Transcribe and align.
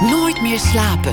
Nooit 0.00 0.40
meer 0.40 0.58
slapen. 0.58 1.12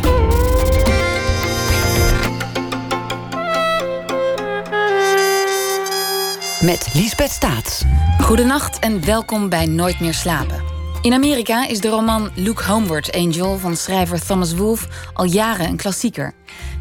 Met 6.61 6.89
Liesbeth 6.93 7.29
Staats. 7.29 7.83
Goedenacht 8.21 8.79
en 8.79 9.05
welkom 9.05 9.49
bij 9.49 9.65
Nooit 9.65 9.99
meer 9.99 10.13
slapen. 10.13 10.63
In 11.01 11.13
Amerika 11.13 11.67
is 11.67 11.81
de 11.81 11.87
roman 11.87 12.29
Look 12.35 12.61
Homeward 12.61 13.11
Angel 13.15 13.57
van 13.57 13.75
schrijver 13.75 14.25
Thomas 14.25 14.55
Wolfe 14.55 14.87
al 15.13 15.25
jaren 15.25 15.67
een 15.67 15.77
klassieker. 15.77 16.33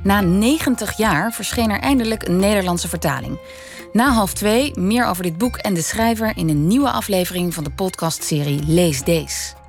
Na 0.02 0.20
90 0.20 0.96
jaar 0.96 1.32
verscheen 1.32 1.70
er 1.70 1.80
eindelijk 1.80 2.28
een 2.28 2.36
Nederlandse 2.36 2.88
vertaling. 2.88 3.38
Na 3.92 4.12
half 4.12 4.32
twee 4.32 4.78
meer 4.78 5.06
over 5.06 5.22
dit 5.22 5.38
boek 5.38 5.56
en 5.56 5.74
de 5.74 5.82
schrijver 5.82 6.32
in 6.36 6.48
een 6.48 6.66
nieuwe 6.66 6.90
aflevering 6.90 7.54
van 7.54 7.64
de 7.64 7.70
podcastserie 7.70 8.62
Lees 8.66 9.02
Deze. 9.02 9.62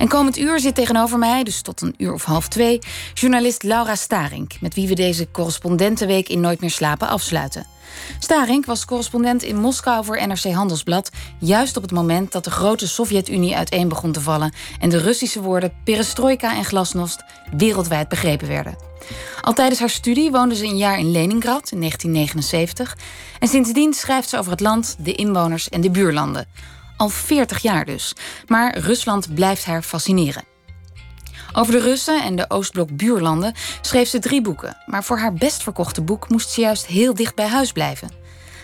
En 0.00 0.08
komend 0.08 0.38
uur 0.38 0.60
zit 0.60 0.74
tegenover 0.74 1.18
mij, 1.18 1.42
dus 1.42 1.62
tot 1.62 1.80
een 1.80 1.94
uur 1.96 2.12
of 2.12 2.24
half 2.24 2.48
twee, 2.48 2.78
journalist 3.14 3.62
Laura 3.62 3.94
Starink, 3.94 4.60
met 4.60 4.74
wie 4.74 4.88
we 4.88 4.94
deze 4.94 5.30
correspondentenweek 5.30 6.28
in 6.28 6.40
Nooit 6.40 6.60
meer 6.60 6.70
slapen 6.70 7.08
afsluiten. 7.08 7.66
Starink 8.18 8.66
was 8.66 8.84
correspondent 8.84 9.42
in 9.42 9.56
Moskou 9.56 10.04
voor 10.04 10.26
NRC 10.26 10.52
Handelsblad, 10.52 11.10
juist 11.38 11.76
op 11.76 11.82
het 11.82 11.92
moment 11.92 12.32
dat 12.32 12.44
de 12.44 12.50
grote 12.50 12.88
Sovjet-Unie 12.88 13.56
uiteen 13.56 13.88
begon 13.88 14.12
te 14.12 14.20
vallen 14.20 14.54
en 14.78 14.88
de 14.88 14.98
Russische 14.98 15.40
woorden 15.40 15.72
perestroika 15.84 16.56
en 16.56 16.64
glasnost 16.64 17.24
wereldwijd 17.56 18.08
begrepen 18.08 18.48
werden. 18.48 18.76
Al 19.40 19.52
tijdens 19.52 19.80
haar 19.80 19.90
studie 19.90 20.30
woonde 20.30 20.54
ze 20.54 20.64
een 20.64 20.76
jaar 20.76 20.98
in 20.98 21.10
Leningrad 21.10 21.70
in 21.70 21.78
1979 21.78 22.96
en 23.38 23.48
sindsdien 23.48 23.92
schrijft 23.92 24.28
ze 24.28 24.38
over 24.38 24.50
het 24.50 24.60
land, 24.60 24.96
de 24.98 25.12
inwoners 25.12 25.68
en 25.68 25.80
de 25.80 25.90
buurlanden. 25.90 26.46
Al 27.00 27.08
40 27.08 27.62
jaar 27.62 27.84
dus. 27.84 28.12
Maar 28.46 28.78
Rusland 28.78 29.34
blijft 29.34 29.64
haar 29.64 29.82
fascineren. 29.82 30.44
Over 31.52 31.72
de 31.72 31.80
Russen 31.80 32.22
en 32.22 32.36
de 32.36 32.50
Oostblok 32.50 32.96
buurlanden 32.96 33.54
schreef 33.80 34.08
ze 34.08 34.18
drie 34.18 34.42
boeken. 34.42 34.76
Maar 34.86 35.04
voor 35.04 35.18
haar 35.18 35.34
best 35.34 35.62
verkochte 35.62 36.02
boek 36.02 36.28
moest 36.28 36.50
ze 36.50 36.60
juist 36.60 36.86
heel 36.86 37.14
dicht 37.14 37.34
bij 37.34 37.46
huis 37.46 37.72
blijven. 37.72 38.10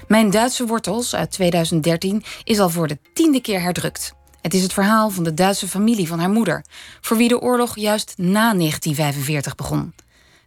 Mijn 0.08 0.30
Duitse 0.30 0.66
wortels 0.66 1.14
uit 1.14 1.30
2013 1.30 2.24
is 2.44 2.58
al 2.58 2.70
voor 2.70 2.88
de 2.88 2.98
tiende 3.14 3.40
keer 3.40 3.60
herdrukt. 3.60 4.12
Het 4.40 4.54
is 4.54 4.62
het 4.62 4.72
verhaal 4.72 5.10
van 5.10 5.24
de 5.24 5.34
Duitse 5.34 5.68
familie 5.68 6.08
van 6.08 6.18
haar 6.18 6.30
moeder, 6.30 6.64
voor 7.00 7.16
wie 7.16 7.28
de 7.28 7.40
oorlog 7.40 7.76
juist 7.76 8.14
na 8.16 8.54
1945 8.54 9.54
begon. 9.54 9.94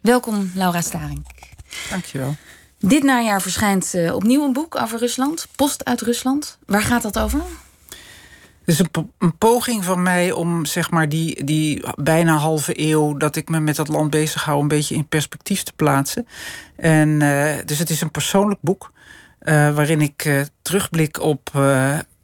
Welkom, 0.00 0.50
Laura 0.54 0.80
Staring. 0.80 1.26
Dankjewel. 1.90 2.36
Dit 2.78 3.02
najaar 3.02 3.42
verschijnt 3.42 3.94
uh, 3.94 4.14
opnieuw 4.14 4.44
een 4.44 4.52
boek 4.52 4.76
over 4.80 4.98
Rusland, 4.98 5.46
Post 5.56 5.84
uit 5.84 6.00
Rusland. 6.00 6.58
Waar 6.66 6.82
gaat 6.82 7.02
dat 7.02 7.18
over? 7.18 7.42
Het 8.70 8.80
is 8.80 8.86
een, 8.92 9.10
een, 9.18 9.38
poging 9.38 9.84
van 9.84 10.02
mij 10.02 10.32
om 10.32 10.64
zeg 10.64 10.90
maar 10.90 11.08
die, 11.08 11.44
die 11.44 11.82
bijna 11.94 12.36
halve 12.36 12.80
eeuw 12.80 13.16
dat 13.16 13.36
ik 13.36 13.48
me 13.48 13.60
met 13.60 13.76
dat 13.76 13.88
land 13.88 14.10
bezig 14.10 14.44
hou, 14.44 14.60
een 14.60 14.68
beetje 14.68 14.94
in 14.94 15.08
perspectief 15.08 15.62
te 15.62 15.72
plaatsen. 15.76 16.26
En 16.76 17.08
uh, 17.08 17.54
dus 17.64 17.78
het 17.78 17.90
is 17.90 18.00
een 18.00 18.10
persoonlijk 18.10 18.60
boek. 18.60 18.92
Uh, 19.42 19.74
waarin 19.74 20.00
ik 20.00 20.46
terugblik 20.62 21.20
op, 21.20 21.50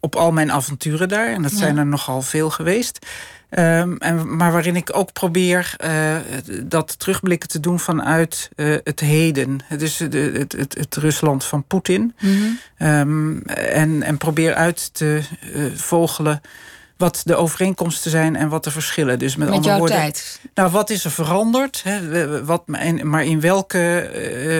op 0.01 0.17
al 0.17 0.33
mijn 0.33 0.53
avonturen 0.53 1.09
daar. 1.09 1.29
En 1.29 1.43
dat 1.43 1.51
ja. 1.51 1.57
zijn 1.57 1.79
er 1.79 1.87
nogal 1.87 2.23
veel 2.23 2.51
geweest. 2.51 3.07
Um, 3.51 3.97
en, 3.99 4.37
maar 4.37 4.53
waarin 4.53 4.77
ik 4.77 4.97
ook 4.97 5.13
probeer 5.13 5.75
uh, 5.85 6.17
dat 6.63 6.99
terugblikken 6.99 7.49
te 7.49 7.61
doen 7.61 7.81
vanuit 7.81 8.51
uh, 8.57 8.77
het 8.85 9.01
heden. 9.01 9.61
Dus 9.79 9.97
de, 9.97 10.19
het, 10.19 10.53
het, 10.53 10.75
het, 10.79 10.97
Rusland 10.97 11.45
van 11.45 11.65
Poetin. 11.65 12.15
Mm 12.21 12.59
-hmm. 12.77 12.89
um, 12.89 13.43
en, 13.47 14.03
en 14.03 14.17
probeer 14.17 14.55
uit 14.55 14.95
te 14.95 15.23
uh, 15.55 15.65
vogelen 15.75 16.41
wat 16.97 17.23
de 17.25 17.37
overeenkomsten 17.37 18.11
zijn 18.11 18.37
en 18.37 18.49
wat 18.49 18.65
de 18.65 18.71
verschillen. 18.71 19.19
Dus 19.19 19.37
met, 19.37 19.49
met 19.49 19.57
andere 19.57 19.79
woorden, 19.79 19.97
tijd? 19.97 20.41
Nou, 20.55 20.71
wat 20.71 20.91
is 20.91 21.05
er 21.05 21.11
veranderd? 21.11 21.83
Hè? 21.85 22.45
Wat, 22.45 22.63
maar 23.03 23.25
in 23.25 23.41
welke 23.41 24.11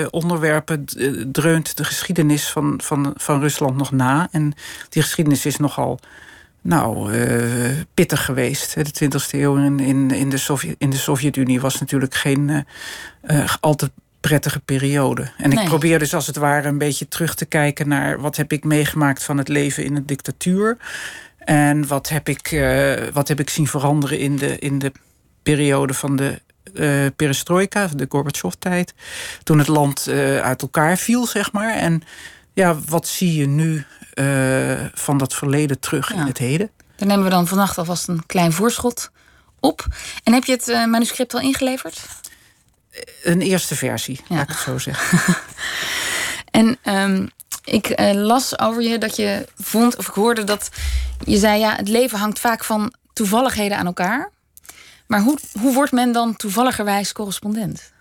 uh, 0.03 0.07
onderwerpen 0.11 0.85
dreunt 1.33 1.77
de 1.77 1.85
geschiedenis 1.85 2.51
van, 2.51 2.81
van, 2.83 3.13
van 3.17 3.41
Rusland 3.41 3.77
nog 3.77 3.93
na? 3.93 4.29
En 4.31 4.55
die 4.89 5.03
geschiedenis 5.03 5.47
is 5.47 5.57
nogal 5.57 6.01
nou, 6.67 7.13
uh, 7.13 7.71
pittig 7.95 8.25
geweest. 8.25 8.75
De 8.75 9.05
20e 9.05 9.31
eeuw 9.31 9.57
in, 9.57 9.81
in, 9.81 10.11
in 10.11 10.31
de 10.31 10.37
Sovjet, 10.37 10.75
in 10.79 10.91
de 10.91 10.97
Sovjet-Unie 10.97 11.61
was 11.61 11.81
natuurlijk 11.81 12.15
geen 12.15 12.67
uh, 13.31 13.55
al 13.61 13.75
te 13.75 13.91
prettige 14.21 14.61
periode. 14.61 15.31
En 15.39 15.51
nee. 15.51 15.63
ik 15.63 15.69
probeer 15.69 15.99
dus 15.99 16.15
als 16.15 16.27
het 16.27 16.37
ware 16.37 16.69
een 16.69 16.79
beetje 16.79 17.09
terug 17.09 17.35
te 17.35 17.47
kijken 17.47 17.89
naar 17.89 18.21
wat 18.21 18.37
heb 18.37 18.53
ik 18.53 18.65
meegemaakt 18.65 19.23
van 19.23 19.39
het 19.39 19.49
leven 19.49 19.85
in 19.85 19.97
een 19.97 20.07
dictatuur. 20.07 20.77
En 21.39 21.87
wat 21.87 22.09
heb 22.09 22.29
ik, 22.29 22.65
wat 23.13 23.29
heb 23.29 23.41
ik 23.41 23.51
zien 23.51 23.67
veranderen 23.67 24.19
in 24.19 24.37
de, 24.37 24.59
in 24.59 24.79
de 24.79 24.93
periode 25.43 25.95
van 25.95 26.17
de 26.17 26.41
uh, 26.75 27.07
perestroika, 27.17 27.89
de 27.97 28.07
Gorbachev-tijd. 28.09 28.95
Toen 29.43 29.59
het 29.59 29.69
land 29.69 30.07
uh, 30.09 30.39
uit 30.39 30.63
elkaar 30.63 30.99
viel, 30.99 31.27
zeg 31.27 31.53
maar. 31.53 31.75
En 31.75 32.03
ja, 32.53 32.79
wat 32.89 33.07
zie 33.07 33.35
je 33.35 33.47
nu 33.47 33.85
uh, 34.19 34.87
van 34.95 35.19
dat 35.19 35.35
verleden 35.35 35.81
terug 35.81 36.13
ja. 36.13 36.21
in 36.21 36.27
het 36.27 36.39
heden? 36.39 36.71
Daar 36.97 37.09
nemen 37.09 37.25
we 37.25 37.31
dan 37.31 37.47
vannacht 37.47 37.79
alvast 37.79 38.09
een 38.09 38.27
klein 38.27 38.53
voorschot 38.53 39.11
op. 39.61 39.87
En 40.25 40.33
heb 40.33 40.45
je 40.45 40.53
het 40.53 40.69
uh, 40.69 40.87
manuscript 40.87 41.35
al 41.35 41.41
ingeleverd? 41.41 42.01
Een 43.23 43.41
eerste 43.41 43.75
versie, 43.75 44.21
ja. 44.29 44.35
laat 44.35 44.43
ik 44.43 44.49
het 44.49 44.59
zo 44.59 44.79
zeggen. 44.79 45.35
en 46.51 46.79
um, 46.85 47.31
ik 47.65 48.01
uh, 48.01 48.13
las 48.13 48.59
over 48.59 48.83
je 48.83 48.99
dat 48.99 49.17
je 49.17 49.49
vond, 49.57 49.97
of 49.97 50.09
ik 50.09 50.15
hoorde 50.15 50.45
dat 50.45 50.71
je 51.25 51.37
zei: 51.37 51.61
ja, 51.61 51.77
het 51.77 51.89
leven 51.89 52.19
hangt 52.19 52.39
vaak 52.39 52.65
van 52.65 52.95
toevalligheden 53.13 53.79
aan 53.79 53.87
elkaar. 53.87 54.31
Maar 55.07 55.21
hoe, 55.21 55.39
hoe 55.61 55.75
wordt 55.75 55.93
men 55.93 56.13
dan 56.13 56.37
toevalligerwijs 56.37 57.13
correspondent? 57.13 57.93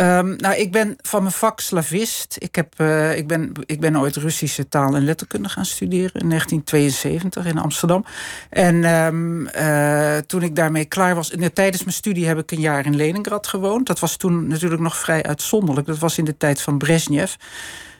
Um, 0.00 0.36
nou, 0.36 0.54
ik 0.54 0.72
ben 0.72 0.96
van 1.02 1.22
mijn 1.22 1.34
vak 1.34 1.60
slavist. 1.60 2.36
Ik, 2.38 2.54
heb, 2.54 2.74
uh, 2.80 3.16
ik, 3.16 3.26
ben, 3.26 3.52
ik 3.66 3.80
ben 3.80 3.98
ooit 3.98 4.16
Russische 4.16 4.68
taal 4.68 4.94
en 4.94 5.04
letterkunde 5.04 5.48
gaan 5.48 5.64
studeren 5.64 6.20
in 6.20 6.28
1972 6.28 7.46
in 7.46 7.58
Amsterdam. 7.58 8.04
En 8.50 8.84
um, 8.84 9.48
uh, 9.56 10.16
toen 10.16 10.42
ik 10.42 10.56
daarmee 10.56 10.84
klaar 10.84 11.14
was, 11.14 11.32
tijdens 11.52 11.82
mijn 11.82 11.96
studie 11.96 12.26
heb 12.26 12.38
ik 12.38 12.50
een 12.50 12.60
jaar 12.60 12.86
in 12.86 12.96
Leningrad 12.96 13.46
gewoond. 13.46 13.86
Dat 13.86 13.98
was 13.98 14.16
toen 14.16 14.46
natuurlijk 14.46 14.82
nog 14.82 14.96
vrij 14.96 15.22
uitzonderlijk. 15.22 15.86
Dat 15.86 15.98
was 15.98 16.18
in 16.18 16.24
de 16.24 16.36
tijd 16.36 16.60
van 16.60 16.78
Brezhnev. 16.78 17.34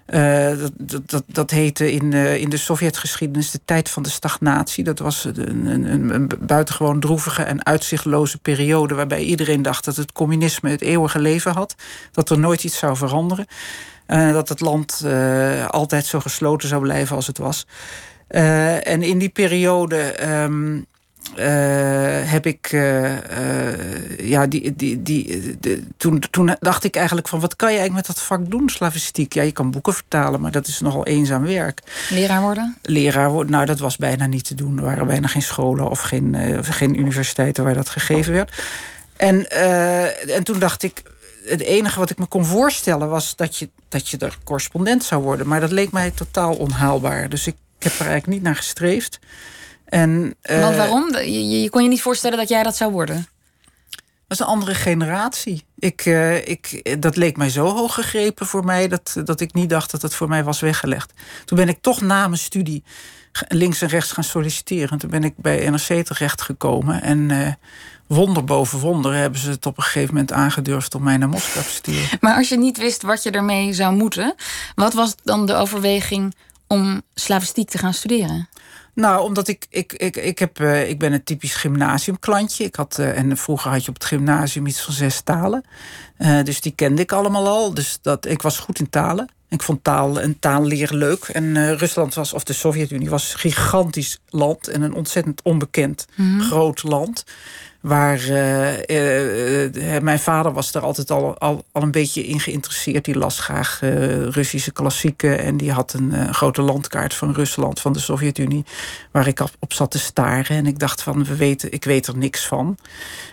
Uh, 0.06 0.58
dat, 0.76 1.02
dat, 1.08 1.24
dat 1.26 1.50
heette 1.50 1.92
in, 1.92 2.12
uh, 2.12 2.36
in 2.36 2.48
de 2.48 2.56
Sovjetgeschiedenis 2.56 3.50
de 3.50 3.60
tijd 3.64 3.90
van 3.90 4.02
de 4.02 4.08
stagnatie. 4.08 4.84
Dat 4.84 4.98
was 4.98 5.24
een, 5.24 5.66
een, 5.66 6.14
een, 6.14 6.30
buitengewoon 6.40 7.00
droevige 7.00 7.42
en 7.42 7.64
uitzichtloze 7.64 8.38
periode... 8.38 8.94
waarbij 8.94 9.22
iedereen 9.22 9.62
dacht 9.62 9.84
dat 9.84 9.96
het 9.96 10.12
communisme 10.12 10.70
het 10.70 10.80
eeuwige 10.80 11.18
leven 11.18 11.52
had. 11.52 11.74
Dat 12.12 12.30
er 12.30 12.38
nooit 12.38 12.64
iets 12.64 12.78
zou 12.78 12.96
veranderen. 12.96 13.46
Uh, 14.06 14.32
dat 14.32 14.48
het 14.48 14.60
land 14.60 15.04
altijd 15.68 16.06
zo 16.06 16.20
gesloten 16.20 16.68
zou 16.68 16.82
blijven 16.82 17.16
als 17.16 17.26
het 17.26 17.38
was. 17.38 17.66
en 18.28 19.02
in 19.02 19.18
die 19.18 19.28
periode... 19.28 20.16
Uh, 20.20 20.82
heb 22.30 22.46
ik. 22.46 22.72
Uh, 22.72 23.12
uh, 23.12 23.18
ja, 24.18 24.46
die, 24.46 24.76
die, 24.76 25.02
die, 25.02 25.56
de, 25.60 25.82
toen, 25.96 26.22
toen 26.30 26.56
dacht 26.60 26.84
ik 26.84 26.96
eigenlijk 26.96 27.28
van 27.28 27.40
wat 27.40 27.56
kan 27.56 27.72
je 27.72 27.78
eigenlijk 27.78 28.06
met 28.06 28.16
dat 28.16 28.26
vak 28.26 28.50
doen, 28.50 28.68
slavistiek? 28.68 29.34
Ja, 29.34 29.42
je 29.42 29.52
kan 29.52 29.70
boeken 29.70 29.94
vertalen, 29.94 30.40
maar 30.40 30.50
dat 30.50 30.66
is 30.66 30.80
nogal 30.80 31.06
eenzaam 31.06 31.42
werk. 31.42 31.80
Leraar 32.10 32.40
worden? 32.40 32.76
Leraar 32.82 33.30
worden, 33.30 33.52
nou, 33.52 33.66
dat 33.66 33.78
was 33.78 33.96
bijna 33.96 34.26
niet 34.26 34.44
te 34.44 34.54
doen. 34.54 34.78
Er 34.78 34.84
waren 34.84 35.06
bijna 35.06 35.26
geen 35.26 35.42
scholen 35.42 35.90
of 35.90 36.00
geen, 36.00 36.36
geen 36.64 36.98
universiteiten 36.98 37.64
waar 37.64 37.74
dat 37.74 37.88
gegeven 37.88 38.32
werd. 38.32 38.62
En, 39.16 39.50
en 40.28 40.44
toen 40.44 40.58
dacht 40.58 40.82
ik. 40.82 41.02
Het 41.44 41.60
enige 41.60 41.98
wat 41.98 42.10
ik 42.10 42.18
me 42.18 42.26
kon 42.26 42.44
voorstellen 42.44 43.08
was 43.08 43.36
dat 43.36 43.56
je, 43.56 43.68
dat 43.88 44.08
je 44.08 44.18
er 44.18 44.38
correspondent 44.44 45.04
zou 45.04 45.22
worden. 45.22 45.48
Maar 45.48 45.60
dat 45.60 45.70
leek 45.70 45.92
mij 45.92 46.10
totaal 46.10 46.54
onhaalbaar. 46.54 47.28
Dus 47.28 47.46
ik, 47.46 47.54
ik 47.78 47.82
heb 47.84 47.92
er 47.92 48.06
eigenlijk 48.06 48.26
niet 48.26 48.42
naar 48.42 48.56
gestreefd. 48.56 49.18
En, 49.94 50.34
uh, 50.42 50.60
Want 50.60 50.76
waarom? 50.76 51.16
Je, 51.16 51.60
je, 51.60 51.70
kon 51.70 51.82
je 51.82 51.88
niet 51.88 52.02
voorstellen 52.02 52.38
dat 52.38 52.48
jij 52.48 52.62
dat 52.62 52.76
zou 52.76 52.92
worden? 52.92 53.28
Dat 54.26 54.38
is 54.38 54.38
een 54.38 54.46
andere 54.46 54.74
generatie. 54.74 55.64
Ik, 55.78 56.04
uh, 56.04 56.48
ik, 56.48 56.96
dat 57.02 57.16
leek 57.16 57.36
mij 57.36 57.50
zo 57.50 57.66
hoog 57.66 57.94
gegrepen 57.94 58.46
voor 58.46 58.64
mij 58.64 58.88
dat, 58.88 59.16
dat 59.24 59.40
ik 59.40 59.52
niet 59.52 59.70
dacht 59.70 59.90
dat 59.90 60.02
het 60.02 60.14
voor 60.14 60.28
mij 60.28 60.44
was 60.44 60.60
weggelegd. 60.60 61.12
Toen 61.44 61.58
ben 61.58 61.68
ik 61.68 61.78
toch 61.80 62.00
na 62.00 62.26
mijn 62.28 62.40
studie 62.40 62.82
links 63.48 63.82
en 63.82 63.88
rechts 63.88 64.12
gaan 64.12 64.24
solliciteren. 64.24 64.98
Toen 64.98 65.10
ben 65.10 65.24
ik 65.24 65.34
bij 65.36 65.70
NRC 65.70 66.04
terechtgekomen. 66.04 67.02
En 67.02 67.18
uh, 67.18 67.52
wonder 68.06 68.44
boven 68.44 68.78
wonder 68.78 69.14
hebben 69.14 69.40
ze 69.40 69.50
het 69.50 69.66
op 69.66 69.76
een 69.76 69.84
gegeven 69.84 70.14
moment 70.14 70.32
aangedurfd 70.32 70.94
om 70.94 71.02
mij 71.02 71.16
naar 71.16 71.28
Moskou 71.28 71.64
te 71.64 71.70
sturen. 71.70 72.08
Maar 72.20 72.36
als 72.36 72.48
je 72.48 72.58
niet 72.58 72.78
wist 72.78 73.02
wat 73.02 73.22
je 73.22 73.30
ermee 73.30 73.72
zou 73.72 73.94
moeten, 73.94 74.34
wat 74.74 74.92
was 74.92 75.14
dan 75.22 75.46
de 75.46 75.54
overweging 75.54 76.34
om 76.66 77.02
slavistiek 77.14 77.70
te 77.70 77.78
gaan 77.78 77.94
studeren? 77.94 78.48
Nou, 78.94 79.22
omdat 79.22 79.48
ik, 79.48 79.66
ik, 79.70 79.92
ik, 79.92 80.16
ik, 80.16 80.38
heb, 80.38 80.60
uh, 80.60 80.88
ik 80.88 80.98
ben 80.98 81.12
een 81.12 81.24
typisch 81.24 81.54
gymnasiumklantje. 81.54 82.64
Ik 82.64 82.74
had, 82.74 82.96
uh, 83.00 83.18
en 83.18 83.36
vroeger 83.36 83.70
had 83.70 83.82
je 83.82 83.88
op 83.88 83.94
het 83.94 84.04
gymnasium 84.04 84.66
iets 84.66 84.80
van 84.80 84.94
zes 84.94 85.20
talen. 85.20 85.64
Uh, 86.18 86.42
dus 86.42 86.60
die 86.60 86.72
kende 86.72 87.02
ik 87.02 87.12
allemaal 87.12 87.48
al. 87.48 87.74
Dus 87.74 87.98
dat, 88.02 88.26
ik 88.26 88.42
was 88.42 88.58
goed 88.58 88.78
in 88.78 88.90
talen. 88.90 89.32
Ik 89.48 89.62
vond 89.62 89.84
taal 89.84 90.20
en 90.20 90.38
taal 90.38 90.64
leren 90.64 90.96
leuk. 90.96 91.24
En 91.24 91.76
Rusland 91.76 92.14
was, 92.14 92.32
of 92.32 92.44
de 92.44 92.52
Sovjet-Unie, 92.52 93.10
was 93.10 93.32
een 93.32 93.38
gigantisch 93.38 94.20
land 94.28 94.68
en 94.68 94.82
een 94.82 94.94
ontzettend 94.94 95.42
onbekend 95.42 96.06
mm 96.14 96.30
-hmm. 96.30 96.40
groot 96.40 96.82
land. 96.82 97.24
Waar 97.84 98.18
uh, 98.18 98.72
uh, 98.72 100.00
mijn 100.00 100.18
vader 100.18 100.52
was 100.52 100.74
er 100.74 100.80
altijd 100.80 101.10
al, 101.10 101.38
al, 101.38 101.64
al 101.72 101.82
een 101.82 101.90
beetje 101.90 102.26
in 102.26 102.40
geïnteresseerd. 102.40 103.04
Die 103.04 103.18
las 103.18 103.40
graag 103.40 103.78
Russische 104.30 104.72
klassieken. 104.72 105.38
En 105.38 105.56
die 105.56 105.72
had 105.72 105.92
een 105.92 106.34
grote 106.34 106.62
landkaart 106.62 107.14
van 107.14 107.32
Rusland, 107.32 107.80
van 107.80 107.92
de 107.92 107.98
Sovjet-Unie. 107.98 108.64
Waar 109.10 109.26
ik 109.26 109.40
op, 109.58 109.72
zat 109.72 109.90
te 109.90 109.98
staren. 109.98 110.56
En 110.56 110.66
ik 110.66 110.78
dacht 110.78 111.02
van, 111.02 111.24
we 111.24 111.36
weten, 111.36 111.72
ik 111.72 111.84
weet 111.84 112.06
er 112.06 112.16
niks 112.16 112.46
van. 112.46 112.78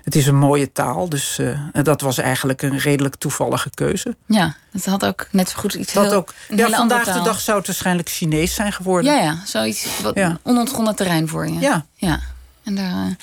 Het 0.04 0.16
is 0.16 0.28
een 0.28 0.38
mooie 0.38 0.72
taal. 0.72 1.10
Dus 1.10 1.40
dat 1.84 2.02
was 2.02 2.18
eigenlijk 2.18 2.62
een 2.62 2.78
redelijk 2.78 3.16
toevallige 3.16 3.70
keuze. 3.74 4.16
Ja, 4.26 4.56
het 4.72 4.86
had 4.86 5.06
ook 5.06 5.28
net 5.32 5.50
zo 5.50 5.60
goed 5.60 5.74
iets 5.74 5.94
dat 5.94 6.06
heel, 6.06 6.14
ook, 6.14 6.34
Ja, 6.56 6.70
vandaag 6.70 7.14
de 7.14 7.22
dag 7.22 7.40
zou 7.40 7.58
het 7.58 7.68
waarschijnlijk 7.68 8.10
Chinees 8.10 8.56
zijn 8.56 8.74
geworden. 8.74 9.12
Ja, 9.14 9.20
ja 9.22 9.40
zoiets 9.46 10.02
wat 10.02 10.16
ja. 10.16 10.40
onontgonnen 10.44 10.96
terrein 10.96 11.28
voor 11.28 11.48
je. 11.48 11.60
Ja. 11.60 11.86
ja. 11.96 12.20
En, 12.64 12.76
daar, 12.76 13.16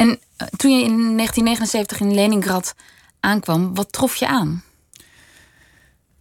en 0.00 0.20
toen 0.56 0.70
je 0.70 0.84
in 0.84 1.16
1979 1.16 2.00
in 2.00 2.14
Leningrad 2.14 2.74
aankwam, 3.20 3.74
wat 3.74 3.92
trof 3.92 4.16
je 4.16 4.26
aan? 4.26 4.62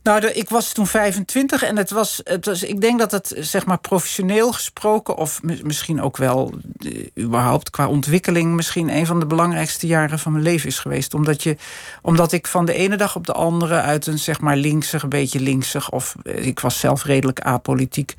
Nou, 0.09 0.25
ik 0.25 0.49
was 0.49 0.71
toen 0.71 0.87
25 0.87 1.63
en 1.63 1.77
het 1.77 1.91
was, 1.91 2.21
het 2.23 2.45
was. 2.45 2.63
Ik 2.63 2.81
denk 2.81 2.99
dat 2.99 3.11
het, 3.11 3.33
zeg 3.37 3.65
maar, 3.65 3.79
professioneel 3.79 4.51
gesproken, 4.51 5.17
of 5.17 5.41
misschien 5.63 6.01
ook 6.01 6.17
wel 6.17 6.53
uh, 6.79 7.07
überhaupt 7.17 7.69
qua 7.69 7.87
ontwikkeling, 7.87 8.55
misschien 8.55 8.89
een 8.89 9.05
van 9.05 9.19
de 9.19 9.25
belangrijkste 9.25 9.87
jaren 9.87 10.19
van 10.19 10.31
mijn 10.31 10.43
leven 10.43 10.67
is 10.67 10.79
geweest. 10.79 11.13
Omdat, 11.13 11.43
je, 11.43 11.57
omdat 12.01 12.31
ik 12.31 12.47
van 12.47 12.65
de 12.65 12.73
ene 12.73 12.95
dag 12.95 13.15
op 13.15 13.25
de 13.25 13.33
andere 13.33 13.81
uit 13.81 14.07
een, 14.07 14.19
zeg 14.19 14.41
maar, 14.41 14.57
linksig, 14.57 15.03
een 15.03 15.09
beetje 15.09 15.39
linksig, 15.39 15.91
of 15.91 16.15
eh, 16.23 16.45
ik 16.45 16.59
was 16.59 16.79
zelf 16.79 17.03
redelijk 17.03 17.39
apolitiek, 17.39 18.15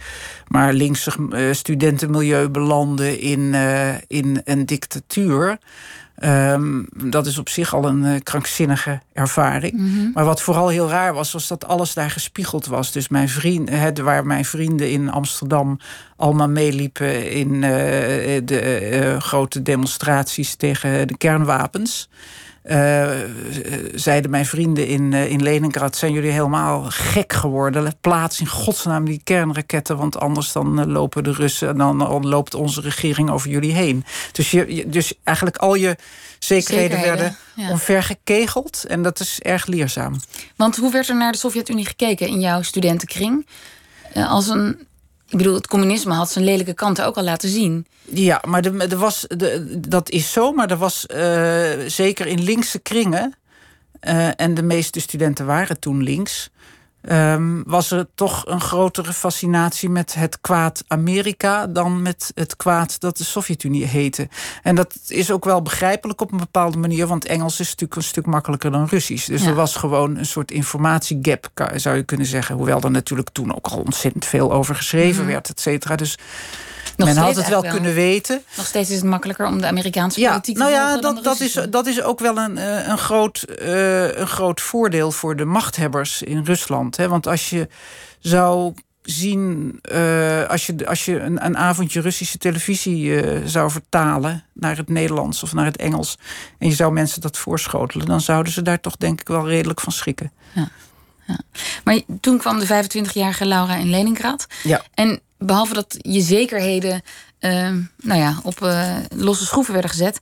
maar 0.49 0.73
linksig 0.73 1.17
uh, 1.17 1.53
studentenmilieu 1.53 2.49
belandde 2.49 3.21
in, 3.21 3.55
in 4.07 4.41
een 4.45 4.67
dictatuur. 4.67 5.59
Um, 6.25 6.87
dat 6.93 7.27
is 7.27 7.39
op 7.39 7.49
zich 7.49 7.75
al 7.75 7.85
een 7.85 8.05
uh, 8.05 8.21
krankzinnige 8.23 9.01
ervaring. 9.13 9.73
Mhm. 9.73 10.11
Maar 10.15 10.25
wat 10.25 10.43
vooral 10.43 10.69
heel 10.69 10.89
raar 10.89 11.15
was, 11.15 11.33
was 11.33 11.49
dat 11.49 11.67
alles 11.67 11.95
daar 11.95 12.11
gespiegeld 12.11 12.67
was. 12.67 12.93
Dus 12.93 13.09
mijn 13.09 13.29
vrienden, 13.29 14.05
waar 14.05 14.27
mijn 14.27 14.45
vrienden 14.45 14.91
in 14.91 15.11
Amsterdam 15.11 15.79
allemaal 16.17 16.49
meeliepen 16.49 17.31
in 17.31 17.55
uh, 17.55 17.61
de 18.45 18.91
uh, 18.93 19.21
grote 19.21 19.63
demonstraties 19.63 20.55
tegen 20.55 21.09
de 21.09 21.17
kernwapens. 21.17 22.09
Uh, 22.71 23.11
zeiden 23.95 24.31
mijn 24.31 24.47
vrienden 24.47 24.87
in, 24.87 25.13
uh, 25.13 25.31
in 25.31 25.43
Leningrad... 25.43 25.97
zijn 25.97 26.13
jullie 26.13 26.31
helemaal 26.31 26.85
gek 26.89 27.33
geworden. 27.33 27.95
Plaats 28.01 28.41
in 28.41 28.47
godsnaam 28.47 29.05
die 29.05 29.21
kernraketten... 29.25 29.97
want 29.97 30.19
anders 30.19 30.53
dan 30.53 30.81
uh, 30.81 30.87
lopen 30.87 31.25
de 31.25 31.33
Russen... 31.33 31.69
en 31.69 31.79
dan, 31.79 31.99
dan, 31.99 32.29
loopt 32.29 32.55
onze 32.55 32.81
regering 32.81 33.31
over 33.31 33.51
jullie 33.51 33.73
heen. 33.73 34.05
Dus, 34.33 34.51
je, 34.51 34.85
dus 34.87 35.15
eigenlijk 35.25 35.57
al 35.57 35.75
je 35.75 35.97
zekerheden, 36.39 36.99
zekerheden 36.99 37.17
werden 37.17 37.37
ja. 37.55 37.71
omvergekegeld. 37.71 38.85
En 38.89 39.03
dat 39.03 39.21
is 39.21 39.41
erg 39.41 39.67
leerzaam. 39.67 40.17
Want 40.57 40.77
hoe 40.77 40.93
werd 40.93 41.09
er 41.09 41.17
naar 41.17 41.33
de 41.33 41.39
Sovjet-Unie 41.39 41.87
gekeken 41.87 42.27
in 42.27 42.41
jouw 42.41 42.63
studentenkring? 42.63 43.47
als 44.15 44.49
een 44.49 44.87
ik 45.31 45.37
bedoel, 45.37 45.55
het 45.55 45.67
communisme 45.67 46.15
had 46.15 46.31
zijn 46.31 46.45
lelijke 46.45 46.75
kanten 46.75 47.07
ook 47.07 47.17
al 47.17 47.23
laten 47.23 47.49
zien. 47.49 47.87
Ja, 48.03 48.43
maar 48.47 48.65
er 48.65 48.97
was, 48.97 49.25
de, 49.29 49.81
dat 49.89 50.11
is 50.11 50.33
zo, 50.33 50.53
maar 50.53 50.71
er 50.71 50.77
was 50.77 51.07
uh, 51.15 51.71
zeker 51.87 52.27
in 52.27 52.43
linkse 52.43 52.79
kringen. 52.79 53.35
Uh, 54.01 54.41
en 54.41 54.55
de 54.55 54.63
meeste 54.63 55.01
studenten 55.01 55.47
waren 55.47 55.79
toen 55.81 56.03
links. 56.03 56.51
Um, 57.03 57.63
was 57.67 57.91
er 57.91 58.07
toch 58.15 58.47
een 58.47 58.61
grotere 58.61 59.13
fascinatie 59.13 59.89
met 59.89 60.15
het 60.15 60.41
kwaad 60.41 60.85
Amerika 60.87 61.67
dan 61.67 62.03
met 62.03 62.33
het 62.35 62.57
kwaad 62.57 63.01
dat 63.01 63.17
de 63.17 63.25
Sovjet-Unie 63.25 63.85
heette. 63.85 64.29
En 64.63 64.75
dat 64.75 64.99
is 65.07 65.31
ook 65.31 65.45
wel 65.45 65.63
begrijpelijk 65.63 66.21
op 66.21 66.33
een 66.33 66.39
bepaalde 66.39 66.79
manier, 66.79 67.07
want 67.07 67.25
Engels 67.25 67.61
is 67.61 67.69
natuurlijk 67.69 67.95
een 67.95 68.03
stuk 68.03 68.27
makkelijker 68.27 68.71
dan 68.71 68.87
Russisch. 68.87 69.27
Dus 69.27 69.47
er 69.47 69.55
was 69.55 69.77
gewoon 69.77 70.17
een 70.17 70.27
soort 70.27 70.51
informatiegap, 70.51 71.51
zou 71.75 71.97
je 71.97 72.03
kunnen 72.03 72.27
zeggen. 72.27 72.55
Hoewel 72.55 72.81
er 72.81 72.91
natuurlijk 72.91 73.31
toen 73.31 73.57
ook 73.57 73.67
al 73.67 73.79
ontzettend 73.79 74.25
veel 74.25 74.53
over 74.53 74.75
geschreven 74.75 75.23
mhm. 75.23 75.33
werd, 75.33 75.49
et 75.49 75.61
cetera. 75.61 75.97
Dus 75.97 76.19
men 77.05 77.17
had 77.17 77.37
het 77.37 77.49
wel, 77.49 77.63
kunnen 77.63 77.95
weten. 77.95 78.43
Nog 78.57 78.67
steeds 78.67 78.91
is 78.91 78.97
het 78.97 79.05
makkelijker 79.05 79.47
om 79.47 79.61
de 79.61 79.67
Amerikaanse 79.67 80.21
politiek 80.21 80.57
ja, 80.57 80.63
te 80.71 80.73
nou 80.73 80.91
ja, 80.93 81.01
dat, 81.01 81.25
dat, 81.25 81.41
is, 81.41 81.59
dat 81.71 81.87
is 81.87 82.03
ook 82.03 82.21
wel 82.21 82.37
een, 82.37 82.59
eh, 82.59 82.89
een, 82.89 82.99
groot, 82.99 83.45
uh, 83.63 84.17
een 84.17 84.27
groot 84.27 84.61
voordeel 84.61 85.13
voor 85.13 85.37
de 85.37 85.45
machthebbers 85.45 86.23
in 86.23 86.45
Rusland. 86.45 86.97
Hè? 86.97 87.09
Want 87.09 87.27
als 87.27 87.51
je 87.51 87.69
zou 88.19 88.75
zien, 89.03 89.79
uh, 89.93 90.49
als 90.49 90.67
je, 90.67 90.87
als 90.87 91.05
je 91.05 91.21
een, 91.21 91.45
een 91.45 91.57
avondje 91.57 92.01
Russische 92.01 92.39
televisie 92.39 93.05
uh, 93.05 93.47
zou 93.47 93.71
vertalen 93.71 94.45
naar 94.55 94.77
het 94.77 94.89
Nederlands 94.89 95.43
of 95.43 95.53
naar 95.53 95.65
het 95.65 95.77
Engels. 95.77 96.19
en 96.59 96.69
je 96.69 96.75
zou 96.75 96.93
mensen 96.93 97.21
dat 97.21 97.39
voorschotelen. 97.39 98.07
dan 98.07 98.21
zouden 98.21 98.53
ze 98.53 98.63
daar 98.63 98.81
toch 98.81 98.97
denk 98.97 99.21
ik 99.21 99.29
wel 99.29 99.49
redelijk 99.49 99.81
van 99.81 99.93
schrikken. 99.93 100.33
Ja. 100.53 100.69
Ja. 101.27 101.39
Maar 101.85 102.01
toen 102.21 102.39
kwam 102.39 102.59
de 102.59 102.67
25-jarige 102.67 103.47
Laura 103.47 103.77
in 103.77 103.91
Leningrad. 103.91 104.47
Ja. 104.63 104.83
En 104.95 105.21
behalve 105.47 105.75
dat 105.75 105.97
je 105.99 106.21
zekerheden 106.21 107.03
uh, 107.41 107.71
nou 107.97 108.21
ja, 108.21 108.39
op 108.43 108.61
uh, 108.61 108.97
losse 109.17 109.45
schroeven 109.45 109.73
werden 109.73 109.91
gezet. 109.91 110.19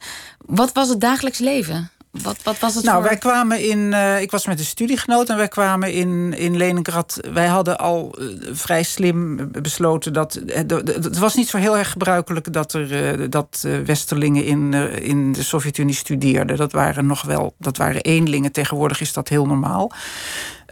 Wat 0.47 0.73
was 0.73 0.88
het 0.88 1.00
dagelijks 1.00 1.38
leven? 1.38 1.91
Wat, 2.11 2.37
wat 2.43 2.59
was 2.59 2.75
het 2.75 2.85
nou, 2.85 2.97
voor... 2.97 3.09
wij 3.09 3.19
kwamen 3.19 3.69
in. 3.69 3.79
Uh, 3.79 4.20
ik 4.20 4.31
was 4.31 4.47
met 4.47 4.59
een 4.59 4.65
studiegenoot 4.65 5.29
en 5.29 5.37
wij 5.37 5.49
kwamen 5.49 5.93
in, 5.93 6.35
in 6.37 6.56
Leningrad. 6.56 7.20
Wij 7.32 7.47
hadden 7.47 7.79
al 7.79 8.15
uh, 8.19 8.29
vrij 8.53 8.82
slim 8.82 9.50
besloten 9.62 10.12
dat. 10.12 10.41
Het 10.44 11.19
was 11.19 11.35
niet 11.35 11.49
zo 11.49 11.59
heel 11.59 11.79
erg 11.79 11.91
gebruikelijk 11.91 12.53
dat 12.53 12.73
er 12.73 13.31
dat 13.31 13.67
Westerlingen 13.85 14.44
in, 14.44 14.73
in 15.03 15.32
de 15.32 15.43
Sovjet-Unie 15.43 15.94
studeerden. 15.94 16.56
Dat 16.56 16.73
waren 16.73 17.06
nog 17.06 17.23
wel. 17.23 17.55
Dat 17.59 17.76
waren 17.76 18.00
eenlingen. 18.00 18.53
Tegenwoordig 18.53 19.00
is 19.00 19.12
dat 19.12 19.29
heel 19.29 19.47
normaal. 19.47 19.93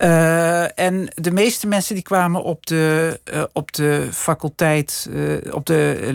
Uh, 0.03 0.79
en 0.79 1.09
de 1.15 1.31
meeste 1.31 1.67
mensen 1.67 1.95
die 1.95 2.03
kwamen 2.03 2.43
op 2.43 2.67
de, 2.67 3.21
uh, 3.33 3.43
op 3.53 3.73
de 3.73 4.09
faculteit, 4.13 5.09
uh, 5.11 5.55
op 5.55 5.67
de 5.67 6.13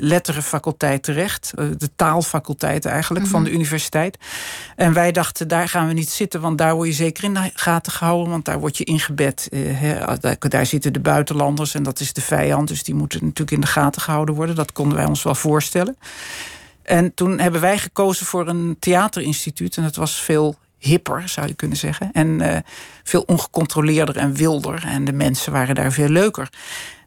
letterenfaculteit 0.00 1.02
terecht. 1.02 1.52
de 1.56 1.90
taalfaculteit 1.96 2.84
eigenlijk 2.84 3.24
mm 3.24 3.30
-hmm. 3.30 3.40
van 3.40 3.50
de 3.50 3.56
universiteit. 3.56 4.18
En 4.76 4.92
wij 4.92 5.12
dachten, 5.12 5.48
daar 5.48 5.68
gaan 5.68 5.86
we 5.86 5.92
niet 5.92 6.10
zitten, 6.10 6.40
want 6.40 6.58
daar 6.58 6.74
word 6.74 6.88
je 6.88 6.94
zeker 6.94 7.24
in 7.24 7.34
de 7.34 7.50
gaten 7.54 7.92
gehouden. 7.92 8.30
Want 8.30 8.44
daar 8.44 8.58
word 8.58 8.76
je 8.76 8.84
ingebed. 8.84 9.48
He, 9.54 10.18
daar, 10.20 10.36
daar, 10.38 10.66
zitten 10.66 10.92
de 10.92 11.00
buitenlanders 11.00 11.74
en 11.74 11.82
dat 11.82 12.00
is 12.00 12.12
de 12.12 12.20
vijand. 12.20 12.68
Dus 12.68 12.82
die 12.82 12.94
moeten 12.94 13.20
natuurlijk 13.20 13.50
in 13.50 13.60
de 13.60 13.66
gaten 13.66 14.02
gehouden 14.02 14.34
worden. 14.34 14.54
Dat 14.54 14.72
konden 14.72 14.96
wij 14.96 15.06
ons 15.06 15.22
wel 15.22 15.34
voorstellen. 15.34 15.96
En 16.82 17.14
toen 17.14 17.38
hebben 17.38 17.60
wij 17.60 17.78
gekozen 17.78 18.26
voor 18.26 18.48
een 18.48 18.76
theaterinstituut. 18.78 19.76
En 19.76 19.82
dat 19.82 19.96
was 19.96 20.20
veel 20.20 20.56
hipper, 20.78 21.28
zou 21.28 21.46
je 21.46 21.54
kunnen 21.54 21.76
zeggen. 21.76 22.10
En 22.12 22.28
uh, 22.42 22.56
veel 23.02 23.22
ongecontroleerder 23.26 24.16
en 24.16 24.34
wilder. 24.34 24.84
En 24.86 25.04
de 25.04 25.12
mensen 25.12 25.52
waren 25.52 25.74
daar 25.74 25.92
veel 25.92 26.08
leuker. 26.08 26.48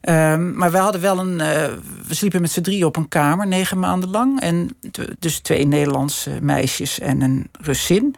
Um, 0.02 0.54
maar 0.54 0.72
we 0.72 0.78
hadden 0.78 1.02
wel 1.02 1.20
een. 1.20 1.32
Uh, 1.32 1.78
we 2.08 2.14
sliepen 2.14 2.42
met 2.42 2.52
z'n 2.52 2.62
drie 2.62 2.86
op 2.86 2.96
een 2.96 3.08
kamer, 3.08 3.48
negen 3.48 3.80
maanden 3.80 4.10
lang. 4.10 4.42
En 4.42 4.78
dus 5.20 5.40
twee 5.40 5.66
Nederlandse 5.66 6.38
meisjes 6.42 7.00
en 7.00 7.22
een 7.22 7.50
Russin. 7.52 8.16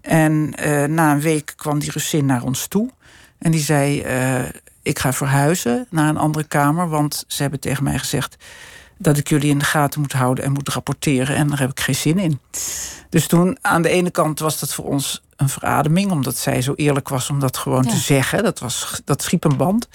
En 0.00 0.54
uh, 0.66 0.84
na 0.84 1.12
een 1.12 1.20
week 1.20 1.52
kwam 1.56 1.78
die 1.78 1.90
Russin 1.90 2.26
naar 2.26 2.42
ons 2.42 2.66
toe. 2.66 2.90
En 3.38 3.50
die 3.50 3.60
zei: 3.60 4.04
Ik 4.82 4.98
ga 4.98 5.12
verhuizen 5.12 5.86
naar 5.90 6.08
een 6.08 6.16
andere 6.16 6.44
kamer. 6.44 6.88
Want 6.88 7.24
ze 7.26 7.42
hebben 7.42 7.60
tegen 7.60 7.84
mij 7.84 7.98
gezegd 7.98 8.36
dat 8.98 9.16
ik 9.16 9.28
jullie 9.28 9.50
in 9.50 9.58
de 9.58 9.64
gaten 9.64 10.00
moet 10.00 10.12
houden 10.12 10.44
en 10.44 10.52
moet 10.52 10.68
rapporteren. 10.68 11.36
En 11.36 11.48
daar 11.48 11.58
heb 11.58 11.70
ik 11.70 11.80
geen 11.80 11.94
zin 11.94 12.18
in. 12.18 12.40
Dus 13.08 13.26
toen, 13.26 13.58
aan 13.60 13.82
de 13.82 13.88
ene 13.88 14.10
kant 14.10 14.38
was 14.38 14.58
dat 14.58 14.74
voor 14.74 14.84
ons 14.84 15.22
een 15.36 15.48
verademing, 15.48 16.10
omdat 16.10 16.36
zij 16.36 16.62
zo 16.62 16.72
eerlijk 16.74 17.08
was 17.08 17.30
om 17.30 17.40
dat 17.40 17.56
gewoon 17.56 17.86
te 17.86 17.96
zeggen. 17.96 18.42
Dat, 18.42 18.58
was, 18.58 19.00
dat 19.04 19.22
schiep 19.22 19.44
een 19.44 19.56
band. 19.56 19.88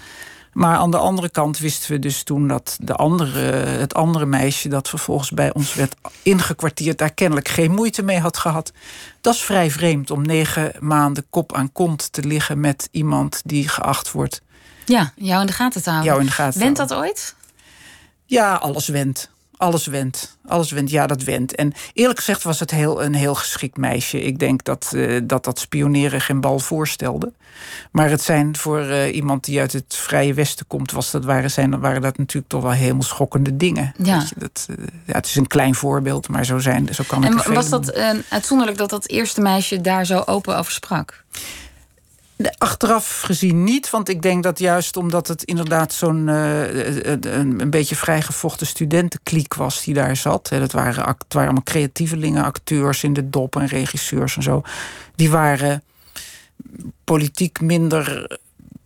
Maar 0.53 0.77
aan 0.77 0.91
de 0.91 0.97
andere 0.97 1.29
kant 1.29 1.59
wisten 1.59 1.91
we 1.91 1.99
dus 1.99 2.23
toen 2.23 2.47
dat 2.47 2.77
de 2.81 2.93
andere, 2.93 3.41
het 3.55 3.93
andere 3.93 4.25
meisje 4.25 4.69
dat 4.69 4.89
vervolgens 4.89 5.31
bij 5.31 5.53
ons 5.53 5.73
werd 5.73 5.95
ingekwartierd, 6.23 6.97
daar 6.97 7.13
kennelijk 7.13 7.47
geen 7.47 7.71
moeite 7.71 8.03
mee 8.03 8.19
had 8.19 8.37
gehad. 8.37 8.71
Dat 9.21 9.33
is 9.33 9.41
vrij 9.41 9.71
vreemd 9.71 10.11
om 10.11 10.21
negen 10.21 10.71
maanden 10.79 11.25
kop 11.29 11.53
aan 11.53 11.71
kont 11.71 12.11
te 12.11 12.23
liggen 12.23 12.59
met 12.59 12.87
iemand 12.91 13.41
die 13.45 13.67
geacht 13.67 14.11
wordt. 14.11 14.41
Ja, 14.85 15.13
jou 15.15 15.41
in 15.41 15.47
de 15.47 15.53
gaten 15.53 15.83
te 15.83 15.89
houden. 15.89 16.09
Jou 16.09 16.21
in 16.21 16.27
de 16.27 16.33
gaten 16.33 16.59
Went 16.59 16.77
dat 16.77 16.93
ooit? 16.93 17.35
Ja, 18.29 18.53
alles 18.53 18.87
wendt. 18.87 19.29
Alles 19.57 19.85
wendt. 19.85 20.37
Alles 20.47 20.71
wendt. 20.71 20.91
Ja, 20.91 21.07
dat 21.07 21.23
wendt. 21.23 21.55
En 21.55 21.73
eerlijk 21.93 22.19
gezegd 22.19 22.43
was 22.43 22.59
het 22.59 22.71
heel, 22.71 23.03
een 23.03 23.13
heel 23.13 23.35
geschikt 23.35 23.77
meisje. 23.77 24.21
Ik 24.21 24.39
denk 24.39 24.63
dat 24.63 24.91
uh, 24.95 25.21
dat, 25.23 25.43
dat 25.43 25.59
spioneren 25.59 26.21
geen 26.21 26.41
bal 26.41 26.59
voorstelde. 26.59 27.33
Maar 27.91 28.09
het 28.09 28.21
zijn 28.21 28.57
voor 28.57 28.81
uh, 28.81 29.15
iemand 29.15 29.43
die 29.43 29.59
uit 29.59 29.73
het 29.73 29.95
Vrije 29.95 30.33
Westen 30.33 30.67
komt, 30.67 30.91
was 30.91 31.11
dat, 31.11 31.25
waren, 31.25 31.51
zijn, 31.51 31.79
waren 31.79 32.01
dat 32.01 32.17
natuurlijk 32.17 32.51
toch 32.51 32.61
wel 32.61 32.71
helemaal 32.71 33.01
schokkende 33.01 33.57
dingen. 33.57 33.93
Ja. 34.03 34.23
dat, 34.37 34.67
uh, 34.69 34.75
ja, 35.05 35.13
het 35.13 35.25
is 35.25 35.35
een 35.35 35.47
klein 35.47 35.75
voorbeeld, 35.75 36.27
maar 36.27 36.45
zo, 36.45 36.59
zijn, 36.59 36.93
zo 36.93 37.03
kan 37.07 37.23
het 37.23 37.45
En 37.45 37.53
was 37.53 37.69
dat 37.69 37.93
uitzonderlijk 38.29 38.77
dat 38.77 38.89
dat 38.89 39.07
eerste 39.07 39.41
meisje 39.41 39.81
daar 39.81 40.05
zo 40.05 40.23
open 40.25 40.57
over 40.57 40.71
sprak? 40.71 41.23
Achteraf 42.57 43.21
gezien 43.21 43.63
niet, 43.63 43.89
want 43.89 44.09
ik 44.09 44.21
denk 44.21 44.43
dat 44.43 44.59
juist 44.59 44.97
omdat 44.97 45.27
het 45.27 45.43
inderdaad 45.43 45.93
zo'n 45.93 46.27
uh, 46.27 47.03
een, 47.03 47.59
een, 47.61 47.69
beetje 47.69 47.95
vrijgevochten 47.95 48.67
studentenkliek 48.67 49.53
was 49.53 49.83
die 49.83 49.93
daar 49.93 50.15
zat. 50.15 50.49
Hè, 50.49 50.59
dat 50.59 50.71
waren, 50.71 51.03
het 51.05 51.33
waren 51.33 51.49
allemaal 51.49 51.63
creatievelingen, 51.63 52.43
acteurs 52.43 53.03
in 53.03 53.13
de 53.13 53.29
dop 53.29 53.55
en 53.55 53.65
regisseurs 53.65 54.35
en 54.35 54.43
zo. 54.43 54.61
Die 55.15 55.29
waren 55.29 55.83
politiek 57.03 57.61
minder 57.61 58.37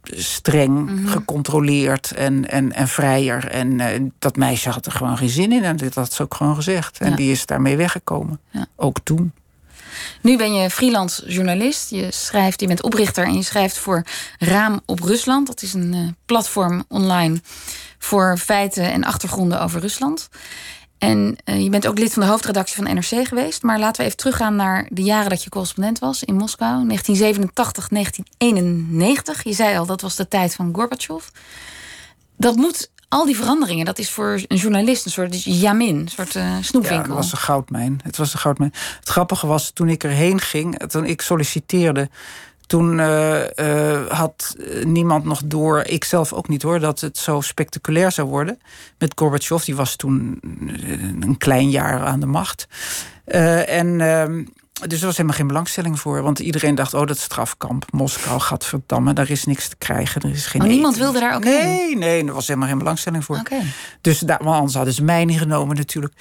streng 0.04 0.90
mhm. 0.90 1.08
gecontroleerd 1.08 2.12
en, 2.12 2.50
en, 2.50 2.74
en 2.74 2.88
vrijer. 2.88 3.48
En 3.48 3.80
uh, 3.80 3.88
dat 4.20 4.36
meisje 4.36 4.70
had 4.70 4.86
er 4.86 4.92
gewoon 4.92 5.18
geen 5.18 5.30
zin 5.30 5.52
in. 5.52 5.64
En 5.64 5.78
dat 5.78 5.94
had 5.94 6.14
ze 6.14 6.24
ook 6.24 6.34
gewoon 6.34 6.56
gezegd. 6.56 6.98
En 6.98 7.16
die 7.16 7.32
is 7.32 7.46
daarmee 7.46 7.78
weggekomen. 7.78 8.40
Ja. 8.50 8.68
Ook 8.76 8.98
toen. 9.04 9.32
Nu 10.22 10.38
ben 10.38 10.54
je 10.54 10.70
freelance 10.70 11.26
journalist. 11.28 11.90
Je 11.90 12.08
schrijft, 12.12 12.62
je 12.62 12.68
bent 12.68 12.84
oprichter 12.84 13.26
en 13.26 13.34
je 13.34 13.44
schrijft 13.44 13.78
voor 13.78 14.04
Raam 14.40 14.82
op 14.86 15.00
Rusland. 15.00 15.48
Dat 15.48 15.62
is 15.62 15.74
een 15.74 15.94
uh, 15.94 16.08
platform 16.26 16.84
online 16.88 17.42
voor 17.98 18.38
feiten 18.38 18.92
en 18.92 19.04
achtergronden 19.04 19.62
over 19.62 19.82
Rusland. 19.82 20.30
En 20.98 21.38
uh, 21.46 21.64
je 21.64 21.70
bent 21.70 21.88
ook 21.88 22.00
lid 22.00 22.14
van 22.14 22.24
de 22.24 22.30
hoofdredactie 22.30 22.76
van 22.76 22.94
NRC 22.94 23.28
geweest. 23.28 23.64
Maar 23.64 23.80
laten 23.80 24.02
we 24.02 24.06
even 24.06 24.18
teruggaan 24.18 24.56
naar 24.56 24.88
de 24.90 25.04
jaren 25.04 25.30
dat 25.30 25.44
je 25.44 25.50
correspondent 25.50 26.00
was 26.00 26.24
in 26.24 26.36
Moskou. 26.36 26.88
1987, 26.88 27.88
1991. 27.88 29.44
Je 29.44 29.54
zei 29.54 29.78
al, 29.78 29.86
dat 29.86 30.02
was 30.02 30.16
de 30.16 30.28
tijd 30.28 30.56
van 30.56 30.70
Gorbachev. 30.74 31.28
Dat 32.38 32.56
moet 32.56 32.92
al 33.14 33.26
die 33.26 33.36
veranderingen, 33.36 33.86
dat 33.86 34.00
is 34.00 34.12
voor 34.12 34.42
een 34.48 34.58
journalist 34.58 35.06
een 35.06 35.12
soort 35.12 35.44
jamin, 35.44 35.96
een 35.96 36.08
soort 36.08 36.36
uh. 36.36 36.62
Ja, 36.72 36.98
het 36.98 37.08
was 37.08 37.32
een 37.32 37.38
goudmijn. 37.38 38.00
Het 38.04 38.18
was 38.18 38.34
een 38.34 38.40
goudmijn. 38.40 38.74
Het 39.00 39.10
grappige 39.10 39.48
was, 39.48 39.70
toen 39.70 39.90
ik 39.90 40.04
erheen 40.04 40.40
ging, 40.40 40.78
toen 40.78 41.06
ik 41.06 41.22
solliciteerde, 41.22 42.10
toen 42.66 42.98
uh, 42.98 43.42
had 44.08 44.56
niemand 44.84 45.26
nog 45.26 45.42
door, 45.46 45.84
ik 45.86 46.04
zelf 46.04 46.34
ook 46.34 46.48
niet 46.48 46.62
hoor, 46.62 46.80
dat 46.80 47.00
het 47.00 47.18
zo 47.18 47.42
spectaculair 47.42 48.12
zou 48.12 48.28
worden. 48.28 48.60
Met 48.98 49.14
Gorbachev, 49.16 49.64
die 49.64 49.76
was 49.76 49.96
toen 49.96 50.40
een 51.20 51.36
klein 51.38 51.70
jaar 51.70 52.06
aan 52.06 52.20
de 52.20 52.26
macht. 52.26 52.68
En 53.26 54.02
ehm, 54.02 54.44
dus 54.74 55.00
er 55.00 55.06
was 55.06 55.18
helemaal 55.18 55.38
geen 55.38 55.48
belangstelling 55.48 56.00
voor. 56.00 56.22
Want 56.22 56.40
iedereen 56.40 56.76
dacht, 56.76 56.94
oh, 56.94 57.06
dat 57.06 57.18
strafkamp, 57.18 57.86
Moskou, 57.92 58.40
gadverdamme, 58.40 59.14
daar 59.14 59.30
is 59.30 59.44
niks 59.44 59.68
te 59.68 59.76
krijgen. 59.76 60.22
Er 60.22 60.30
is 60.30 60.46
geen 60.46 60.62
oh, 60.62 60.68
niemand 60.68 60.98
wilde 60.98 61.20
daar 61.20 61.36
ook 61.36 61.44
nee, 61.44 61.62
heen? 61.62 61.68
Nee, 61.68 61.96
nee, 61.96 62.28
er 62.28 62.34
was 62.34 62.48
helemaal 62.48 62.70
geen 62.70 62.78
belangstelling 62.78 63.26
voor. 63.26 63.38
Okay. 63.38 63.62
Dus 64.02 64.20
daar, 64.20 64.40
want 64.44 64.56
anders 64.56 64.76
hadden 64.76 64.94
ze 64.94 65.04
mij 65.04 65.26
niet 65.26 65.38
genomen 65.38 65.76
natuurlijk. 65.76 66.14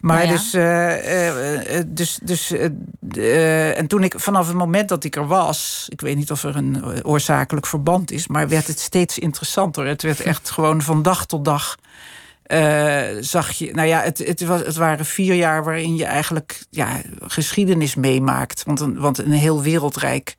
Maar 0.00 0.26
nou 0.26 0.36
dus, 0.36 0.54
uh, 0.54 1.82
dus, 1.86 2.18
dus 2.22 2.52
uh, 2.52 3.78
en 3.78 3.86
toen 3.86 4.02
ik, 4.02 4.14
vanaf 4.16 4.46
het 4.46 4.56
moment 4.56 4.88
dat 4.88 5.04
ik 5.04 5.16
er 5.16 5.26
was, 5.26 5.86
ik 5.88 6.00
weet 6.00 6.16
niet 6.16 6.30
of 6.30 6.42
er 6.42 6.56
een 6.56 7.04
oorzakelijk 7.04 7.66
verband 7.66 8.10
is, 8.10 8.26
maar 8.26 8.48
werd 8.48 8.66
het 8.66 8.80
steeds 8.80 9.18
interessanter. 9.18 9.86
Het 9.86 10.02
werd 10.02 10.20
echt 10.20 10.50
gewoon 10.50 10.82
van 10.82 11.02
dag 11.02 11.26
tot 11.26 11.44
dag 11.44 11.76
uh, 12.48 13.22
zag 13.22 13.50
je, 13.50 13.72
nou 13.72 13.88
ja, 13.88 14.00
het, 14.00 14.18
het, 14.18 14.44
was, 14.44 14.60
het 14.60 14.76
waren 14.76 15.04
vier 15.04 15.34
jaar 15.34 15.64
waarin 15.64 15.96
je 15.96 16.04
eigenlijk 16.04 16.64
ja, 16.70 17.00
geschiedenis 17.20 17.94
meemaakt. 17.94 18.62
Want 18.64 18.80
een, 18.80 18.98
want 18.98 19.18
een 19.18 19.32
heel 19.32 19.62
wereldrijk 19.62 20.36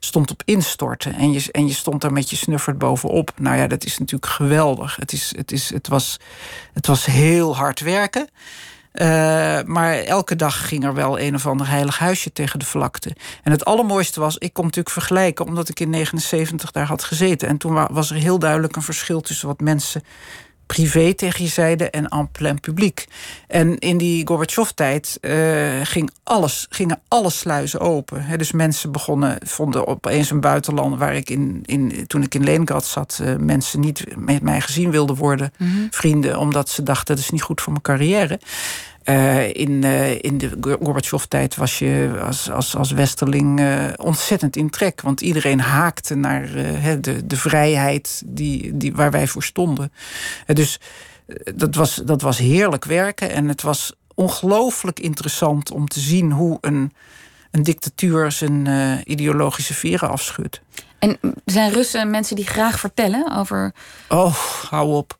stond 0.00 0.30
op 0.30 0.42
instorten. 0.44 1.14
En 1.14 1.32
je, 1.32 1.48
en 1.52 1.66
je 1.66 1.74
stond 1.74 2.00
daar 2.00 2.12
met 2.12 2.30
je 2.30 2.36
snuffert 2.36 2.78
bovenop. 2.78 3.32
Nou 3.36 3.56
ja, 3.56 3.66
dat 3.66 3.84
is 3.84 3.98
natuurlijk 3.98 4.32
geweldig. 4.32 4.96
Het, 4.96 5.12
is, 5.12 5.32
het, 5.36 5.52
is, 5.52 5.70
het, 5.70 5.88
was, 5.88 6.16
het 6.72 6.86
was 6.86 7.04
heel 7.04 7.56
hard 7.56 7.80
werken. 7.80 8.28
Uh, 8.92 9.06
maar 9.64 9.94
elke 9.94 10.36
dag 10.36 10.68
ging 10.68 10.84
er 10.84 10.94
wel 10.94 11.20
een 11.20 11.34
of 11.34 11.46
ander 11.46 11.68
heilig 11.68 11.98
huisje 11.98 12.32
tegen 12.32 12.58
de 12.58 12.64
vlakte. 12.64 13.16
En 13.42 13.52
het 13.52 13.64
allermooiste 13.64 14.20
was, 14.20 14.38
ik 14.38 14.52
kon 14.52 14.64
natuurlijk 14.64 14.94
vergelijken, 14.94 15.44
omdat 15.44 15.68
ik 15.68 15.80
in 15.80 15.90
79 15.90 16.70
daar 16.70 16.86
had 16.86 17.04
gezeten. 17.04 17.48
En 17.48 17.56
toen 17.56 17.86
was 17.90 18.10
er 18.10 18.16
heel 18.16 18.38
duidelijk 18.38 18.76
een 18.76 18.82
verschil 18.82 19.20
tussen 19.20 19.48
wat 19.48 19.60
mensen 19.60 20.02
privé 20.66 21.14
tegen 21.14 21.44
je 21.44 21.50
zeiden 21.50 21.92
en 21.92 22.08
en 22.08 22.28
plein 22.32 22.60
publiek. 22.60 23.06
En 23.48 23.78
in 23.78 23.98
die 23.98 24.26
Gorbachev-tijd 24.26 25.18
uh, 25.20 25.80
ging 25.82 26.10
alles, 26.22 26.66
gingen 26.70 27.00
alle 27.08 27.30
sluizen 27.30 27.80
open. 27.80 28.38
dus 28.38 28.52
mensen 28.52 28.92
begonnen, 28.92 29.38
vonden 29.44 29.86
opeens 29.86 30.30
een 30.30 30.40
buitenland 30.40 30.98
waar 30.98 31.14
ik 31.14 31.30
in, 31.30 31.62
in, 31.64 32.06
toen 32.06 32.22
ik 32.22 32.34
in 32.34 32.44
Leningrad 32.44 32.84
zat, 32.84 33.18
uh, 33.22 33.36
mensen 33.36 33.80
niet 33.80 34.04
met 34.16 34.42
mij 34.42 34.60
gezien 34.60 34.90
wilden 34.90 35.16
worden, 35.16 35.52
mhm. 35.58 35.70
vrienden, 35.90 36.38
omdat 36.38 36.68
ze 36.68 36.82
dachten 36.82 37.14
dat 37.14 37.24
is 37.24 37.30
niet 37.30 37.42
goed 37.42 37.60
voor 37.60 37.72
mijn 37.72 37.84
carrière. 37.84 38.40
Uh, 39.08 39.54
in, 39.54 39.84
uh, 39.84 40.22
in 40.22 40.38
de 40.38 40.56
Gorbachev-tijd 40.60 41.56
was 41.56 41.78
je 41.78 42.18
als, 42.22 42.50
als, 42.50 42.76
als 42.76 42.90
westerling 42.90 43.60
uh, 43.60 43.88
ontzettend 43.96 44.56
in 44.56 44.70
trek. 44.70 45.00
Want 45.00 45.20
iedereen 45.20 45.60
haakte 45.60 46.14
naar 46.14 46.46
de, 47.00 47.26
de 47.26 47.36
vrijheid 47.36 48.22
die, 48.26 48.76
die, 48.76 48.94
waar 48.94 49.10
wij 49.10 49.26
voor 49.26 49.42
stonden. 49.42 49.92
dus 50.46 50.80
dat, 51.54 51.74
was, 51.74 51.94
dat 51.94 52.22
was 52.22 52.38
heerlijk 52.38 52.84
werken. 52.84 53.30
En 53.30 53.48
het 53.48 53.62
was 53.62 53.92
ongelooflijk 54.14 55.00
interessant 55.00 55.70
om 55.70 55.88
te 55.88 56.00
zien 56.00 56.32
hoe 56.32 56.58
een, 56.60 56.92
een 57.50 57.62
dictatuur 57.62 58.32
zijn 58.32 58.68
ideologische 59.04 59.74
veren 59.74 60.10
afschudt. 60.10 60.60
En 60.98 61.18
zijn 61.44 61.72
Russen 61.72 62.10
mensen 62.10 62.36
die 62.36 62.46
graag 62.46 62.80
vertellen 62.80 63.36
over. 63.36 63.72
Oh, 64.08 64.34
hou 64.68 64.94
op. 64.94 65.18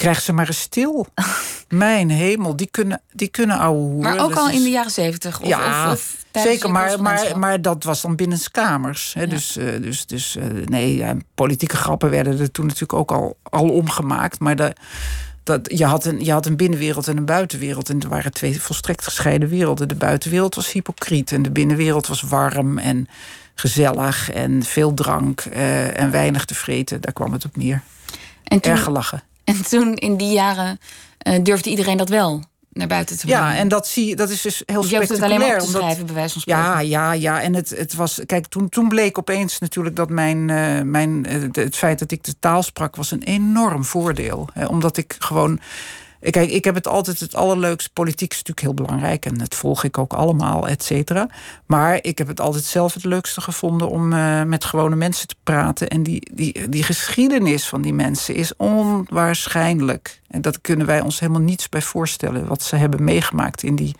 Krijg 0.00 0.20
ze 0.20 0.32
maar 0.32 0.46
eens 0.46 0.60
stil. 0.60 1.06
Mijn 1.68 2.10
hemel, 2.10 2.56
die 2.56 2.68
kunnen, 2.70 3.02
die 3.12 3.28
kunnen 3.28 3.58
ouwe 3.58 3.80
hoeren. 3.80 4.14
Maar 4.14 4.24
ook 4.24 4.34
al 4.34 4.50
in 4.50 4.62
de 4.62 4.70
jaren 4.70 4.90
zeventig? 4.90 5.40
Ja, 5.42 5.92
of, 5.92 6.16
zeker. 6.32 6.70
Maar, 6.70 7.02
maar, 7.02 7.38
maar 7.38 7.62
dat 7.62 7.84
was 7.84 8.00
dan 8.00 8.16
binnenskamers. 8.16 9.14
Hè, 9.14 9.26
Dus, 9.26 9.56
uh, 9.56 9.82
dus, 9.82 10.06
dus 10.06 10.36
uh, 10.36 10.44
nee, 10.66 10.96
ja, 10.96 11.16
politieke 11.34 11.76
grappen 11.76 12.10
werden 12.10 12.40
er 12.40 12.50
toen 12.50 12.64
natuurlijk 12.64 12.92
ook 12.92 13.12
al, 13.12 13.36
al 13.42 13.68
omgemaakt. 13.68 14.38
Maar 14.38 14.56
de, 14.56 14.72
dat, 15.42 15.70
je, 15.74 15.84
had 15.84 16.04
een, 16.04 16.24
je 16.24 16.32
had 16.32 16.46
een 16.46 16.56
binnenwereld 16.56 17.08
en 17.08 17.16
een 17.16 17.24
buitenwereld. 17.24 17.88
En 17.90 18.00
er 18.00 18.08
waren 18.08 18.32
twee 18.32 18.60
volstrekt 18.60 19.04
gescheiden 19.04 19.48
werelden. 19.48 19.88
De 19.88 19.94
buitenwereld 19.94 20.54
was 20.54 20.72
hypocriet 20.72 21.32
en 21.32 21.42
de 21.42 21.50
binnenwereld 21.50 22.06
was 22.06 22.22
warm 22.22 22.78
en 22.78 23.08
gezellig 23.54 24.30
en 24.30 24.62
veel 24.62 24.94
drank 24.94 25.44
uh, 25.44 26.00
en 26.00 26.10
weinig 26.10 26.44
te 26.44 26.54
vreten. 26.54 27.00
Daar 27.00 27.12
kwam 27.12 27.32
het 27.32 27.44
op 27.44 27.56
neer. 27.56 27.82
En 28.44 28.60
toen, 28.60 28.72
Erg 28.72 28.82
gelachen. 28.82 29.22
En 29.56 29.64
toen 29.68 29.94
in 29.94 30.16
die 30.16 30.32
jaren 30.32 30.78
uh, 31.28 31.42
durfde 31.42 31.70
iedereen 31.70 31.96
dat 31.96 32.08
wel 32.08 32.44
naar 32.72 32.86
buiten 32.86 33.18
te 33.18 33.26
brengen. 33.26 33.44
Ja, 33.44 33.56
en 33.56 33.68
dat 33.68 33.86
zie 33.86 34.16
dat 34.16 34.30
is 34.30 34.42
dus 34.42 34.62
heel 34.66 34.80
dus 34.80 34.90
je 34.90 34.96
spectaculair. 34.96 35.32
Het 35.32 35.40
alleen 35.40 35.52
maar 35.52 35.66
te 35.66 35.78
schrijven, 35.78 36.06
bij 36.06 36.14
wijze 36.14 36.32
van 36.32 36.40
spreken. 36.40 36.62
Ja, 36.62 36.80
ja, 36.80 37.12
ja. 37.12 37.40
En 37.40 37.54
het, 37.54 37.70
het 37.70 37.94
was, 37.94 38.20
kijk, 38.26 38.46
toen, 38.46 38.68
toen 38.68 38.88
bleek 38.88 39.18
opeens 39.18 39.58
natuurlijk 39.58 39.96
dat 39.96 40.10
mijn, 40.10 40.48
uh, 40.48 40.80
mijn, 40.80 41.26
uh, 41.28 41.42
het 41.52 41.76
feit 41.76 41.98
dat 41.98 42.10
ik 42.10 42.24
de 42.24 42.34
taal 42.38 42.62
sprak, 42.62 42.96
was 42.96 43.10
een 43.10 43.22
enorm 43.22 43.84
voordeel. 43.84 44.48
Hè, 44.52 44.66
omdat 44.66 44.96
ik 44.96 45.16
gewoon 45.18 45.60
Kijk, 46.20 46.50
ik 46.50 46.64
heb 46.64 46.74
het 46.74 46.86
altijd 46.86 47.20
het 47.20 47.34
allerleukste. 47.34 47.90
Politiek 47.92 48.30
is 48.30 48.36
natuurlijk 48.36 48.66
heel 48.66 48.86
belangrijk 48.86 49.26
en 49.26 49.38
dat 49.38 49.54
volg 49.54 49.84
ik 49.84 49.98
ook 49.98 50.12
allemaal, 50.12 50.68
et 50.68 50.82
cetera. 50.82 51.28
Maar 51.66 51.98
ik 52.02 52.18
heb 52.18 52.26
het 52.26 52.40
altijd 52.40 52.64
zelf 52.64 52.94
het 52.94 53.04
leukste 53.04 53.40
gevonden 53.40 53.88
om 53.88 54.12
uh, 54.12 54.42
met 54.42 54.64
gewone 54.64 54.96
mensen 54.96 55.28
te 55.28 55.34
praten. 55.42 55.88
En 55.88 56.02
die, 56.02 56.30
die, 56.34 56.68
die 56.68 56.82
geschiedenis 56.82 57.68
van 57.68 57.82
die 57.82 57.94
mensen 57.94 58.34
is 58.34 58.56
onwaarschijnlijk. 58.56 60.20
En 60.28 60.42
dat 60.42 60.60
kunnen 60.60 60.86
wij 60.86 61.00
ons 61.00 61.20
helemaal 61.20 61.40
niets 61.40 61.68
bij 61.68 61.82
voorstellen. 61.82 62.46
Wat 62.46 62.62
ze 62.62 62.76
hebben 62.76 63.04
meegemaakt 63.04 63.62
in 63.62 63.76
die 63.76 63.94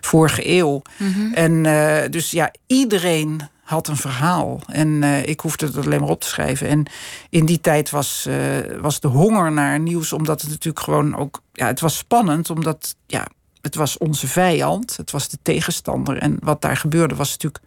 vorige 0.00 0.48
eeuw. 0.48 0.82
Mm 0.96 1.12
-hmm. 1.12 1.34
En 1.34 1.64
uh, 1.64 2.10
dus 2.10 2.30
ja, 2.30 2.50
iedereen 2.66 3.40
had 3.66 3.88
een 3.88 3.96
verhaal. 3.96 4.60
En 4.66 4.88
uh, 4.88 5.26
ik 5.26 5.40
hoefde 5.40 5.66
het 5.66 5.76
alleen 5.76 6.00
maar 6.00 6.08
op 6.08 6.20
te 6.20 6.28
schrijven. 6.28 6.68
En 6.68 6.86
in 7.30 7.46
die 7.46 7.60
tijd 7.60 7.90
was, 7.90 8.26
uh, 8.28 8.36
was 8.80 9.00
de 9.00 9.08
honger 9.08 9.52
naar 9.52 9.80
nieuws, 9.80 10.12
omdat 10.12 10.40
het 10.40 10.50
natuurlijk 10.50 10.84
gewoon 10.84 11.16
ook. 11.16 11.42
Ja, 11.52 11.66
het 11.66 11.80
was 11.80 11.96
spannend, 11.96 12.50
omdat 12.50 12.96
ja, 13.06 13.26
het 13.60 13.74
was 13.74 13.98
onze 13.98 14.28
vijand, 14.28 14.96
het 14.96 15.10
was 15.10 15.28
de 15.28 15.38
tegenstander. 15.42 16.18
En 16.18 16.36
wat 16.40 16.62
daar 16.62 16.76
gebeurde 16.76 17.14
was 17.14 17.30
natuurlijk. 17.30 17.64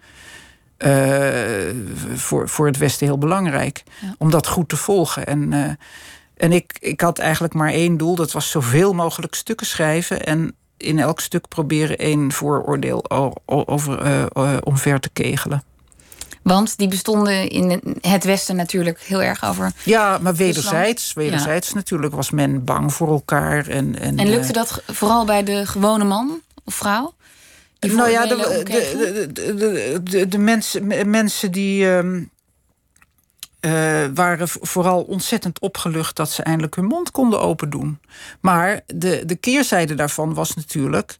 Uh, 0.77 2.17
voor, 2.17 2.49
voor 2.49 2.65
het 2.65 2.77
Westen 2.77 3.07
heel 3.07 3.17
belangrijk. 3.17 3.83
Ja. 4.01 4.15
Om 4.17 4.31
dat 4.31 4.47
goed 4.47 4.69
te 4.69 4.77
volgen. 4.77 5.25
En, 5.27 5.53
en 6.37 6.51
ik, 6.51 6.77
ik 6.79 7.01
had 7.01 7.19
eigenlijk 7.19 7.53
maar 7.53 7.71
één 7.71 7.97
doel: 7.97 8.15
dat 8.15 8.31
was 8.31 8.49
zoveel 8.49 8.93
mogelijk 8.93 9.35
stukken 9.35 9.67
schrijven. 9.67 10.25
En 10.25 10.55
in 10.77 10.99
elk 10.99 11.19
stuk 11.19 11.47
proberen 11.47 11.97
één 11.97 12.31
vooroordeel 12.31 13.09
over, 13.45 14.63
omver 14.63 14.99
te 14.99 15.09
kegelen. 15.09 15.63
Want 16.49 16.77
die 16.77 16.87
bestonden 16.87 17.49
in 17.49 17.81
het 18.01 18.23
Westen 18.23 18.55
natuurlijk 18.55 18.99
heel 19.01 19.21
erg 19.21 19.45
over. 19.45 19.71
Ja, 19.83 20.17
maar 20.17 20.35
wederzijds. 20.35 21.13
Wederzijds 21.13 21.73
natuurlijk 21.73 22.15
was 22.15 22.29
men 22.29 22.63
bang 22.63 22.93
voor 22.93 23.09
elkaar. 23.09 23.67
En, 23.67 23.99
en, 23.99 24.17
en 24.17 24.29
lukte 24.29 24.47
eh, 24.47 24.53
dat 24.53 24.81
vooral 24.87 25.25
bij 25.25 25.43
de 25.43 25.65
gewone 25.65 26.03
man 26.03 26.41
of 26.63 26.75
vrouw? 26.75 27.13
nou 27.79 28.09
ja, 28.09 28.25
de, 28.25 28.61
de, 28.63 29.99
de, 30.03 30.27
de, 30.27 30.37
mensen, 30.37 31.09
mensen 31.09 31.51
die. 31.51 31.83
Uh, 31.83 32.21
uh, 33.61 34.05
waren 34.13 34.47
vooral 34.47 35.01
ontzettend 35.01 35.59
opgelucht 35.59 36.15
dat 36.15 36.31
ze 36.31 36.43
eindelijk 36.43 36.75
hun 36.75 36.85
mond 36.85 37.11
konden 37.11 37.41
open 37.41 37.69
doen. 37.69 37.99
Maar 38.39 38.81
de, 38.85 39.23
de 39.25 39.35
keerzijde 39.35 39.95
daarvan 39.95 40.33
was 40.33 40.55
natuurlijk 40.55 41.17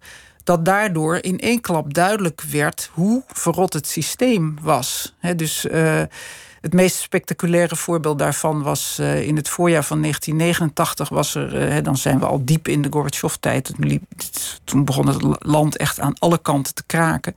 dat 0.50 0.66
daardoor 0.66 1.18
in 1.22 1.40
één 1.40 1.62
klap 1.62 1.94
duidelijk 1.94 2.42
werd 2.42 2.90
hoe 2.94 3.24
verrot 3.28 3.74
het 3.74 3.88
systeem 3.88 4.58
was. 4.62 5.16
dus 5.36 5.66
uh, 5.66 6.02
het 6.62 6.74
meest 6.74 6.96
spectaculaire 6.96 7.76
voorbeeld 7.76 8.20
daarvan 8.20 8.62
was 8.62 8.98
uh, 9.02 9.28
in 9.28 9.36
het 9.36 9.50
voorjaar 9.50 9.84
van 9.84 10.02
1989 10.02 11.10
was 11.10 11.36
er, 11.36 11.76
uh, 11.76 11.84
dan 11.84 11.98
zijn 11.98 12.20
we 12.20 12.26
al 12.26 12.46
diep 12.46 12.68
in 12.68 12.82
de 12.82 12.88
Gorbachev-tijd. 12.92 13.74
Toen 14.64 14.86
begon 14.86 15.08
het 15.08 15.46
land 15.46 15.78
echt 15.78 16.00
aan 16.00 16.20
alle 16.20 16.38
kanten 16.42 16.74
te 16.74 16.84
kraken. 16.86 17.36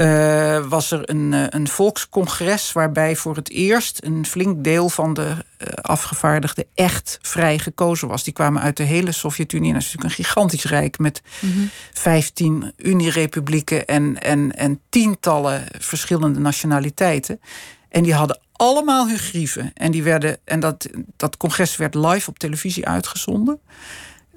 Uh, 0.00 0.66
was 0.68 0.90
er 0.90 1.10
een, 1.10 1.32
een 1.56 1.68
volkscongres 1.68 2.72
waarbij 2.72 3.16
voor 3.16 3.36
het 3.36 3.50
eerst 3.50 4.00
een 4.04 4.26
flink 4.26 4.64
deel 4.64 4.88
van 4.88 5.14
de 5.14 5.22
uh, 5.22 5.68
afgevaardigden 5.82 6.64
echt 6.74 7.18
vrij 7.22 7.58
gekozen 7.58 8.08
was. 8.08 8.24
Die 8.24 8.32
kwamen 8.32 8.62
uit 8.62 8.76
de 8.76 8.82
hele 8.82 9.12
Sovjet-Unie. 9.12 9.72
Dat 9.72 9.82
is 9.82 9.86
natuurlijk 9.92 10.18
een 10.18 10.24
gigantisch 10.24 10.64
rijk 10.64 10.98
met 10.98 11.22
mm 11.40 11.52
-hmm. 11.52 11.70
15 11.92 12.72
Unierepublieken 12.76 13.86
en, 13.86 14.22
en, 14.22 14.56
en 14.56 14.80
tientallen 14.88 15.64
verschillende 15.78 16.40
nationaliteiten. 16.40 17.40
En 17.88 18.02
die 18.02 18.14
hadden 18.14 18.40
allemaal 18.52 19.08
hun 19.08 19.18
grieven. 19.18 19.70
En, 19.74 19.90
die 19.90 20.02
werden, 20.02 20.38
en 20.44 20.60
dat, 20.60 20.88
dat 21.16 21.36
congres 21.36 21.76
werd 21.76 21.94
live 21.94 22.30
op 22.30 22.38
televisie 22.38 22.86
uitgezonden. 22.86 23.60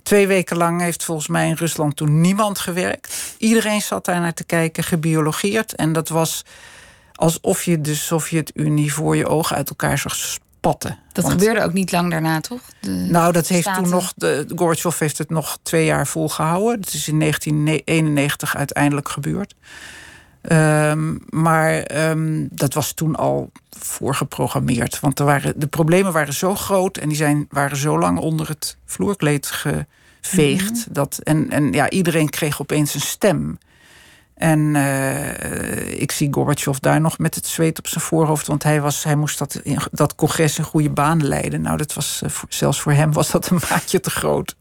Twee 0.09 0.27
weken 0.27 0.57
lang 0.57 0.81
heeft 0.81 1.03
volgens 1.03 1.27
mij 1.27 1.47
in 1.47 1.53
Rusland 1.53 1.95
toen 1.95 2.21
niemand 2.21 2.59
gewerkt. 2.59 3.35
Iedereen 3.37 3.81
zat 3.81 4.05
daar 4.05 4.19
naar 4.19 4.33
te 4.33 4.43
kijken, 4.43 4.83
gebiologeerd. 4.83 5.75
En 5.75 5.93
dat 5.93 6.09
was 6.09 6.45
alsof 7.13 7.63
je 7.63 7.81
de 7.81 7.95
Sovjet-Unie 7.95 8.93
voor 8.93 9.15
je 9.15 9.27
ogen 9.27 9.55
uit 9.55 9.69
elkaar 9.69 9.97
zag 9.97 10.15
spatten. 10.15 10.99
Dat 11.11 11.23
Want, 11.23 11.39
gebeurde 11.39 11.63
ook 11.63 11.73
niet 11.73 11.91
lang 11.91 12.11
daarna, 12.11 12.41
toch? 12.41 12.61
De 12.81 12.91
nou, 12.91 13.31
dat 13.31 13.47
heeft 13.47 13.61
staten. 13.61 13.83
toen 13.83 13.91
nog. 13.91 14.13
De, 14.15 14.45
Gorbachev 14.55 14.99
heeft 14.99 15.17
het 15.17 15.29
nog 15.29 15.57
twee 15.63 15.85
jaar 15.85 16.07
volgehouden. 16.07 16.81
Dat 16.81 16.93
is 16.93 17.07
in 17.07 17.19
1991 17.19 18.55
uiteindelijk 18.55 19.09
gebeurd. 19.09 19.55
Um, 20.41 21.19
maar 21.29 21.91
um, 22.09 22.47
dat 22.51 22.73
was 22.73 22.93
toen 22.93 23.15
al 23.15 23.51
voorgeprogrammeerd. 23.79 24.99
Want 24.99 25.19
er 25.19 25.25
waren, 25.25 25.59
de 25.59 25.67
problemen 25.67 26.11
waren 26.11 26.33
zo 26.33 26.55
groot 26.55 26.97
en 26.97 27.07
die 27.07 27.17
zijn, 27.17 27.47
waren 27.49 27.77
zo 27.77 27.99
lang 27.99 28.19
onder 28.19 28.47
het 28.47 28.77
vloerkleed 28.85 29.45
geveegd. 30.21 30.71
Mm 30.71 30.83
-hmm. 30.83 30.93
dat, 30.93 31.19
en, 31.23 31.49
en 31.49 31.71
ja, 31.71 31.89
iedereen 31.89 32.29
kreeg 32.29 32.61
opeens 32.61 32.93
een 32.93 33.01
stem. 33.01 33.57
En 34.39 34.59
uh, 34.59 36.01
ik 36.01 36.11
zie 36.11 36.33
Gorbachev 36.33 36.77
daar 36.77 37.01
nog 37.01 37.17
met 37.17 37.35
het 37.35 37.47
zweet 37.47 37.79
op 37.79 37.87
zijn 37.87 38.03
voorhoofd. 38.03 38.47
Want 38.47 38.63
hij, 38.63 38.81
was, 38.81 39.03
hij 39.03 39.15
moest 39.15 39.37
dat, 39.37 39.61
dat 39.91 40.15
congres 40.15 40.57
in 40.57 40.63
goede 40.63 40.89
banen 40.89 41.27
leiden. 41.27 41.61
Nou, 41.61 41.77
dat 41.77 41.93
was, 41.93 42.21
uh, 42.23 42.29
zelfs 42.49 42.79
voor 42.81 42.91
hem 42.91 43.13
was 43.13 43.31
dat 43.31 43.49
een 43.49 43.61
maatje 43.69 43.99
te 43.99 44.09
groot. 44.09 44.55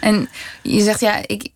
En 0.00 0.28
je 0.62 0.82
zegt, 0.82 1.00
ja, 1.00 1.22
ik, 1.26 1.50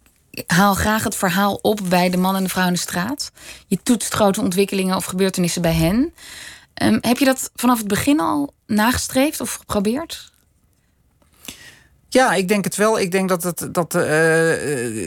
haal 0.47 0.75
graag 0.75 1.04
het 1.04 1.16
verhaal 1.16 1.54
op 1.54 1.80
bij 1.88 2.11
de 2.11 2.16
man 2.16 2.37
en 2.37 2.42
de 2.42 2.49
vrouw 2.49 2.66
in 2.66 2.73
de 2.73 2.78
straat. 2.78 3.32
Je 3.66 3.78
toetst 3.82 4.14
grote 4.14 4.40
ontwikkelingen 4.40 4.97
of 4.97 5.04
gebeurtenissen 5.04 5.62
bij 5.62 5.75
hen. 5.75 6.14
Um, 6.82 6.99
heb 7.00 7.18
je 7.18 7.25
dat 7.25 7.50
vanaf 7.54 7.78
het 7.78 7.88
begin 7.88 8.20
al 8.20 8.54
nagestreefd 8.66 9.40
of 9.40 9.54
geprobeerd? 9.54 10.29
Ja, 12.12 12.33
ik 12.33 12.49
denk 12.49 12.64
het 12.64 12.76
wel. 12.76 13.00
Ik 13.00 13.11
denk 13.11 13.29
dat 13.29 13.43
het. 13.43 13.69
Dat, 13.73 13.95
uh, 13.95 15.02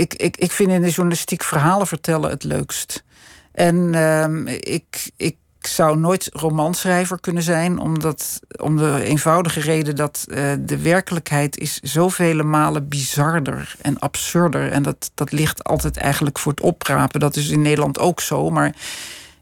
ik, 0.00 0.14
ik, 0.14 0.36
ik 0.36 0.52
vind 0.52 0.70
in 0.70 0.82
de 0.82 0.90
journalistiek 0.90 1.42
verhalen 1.42 1.86
vertellen 1.86 2.30
het 2.30 2.44
leukst. 2.44 3.04
En 3.52 3.76
uh, 3.94 4.54
ik, 4.60 5.10
ik 5.16 5.36
zou 5.60 5.98
nooit 5.98 6.28
romanschrijver 6.32 7.20
kunnen 7.20 7.42
zijn, 7.42 7.78
omdat, 7.78 8.40
om 8.56 8.76
de 8.76 9.02
eenvoudige 9.02 9.60
reden 9.60 9.96
dat 9.96 10.24
uh, 10.28 10.52
de 10.60 10.78
werkelijkheid 10.78 11.58
is 11.58 11.80
zoveel 11.82 12.44
malen 12.44 12.88
bizarder 12.88 13.76
en 13.80 13.98
absurder. 13.98 14.72
En 14.72 14.82
dat, 14.82 15.10
dat 15.14 15.32
ligt 15.32 15.64
altijd 15.64 15.96
eigenlijk 15.96 16.38
voor 16.38 16.52
het 16.52 16.60
oprapen. 16.60 17.20
Dat 17.20 17.36
is 17.36 17.48
in 17.48 17.62
Nederland 17.62 17.98
ook 17.98 18.20
zo, 18.20 18.50
maar 18.50 18.74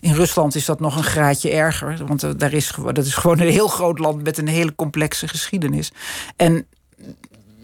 in 0.00 0.14
Rusland 0.14 0.54
is 0.54 0.64
dat 0.64 0.80
nog 0.80 0.96
een 0.96 1.04
graadje 1.04 1.50
erger. 1.50 2.06
Want 2.06 2.40
daar 2.40 2.52
is, 2.52 2.72
dat 2.92 3.06
is 3.06 3.14
gewoon 3.14 3.40
een 3.40 3.50
heel 3.50 3.68
groot 3.68 3.98
land 3.98 4.22
met 4.22 4.38
een 4.38 4.48
hele 4.48 4.74
complexe 4.74 5.28
geschiedenis. 5.28 5.92
En 6.36 6.66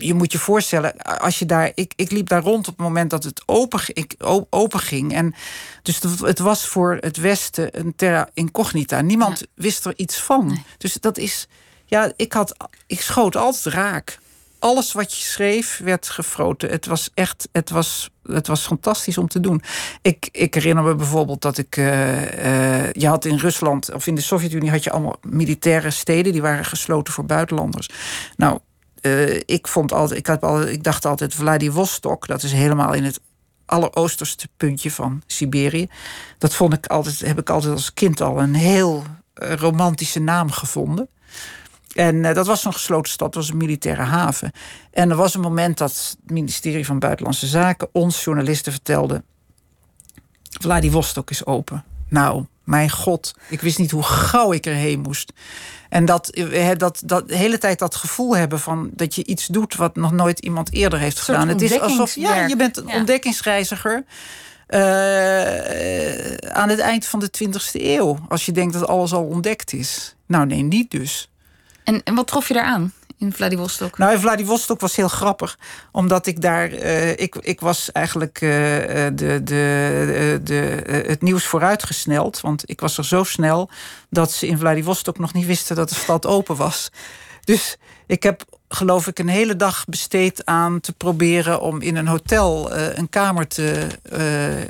je 0.03 0.15
moet 0.15 0.33
je 0.33 0.39
voorstellen, 0.39 0.97
als 1.03 1.39
je 1.39 1.47
daar. 1.47 1.73
Ik, 1.75 1.93
ik 1.97 2.11
liep 2.11 2.29
daar 2.29 2.43
rond 2.43 2.69
op 2.69 2.77
het 2.77 2.87
moment 2.87 3.11
dat 3.11 3.25
het 3.25 3.43
open, 3.47 3.81
ik, 3.87 4.15
open 4.51 4.81
ging. 4.81 5.13
En 5.15 5.35
dus 5.83 6.01
het 6.21 6.39
was 6.39 6.67
voor 6.67 6.99
het 7.01 7.17
Westen 7.17 7.79
een 7.79 7.95
terra 7.97 8.29
incognita. 8.35 9.01
Niemand 9.01 9.39
ja. 9.39 9.47
wist 9.55 9.85
er 9.85 9.93
iets 9.97 10.17
van. 10.17 10.47
Nee. 10.47 10.63
Dus 10.79 10.93
dat 10.93 11.19
is. 11.19 11.49
Ja, 11.87 12.13
ik, 12.17 12.33
had, 12.33 12.57
ik 12.87 13.01
schoot 13.01 13.37
altijd 13.37 13.75
raak. 13.75 14.21
Alles 14.59 14.93
wat 14.93 15.15
je 15.15 15.23
schreef 15.23 15.81
werd 15.85 16.09
gefroten. 16.09 16.71
Het 16.71 16.87
was 16.87 17.11
echt. 17.15 17.49
Het 17.53 17.71
was, 17.71 18.11
het 18.23 18.47
was 18.47 18.67
fantastisch 18.67 19.19
om 19.19 19.29
te 19.29 19.41
doen. 19.41 19.63
Ik, 20.03 20.29
ik 20.33 20.55
herinner 20.55 20.85
me 20.85 20.95
bijvoorbeeld 20.95 21.43
dat 21.43 21.59
ik. 21.59 21.77
Uh, 21.77 22.85
uh, 22.85 22.93
je 22.93 23.07
had 23.07 23.25
in 23.25 23.39
Rusland, 23.39 23.93
of 23.93 24.07
in 24.07 24.15
de 24.15 24.21
Sovjet-Unie, 24.21 24.71
had 24.71 24.85
je 24.85 24.91
allemaal 24.91 25.17
militaire 25.23 25.91
steden. 25.91 26.33
die 26.33 26.43
waren 26.43 26.65
gesloten 26.65 27.13
voor 27.13 27.25
buitenlanders. 27.25 27.89
Nou 28.37 28.59
uh, 29.03 29.41
ik, 29.47 29.69
vond 29.69 29.93
altijd, 29.93 30.19
ik, 30.19 30.27
had 30.27 30.43
al, 30.43 30.63
ik 30.63 30.85
dacht 30.85 31.05
altijd 31.05 31.35
Vladivostok, 31.35 32.27
dat 32.27 32.43
is 32.43 32.53
helemaal 32.53 32.93
in 32.93 33.05
het 33.05 33.21
alleroosterste 33.67 34.49
puntje 34.57 34.91
van 34.91 35.23
Siberië. 35.27 35.89
Dat 36.39 36.55
vond 36.55 36.73
ik 36.73 36.87
altijd, 36.87 37.21
heb 37.21 37.39
ik 37.39 37.51
altijd 37.51 37.73
als 37.73 37.95
kind 37.95 38.21
al 38.21 38.41
een 38.41 38.55
heel 38.55 39.03
uh, 39.43 39.53
romantische 39.55 40.21
naam 40.21 40.51
gevonden. 40.51 41.09
En 41.95 42.17
uh, 42.17 42.35
dat 42.35 42.47
was 42.47 42.65
een 42.65 42.73
gesloten 42.73 43.13
stad, 43.13 43.33
dat 43.33 43.43
was 43.43 43.53
een 43.53 43.57
militaire 43.57 44.03
haven. 44.03 44.53
En 44.91 45.11
er 45.11 45.17
was 45.17 45.35
een 45.35 45.41
moment 45.41 45.79
dat 45.79 45.91
het 45.91 46.31
ministerie 46.33 46.87
van 46.87 46.99
Buitenlandse 46.99 47.47
Zaken 47.47 47.89
ons 47.93 48.25
journalisten 48.25 48.73
vertelde: 48.73 49.23
Vladivostok 50.61 51.31
is 51.31 51.47
open. 51.47 51.85
Nou, 52.09 52.47
mijn 52.65 52.91
god, 52.91 53.35
ik 53.49 53.61
wist 53.61 53.79
niet 53.79 53.91
hoe 53.91 54.03
gauw 54.03 54.53
ik 54.53 54.67
erheen 54.67 55.01
moest. 55.01 55.33
En 55.93 56.05
dat, 56.05 56.29
eh, 56.29 56.71
dat, 56.77 57.03
dat 57.05 57.29
de 57.29 57.37
hele 57.37 57.59
tijd 57.59 57.79
dat 57.79 57.95
gevoel 57.95 58.37
hebben 58.37 58.61
van 58.61 58.91
dat 58.93 59.15
je 59.15 59.25
iets 59.25 59.47
doet 59.47 59.75
wat 59.75 59.97
nog 59.97 60.13
nooit 60.13 60.39
iemand 60.39 60.73
eerder 60.73 60.99
heeft 60.99 61.21
gedaan. 61.21 61.49
Het 61.49 61.63
is 61.63 61.81
alsof 61.81 62.15
ja, 62.15 62.47
je 62.47 62.57
bent 62.57 62.77
een 62.77 62.87
ja. 62.87 62.97
ontdekkingsreiziger. 62.97 64.05
Uh, 64.69 64.81
aan 66.53 66.69
het 66.69 66.79
eind 66.79 67.07
van 67.07 67.21
de 67.21 67.31
20e 67.45 67.73
eeuw. 67.73 68.19
Als 68.29 68.47
je 68.47 68.53
denkt 68.53 68.73
dat 68.73 68.87
alles 68.87 69.13
al 69.13 69.25
ontdekt 69.25 69.73
is. 69.73 70.15
Nou, 70.27 70.47
nee, 70.47 70.63
niet 70.63 70.91
dus. 70.91 71.31
En, 71.85 72.03
en 72.03 72.15
wat 72.15 72.27
trof 72.27 72.49
je 72.49 72.55
eraan? 72.55 72.93
In 73.23 73.33
Vladivostok? 73.33 73.99
Nou, 73.99 74.13
in 74.13 74.21
Vladivostok 74.21 74.81
was 74.81 74.97
heel 74.97 75.09
grappig. 75.09 75.59
Omdat 75.93 76.27
ik 76.27 76.41
daar... 76.41 76.73
Uh, 76.73 77.11
ik, 77.11 77.35
ik 77.41 77.61
was 77.61 77.93
eigenlijk 77.93 78.41
uh, 78.41 78.51
de, 78.51 79.13
de, 79.15 79.41
de, 79.45 80.41
de, 80.43 80.83
het 81.07 81.23
nieuws 81.23 81.45
vooruitgesneld. 81.45 82.41
Want 82.41 82.63
ik 82.67 82.81
was 82.81 82.99
er 82.99 83.05
zo 83.05 83.25
snel 83.25 83.71
dat 84.11 84.33
ze 84.33 84.47
in 84.47 84.59
Vladivostok 84.59 85.19
nog 85.19 85.33
niet 85.33 85.47
wisten 85.47 85.77
dat 85.77 85.89
de 85.89 85.95
stad 85.95 86.27
open 86.27 86.57
was. 86.57 86.91
Dus 87.45 87.77
ik 88.13 88.23
heb 88.23 88.45
geloof 88.69 89.07
ik 89.07 89.19
een 89.19 89.29
hele 89.29 89.57
dag 89.57 89.85
besteed 89.85 90.47
aan 90.47 90.81
te 90.81 90.93
proberen 90.93 91.61
om 91.61 91.81
in 91.81 91.97
een 91.97 92.07
hotel 92.07 92.77
uh, 92.77 92.97
een 92.97 93.09
kamer 93.09 93.47
te, 93.47 93.87
uh, 94.13 94.19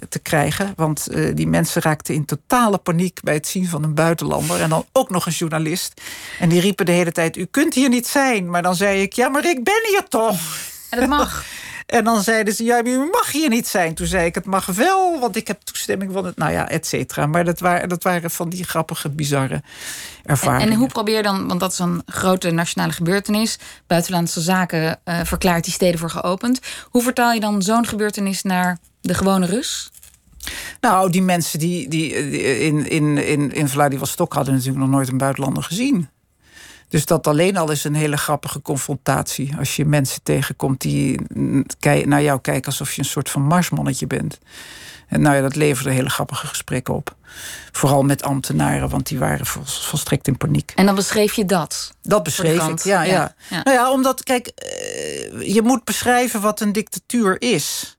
te 0.08 0.18
krijgen. 0.22 0.72
Want 0.76 1.06
uh, 1.10 1.34
die 1.34 1.46
mensen 1.46 1.82
raakten 1.82 2.14
in 2.14 2.24
totale 2.24 2.78
paniek 2.78 3.20
bij 3.22 3.34
het 3.34 3.46
zien 3.46 3.68
van 3.68 3.82
een 3.82 3.94
buitenlander. 3.94 4.60
En 4.60 4.68
dan 4.68 4.84
ook 4.92 5.10
nog 5.10 5.26
een 5.26 5.32
journalist. 5.32 6.00
En 6.38 6.48
die 6.48 6.60
riepen 6.60 6.86
de 6.86 6.92
hele 6.92 7.12
tijd: 7.12 7.36
U 7.36 7.44
kunt 7.44 7.74
hier 7.74 7.88
niet 7.88 8.06
zijn. 8.06 8.50
Maar 8.50 8.62
dan 8.62 8.74
zei 8.74 9.02
ik: 9.02 9.12
Ja, 9.12 9.28
maar 9.28 9.46
ik 9.46 9.64
ben 9.64 9.82
hier 9.88 10.08
toch. 10.08 10.40
En 10.90 11.00
dat 11.00 11.08
mag. 11.08 11.44
En 11.92 12.04
dan 12.04 12.22
zeiden 12.22 12.54
ze, 12.54 12.64
ja, 12.64 12.84
u 12.84 12.98
mag 12.98 13.32
hier 13.32 13.48
niet 13.48 13.68
zijn. 13.68 13.94
Toen 13.94 14.06
zei 14.06 14.26
ik, 14.26 14.34
het 14.34 14.44
mag 14.46 14.66
wel, 14.66 15.20
want 15.20 15.36
ik 15.36 15.46
heb 15.46 15.60
toestemming 15.60 16.12
van 16.12 16.24
het... 16.24 16.36
Nou 16.36 16.52
ja, 16.52 16.68
et 16.68 16.86
cetera. 16.86 17.26
Maar 17.26 17.44
dat 17.44 17.60
waren, 17.60 17.88
dat 17.88 18.02
waren 18.02 18.30
van 18.30 18.48
die 18.48 18.64
grappige, 18.64 19.08
bizarre 19.08 19.62
ervaringen. 20.24 20.66
En, 20.66 20.72
en 20.72 20.78
hoe 20.78 20.88
probeer 20.88 21.16
je 21.16 21.22
dan, 21.22 21.48
want 21.48 21.60
dat 21.60 21.72
is 21.72 21.78
een 21.78 22.02
grote 22.06 22.50
nationale 22.50 22.92
gebeurtenis... 22.92 23.58
Buitenlandse 23.86 24.40
Zaken 24.40 25.00
uh, 25.04 25.20
verklaart 25.24 25.64
die 25.64 25.72
steden 25.72 25.98
voor 25.98 26.10
geopend. 26.10 26.60
Hoe 26.90 27.02
vertaal 27.02 27.32
je 27.32 27.40
dan 27.40 27.62
zo'n 27.62 27.86
gebeurtenis 27.86 28.42
naar 28.42 28.78
de 29.00 29.14
gewone 29.14 29.46
Rus? 29.46 29.90
Nou, 30.80 31.10
die 31.10 31.22
mensen 31.22 31.58
die, 31.58 31.88
die 31.88 32.10
in, 32.60 32.88
in, 32.90 33.18
in, 33.18 33.52
in 33.52 33.68
Vladivostok 33.68 34.32
hadden 34.32 34.54
natuurlijk 34.54 34.80
nog 34.80 34.90
nooit 34.90 35.08
een 35.08 35.18
buitenlander 35.18 35.62
gezien. 35.62 36.08
Dus 36.92 37.04
dat 37.04 37.26
alleen 37.26 37.56
al 37.56 37.70
is 37.70 37.84
een 37.84 37.94
hele 37.94 38.16
grappige 38.16 38.62
confrontatie. 38.62 39.54
Als 39.58 39.76
je 39.76 39.84
mensen 39.84 40.22
tegenkomt 40.22 40.80
die 40.80 41.20
naar 42.04 42.22
jou 42.22 42.40
kijken 42.40 42.66
alsof 42.66 42.92
je 42.92 42.98
een 42.98 43.04
soort 43.04 43.30
van 43.30 43.42
marsmannetje 43.42 44.06
bent. 44.06 44.38
En 45.08 45.20
nou 45.20 45.36
ja, 45.36 45.42
dat 45.42 45.56
leverde 45.56 45.90
hele 45.90 46.10
grappige 46.10 46.46
gesprekken 46.46 46.94
op. 46.94 47.14
Vooral 47.72 48.02
met 48.02 48.22
ambtenaren, 48.22 48.88
want 48.88 49.06
die 49.06 49.18
waren 49.18 49.46
volstrekt 49.46 50.28
in 50.28 50.36
paniek. 50.36 50.72
En 50.74 50.86
dan 50.86 50.94
beschreef 50.94 51.32
je 51.32 51.44
dat? 51.44 51.94
Dat 52.02 52.22
beschreef 52.22 52.68
ik, 52.68 52.78
ja, 52.78 53.02
ja, 53.02 53.12
ja. 53.12 53.34
ja. 53.50 53.62
Nou 53.62 53.76
ja, 53.76 53.92
omdat, 53.92 54.22
kijk, 54.22 54.52
je 55.40 55.60
moet 55.62 55.84
beschrijven 55.84 56.40
wat 56.40 56.60
een 56.60 56.72
dictatuur 56.72 57.40
is. 57.40 57.96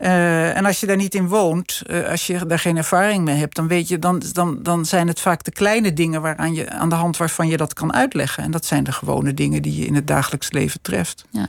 Uh, 0.00 0.56
en 0.56 0.66
als 0.66 0.80
je 0.80 0.86
daar 0.86 0.96
niet 0.96 1.14
in 1.14 1.28
woont, 1.28 1.82
uh, 1.86 2.08
als 2.08 2.26
je 2.26 2.46
daar 2.46 2.58
geen 2.58 2.76
ervaring 2.76 3.24
mee 3.24 3.36
hebt, 3.36 3.56
dan 3.56 3.68
weet 3.68 3.88
je, 3.88 3.98
dan, 3.98 4.22
dan, 4.32 4.62
dan 4.62 4.84
zijn 4.84 5.08
het 5.08 5.20
vaak 5.20 5.44
de 5.44 5.50
kleine 5.50 5.92
dingen 5.92 6.22
waaraan 6.22 6.54
je, 6.54 6.70
aan 6.70 6.88
de 6.88 6.94
hand 6.94 7.16
waarvan 7.16 7.48
je 7.48 7.56
dat 7.56 7.72
kan 7.72 7.92
uitleggen. 7.92 8.42
En 8.42 8.50
dat 8.50 8.64
zijn 8.64 8.84
de 8.84 8.92
gewone 8.92 9.34
dingen 9.34 9.62
die 9.62 9.76
je 9.76 9.86
in 9.86 9.94
het 9.94 10.06
dagelijks 10.06 10.50
leven 10.50 10.80
treft. 10.80 11.24
Ja. 11.30 11.48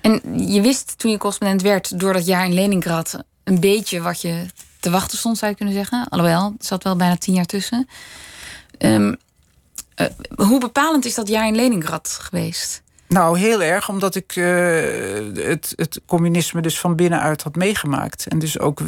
En 0.00 0.20
je 0.52 0.60
wist 0.60 0.98
toen 0.98 1.10
je 1.10 1.18
correspondent 1.18 1.62
werd, 1.62 2.00
door 2.00 2.12
dat 2.12 2.26
jaar 2.26 2.44
in 2.44 2.54
Leningrad, 2.54 3.18
een 3.44 3.60
beetje 3.60 4.00
wat 4.00 4.20
je 4.20 4.46
te 4.80 4.90
wachten 4.90 5.18
stond, 5.18 5.38
zou 5.38 5.50
je 5.50 5.56
kunnen 5.56 5.74
zeggen. 5.74 6.08
Alhoewel, 6.08 6.44
er 6.58 6.64
zat 6.66 6.84
wel 6.84 6.96
bijna 6.96 7.16
tien 7.16 7.34
jaar 7.34 7.46
tussen. 7.46 7.88
Ehm, 8.78 9.14
eh, 9.94 10.06
hoe 10.36 10.60
bepalend 10.60 11.04
is 11.04 11.14
dat 11.14 11.28
jaar 11.28 11.46
in 11.46 11.56
Leningrad 11.56 12.18
geweest? 12.20 12.82
Nou, 13.08 13.38
heel 13.38 13.62
erg, 13.62 13.88
omdat 13.88 14.14
ik 14.14 14.36
uh, 14.36 14.46
het, 15.34 15.72
het 15.76 16.00
communisme 16.06 16.60
dus 16.60 16.80
van 16.80 16.96
binnenuit 16.96 17.42
had 17.42 17.56
meegemaakt. 17.56 18.26
En 18.26 18.38
dus 18.38 18.58
ook 18.58 18.80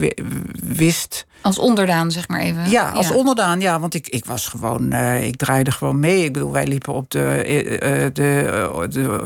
wist. 0.62 1.26
Als 1.40 1.58
onderdaan, 1.58 2.10
zeg 2.10 2.28
maar 2.28 2.40
even. 2.40 2.70
Ja, 2.70 2.90
als 2.90 3.10
onderdaan, 3.10 3.60
ja. 3.60 3.80
Want 3.80 3.94
ik, 3.94 4.08
ik 4.08 4.24
was 4.24 4.48
gewoon, 4.48 4.94
uh, 4.94 5.26
ik 5.26 5.36
draaide 5.36 5.70
gewoon 5.70 6.00
mee. 6.00 6.24
Ik 6.24 6.32
bedoel, 6.32 6.52
wij 6.52 6.66
liepen 6.66 6.94
op 6.94 7.10
de, 7.10 7.44
uh, 7.82 8.06
de, 8.12 8.88
de 8.88 9.24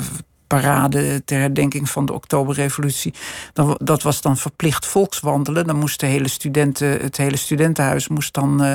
parade 0.60 1.24
ter 1.24 1.38
herdenking 1.38 1.90
van 1.90 2.06
de 2.06 2.12
Oktoberrevolutie. 2.12 3.14
Dan, 3.52 3.78
dat 3.82 4.02
was 4.02 4.20
dan 4.20 4.36
verplicht 4.36 4.86
volkswandelen. 4.86 5.66
Dan 5.66 5.78
moest 5.78 6.00
de 6.00 6.06
hele 6.06 6.28
studenten, 6.28 6.88
het 6.88 7.16
hele 7.16 7.36
studentenhuis 7.36 8.08
moest 8.08 8.34
dan 8.34 8.64
uh, 8.64 8.72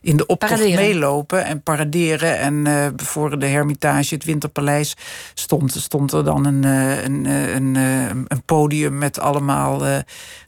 in 0.00 0.16
de 0.16 0.26
optocht 0.26 0.58
meelopen 0.58 1.44
en 1.44 1.62
paraderen. 1.62 2.38
En 2.38 2.54
uh, 2.54 2.86
voor 2.96 3.38
de 3.38 3.46
Hermitage, 3.46 4.14
het 4.14 4.24
Winterpaleis, 4.24 4.96
stond, 5.34 5.72
stond 5.72 6.12
er 6.12 6.24
dan 6.24 6.46
een, 6.46 6.62
uh, 6.62 7.04
een, 7.04 7.24
een, 7.24 7.74
een, 8.28 8.42
podium 8.44 8.98
met 8.98 9.20
allemaal 9.20 9.82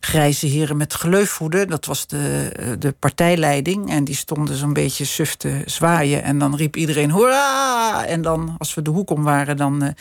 grijze 0.01 0.47
heren 0.47 0.77
met 0.77 0.95
geleufhoeden. 0.95 1.69
Dat 1.69 1.85
was 1.85 2.07
de, 2.07 2.53
de 2.79 2.95
partijleiding. 2.99 3.91
En 3.91 4.05
die 4.05 4.15
stonden 4.15 4.57
zo'n 4.57 4.73
beetje 4.73 5.05
suf 5.05 5.37
te 5.37 5.63
zwaaien. 5.67 6.23
En 6.23 6.39
dan 6.39 6.57
riep 6.57 6.77
iedereen 6.77 7.11
hoera! 7.11 8.07
En 8.07 8.23
dan, 8.23 8.55
als 8.59 8.75
we 8.75 8.83
de 8.83 8.91
hoek 8.91 9.11
om 9.11 9.23
waren, 9.23 9.57
dan 9.57 9.95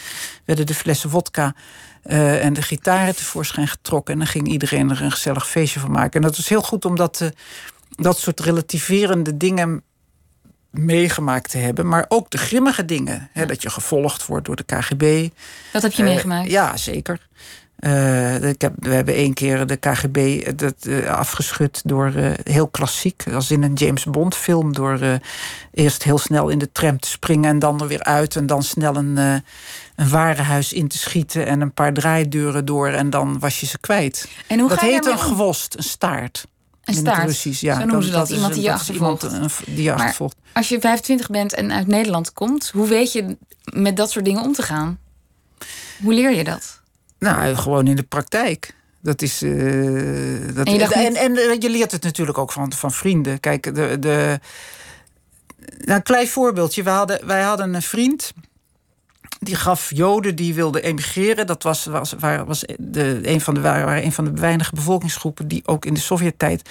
werden 0.45 0.65
de 0.65 0.70
flessen 0.73 1.10
vodka 1.10 1.55
uh, 2.05 2.45
en 2.45 2.53
de 2.53 2.62
gitaren 2.62 3.15
tevoorschijn 3.15 3.67
getrokken. 3.67 4.13
En 4.13 4.19
dan 4.19 4.27
ging 4.27 4.47
iedereen 4.47 4.89
er 4.89 5.01
een 5.01 5.12
gezellig 5.12 5.49
feestje 5.49 5.79
van 5.79 5.91
maken. 5.91 6.21
En 6.21 6.27
dat 6.27 6.38
was 6.38 6.49
heel 6.49 6.62
goed 6.62 6.86
om 6.86 6.95
dat, 6.95 7.19
uh, 7.21 7.29
dat 7.89 8.19
soort 8.19 8.39
relativerende 8.39 9.38
dingen 9.38 9.84
meegemaakt 10.71 11.49
te 11.49 11.57
hebben. 11.57 11.88
Maar 11.88 12.05
ook 12.07 12.29
de 12.29 12.38
grimmige 12.38 12.86
dingen. 12.86 13.29
Hè, 13.31 13.45
dat 13.45 13.62
je 13.62 13.69
gevolgd 13.69 14.25
wordt 14.25 14.45
door 14.45 14.55
de 14.55 14.63
KGB. 14.63 15.29
Dat 15.73 15.81
heb 15.81 15.91
je 15.91 16.03
uh, 16.03 16.10
meegemaakt? 16.10 16.51
Ja, 16.51 16.77
zeker. 16.77 17.29
Uh, 17.79 18.43
ik 18.43 18.62
heb, 18.62 18.73
we 18.79 18.93
hebben 18.93 19.13
één 19.13 19.34
keer 19.34 19.67
de 19.67 19.75
KGB 19.75 20.49
dat, 20.57 20.75
uh, 20.88 21.07
afgeschud 21.07 21.81
door 21.86 22.13
uh, 22.15 22.31
heel 22.43 22.67
klassiek, 22.67 23.23
als 23.34 23.51
in 23.51 23.63
een 23.63 23.73
James 23.73 24.03
Bond 24.03 24.36
film, 24.36 24.73
door 24.73 25.19
eerst 25.73 26.03
heel 26.03 26.17
snel 26.17 26.49
in 26.49 26.57
de 26.57 26.71
tram 26.71 26.99
te 26.99 27.07
springen 27.07 27.49
en 27.49 27.60
dan 27.60 27.81
er 27.81 27.88
weer 27.88 28.03
uit 28.03 28.36
en 28.36 28.45
dan 28.45 28.63
snel 28.63 28.95
een, 28.95 29.43
een 30.01 30.09
warenhuis 30.09 30.73
in 30.73 30.87
te 30.87 30.97
schieten 30.97 31.45
en 31.45 31.61
een 31.61 31.73
paar 31.73 31.93
draaideuren 31.93 32.65
door 32.65 32.87
en 32.87 33.09
dan 33.09 33.39
was 33.39 33.59
je 33.59 33.65
ze 33.65 33.79
kwijt. 33.79 34.27
En 34.47 34.59
hoe 34.59 34.69
dat 34.69 34.79
ga 34.79 34.85
heet 34.85 35.05
een 35.05 35.19
gewost, 35.19 35.75
een 35.77 35.83
staart. 35.83 36.45
Een 36.83 36.93
staart. 36.93 37.25
Russisch, 37.25 37.61
ja. 37.61 37.79
Zo 37.79 37.85
noemen 37.85 38.03
ze 38.03 38.11
dat. 38.11 38.29
is 38.29 38.35
iemand 38.35 38.53
die 38.53 38.63
je 38.63 38.73
achtervolgt. 38.73 39.29
die 39.65 39.83
je 39.83 39.93
achtervolgt. 39.93 40.35
Als 40.53 40.69
je 40.69 40.79
25 40.79 41.29
bent 41.29 41.53
en 41.53 41.71
uit 41.71 41.87
Nederland 41.87 42.33
komt, 42.33 42.69
hoe 42.69 42.87
weet 42.87 43.11
je 43.11 43.37
met 43.73 43.97
dat 43.97 44.11
soort 44.11 44.25
dingen 44.25 44.43
om 44.43 44.53
te 44.53 44.61
gaan? 44.61 44.99
Hoe 46.01 46.13
leer 46.13 46.35
je 46.35 46.43
dat? 46.43 46.81
Nou, 47.19 47.55
gewoon 47.55 47.87
in 47.87 47.95
de 47.95 48.03
praktijk. 48.03 48.75
Dat 49.01 49.21
is. 49.21 49.41
eh, 49.41 49.51
dat, 50.53 50.67
En 50.67 50.73
je 50.73 50.87
en, 50.93 51.15
en, 51.15 51.61
je 51.61 51.69
leert 51.69 51.91
het 51.91 52.03
natuurlijk 52.03 52.37
ook 52.37 52.51
van, 52.51 52.73
van 52.73 52.91
vrienden. 52.91 53.39
Kijk, 53.39 53.75
de. 53.75 53.97
de 53.99 54.39
nou, 55.77 55.97
een 55.97 56.03
klein 56.03 56.27
voorbeeldje. 56.27 56.83
We 56.83 56.89
hadden, 56.89 57.27
wij 57.27 57.41
hadden 57.41 57.73
een 57.73 57.81
vriend. 57.81 58.33
Die 59.39 59.55
gaf 59.55 59.89
Joden 59.93 60.35
die 60.35 60.53
wilden 60.53 60.83
emigreren. 60.83 61.47
Dat 61.47 61.63
was, 61.63 61.85
was, 61.85 62.15
waar- 62.19 62.45
was 62.45 62.63
de, 62.77 63.19
een, 63.23 63.41
van 63.41 63.53
de, 63.53 63.61
waren 63.61 64.03
een 64.03 64.11
van 64.11 64.25
de 64.25 64.41
weinige 64.41 64.75
bevolkingsgroepen 64.75 65.47
die 65.47 65.61
ook 65.67 65.85
in 65.85 65.93
de 65.93 65.99
Sovjet-tijd 65.99 66.69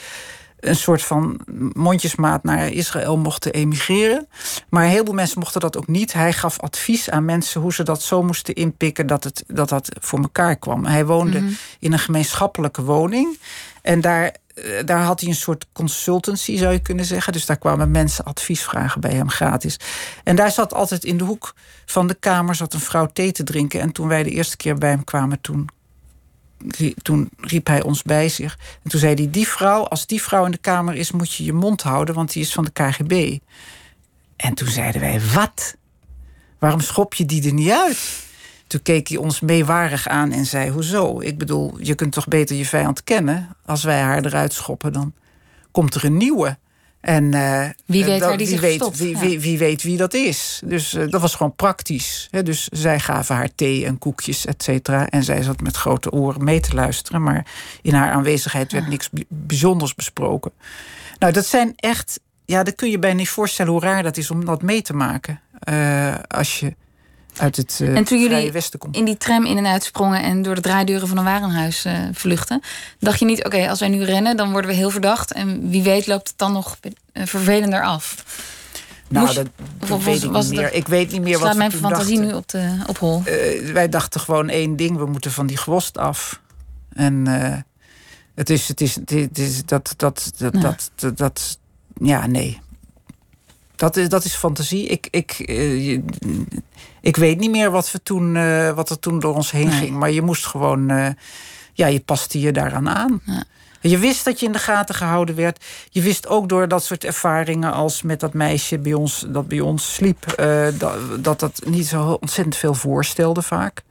een 0.60 0.76
soort 0.76 1.02
van 1.02 1.40
mondjesmaat 1.72 2.44
naar 2.44 2.68
Israël 2.68 3.16
mochten 3.18 3.52
emigreren. 3.52 4.28
Maar 4.68 4.84
heel 4.84 5.04
veel 5.04 5.14
mensen 5.14 5.38
mochten 5.38 5.60
dat 5.60 5.76
ook 5.76 5.86
niet. 5.86 6.12
Hij 6.12 6.32
gaf 6.32 6.60
advies 6.60 7.10
aan 7.10 7.24
mensen 7.24 7.60
hoe 7.60 7.72
ze 7.72 7.82
dat 7.82 8.02
zo 8.02 8.22
moesten 8.22 8.54
inpikken 8.54 9.06
dat 9.06 9.24
het, 9.24 9.44
dat, 9.46 9.68
dat 9.68 9.88
voor 10.00 10.18
elkaar 10.20 10.56
kwam. 10.56 10.84
Hij 10.84 11.06
woonde 11.06 11.42
in 11.78 11.92
een 11.92 11.98
gemeenschappelijke 11.98 12.82
woning. 12.82 13.38
En 13.82 14.00
daar, 14.00 14.34
daar 14.84 15.02
had 15.02 15.20
hij 15.20 15.28
een 15.28 15.34
soort 15.34 15.66
consultancy, 15.72 16.56
zou 16.56 16.72
je 16.72 16.78
kunnen 16.78 17.04
zeggen. 17.04 17.32
Dus 17.32 17.46
daar 17.46 17.58
kwamen 17.58 17.90
mensen 17.90 18.24
advies 18.24 18.62
vragen 18.62 19.00
bij 19.00 19.12
hem 19.12 19.28
gratis. 19.28 19.76
En 20.24 20.36
daar 20.36 20.50
zat 20.50 20.74
altijd 20.74 21.04
in 21.04 21.18
de 21.18 21.24
hoek 21.24 21.54
van 21.86 22.06
de 22.06 22.14
kamer 22.14 22.54
zat 22.54 22.74
een 22.74 22.80
vrouw 22.80 23.06
thee 23.12 23.32
te 23.32 23.44
drinken. 23.44 23.80
En 23.80 23.92
toen 23.92 24.08
wij 24.08 24.22
de 24.22 24.30
eerste 24.30 24.56
keer 24.56 24.78
bij 24.78 24.90
hem 24.90 25.04
kwamen, 25.04 25.40
toen 25.40 25.68
toen 27.02 27.30
riep 27.40 27.66
hij 27.66 27.82
ons 27.82 28.02
bij 28.02 28.28
zich. 28.28 28.58
En 28.82 28.90
toen 28.90 29.00
zei 29.00 29.14
hij: 29.14 29.30
Die 29.30 29.48
vrouw, 29.48 29.84
als 29.84 30.06
die 30.06 30.22
vrouw 30.22 30.44
in 30.44 30.50
de 30.50 30.58
kamer 30.58 30.94
is, 30.94 31.10
moet 31.10 31.34
je 31.34 31.44
je 31.44 31.52
mond 31.52 31.82
houden, 31.82 32.14
want 32.14 32.32
die 32.32 32.42
is 32.42 32.52
van 32.52 32.64
de 32.64 32.70
KGB. 32.70 33.38
En 34.36 34.54
toen 34.54 34.68
zeiden 34.68 35.00
wij: 35.00 35.20
Wat? 35.34 35.76
Waarom 36.58 36.80
schop 36.80 37.14
je 37.14 37.24
die 37.24 37.46
er 37.46 37.52
niet 37.52 37.70
uit? 37.70 38.28
Toen 38.70 38.82
keek 38.82 39.08
hij 39.08 39.16
ons 39.16 39.40
meewarig 39.40 40.08
aan 40.08 40.32
en 40.32 40.46
zei: 40.46 40.70
Hoezo? 40.70 41.20
Ik 41.20 41.38
bedoel, 41.38 41.74
je 41.78 41.94
kunt 41.94 42.12
toch 42.12 42.28
beter 42.28 42.56
je 42.56 42.64
vijand 42.66 43.04
kennen? 43.04 43.48
Als 43.66 43.84
wij 43.84 44.00
haar 44.00 44.24
eruit 44.24 44.52
schoppen, 44.52 44.92
dan 44.92 45.12
komt 45.70 45.94
er 45.94 46.04
een 46.04 46.16
nieuwe. 46.16 46.58
En 47.00 47.34
eh, 47.34 47.68
Wie 47.86 48.04
weet 48.04 48.18
dat- 48.20 48.28
waar 48.28 48.38
die 48.38 48.46
wie 48.46 48.60
weet, 48.60 48.96
wie, 48.98 49.08
ja. 49.14 49.18
wie, 49.18 49.40
wie 49.40 49.58
weet 49.58 49.82
wie 49.82 49.96
dat 49.96 50.14
is. 50.14 50.60
Dus 50.64 50.94
eh, 50.94 51.08
dat 51.08 51.20
was 51.20 51.34
gewoon 51.34 51.54
praktisch. 51.54 52.28
Hè. 52.30 52.42
Dus 52.42 52.68
zij 52.68 53.00
gaven 53.00 53.34
haar 53.34 53.48
thee 53.54 53.86
en 53.86 53.98
koekjes, 53.98 54.46
et 54.46 54.62
cetera. 54.62 55.08
En 55.08 55.22
zij 55.24 55.42
zat 55.42 55.60
met 55.60 55.76
grote 55.76 56.10
oren 56.10 56.44
mee 56.44 56.60
te 56.60 56.74
luisteren. 56.74 57.22
Maar 57.22 57.46
in 57.82 57.94
haar 57.94 58.12
aanwezigheid 58.12 58.72
werd 58.72 58.88
niks 58.88 59.10
bij- 59.10 59.24
bijzonders 59.28 59.94
besproken. 59.94 60.50
Nou, 61.18 61.32
dat 61.32 61.46
zijn 61.46 61.72
echt... 61.76 62.20
Ja, 62.44 62.62
dat 62.62 62.74
kun 62.74 62.90
je 62.90 62.98
bijna 62.98 63.16
niet 63.16 63.28
voorstellen 63.28 63.72
hoe 63.72 63.80
raar 63.80 64.02
dat 64.02 64.16
is 64.16 64.30
om 64.30 64.44
dat 64.44 64.62
mee 64.62 64.82
te 64.82 64.92
maken. 64.94 65.40
eh, 65.60 66.14
als 66.28 66.60
je 66.60 66.74
uit 67.40 67.56
het 67.56 67.78
eh 67.82 67.96
En 67.96 68.04
toen 68.04 68.20
jullie 68.20 68.52
Westen 68.52 68.78
komt. 68.78 68.96
in 68.96 69.04
die 69.04 69.16
tram 69.16 69.44
in 69.46 69.56
en 69.56 69.66
uit 69.66 69.84
sprongen 69.84 70.22
en 70.22 70.42
door 70.42 70.54
de 70.54 70.60
draaideuren 70.60 71.08
van 71.08 71.16
een 71.18 71.24
warenhuis 71.24 71.84
eh, 71.84 71.98
vluchten, 72.12 72.60
dacht 72.98 73.18
je 73.18 73.24
niet: 73.24 73.44
oké, 73.44 73.68
als 73.68 73.80
wij 73.80 73.88
nu 73.88 74.04
rennen, 74.04 74.36
dan 74.36 74.50
worden 74.52 74.70
we 74.70 74.76
heel 74.76 74.90
verdacht. 74.90 75.32
En 75.32 75.68
wie 75.70 75.82
weet 75.82 76.06
loopt 76.06 76.28
het 76.28 76.38
dan 76.38 76.52
nog 76.52 76.76
eh, 77.12 77.26
vervelender 77.26 77.82
af. 77.82 78.24
Nou, 79.08 79.24
moest- 79.24 79.36
dat, 79.36 79.46
dat 79.78 79.88
was- 79.88 80.04
weet 80.04 80.22
ik 80.22 80.30
niet 80.32 80.50
meer. 80.50 80.72
Ik 80.72 80.88
weet 80.88 81.10
niet 81.12 81.22
meer 81.22 81.38
wat 81.38 81.56
mijn 81.56 81.72
fantasie 81.72 82.14
dachten. 82.16 82.26
nu 82.26 82.34
op, 82.34 82.48
de, 82.48 82.76
op 82.86 82.98
hol. 82.98 83.22
Wij 83.72 83.88
dachten 83.88 84.20
gewoon 84.20 84.48
één 84.48 84.76
ding: 84.76 84.96
we 84.96 85.06
moeten 85.06 85.32
van 85.32 85.46
die 85.46 85.56
gewost 85.56 85.98
af. 85.98 86.40
En 86.92 87.26
het 88.34 88.50
is, 88.50 88.68
het 88.68 88.80
is, 88.80 88.94
het 88.94 89.38
is 89.38 89.64
dat, 89.64 89.94
dat, 89.96 90.30
dat, 90.36 90.54
Ja. 90.54 90.60
dat, 90.60 90.90
dat, 90.94 91.16
dat- 91.18 91.58
ja, 92.02 92.26
nee. 92.26 92.60
Dat 93.80 93.96
is, 93.96 94.08
dat 94.08 94.24
is 94.24 94.34
fantasie. 94.34 94.86
Ik, 94.86 95.08
ik, 95.10 95.30
eh, 95.30 95.92
ik 97.00 97.16
weet 97.16 97.38
niet 97.38 97.50
meer 97.50 97.70
wat, 97.70 97.90
we 97.92 98.02
toen, 98.02 98.36
eh, 98.36 98.70
wat 98.70 98.90
er 98.90 98.98
toen 98.98 99.18
door 99.18 99.34
ons 99.34 99.50
heen 99.50 99.68
Nee. 99.68 99.78
ging. 99.78 99.96
Maar 99.96 100.10
je 100.10 100.22
moest 100.22 100.46
gewoon, 100.46 100.90
eh, 100.90 101.08
ja, 101.72 101.86
je 101.86 102.00
paste 102.00 102.40
je 102.40 102.52
daaraan 102.52 102.88
aan. 102.88 103.20
Ja. 103.24 103.44
Je 103.80 103.98
wist 103.98 104.24
dat 104.24 104.40
je 104.40 104.46
in 104.46 104.52
de 104.52 104.58
gaten 104.58 104.94
gehouden 104.94 105.34
werd. 105.34 105.64
Je 105.90 106.02
wist 106.02 106.26
ook 106.26 106.48
door 106.48 106.68
dat 106.68 106.84
soort 106.84 107.04
ervaringen 107.04 107.72
als 107.72 108.02
met 108.02 108.20
dat 108.20 108.34
meisje 108.34 108.78
bij 108.78 108.94
ons, 108.94 109.24
dat 109.28 109.48
bij 109.48 109.60
ons 109.60 109.94
sliep, 109.94 110.34
dat, 110.78 111.24
dat 111.24 111.40
dat 111.40 111.62
niet 111.64 111.86
zo 111.86 112.18
ontzettend 112.20 112.56
veel 112.56 112.74
voorstelde 112.74 113.42
vaak. 113.42 113.82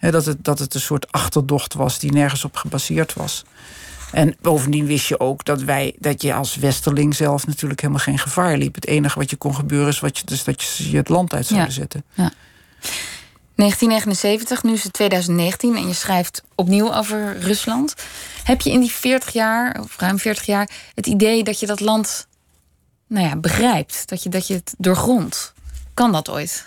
Dat, 0.00 0.24
het, 0.26 0.44
dat 0.44 0.58
het 0.58 0.74
een 0.74 0.80
soort 0.80 1.12
achterdocht 1.12 1.74
was 1.74 1.98
die 1.98 2.12
nergens 2.12 2.44
op 2.44 2.56
gebaseerd 2.56 3.14
was. 3.14 3.44
En 4.12 4.36
bovendien 4.40 4.86
wist 4.86 5.06
je 5.06 5.20
ook 5.20 5.44
dat 5.44 5.62
wij, 5.62 5.94
dat 5.98 6.22
je 6.22 6.34
als 6.34 6.56
Westerling 6.56 7.14
zelf 7.14 7.46
natuurlijk 7.46 7.80
helemaal 7.80 8.02
geen 8.02 8.18
gevaar 8.18 8.56
liep. 8.56 8.74
Het 8.74 8.86
enige 8.86 9.18
wat 9.18 9.30
je 9.30 9.36
kon 9.36 9.54
gebeuren 9.54 9.88
is 9.88 10.00
wat 10.00 10.18
je, 10.18 10.24
dus 10.26 10.44
dat 10.44 10.62
je 10.62 10.90
je 10.90 10.96
het 10.96 11.08
land 11.08 11.34
uit 11.34 11.46
zouden 11.46 11.68
Ja. 11.68 11.74
zetten. 11.74 12.04
1979, 13.54 14.62
nu 14.62 14.72
is 14.72 14.82
het 14.82 14.92
2019 14.92 15.76
en 15.76 15.86
je 15.88 15.94
schrijft 15.94 16.42
opnieuw 16.54 16.94
over 16.94 17.38
Rusland. 17.38 17.94
Heb 18.44 18.60
je 18.60 18.70
in 18.70 18.80
die 18.80 18.90
40 18.90 19.32
jaar, 19.32 19.80
of 19.80 19.96
ruim 19.98 20.18
40 20.18 20.46
jaar, 20.46 20.70
het 20.94 21.06
idee 21.06 21.44
dat 21.44 21.60
je 21.60 21.66
dat 21.66 21.80
land 21.80 22.26
nou 23.06 23.26
ja, 23.26 23.36
begrijpt? 23.36 24.08
Dat 24.08 24.22
je, 24.22 24.28
dat 24.28 24.46
je 24.46 24.54
het 24.54 24.74
doorgrondt? 24.78 25.52
Kan 25.94 26.12
dat 26.12 26.30
ooit? 26.30 26.66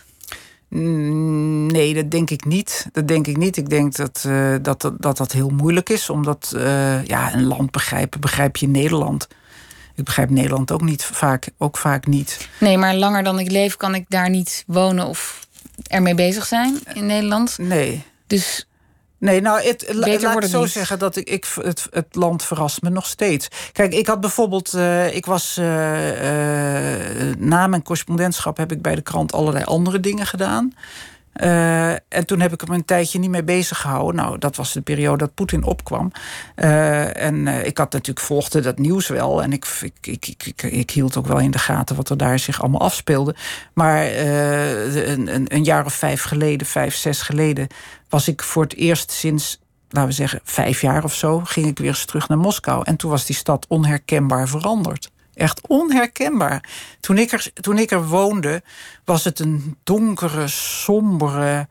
Mm, 0.70 1.66
Nee, 1.66 1.94
dat 1.94 2.12
denk 2.12 2.30
ik 2.30 2.46
niet. 2.46 2.88
Dat 2.92 3.08
denk 3.08 3.28
ik 3.28 3.38
niet. 3.38 3.58
Ik 3.58 3.70
denk 3.70 3.96
dat 3.96 4.24
eh, 4.28 4.56
dat, 4.62 4.82
dat, 4.82 5.02
dat 5.02 5.18
dat 5.18 5.32
heel 5.32 5.50
moeilijk 5.50 5.90
is. 5.90 6.10
Omdat 6.10 6.54
eh, 6.56 7.06
ja, 7.06 7.34
een 7.34 7.46
land 7.46 7.72
begrijpen, 7.72 8.20
begrijp 8.20 8.58
je 8.58 8.68
Nederland. 8.68 9.28
Ik 9.96 10.04
begrijp 10.06 10.30
Nederland 10.30 10.72
ook 10.72 10.82
niet 10.82 11.04
vaak, 11.04 11.50
ook 11.58 11.78
vaak 11.78 12.08
niet. 12.08 12.50
Nee, 12.58 12.78
maar 12.78 12.96
langer 12.96 13.24
dan 13.24 13.40
ik 13.40 13.52
leef 13.52 13.76
kan 13.76 13.96
ik 13.96 14.06
daar 14.08 14.30
niet 14.30 14.64
wonen 14.68 15.06
of 15.06 15.48
ermee 15.88 16.16
bezig 16.16 16.46
zijn 16.46 16.80
in 16.94 17.06
Nederland. 17.06 17.58
Nee. 17.58 18.04
Dus 18.28 18.68
Nee, 19.20 19.42
nou, 19.42 19.62
het, 19.62 19.78
Beter 19.78 19.96
laat 19.96 20.22
wordt 20.22 20.36
ik 20.36 20.42
het 20.42 20.52
zo 20.52 20.62
niet. 20.62 20.72
zeggen 20.72 21.00
dat 21.00 21.16
ik, 21.16 21.30
ik 21.30 21.46
het, 21.62 21.88
het 21.92 22.16
land 22.16 22.44
verrast 22.44 22.82
me 22.82 22.90
nog 22.90 23.06
steeds. 23.06 23.48
Kijk, 23.72 23.94
ik 23.94 24.08
had 24.08 24.22
bijvoorbeeld, 24.22 24.74
eh, 24.74 25.16
ik 25.16 25.26
was 25.26 25.58
eh, 25.58 27.30
eh, 27.30 27.38
na 27.38 27.68
mijn 27.68 27.84
correspondentschap 27.84 28.58
heb 28.58 28.72
ik 28.72 28.82
bij 28.82 28.96
de 28.96 29.02
krant 29.02 29.34
allerlei 29.34 29.64
andere 29.64 30.00
dingen 30.00 30.26
gedaan. 30.26 30.74
Uh, 31.36 31.92
en 31.92 32.26
toen 32.26 32.40
heb 32.40 32.54
ik 32.54 32.62
hem 32.62 32.72
een 32.72 32.86
tijdje 32.86 33.20
niet 33.20 33.30
mee 33.30 33.44
bezig 33.44 33.78
gehouden. 33.78 34.16
Nou, 34.16 34.38
dat 34.38 34.56
was 34.56 34.74
de 34.74 34.82
periode 34.82 35.18
dat 35.18 35.34
Poetin 35.34 35.64
opkwam. 35.64 36.12
Uh, 36.56 37.24
en 37.24 37.36
uh, 37.36 37.66
ik 37.66 37.78
had 37.78 37.92
natuurlijk 37.92 38.26
volgde 38.26 38.62
dat 38.62 38.78
nieuws 38.78 39.08
wel. 39.08 39.44
En 39.44 39.54
ik, 39.54 39.66
ik, 39.82 40.28
ik, 40.28 40.36
ik, 40.46 40.62
ik 40.62 40.92
hield 40.92 41.18
ook 41.18 41.28
wel 41.28 41.40
in 41.40 41.52
de 41.52 41.60
gaten 41.60 41.96
wat 41.96 42.10
er 42.10 42.18
daar 42.18 42.40
zich 42.40 42.62
allemaal 42.62 42.82
afspeelde. 42.82 43.36
Maar 43.74 44.16
een, 44.16 45.36
een, 45.36 45.56
een, 45.56 45.64
jaar 45.64 45.86
of 45.86 45.94
vijf 45.94 46.24
geleden, 46.24 46.68
vijf, 46.68 46.96
zes 46.96 47.22
geleden, 47.22 47.68
was 48.10 48.28
ik 48.28 48.44
voor 48.44 48.64
het 48.64 48.76
eerst 48.76 49.12
sinds 49.12 49.60
laten 49.90 50.10
we 50.10 50.16
zeggen, 50.16 50.40
vijf 50.44 50.82
jaar 50.82 51.04
of 51.04 51.14
zo, 51.14 51.40
ging 51.40 51.66
ik 51.66 51.78
weer 51.78 51.88
eens 51.88 52.06
terug 52.06 52.28
naar 52.28 52.38
Moskou. 52.38 52.82
En 52.86 52.96
toen 52.96 53.12
was 53.12 53.26
die 53.26 53.36
stad 53.36 53.66
onherkenbaar 53.68 54.48
veranderd. 54.48 55.12
Echt 55.40 55.68
onherkenbaar. 55.68 56.70
Toen 57.00 57.18
ik 57.18 57.32
er, 57.32 57.52
toen 57.54 57.78
ik 57.78 57.92
er 57.92 58.08
woonde, 58.08 58.64
was 59.06 59.24
het 59.24 59.40
een 59.40 59.78
donkere, 59.84 60.48
sombere, 60.48 61.68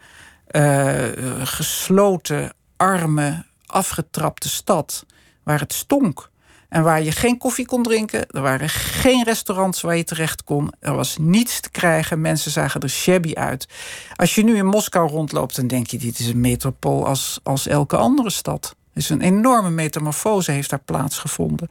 uh, 0.50 1.04
gesloten, 1.42 2.52
arme, 2.76 3.44
afgetrapte 3.66 4.48
stad. 4.48 5.06
Waar 5.42 5.60
het 5.60 5.72
stonk. 5.72 6.30
En 6.68 6.82
waar 6.82 7.02
je 7.02 7.12
geen 7.12 7.38
koffie 7.38 7.66
kon 7.66 7.82
drinken. 7.82 8.26
Er 8.30 8.40
waren 8.40 8.68
geen 8.68 9.24
restaurants 9.24 9.80
waar 9.80 9.96
je 9.96 10.04
terecht 10.04 10.44
kon. 10.44 10.72
Er 10.80 10.94
was 10.94 11.16
niets 11.18 11.60
te 11.60 11.70
krijgen. 11.70 12.20
Mensen 12.20 12.50
zagen 12.50 12.80
er 12.80 12.90
shabby 12.90 13.34
uit. 13.34 13.68
Als 14.16 14.34
je 14.34 14.44
nu 14.44 14.56
in 14.56 14.66
Moskou 14.66 15.08
rondloopt, 15.08 15.56
dan 15.56 15.66
denk 15.66 15.86
je: 15.86 15.98
dit 15.98 16.18
is 16.18 16.26
een 16.26 16.40
metropool 16.40 17.06
als, 17.06 17.40
als 17.42 17.66
elke 17.66 17.96
andere 17.96 18.30
stad. 18.30 18.76
Dus 18.94 19.08
een 19.10 19.20
enorme 19.20 19.70
metamorfose 19.70 20.50
heeft 20.50 20.70
daar 20.70 20.82
plaatsgevonden. 20.84 21.70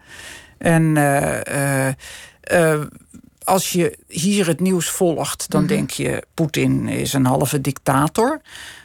En 0.58 0.96
uh, 0.96 1.88
uh, 2.52 2.82
als 3.44 3.72
je 3.72 3.98
hier 4.08 4.48
het 4.48 4.60
nieuws 4.60 4.90
volgt, 4.90 5.50
dan 5.50 5.62
mm 5.62 5.68
denk 5.68 5.90
je: 5.90 6.24
Poetin 6.34 6.88
is 6.88 7.14
een 7.14 7.26
halve 7.26 7.62
dictator. 7.62 8.42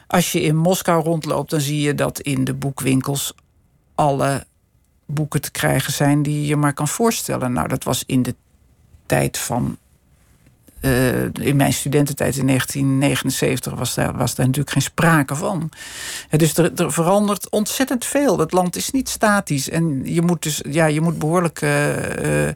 Als 0.07 0.31
je 0.31 0.41
in 0.41 0.55
Moskou 0.55 1.03
rondloopt, 1.03 1.49
dan 1.49 1.61
zie 1.61 1.81
je 1.81 1.95
dat 1.95 2.19
in 2.19 2.43
de 2.43 2.53
boekwinkels 2.53 3.33
alle 3.95 4.45
boeken 5.05 5.41
te 5.41 5.51
krijgen 5.51 5.93
zijn 5.93 6.23
die 6.23 6.45
je 6.45 6.55
maar 6.55 6.73
kan 6.73 6.87
voorstellen. 6.87 7.53
Nou, 7.53 7.67
dat 7.67 7.83
was 7.83 8.03
in 8.05 8.23
de 8.23 8.35
tijd 9.05 9.37
van. 9.37 9.77
Uh, 10.85 11.23
in 11.23 11.55
mijn 11.55 11.73
studententijd 11.73 12.37
in 12.37 12.47
1979 12.47 13.73
was 13.73 13.93
daar, 13.93 14.17
was 14.17 14.35
daar 14.35 14.45
natuurlijk 14.45 14.73
geen 14.73 14.81
sprake 14.81 15.35
van. 15.35 15.69
dus 16.29 16.57
er, 16.57 16.73
er, 16.75 16.91
verandert 16.91 17.49
ontzettend 17.49 18.05
veel. 18.05 18.39
Het 18.39 18.51
land 18.51 18.75
is 18.75 18.91
niet 18.91 19.09
statisch. 19.09 19.69
En 19.69 20.01
je 20.03 20.21
moet 20.21 20.43
dus 20.43 20.61
ja, 20.69 20.85
je 20.85 21.01
moet 21.01 21.19
behoorlijk. 21.19 21.61
Uh, 21.61 22.47
uh, 22.47 22.51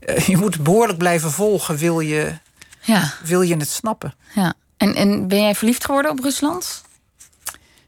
je 0.32 0.36
moet 0.36 0.62
behoorlijk 0.62 0.98
blijven 0.98 1.30
volgen, 1.30 1.76
wil 1.76 2.00
je, 2.00 2.32
ja. 2.80 3.12
wil 3.24 3.42
je 3.42 3.56
het 3.56 3.68
snappen. 3.68 4.14
Ja. 4.34 4.54
En, 4.76 4.94
en 4.94 5.28
ben 5.28 5.40
jij 5.40 5.54
verliefd 5.54 5.84
geworden 5.84 6.10
op 6.10 6.20
Rusland? 6.20 6.82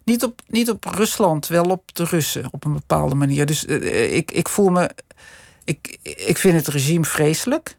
Niet 0.04 0.24
op, 0.24 0.40
niet 0.46 0.70
op 0.70 0.84
Rusland, 0.84 1.46
wel 1.46 1.64
op 1.64 1.94
de 1.94 2.04
Russen 2.04 2.48
op 2.50 2.64
een 2.64 2.72
bepaalde 2.72 3.14
manier. 3.14 3.46
Dus 3.46 3.64
ik, 3.64 4.30
ik 4.30 4.48
voel 4.48 4.68
me. 4.68 4.90
Ik, 5.64 5.98
ik 6.02 6.38
vind 6.38 6.54
het 6.54 6.68
regime 6.68 7.04
vreselijk. 7.04 7.76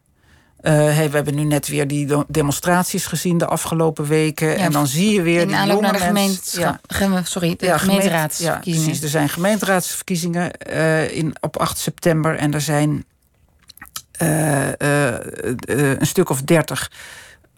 Uh, 0.64 0.72
hey, 0.72 1.10
we 1.10 1.16
hebben 1.16 1.36
nu 1.36 1.44
net 1.44 1.68
weer 1.68 1.88
die 1.88 2.08
demonstraties 2.28 3.06
gezien 3.06 3.38
de 3.38 3.46
afgelopen 3.46 4.06
weken. 4.06 4.48
Ja, 4.48 4.56
en 4.56 4.72
dan 4.72 4.88
zie 4.88 5.14
je 5.14 5.22
weer. 5.22 5.42
In 5.42 5.54
aanloop 5.54 5.82
naar 5.82 6.14
de 6.14 6.38
ja. 6.52 6.80
sorry, 7.24 7.56
de 7.58 7.66
ja, 7.66 7.78
gemeenteraadsverkiezingen. 7.78 8.80
Ja, 8.80 8.86
precies. 8.86 9.04
Er 9.04 9.10
zijn 9.10 9.30
gemeenteraadsverkiezingen 9.30 10.52
uh, 10.70 11.18
in, 11.18 11.36
op 11.40 11.58
8 11.58 11.78
september. 11.78 12.36
En 12.36 12.54
er 12.54 12.62
zijn 12.62 13.06
een 14.18 16.06
stuk 16.06 16.30
of 16.30 16.42
dertig 16.42 16.92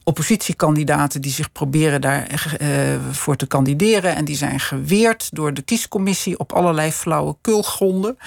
oppositiekandidaten 0.07 1.21
die 1.21 1.31
zich 1.31 1.51
proberen 1.51 2.01
daarvoor 2.01 2.61
uh, 2.61 2.69
voor 3.11 3.35
te 3.35 3.47
kandideren. 3.47 4.15
En 4.15 4.25
die 4.25 4.35
zijn 4.35 4.59
geweerd 4.59 5.29
door 5.31 5.53
de 5.53 5.61
kiescommissie 5.61 6.39
op 6.39 6.53
allerlei 6.53 6.91
flauwe 6.91 7.35
kulgronden. 7.41 8.17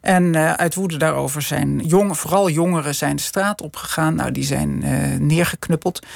En 0.00 0.24
uh, 0.24 0.52
uit 0.52 0.74
woede 0.74 0.96
daarover 0.96 1.42
zijn 1.42 1.78
jong, 1.78 2.18
vooral 2.18 2.50
jongeren 2.50 2.94
zijn 2.94 3.16
de 3.16 3.22
straat 3.22 3.62
opgegaan. 3.62 4.14
Nou, 4.14 4.32
die 4.32 4.44
zijn 4.44 4.84
uh, 4.84 5.18
neergeknuppeld. 5.18 6.06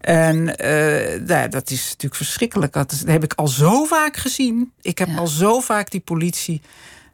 En 0.00 0.44
nou, 1.26 1.48
dat 1.48 1.70
is 1.70 1.84
natuurlijk 1.84 2.14
verschrikkelijk. 2.14 2.72
Dat, 2.72 3.02
heb 3.06 3.24
ik 3.24 3.32
al 3.34 3.48
zo 3.48 3.84
vaak 3.84 4.16
gezien. 4.16 4.72
Ik 4.80 4.98
heb 4.98 5.08
al 5.16 5.26
zo 5.26 5.60
vaak 5.60 5.90
die 5.90 6.00
politie 6.00 6.62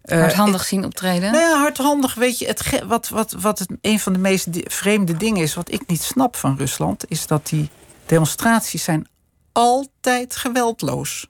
hardhandig 0.07 0.65
zien 0.65 0.85
optreden? 0.85 1.33
Nou 1.33 1.45
ja, 1.45 1.59
hardhandig. 1.59 2.15
Weet 2.15 2.39
je, 2.39 2.47
het, 2.47 2.83
wat, 2.87 3.09
wat, 3.09 3.33
wat 3.33 3.59
het, 3.59 3.69
een 3.81 4.01
van 4.01 4.13
de 4.13 4.19
meest 4.19 4.49
vreemde 4.53 5.17
dingen 5.17 5.43
is... 5.43 5.55
wat 5.55 5.73
ik 5.73 5.87
niet 5.87 6.03
snap 6.03 6.37
van 6.37 6.57
Rusland... 6.57 7.05
is 7.09 7.27
dat 7.27 7.47
die 7.47 7.69
demonstraties 8.07 8.85
zijn 8.85 9.07
altijd 9.53 10.37
geweldloos. 10.37 11.29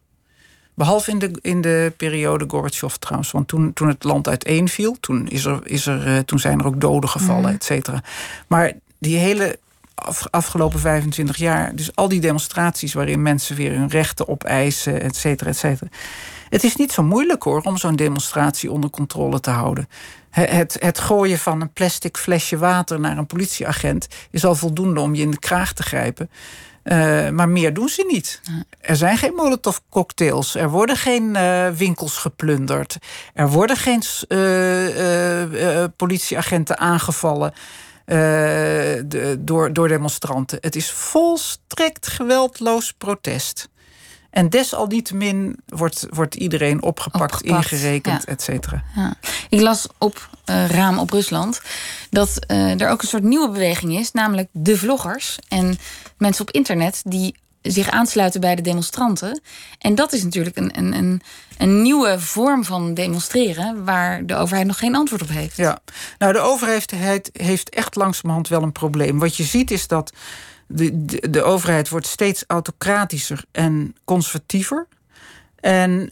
Behalve 0.74 1.10
in 1.10 1.18
de, 1.18 1.38
in 1.40 1.60
de 1.60 1.92
periode 1.96 2.44
Gorbachev 2.48 2.94
trouwens. 2.94 3.30
Want 3.30 3.48
toen, 3.48 3.72
toen 3.72 3.88
het 3.88 4.04
land 4.04 4.28
uiteenviel... 4.28 4.96
toen, 5.00 5.28
is 5.28 5.44
er, 5.44 5.60
is 5.64 5.86
er, 5.86 6.06
uh, 6.06 6.18
toen 6.18 6.38
zijn 6.38 6.58
er 6.58 6.66
ook 6.66 6.80
doden 6.80 7.10
gevallen, 7.10 7.50
mm. 7.50 7.54
et 7.54 7.64
cetera. 7.64 8.02
Maar 8.46 8.72
die 8.98 9.16
hele 9.16 9.58
afgelopen 10.30 10.80
25 10.80 11.36
jaar... 11.36 11.74
dus 11.74 11.94
al 11.94 12.08
die 12.08 12.20
demonstraties 12.20 12.92
waarin 12.92 13.22
mensen 13.22 13.56
weer 13.56 13.72
hun 13.72 13.88
rechten 13.88 14.28
opeisen... 14.28 15.00
et 15.00 15.16
cetera, 15.16 15.50
et 15.50 15.56
cetera 15.56 15.88
het 16.48 16.64
is 16.64 16.76
niet 16.76 16.92
zo 16.92 17.02
moeilijk 17.02 17.42
hoor 17.42 17.61
om 17.61 17.76
zo'n 17.76 17.96
demonstratie 17.96 18.70
onder 18.70 18.90
controle 18.90 19.40
te 19.40 19.50
houden. 19.50 19.88
Het, 20.30 20.76
het, 20.80 20.98
gooien 20.98 21.38
van 21.38 21.61
een 21.61 21.72
plastic 21.72 22.16
flesje 22.16 22.56
water 22.59 23.00
naar 23.00 23.18
een 23.18 23.26
politieagent 23.26 24.06
is 24.30 24.44
al 24.44 24.54
voldoende 24.54 25.00
om 25.00 25.14
je 25.14 25.22
in 25.22 25.30
de 25.30 25.38
kraag 25.38 25.72
te 25.72 25.82
grijpen. 25.82 26.30
Uh, 26.87 27.28
maar 27.28 27.48
meer 27.48 27.74
doen 27.74 27.88
ze 27.88 28.04
niet. 28.12 28.40
Er 28.80 28.96
zijn 28.96 29.16
geen 29.16 29.35
molotov 29.35 29.76
cocktails. 29.90 30.54
Er 30.54 30.70
worden 30.70 30.96
geen 30.96 31.35
uh, 31.37 31.68
winkels 31.68 32.16
geplunderd. 32.16 32.96
Er 33.35 33.48
worden 33.48 33.76
geen 33.76 34.02
uh, 34.28 35.85
politieagenten 35.96 36.78
aangevallen. 36.78 37.52
De, 38.04 39.37
door, 39.38 39.72
door 39.72 39.88
demonstranten. 39.88 40.59
Het 40.61 40.76
is 40.76 40.90
volstrekt 40.90 42.06
geweldloos 42.06 42.92
protest. 42.92 43.68
En 44.37 44.51
desalniettemin 44.51 45.57
wordt, 45.66 46.07
wordt 46.11 46.35
iedereen 46.35 46.83
opgepakt, 46.83 47.42
ingerekend, 47.42 48.22
ja. 48.27 48.33
et 48.33 48.42
cetera. 48.42 48.85
Ja. 48.94 49.14
Ik 49.49 49.61
las 49.61 49.87
op 49.99 50.29
uh, 50.51 50.66
Raam 50.66 50.99
op 50.99 51.11
Rusland 51.11 51.61
dat 52.11 52.38
uh, 52.51 52.81
er 52.81 52.88
ook 52.88 53.03
een 53.03 53.09
soort 53.09 53.22
nieuwe 53.22 53.51
beweging 53.51 53.99
is, 53.99 54.12
namelijk 54.12 54.49
de 54.53 54.77
vloggers 54.77 55.38
en 55.49 55.79
mensen 56.18 56.42
op 56.42 56.51
internet 56.51 57.03
die 57.05 57.35
zich 57.62 57.90
aansluiten 57.90 58.40
bij 58.40 58.55
de 58.55 58.62
demonstranten. 58.62 59.40
En 59.79 59.94
dat 59.94 60.12
is 60.12 60.22
natuurlijk 60.22 60.57
een, 60.57 60.79
een, 60.79 60.92
een, 60.92 61.22
een 61.59 61.83
nieuwe 61.83 62.20
vorm 62.20 62.64
van 62.64 62.94
demonstreren 62.94 63.85
waar 63.85 64.27
de 64.27 64.35
overheid 64.35 64.66
nog 64.66 64.79
geen 64.79 64.96
antwoord 64.96 65.22
op 65.22 65.29
heeft. 65.29 65.57
Ja, 65.57 65.79
nou, 66.18 66.33
de 66.33 66.38
overheid 66.38 67.31
heeft 67.33 67.68
echt 67.68 67.94
langzamerhand 67.94 68.49
wel 68.49 68.62
een 68.62 68.72
probleem. 68.72 69.18
Wat 69.18 69.37
je 69.37 69.44
ziet 69.44 69.70
is 69.70 69.87
dat 69.87 70.12
de, 70.66 71.07
de, 71.31 71.42
overheid 71.42 71.88
wordt 71.88 72.07
steeds 72.07 72.44
autocratischer 72.46 73.44
en 73.52 73.94
conservatiever. 74.05 74.87
En 75.61 75.90
uh, 75.90 76.07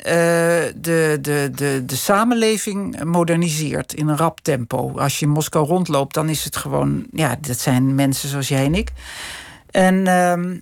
de, 0.77 1.19
de, 1.21 1.51
de, 1.55 1.83
de 1.87 1.97
samenleving 1.97 3.05
moderniseert 3.05 3.95
in 3.95 4.09
een 4.09 4.17
rap 4.17 4.41
tempo. 4.41 4.99
Als 4.99 5.19
je 5.19 5.27
in 5.27 5.33
Moskou 5.33 5.67
rondloopt, 5.67 6.15
dan 6.15 6.29
is 6.29 6.45
het 6.45 6.57
gewoon... 6.57 7.07
Ja, 7.13 7.37
dat 7.41 7.59
zijn 7.59 7.95
mensen 7.95 8.29
zoals 8.29 8.49
jij 8.49 8.65
en 8.65 8.75
ik. 8.75 8.91
En 9.71 9.95
uh, 9.95 10.59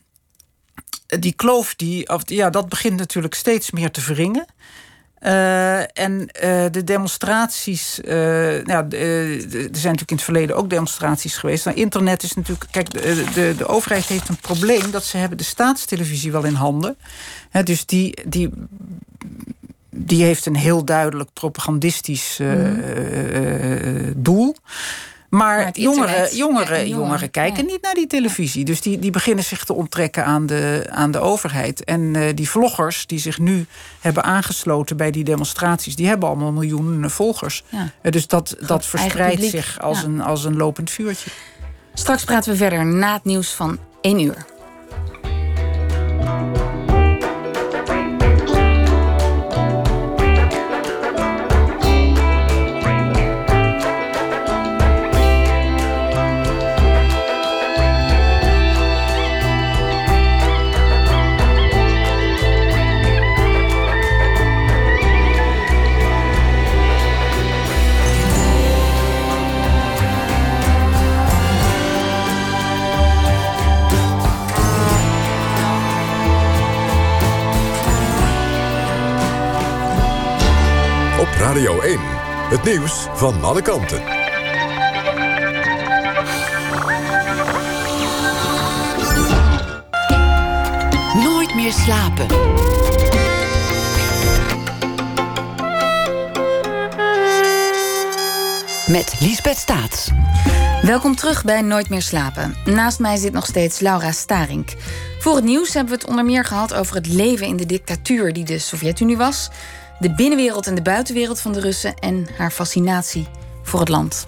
die 1.21 1.33
kloof, 1.33 1.75
die, 1.75 2.09
of, 2.09 2.23
ja, 2.25 2.51
dat 2.51 2.69
begint 2.69 2.99
natuurlijk 2.99 3.35
steeds 3.35 3.71
meer 3.71 3.91
te 3.91 4.01
verringen. 4.01 4.47
Uh, 5.25 5.99
en 5.99 6.13
uh, 6.21 6.65
de 6.71 6.85
demonstraties, 6.85 8.01
uh, 8.05 8.15
nou, 8.65 8.89
er 8.89 9.41
zijn 9.41 9.71
natuurlijk 9.71 10.11
in 10.11 10.17
het 10.17 10.23
verleden 10.23 10.57
ook 10.57 10.71
demonstraties 10.71 11.37
geweest. 11.37 11.65
Nou, 11.65 11.77
internet 11.77 12.23
is 12.23 12.35
natuurlijk, 12.35 12.67
kijk, 12.71 12.91
de, 12.91 13.25
de, 13.35 13.55
de, 13.57 13.67
overheid 13.67 14.07
heeft 14.07 14.29
een 14.29 14.37
probleem 14.37 14.91
dat 14.91 15.05
ze 15.05 15.17
hebben 15.17 15.39
de 15.39 15.45
staatstelevisie 15.45 16.33
wel 16.33 16.45
in 16.45 16.55
handen. 16.55 16.97
He, 17.51 17.63
dus 17.63 17.87
die, 17.87 18.19
die, 18.27 18.51
die 19.91 20.25
heeft 20.25 20.47
een 20.47 20.57
heel 20.57 20.85
duidelijk 20.85 21.31
propagandistisch 21.33 22.39
mm. 22.41 22.83
doel. 24.17 24.57
Maar, 25.35 25.71
jongeren, 25.73 26.37
jongeren, 26.37 26.89
jongeren 26.89 27.31
kijken 27.31 27.67
niet 27.67 27.83
naar 27.83 27.95
die 27.95 28.07
televisie. 28.07 28.65
Dus 28.65 28.81
die, 28.81 28.99
die 28.99 29.11
beginnen 29.11 29.45
zich 29.45 29.65
te 29.65 29.73
onttrekken 29.73 30.25
aan 30.25 30.47
de, 30.47 30.87
aan 30.91 31.11
de 31.11 31.19
overheid. 31.19 31.85
En 31.85 32.01
uh, 32.01 32.29
die 32.35 32.51
vloggers 32.51 33.07
die 33.07 33.19
zich 33.19 33.39
nu 33.39 33.67
hebben 34.01 34.23
aangesloten 34.23 34.97
bij 34.97 35.11
die 35.11 35.25
demonstraties... 35.25 35.97
die 35.97 36.07
hebben 36.07 36.29
allemaal 36.29 36.53
miljoenen 36.53 37.11
volgers. 37.11 37.65
Ja. 37.69 37.91
Uh, 38.03 38.13
dus 38.13 38.27
dat, 38.27 38.57
dat 38.67 38.87
verspreidt 38.87 39.43
zich 39.43 39.81
als, 39.81 40.03
een, 40.03 40.21
als 40.21 40.45
een 40.45 40.57
lopend 40.57 40.91
vuurtje. 40.91 41.31
Straks 41.95 42.25
praten 42.25 42.51
we 42.53 42.57
verder 42.57 42.87
na 42.87 43.13
het 43.13 43.25
nieuws 43.25 43.53
van 43.53 43.79
1 44.01 44.21
uur. 44.21 44.47
Het 82.53 82.65
nieuws 82.65 83.07
van 83.15 83.45
alle 83.45 83.63
kanten. 83.63 84.03
Nooit 91.25 91.55
meer 91.55 91.73
slapen. 91.73 92.27
Met 98.87 99.15
Liesbeth 99.21 99.57
Staats. 99.57 100.11
Welkom 100.83 101.17
terug 101.17 101.45
bij 101.45 101.63
Nooit 101.63 101.89
meer 101.89 102.03
slapen. 102.03 102.55
Naast 102.65 102.99
mij 102.99 103.17
zit 103.17 103.33
nog 103.33 103.47
steeds 103.47 103.81
Laura 103.81 104.13
Starink. 104.13 104.75
Voor 105.19 105.35
het 105.35 105.45
nieuws 105.45 105.75
hebben 105.75 105.93
we 105.93 105.99
het 106.01 106.09
onder 106.09 106.25
meer 106.25 106.45
gehad 106.45 106.75
over 106.75 106.95
het 106.95 107.07
leven 107.07 107.47
in 107.47 107.57
de 107.57 107.67
dictatuur 107.67 108.33
die 108.33 108.45
de 108.45 108.59
Sovjet-Unie 108.59 109.17
was, 109.17 109.51
de 110.03 110.15
binnenwereld 110.15 110.67
en 110.67 110.75
de 110.75 110.83
buitenwereld 110.83 111.41
van 111.41 111.53
de 111.53 111.61
Russen 111.61 111.95
en 111.95 112.27
haar 112.37 112.51
fascinatie 112.51 113.27
voor 113.63 113.81
het 113.81 113.89
land. 113.89 114.25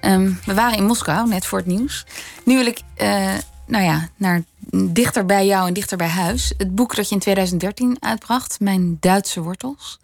Ehm, 0.00 0.32
we 0.44 0.54
waren 0.54 0.78
in 0.78 0.86
Moskou 0.86 1.28
net 1.28 1.46
voor 1.46 1.58
het 1.58 1.66
nieuws. 1.66 2.06
Nu 2.44 2.56
wil 2.56 2.66
ik, 2.66 2.80
uh, 3.02 3.34
nou 3.66 3.84
ja, 3.84 4.08
naar 4.16 4.42
dichter 4.84 5.26
bij 5.26 5.46
jou 5.46 5.66
en 5.66 5.74
dichter 5.74 5.96
bij 5.96 6.08
huis. 6.08 6.52
Het 6.56 6.74
boek 6.74 6.96
dat 6.96 7.08
je 7.08 7.14
in 7.14 7.20
2013 7.20 7.96
uitbracht, 8.00 8.60
Mijn 8.60 8.96
Duitse 9.00 9.40
wortels. 9.40 10.00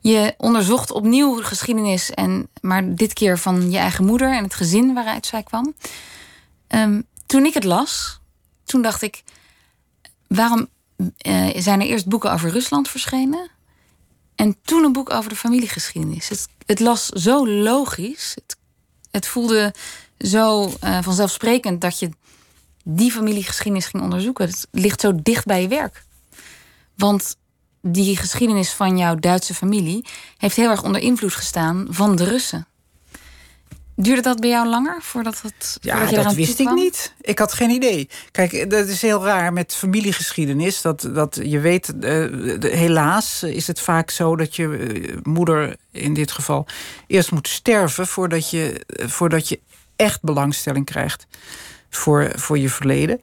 Je 0.00 0.34
onderzocht 0.36 0.92
opnieuw 0.92 1.36
de 1.36 1.42
geschiedenis, 1.42 2.10
en, 2.10 2.48
maar 2.60 2.94
dit 2.94 3.12
keer 3.12 3.38
van 3.38 3.70
je 3.70 3.78
eigen 3.78 4.04
moeder 4.04 4.32
en 4.32 4.42
het 4.42 4.54
gezin 4.54 4.94
waaruit 4.94 5.26
zij 5.26 5.42
kwam. 5.42 5.74
Um, 6.68 7.06
toen 7.26 7.44
ik 7.44 7.54
het 7.54 7.64
las, 7.64 8.20
toen 8.64 8.82
dacht 8.82 9.02
ik: 9.02 9.22
waarom 10.26 10.68
uh, 10.98 11.50
zijn 11.56 11.80
er 11.80 11.86
eerst 11.86 12.06
boeken 12.06 12.32
over 12.32 12.50
Rusland 12.50 12.88
verschenen? 12.88 13.52
En 14.34 14.56
toen 14.62 14.84
een 14.84 14.92
boek 14.92 15.10
over 15.10 15.30
de 15.30 15.36
familiegeschiedenis. 15.36 16.28
Het, 16.28 16.48
het 16.66 16.80
las 16.80 17.06
zo 17.06 17.48
logisch. 17.48 18.32
Het, 18.34 18.56
het 19.10 19.26
voelde 19.26 19.74
zo 20.18 20.72
uh, 20.84 21.02
vanzelfsprekend 21.02 21.80
dat 21.80 21.98
je 21.98 22.08
die 22.84 23.10
familiegeschiedenis 23.10 23.86
ging 23.86 24.02
onderzoeken. 24.02 24.46
Het 24.46 24.66
ligt 24.70 25.00
zo 25.00 25.12
dicht 25.22 25.44
bij 25.44 25.62
je 25.62 25.68
werk. 25.68 26.04
Want 26.96 27.36
die 27.80 28.16
geschiedenis 28.16 28.70
van 28.70 28.98
jouw 28.98 29.14
Duitse 29.14 29.54
familie 29.54 30.04
heeft 30.36 30.56
heel 30.56 30.70
erg 30.70 30.82
onder 30.82 31.00
invloed 31.00 31.34
gestaan 31.34 31.86
van 31.90 32.16
de 32.16 32.24
Russen. 32.24 32.66
Duurde 33.96 34.22
dat 34.22 34.40
bij 34.40 34.50
jou 34.50 34.68
langer 34.68 35.02
voordat 35.02 35.42
het. 35.42 35.78
Ja, 35.80 35.92
voordat 35.92 36.10
je 36.14 36.22
dat 36.22 36.34
wist 36.34 36.58
ik 36.58 36.70
niet. 36.70 37.14
Ik 37.20 37.38
had 37.38 37.52
geen 37.52 37.70
idee. 37.70 38.08
Kijk, 38.30 38.70
dat 38.70 38.88
is 38.88 39.02
heel 39.02 39.24
raar 39.24 39.52
met 39.52 39.74
familiegeschiedenis. 39.74 40.80
Dat, 40.82 41.08
dat 41.12 41.40
je 41.42 41.60
weet, 41.60 41.92
uh, 42.00 42.60
helaas 42.60 43.42
is 43.42 43.66
het 43.66 43.80
vaak 43.80 44.10
zo 44.10 44.36
dat 44.36 44.56
je 44.56 44.62
uh, 44.64 45.16
moeder 45.22 45.76
in 45.90 46.14
dit 46.14 46.32
geval 46.32 46.66
eerst 47.06 47.30
moet 47.30 47.48
sterven 47.48 48.06
voordat 48.06 48.50
je, 48.50 48.84
uh, 48.86 49.08
voordat 49.08 49.48
je 49.48 49.60
echt 49.96 50.22
belangstelling 50.22 50.84
krijgt 50.84 51.26
voor, 51.90 52.32
voor 52.34 52.58
je 52.58 52.68
verleden. 52.68 53.20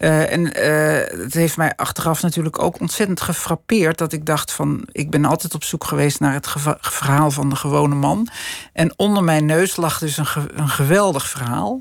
Uh, 0.00 0.32
en 0.32 0.40
uh, 0.40 1.22
het 1.24 1.34
heeft 1.34 1.56
mij 1.56 1.72
achteraf 1.76 2.22
natuurlijk 2.22 2.62
ook 2.62 2.80
ontzettend 2.80 3.20
gefrappeerd 3.20 3.98
dat 3.98 4.12
ik 4.12 4.26
dacht 4.26 4.52
van 4.52 4.88
ik 4.92 5.10
ben 5.10 5.24
altijd 5.24 5.54
op 5.54 5.64
zoek 5.64 5.84
geweest 5.84 6.20
naar 6.20 6.32
het 6.32 6.48
verhaal 6.80 7.30
van 7.30 7.48
de 7.48 7.56
gewone 7.56 7.94
man. 7.94 8.28
En 8.72 8.92
onder 8.96 9.24
mijn 9.24 9.46
neus 9.46 9.76
lag 9.76 9.98
dus 9.98 10.16
een, 10.16 10.26
een 10.54 10.68
geweldig 10.68 11.28
verhaal 11.28 11.80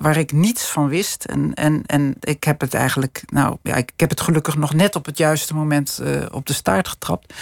waar, 0.00 0.16
ik 0.16 0.32
niets 0.32 0.66
van 0.66 0.88
wist. 0.88 1.24
En, 1.24 1.54
en, 1.54 1.82
en 1.86 2.14
ik 2.20 2.44
heb 2.44 2.60
het 2.60 2.74
eigenlijk, 2.74 3.22
nou 3.26 3.56
ja, 3.62 3.74
ik, 3.74 3.92
heb 3.96 4.10
het 4.10 4.20
gelukkig 4.20 4.56
nog 4.56 4.74
net 4.74 4.96
op 4.96 5.06
het 5.06 5.18
juiste 5.18 5.54
moment 5.54 6.00
uh, 6.02 6.22
op 6.30 6.46
de 6.46 6.52
staart 6.52 6.88
getrapt. 6.88 7.34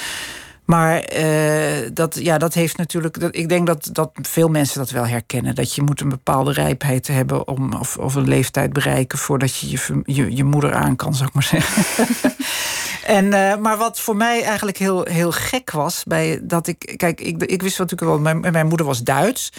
Maar 0.72 1.16
uh, 1.16 1.88
dat, 1.92 2.18
ja, 2.20 2.38
dat 2.38 2.54
heeft 2.54 2.76
natuurlijk. 2.76 3.20
Dat, 3.20 3.36
ik 3.36 3.48
denk 3.48 3.66
dat, 3.66 3.88
dat 3.92 4.10
veel 4.22 4.48
mensen 4.48 4.78
dat 4.78 4.90
wel 4.90 5.06
herkennen. 5.06 5.54
Dat 5.54 5.74
je 5.74 5.82
moet 5.82 6.00
een 6.00 6.08
bepaalde 6.08 6.52
rijpheid 6.52 7.06
hebben 7.06 7.48
om, 7.48 7.72
of, 7.72 7.96
of 7.96 8.14
een 8.14 8.28
leeftijd 8.28 8.72
bereiken 8.72 9.18
voordat 9.18 9.56
je 9.56 9.70
je, 9.70 10.02
je, 10.04 10.36
je 10.36 10.44
moeder 10.44 10.74
aan 10.74 10.96
kan, 10.96 11.14
zou 11.14 11.28
ik 11.28 11.34
maar 11.34 11.42
zeggen. 11.42 12.06
en, 13.16 13.24
uh, 13.24 13.56
maar 13.56 13.76
wat 13.76 14.00
voor 14.00 14.16
mij 14.16 14.42
eigenlijk 14.42 14.76
heel, 14.76 15.04
heel 15.04 15.32
gek 15.32 15.70
was, 15.70 16.02
bij 16.04 16.40
dat 16.42 16.66
ik. 16.66 16.94
Kijk, 16.96 17.20
ik, 17.20 17.42
ik 17.42 17.62
wist 17.62 17.78
natuurlijk 17.78 18.10
wel, 18.10 18.18
mijn, 18.18 18.52
mijn 18.52 18.66
moeder 18.66 18.86
was 18.86 19.02
Duits. 19.02 19.52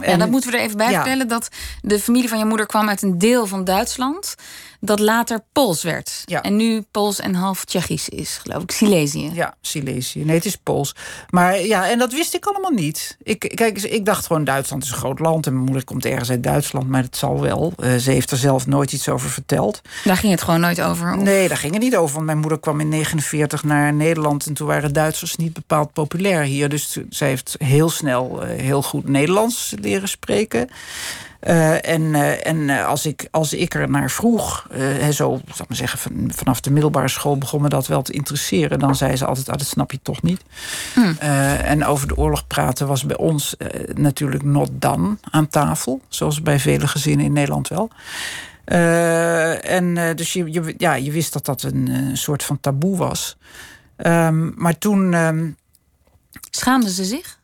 En, 0.00 0.10
ja, 0.10 0.16
dat 0.16 0.30
moeten 0.30 0.50
we 0.50 0.56
er 0.56 0.62
even 0.62 0.76
bij 0.76 0.90
ja. 0.90 0.94
vertellen. 1.02 1.28
Dat 1.28 1.48
de 1.80 2.00
familie 2.00 2.28
van 2.28 2.38
je 2.38 2.44
moeder 2.44 2.66
kwam 2.66 2.88
uit 2.88 3.02
een 3.02 3.18
deel 3.18 3.46
van 3.46 3.64
Duitsland 3.64 4.34
dat 4.80 4.98
later 4.98 5.40
Pools 5.52 5.82
werd. 5.82 6.22
Ja. 6.24 6.42
En 6.42 6.56
nu 6.56 6.84
Pools 6.90 7.20
en 7.20 7.34
half 7.34 7.64
Tsjechisch 7.64 8.08
is, 8.08 8.38
geloof 8.42 8.62
ik. 8.62 8.70
Silesië. 8.70 9.30
Ja, 9.32 9.54
Silesië. 9.60 10.24
Nee, 10.24 10.36
het 10.36 10.44
is 10.44 10.56
Pools. 10.56 10.94
Maar 11.30 11.60
ja, 11.60 11.90
en 11.90 11.98
dat 11.98 12.12
wist 12.12 12.34
ik 12.34 12.44
allemaal 12.44 12.70
niet. 12.70 13.16
Ik, 13.22 13.38
kijk, 13.54 13.82
ik 13.82 14.04
dacht 14.04 14.26
gewoon 14.26 14.44
Duitsland 14.44 14.82
is 14.82 14.90
een 14.90 14.96
groot 14.96 15.18
land... 15.18 15.46
en 15.46 15.52
mijn 15.52 15.64
moeder 15.64 15.84
komt 15.84 16.04
ergens 16.04 16.30
uit 16.30 16.42
Duitsland, 16.42 16.88
maar 16.88 17.02
het 17.02 17.16
zal 17.16 17.40
wel. 17.40 17.72
Uh, 17.78 17.96
ze 17.96 18.10
heeft 18.10 18.30
er 18.30 18.36
zelf 18.36 18.66
nooit 18.66 18.92
iets 18.92 19.08
over 19.08 19.30
verteld. 19.30 19.80
Daar 20.04 20.16
ging 20.16 20.32
het 20.32 20.42
gewoon 20.42 20.60
nooit 20.60 20.80
over? 20.80 21.14
Of? 21.14 21.22
Nee, 21.22 21.48
daar 21.48 21.56
ging 21.56 21.72
het 21.72 21.82
niet 21.82 21.96
over. 21.96 22.14
Want 22.14 22.26
mijn 22.26 22.38
moeder 22.38 22.60
kwam 22.60 22.80
in 22.80 22.88
49 22.88 23.64
naar 23.64 23.94
Nederland... 23.94 24.46
en 24.46 24.54
toen 24.54 24.66
waren 24.66 24.92
Duitsers 24.92 25.36
niet 25.36 25.52
bepaald 25.52 25.92
populair 25.92 26.42
hier. 26.42 26.68
Dus 26.68 26.98
zij 27.08 27.28
heeft 27.28 27.54
heel 27.58 27.90
snel 27.90 28.42
uh, 28.42 28.60
heel 28.60 28.82
goed 28.82 29.08
Nederlands 29.08 29.74
leren 29.80 30.08
spreken... 30.08 30.68
Uh, 31.46 31.88
en 31.88 32.02
uh, 32.02 32.46
en 32.46 32.56
uh, 32.56 32.86
als, 32.86 33.06
ik, 33.06 33.28
als 33.30 33.52
ik 33.52 33.74
er 33.74 33.90
naar 33.90 34.10
vroeg, 34.10 34.66
zo 35.12 35.12
zal 35.12 35.40
maar 35.68 35.76
zeggen, 35.76 35.98
van, 35.98 36.30
vanaf 36.34 36.60
de 36.60 36.70
middelbare 36.70 37.08
school 37.08 37.38
begon 37.38 37.62
me 37.62 37.68
dat 37.68 37.86
wel 37.86 38.02
te 38.02 38.12
interesseren. 38.12 38.78
Dan 38.78 38.96
zei 38.96 39.16
ze 39.16 39.26
altijd: 39.26 39.48
ah, 39.48 39.56
dat 39.56 39.66
snap 39.66 39.92
je 39.92 39.98
toch 40.02 40.22
niet. 40.22 40.42
Hmm. 40.94 41.16
en 41.18 41.84
over 41.84 42.08
de 42.08 42.16
oorlog 42.16 42.46
praten 42.46 42.86
was 42.86 43.06
bij 43.06 43.16
ons 43.16 43.56
natuurlijk 43.94 44.42
not 44.42 44.70
done 44.72 45.16
aan 45.30 45.48
tafel. 45.48 46.00
Zoals 46.08 46.42
bij 46.42 46.58
vele 46.58 46.88
gezinnen 46.88 47.26
in 47.26 47.32
Nederland 47.32 47.68
wel. 47.68 47.90
en 49.62 50.16
dus 50.16 50.32
je, 50.32 50.52
je, 50.52 50.74
ja, 50.76 50.94
je 50.94 51.10
wist 51.10 51.32
dat 51.32 51.44
dat 51.44 51.62
een 51.62 52.10
soort 52.12 52.42
van 52.42 52.60
taboe 52.60 52.96
was. 52.96 53.36
Um, 53.96 54.52
maar 54.56 54.78
toen. 54.78 55.14
Um, 55.14 55.56
Schaamden 56.50 56.90
ze 56.90 57.04
zich? 57.04 57.39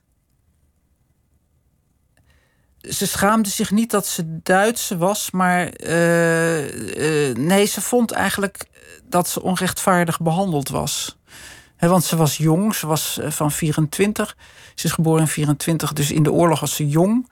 Ze 2.88 3.06
schaamde 3.06 3.48
zich 3.48 3.70
niet 3.70 3.90
dat 3.90 4.06
ze 4.06 4.40
Duitse 4.42 4.96
was, 4.96 5.30
maar 5.30 5.80
uh, 5.80 7.28
uh, 7.28 7.36
nee, 7.36 7.66
ze 7.66 7.80
vond 7.80 8.10
eigenlijk 8.10 8.64
dat 9.08 9.28
ze 9.28 9.42
onrechtvaardig 9.42 10.20
behandeld 10.20 10.68
was. 10.68 11.18
Want 11.78 12.04
ze 12.04 12.16
was 12.16 12.36
jong, 12.36 12.74
ze 12.74 12.86
was 12.86 13.18
van 13.22 13.52
24. 13.52 14.36
Ze 14.74 14.86
is 14.86 14.92
geboren 14.92 15.20
in 15.20 15.28
24, 15.28 15.92
dus 15.92 16.10
in 16.10 16.22
de 16.22 16.32
oorlog 16.32 16.60
was 16.60 16.74
ze 16.74 16.88
jong. 16.88 17.28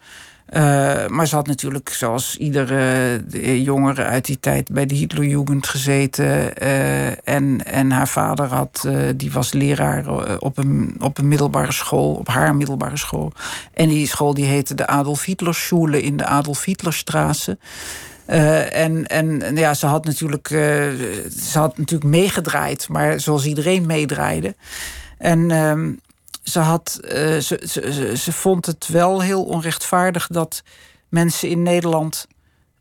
Uh, 0.52 1.06
maar 1.06 1.26
ze 1.26 1.34
had 1.34 1.46
natuurlijk, 1.46 1.88
zoals 1.88 2.36
iedere 2.36 3.62
jongere 3.62 4.04
uit 4.04 4.24
die 4.24 4.40
tijd, 4.40 4.70
bij 4.72 4.86
de 4.86 4.94
Hitlerjugend 4.94 5.66
gezeten. 5.66 6.62
Uh, 6.62 7.28
en, 7.28 7.64
en 7.64 7.90
haar 7.90 8.08
vader 8.08 8.46
had, 8.46 8.84
uh, 8.86 8.98
die 9.16 9.32
was 9.32 9.52
leraar 9.52 10.38
op 10.38 10.58
een, 10.58 10.96
op 11.00 11.18
een 11.18 11.28
middelbare 11.28 11.72
school, 11.72 12.14
op 12.14 12.28
haar 12.28 12.56
middelbare 12.56 12.96
school. 12.96 13.32
En 13.72 13.88
die 13.88 14.06
school 14.06 14.34
die 14.34 14.44
heette 14.44 14.74
de 14.74 14.86
Adolf 14.86 15.24
Hitler 15.24 15.54
Schule 15.54 16.02
in 16.02 16.16
de 16.16 16.26
Adolf 16.26 16.64
Hitlerstraße. 16.64 17.58
en, 18.26 19.06
en 19.06 19.56
ja, 19.56 19.74
ze 19.74 19.86
had 19.86 20.04
natuurlijk, 20.04 20.48
ze 20.48 21.58
had 21.58 21.78
natuurlijk 21.78 22.10
meegedraaid, 22.10 22.88
maar 22.88 23.20
zoals 23.20 23.46
iedereen 23.46 23.86
meedraaide. 23.86 24.54
En 25.18 25.50
ehm, 25.50 25.92
ze, 26.44 26.58
had, 26.58 27.00
uh, 27.02 27.10
ze, 27.38 27.62
ze, 27.68 28.12
ze, 28.16 28.32
vond 28.32 28.66
het 28.66 28.88
wel 28.88 29.22
heel 29.22 29.44
onrechtvaardig 29.44 30.26
dat 30.26 30.62
mensen 31.08 31.48
in 31.48 31.62
Nederland 31.62 32.26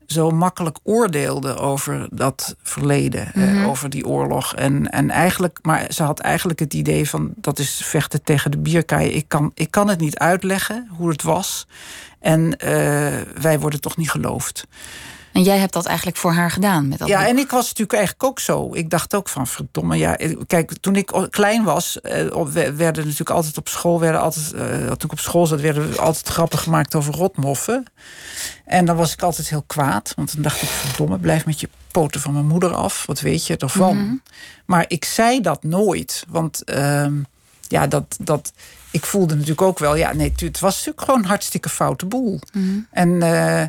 zo 0.06 0.30
makkelijk 0.30 0.78
oordeelden 0.82 1.58
over 1.58 2.08
dat 2.10 2.56
verleden, 2.62 3.30
mm 3.34 3.42
-hmm. 3.42 3.56
uh, 3.56 3.68
over 3.68 3.90
die 3.90 4.06
oorlog. 4.06 4.54
En, 4.54 4.90
en 4.90 5.10
eigenlijk, 5.10 5.58
maar 5.62 5.86
ze 5.88 6.02
had 6.02 6.20
eigenlijk 6.20 6.58
het 6.58 6.74
idee 6.74 7.08
van 7.08 7.32
dat 7.36 7.58
is 7.58 7.82
vechten 7.84 8.22
tegen 8.22 8.50
de 8.50 8.58
bierkaai. 8.58 9.10
Ik 9.10 9.28
kan, 9.28 9.50
ik 9.54 9.70
kan 9.70 9.88
het 9.88 10.00
niet 10.00 10.18
uitleggen 10.18 10.88
hoe 10.96 11.08
het 11.08 11.22
was. 11.22 11.66
En 12.20 12.40
uh, 12.40 12.60
wij 13.40 13.60
worden 13.60 13.80
toch 13.80 13.96
niet 13.96 14.10
geloofd. 14.10 14.66
En 15.34 15.42
jij 15.42 15.58
hebt 15.58 15.72
dat 15.72 15.86
eigenlijk 15.86 16.16
voor 16.16 16.32
haar 16.32 16.50
gedaan 16.50 16.88
met 16.88 16.98
dat 16.98 17.08
Ja, 17.08 17.18
boek. 17.18 17.28
en 17.28 17.38
ik 17.38 17.50
was 17.50 17.62
natuurlijk 17.62 17.92
eigenlijk 17.92 18.24
ook 18.24 18.38
zo. 18.38 18.74
Ik 18.74 18.90
dacht 18.90 19.14
ook 19.14 19.28
van 19.28 19.46
verdomme, 19.46 19.96
ja. 19.96 20.16
Kijk, 20.46 20.72
toen 20.80 20.96
ik 20.96 21.12
klein 21.30 21.64
was, 21.64 21.98
werden 22.02 22.76
natuurlijk 22.76 23.30
altijd 23.30 23.58
op 23.58 23.68
school, 23.68 24.00
werden 24.00 24.20
altijd, 24.20 24.52
uh, 24.54 24.76
toen 24.76 25.08
ik 25.08 25.12
op 25.12 25.18
school 25.18 25.46
zat, 25.46 25.60
werden 25.60 25.98
altijd 25.98 26.28
grappen 26.28 26.58
gemaakt 26.58 26.94
over 26.94 27.14
rotmoffen. 27.14 27.84
En 28.64 28.84
dan 28.84 28.96
was 28.96 29.12
ik 29.12 29.22
altijd 29.22 29.48
heel 29.48 29.64
kwaad, 29.66 30.12
want 30.16 30.32
dan 30.34 30.42
dacht 30.42 30.62
ik 30.62 30.68
verdomme, 30.68 31.18
blijf 31.18 31.46
met 31.46 31.60
je 31.60 31.68
poten 31.90 32.20
van 32.20 32.32
mijn 32.32 32.46
moeder 32.46 32.74
af. 32.74 33.06
Wat 33.06 33.20
weet 33.20 33.46
je 33.46 33.56
ervan? 33.56 33.96
Mm 33.96 34.02
-hmm. 34.02 34.22
Maar 34.64 34.84
ik 34.88 35.04
zei 35.04 35.40
dat 35.40 35.62
nooit, 35.62 36.24
want 36.28 36.62
uh, 36.64 37.06
ja, 37.68 37.86
dat, 37.86 38.16
dat, 38.20 38.52
ik 38.90 39.04
voelde 39.04 39.34
natuurlijk 39.34 39.62
ook 39.62 39.78
wel, 39.78 39.96
ja, 39.96 40.12
nee, 40.12 40.32
het 40.36 40.60
was 40.60 40.74
natuurlijk 40.74 41.04
gewoon 41.04 41.20
een 41.20 41.28
hartstikke 41.28 41.68
foute 41.68 42.06
boel. 42.06 42.40
Mm 42.52 42.62
-hmm. 42.62 42.86
En 42.90 43.08
uh, 43.08 43.62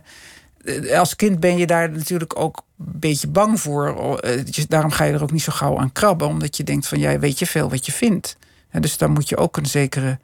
als 0.95 1.15
kind 1.15 1.39
ben 1.39 1.57
je 1.57 1.65
daar 1.65 1.91
natuurlijk 1.91 2.39
ook 2.39 2.57
een 2.79 2.85
beetje 2.99 3.27
bang 3.27 3.59
voor. 3.59 4.19
Daarom 4.67 4.91
ga 4.91 5.03
je 5.03 5.13
er 5.13 5.23
ook 5.23 5.31
niet 5.31 5.41
zo 5.41 5.51
gauw 5.51 5.79
aan 5.79 5.91
krabben. 5.91 6.27
Omdat 6.27 6.57
je 6.57 6.63
denkt 6.63 6.87
van, 6.87 6.99
jij 6.99 7.19
weet 7.19 7.39
je 7.39 7.45
veel 7.45 7.69
wat 7.69 7.85
je 7.85 7.91
vindt. 7.91 8.37
Dus 8.79 8.97
daar 8.97 9.09
moet 9.09 9.29
je 9.29 9.37
ook 9.37 9.57
een 9.57 9.65
zekere 9.65 10.19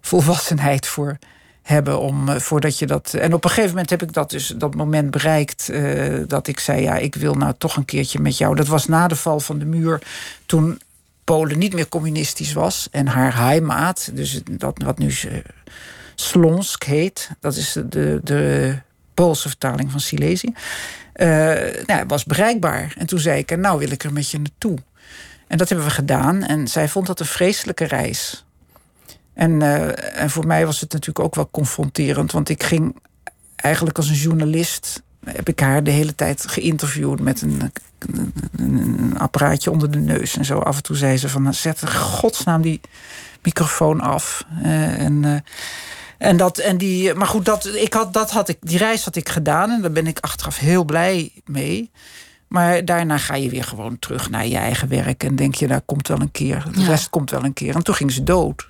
volwassenheid 0.00 0.86
voor 0.86 1.18
hebben 1.62 2.00
om 2.00 2.28
uh, 2.28 2.36
voordat 2.36 2.78
je 2.78 2.86
dat. 2.86 3.14
En 3.14 3.34
op 3.34 3.44
een 3.44 3.50
gegeven 3.50 3.70
moment 3.70 3.90
heb 3.90 4.02
ik 4.02 4.12
dat 4.12 4.30
dus 4.30 4.46
dat 4.46 4.74
moment 4.74 5.10
bereikt 5.10 5.70
dat 6.26 6.46
ik 6.46 6.60
zei: 6.60 6.82
ja, 6.82 6.96
ik 6.96 7.14
wil 7.14 7.34
nou 7.34 7.54
toch 7.58 7.76
een 7.76 7.84
keertje 7.84 8.20
met 8.20 8.38
jou. 8.38 8.54
Dat 8.54 8.66
was 8.66 8.86
na 8.86 9.08
de 9.08 9.16
val 9.16 9.40
van 9.40 9.58
de 9.58 9.64
muur, 9.64 10.02
toen 10.46 10.80
Polen 11.24 11.58
niet 11.58 11.74
meer 11.74 11.88
communistisch 11.88 12.52
was 12.52 12.88
en 12.90 13.06
haar 13.06 13.36
heimaat, 13.36 14.10
dus 14.12 14.40
dat 14.50 14.82
wat 14.84 14.98
nu 14.98 15.12
Slonsk 16.14 16.84
heet, 16.84 17.30
dat 17.40 17.56
is 17.56 17.72
de, 17.88 18.20
de 18.24 18.74
Poolse 19.24 19.48
vertaling 19.48 19.90
van 19.90 20.00
Silesië, 20.00 20.52
nou, 21.86 22.04
was 22.06 22.24
bereikbaar. 22.24 22.94
En 22.98 23.06
toen 23.06 23.18
zei 23.18 23.38
ik: 23.38 23.56
nou 23.56 23.78
wil 23.78 23.90
ik 23.90 24.04
er 24.04 24.12
met 24.12 24.30
je 24.30 24.38
naartoe. 24.38 24.78
En 25.46 25.58
dat 25.58 25.68
hebben 25.68 25.86
we 25.86 25.92
gedaan. 25.92 26.42
En 26.42 26.68
zij 26.68 26.88
vond 26.88 27.06
dat 27.06 27.20
een 27.20 27.26
vreselijke 27.26 27.84
reis. 27.84 28.44
En, 29.34 29.60
uh, 29.60 30.20
en 30.20 30.30
voor 30.30 30.46
mij 30.46 30.66
was 30.66 30.80
het 30.80 30.92
natuurlijk 30.92 31.24
ook 31.24 31.34
wel 31.34 31.48
confronterend. 31.50 32.32
Want 32.32 32.48
ik 32.48 32.62
ging 32.62 32.96
eigenlijk 33.56 33.96
als 33.96 34.08
een 34.08 34.14
journalist. 34.14 35.02
heb 35.24 35.48
ik 35.48 35.60
haar 35.60 35.84
de 35.84 35.90
hele 35.90 36.14
tijd 36.14 36.48
geïnterviewd 36.48 37.20
met 37.20 37.42
een, 37.42 37.72
een, 37.98 38.32
een 38.56 39.18
apparaatje 39.18 39.70
onder 39.70 39.90
de 39.90 39.98
neus 39.98 40.36
en 40.36 40.44
zo. 40.44 40.58
Af 40.58 40.76
en 40.76 40.82
toe 40.82 40.96
zei 40.96 41.16
ze 41.16 41.28
van 41.28 41.54
zet 41.54 41.90
godsnaam 41.90 42.62
die 42.62 42.80
microfoon 43.42 44.00
af. 44.00 44.44
Uh, 44.62 45.00
en, 45.00 45.44
en 46.18 46.36
dat, 46.36 46.58
en 46.58 46.78
die, 46.78 47.14
maar 47.14 47.26
goed, 47.26 47.44
dat, 47.44 47.66
ik 47.66 47.92
had, 47.92 48.12
dat 48.12 48.30
had 48.30 48.48
ik, 48.48 48.56
die 48.60 48.78
reis 48.78 49.04
had 49.04 49.16
ik 49.16 49.28
gedaan 49.28 49.70
en 49.70 49.80
daar 49.82 49.92
ben 49.92 50.06
ik 50.06 50.18
achteraf 50.20 50.58
heel 50.58 50.84
blij 50.84 51.32
mee. 51.44 51.90
Maar 52.48 52.84
daarna 52.84 53.18
ga 53.18 53.34
je 53.34 53.50
weer 53.50 53.64
gewoon 53.64 53.98
terug 53.98 54.30
naar 54.30 54.46
je 54.46 54.56
eigen 54.56 54.88
werk 54.88 55.24
en 55.24 55.36
denk 55.36 55.54
je, 55.54 55.66
daar 55.66 55.80
komt 55.80 56.08
wel 56.08 56.20
een 56.20 56.30
keer. 56.30 56.64
De 56.72 56.80
ja. 56.80 56.86
rest 56.86 57.10
komt 57.10 57.30
wel 57.30 57.44
een 57.44 57.52
keer. 57.52 57.74
En 57.74 57.82
toen 57.82 57.94
ging 57.94 58.12
ze 58.12 58.22
dood. 58.22 58.66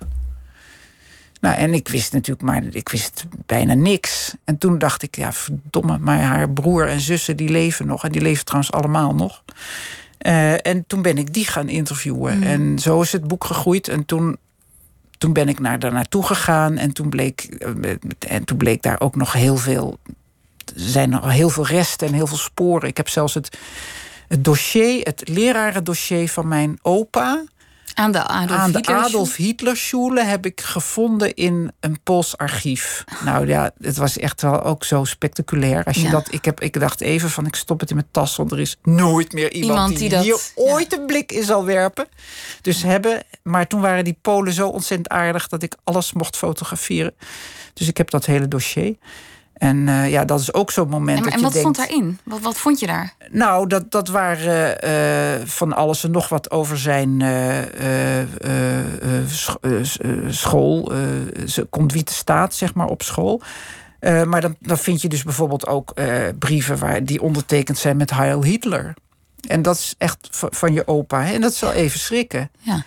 Nou, 1.39 1.55
en 1.55 1.73
ik 1.73 1.87
wist 1.87 2.13
natuurlijk, 2.13 2.41
maar 2.45 2.63
ik 2.71 2.89
wist 2.89 3.25
bijna 3.45 3.73
niks. 3.73 4.35
En 4.43 4.57
toen 4.57 4.77
dacht 4.77 5.03
ik, 5.03 5.15
ja, 5.15 5.33
verdomme, 5.33 5.97
maar 5.97 6.21
haar 6.21 6.49
broer 6.49 6.87
en 6.87 6.99
zussen 6.99 7.37
die 7.37 7.49
leven 7.49 7.87
nog. 7.87 8.03
En 8.03 8.11
die 8.11 8.21
leven 8.21 8.45
trouwens 8.45 8.71
allemaal 8.71 9.15
nog. 9.15 9.43
Uh, 10.27 10.65
en 10.65 10.83
toen 10.87 11.01
ben 11.01 11.17
ik 11.17 11.33
die 11.33 11.45
gaan 11.45 11.69
interviewen. 11.69 12.37
Mm. 12.37 12.43
En 12.43 12.79
zo 12.79 13.01
is 13.01 13.11
het 13.11 13.27
boek 13.27 13.43
gegroeid. 13.43 13.87
En 13.87 14.05
toen, 14.05 14.37
toen 15.19 15.33
ben 15.33 15.49
ik 15.49 15.59
naar, 15.59 15.79
daar 15.79 15.93
naartoe 15.93 16.25
gegaan. 16.25 16.77
En 16.77 16.93
toen, 16.93 17.09
bleek, 17.09 17.41
en 18.27 18.43
toen 18.43 18.57
bleek 18.57 18.81
daar 18.81 18.99
ook 18.99 19.15
nog 19.15 19.33
heel 19.33 19.57
veel. 19.57 19.99
Er 20.65 20.73
zijn 20.75 21.09
nog 21.09 21.31
heel 21.31 21.49
veel 21.49 21.65
resten 21.65 22.07
en 22.07 22.13
heel 22.13 22.27
veel 22.27 22.37
sporen. 22.37 22.89
Ik 22.89 22.97
heb 22.97 23.09
zelfs 23.09 23.33
het, 23.33 23.57
het 24.27 24.43
dossier, 24.43 25.03
het 25.03 25.27
lerarendossier 25.27 26.29
van 26.29 26.47
mijn 26.47 26.79
opa. 26.81 27.43
Aan 27.99 28.11
de 28.11 28.23
Adolf, 28.27 28.59
Aan 28.59 28.71
de 28.71 28.77
Hitler 28.77 28.95
Adolf 28.97 29.35
Hitlerschule 29.35 30.23
heb 30.23 30.45
ik 30.45 30.61
gevonden 30.61 31.33
in 31.33 31.71
een 31.79 31.99
Pools 32.03 32.37
archief. 32.37 33.03
Nou 33.25 33.47
ja, 33.47 33.71
het 33.79 33.97
was 33.97 34.17
echt 34.17 34.41
wel 34.41 34.63
ook 34.63 34.83
zo 34.83 35.03
spectaculair. 35.03 35.83
Als 35.83 35.95
je 35.95 36.01
Ja. 36.01 36.09
dat, 36.11 36.33
ik, 36.33 36.45
heb, 36.45 36.61
ik 36.61 36.79
dacht 36.79 37.01
even 37.01 37.29
van, 37.29 37.45
ik 37.45 37.55
stop 37.55 37.79
het 37.79 37.89
in 37.89 37.95
mijn 37.95 38.07
tas, 38.11 38.35
want 38.35 38.51
er 38.51 38.59
is 38.59 38.77
nooit 38.83 39.33
meer 39.33 39.51
iemand, 39.51 39.71
Iemand 39.71 39.89
die, 39.89 39.97
die 39.99 40.09
dat- 40.09 40.23
hier 40.23 40.39
ooit 40.55 40.97
een 40.97 41.05
blik 41.05 41.31
in 41.31 41.43
zal 41.43 41.65
werpen. 41.65 42.07
Dus 42.61 42.83
hebben, 42.83 43.23
maar 43.43 43.67
toen 43.67 43.81
waren 43.81 44.03
die 44.03 44.17
Polen 44.21 44.53
zo 44.53 44.67
ontzettend 44.67 45.09
aardig 45.09 45.47
dat 45.47 45.63
ik 45.63 45.75
alles 45.83 46.13
mocht 46.13 46.37
fotograferen. 46.37 47.13
Dus 47.73 47.87
ik 47.87 47.97
heb 47.97 48.09
dat 48.09 48.25
hele 48.25 48.47
dossier. 48.47 48.95
En 49.59 49.87
eh, 49.87 50.09
ja, 50.09 50.25
dat 50.25 50.39
is 50.39 50.53
ook 50.53 50.71
zo'n 50.71 50.89
moment 50.89 51.17
En, 51.17 51.23
dat 51.23 51.33
en 51.33 51.37
je 51.37 51.43
wat 51.43 51.53
denkt... 51.53 51.75
stond 51.75 51.89
daarin? 51.89 52.19
Wat, 52.23 52.39
wat 52.39 52.57
vond 52.57 52.79
je 52.79 52.87
daar? 52.87 53.13
Nou, 53.31 53.67
dat, 53.67 53.91
dat 53.91 54.07
waren 54.07 54.81
eh, 54.81 55.45
van 55.47 55.73
alles 55.73 56.03
en 56.03 56.11
nog 56.11 56.29
wat 56.29 56.51
over 56.51 56.77
zijn 56.77 57.21
eh, 57.21 57.59
eh, 57.61 58.19
eh, 58.21 58.79
eh, 59.01 59.23
eh, 59.61 59.79
eh, 59.99 60.29
school. 60.29 60.91
eh, 60.93 61.63
conduite 61.69 62.13
staat, 62.13 62.55
zeg 62.55 62.73
maar, 62.73 62.87
op 62.87 63.01
school. 63.01 63.41
Eh, 63.99 64.23
maar 64.23 64.41
dan, 64.41 64.55
dan 64.59 64.77
vind 64.77 65.01
je 65.01 65.09
dus 65.09 65.23
bijvoorbeeld 65.23 65.67
ook 65.67 65.91
eh, 65.91 66.23
brieven 66.39 66.77
waar, 66.77 67.03
die 67.03 67.21
ondertekend 67.21 67.77
zijn 67.77 67.97
met 67.97 68.11
Heil 68.11 68.43
Hitler. 68.43 68.93
En 69.47 69.61
dat 69.61 69.75
is 69.75 69.95
echt 69.97 70.17
van 70.31 70.73
je 70.73 70.87
opa. 70.87 71.21
Hè? 71.23 71.33
En 71.33 71.41
dat 71.41 71.51
is 71.51 71.59
wel 71.59 71.71
even 71.71 71.99
schrikken. 71.99 72.49
Ja. 72.59 72.83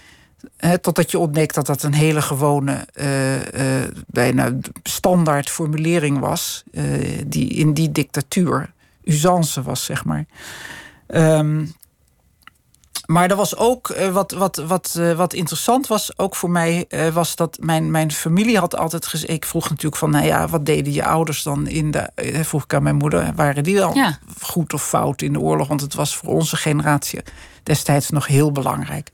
Totdat 0.80 1.10
je 1.10 1.18
ontdekt 1.18 1.54
dat 1.54 1.66
dat 1.66 1.82
een 1.82 1.94
hele 1.94 2.22
gewone, 2.22 2.86
eh, 2.94 3.82
eh, 3.82 3.88
bijna 4.06 4.52
standaard 4.82 5.50
formulering 5.50 6.18
was. 6.18 6.62
eh, 6.72 6.84
die 7.26 7.48
in 7.48 7.74
die 7.74 7.92
dictatuur 7.92 8.72
usance 9.04 9.62
was, 9.62 9.84
zeg 9.84 10.04
maar. 10.04 10.24
Ehm, 11.06 11.64
maar 13.06 13.30
er 13.30 13.36
was 13.36 13.56
ook 13.56 13.94
wat, 14.12 14.30
wat, 14.32 14.56
wat, 14.56 15.00
wat 15.16 15.32
interessant 15.32 15.86
was, 15.86 16.18
ook 16.18 16.36
voor 16.36 16.50
mij, 16.50 16.86
was 17.12 17.36
dat 17.36 17.58
mijn, 17.60 17.90
mijn 17.90 18.12
familie 18.12 18.58
had 18.58 18.76
altijd 18.76 19.06
gezegd. 19.06 19.32
Ik 19.32 19.44
vroeg 19.44 19.68
natuurlijk 19.68 19.96
van, 19.96 20.10
nou 20.10 20.24
ja, 20.26 20.48
wat 20.48 20.66
deden 20.66 20.92
je 20.92 21.04
ouders 21.04 21.42
dan 21.42 21.66
in 21.66 21.90
de. 21.90 22.10
vroeg 22.44 22.64
ik 22.64 22.74
aan 22.74 22.82
mijn 22.82 22.96
moeder, 22.96 23.32
waren 23.36 23.62
die 23.64 23.76
dan 23.76 23.94
Ja. 23.94 24.18
goed 24.40 24.72
of 24.74 24.86
fout 24.88 25.22
in 25.22 25.32
de 25.32 25.40
oorlog? 25.40 25.68
Want 25.68 25.80
het 25.80 25.94
was 25.94 26.16
voor 26.16 26.28
onze 26.28 26.56
generatie 26.56 27.20
destijds 27.62 28.10
nog 28.10 28.26
heel 28.26 28.52
belangrijk. 28.52 29.10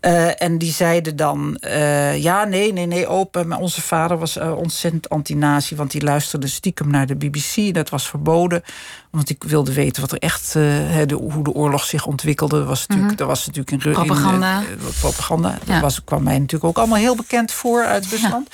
Eh, 0.00 0.42
en 0.42 0.58
die 0.58 0.72
zeiden 0.72 1.16
dan: 1.16 1.56
eh, 1.56 2.22
Ja, 2.22 2.44
nee, 2.44 2.72
nee, 2.72 2.86
nee, 2.86 3.06
open. 3.06 3.48
Maar 3.48 3.58
onze 3.58 3.80
vader 3.82 4.18
was 4.18 4.36
eh, 4.36 4.56
ontzettend 4.56 5.08
anti-nazi, 5.08 5.76
want 5.76 5.90
die 5.90 6.02
luisterde 6.02 6.46
stiekem 6.48 6.90
naar 6.90 7.06
de 7.06 7.16
BBC. 7.16 7.74
Dat 7.74 7.88
was 7.88 8.08
verboden, 8.08 8.62
want 9.10 9.30
ik 9.30 9.44
wilde 9.44 9.72
weten 9.72 10.00
wat 10.02 10.12
er 10.12 10.18
echt, 10.18 10.52
de, 10.52 11.18
hoe 11.32 11.44
de 11.44 11.52
oorlog 11.52 11.84
zich 11.84 12.06
ontwikkelde. 12.06 12.64
Was 12.64 12.86
natuurlijk, 12.86 13.20
Er 13.20 13.26
was 13.26 13.46
natuurlijk 13.46 13.70
in 13.70 13.80
in, 13.80 13.96
eh, 13.96 14.02
Propaganda. 14.02 14.62
propaganda. 15.00 15.58
Ja. 15.64 15.72
Dat 15.72 15.80
was, 15.80 16.04
kwam 16.04 16.22
mij 16.22 16.38
natuurlijk 16.38 16.64
ook 16.64 16.78
allemaal 16.78 16.98
heel 16.98 17.16
bekend 17.16 17.52
voor 17.52 17.84
uit 17.84 18.06
Rusland. 18.06 18.48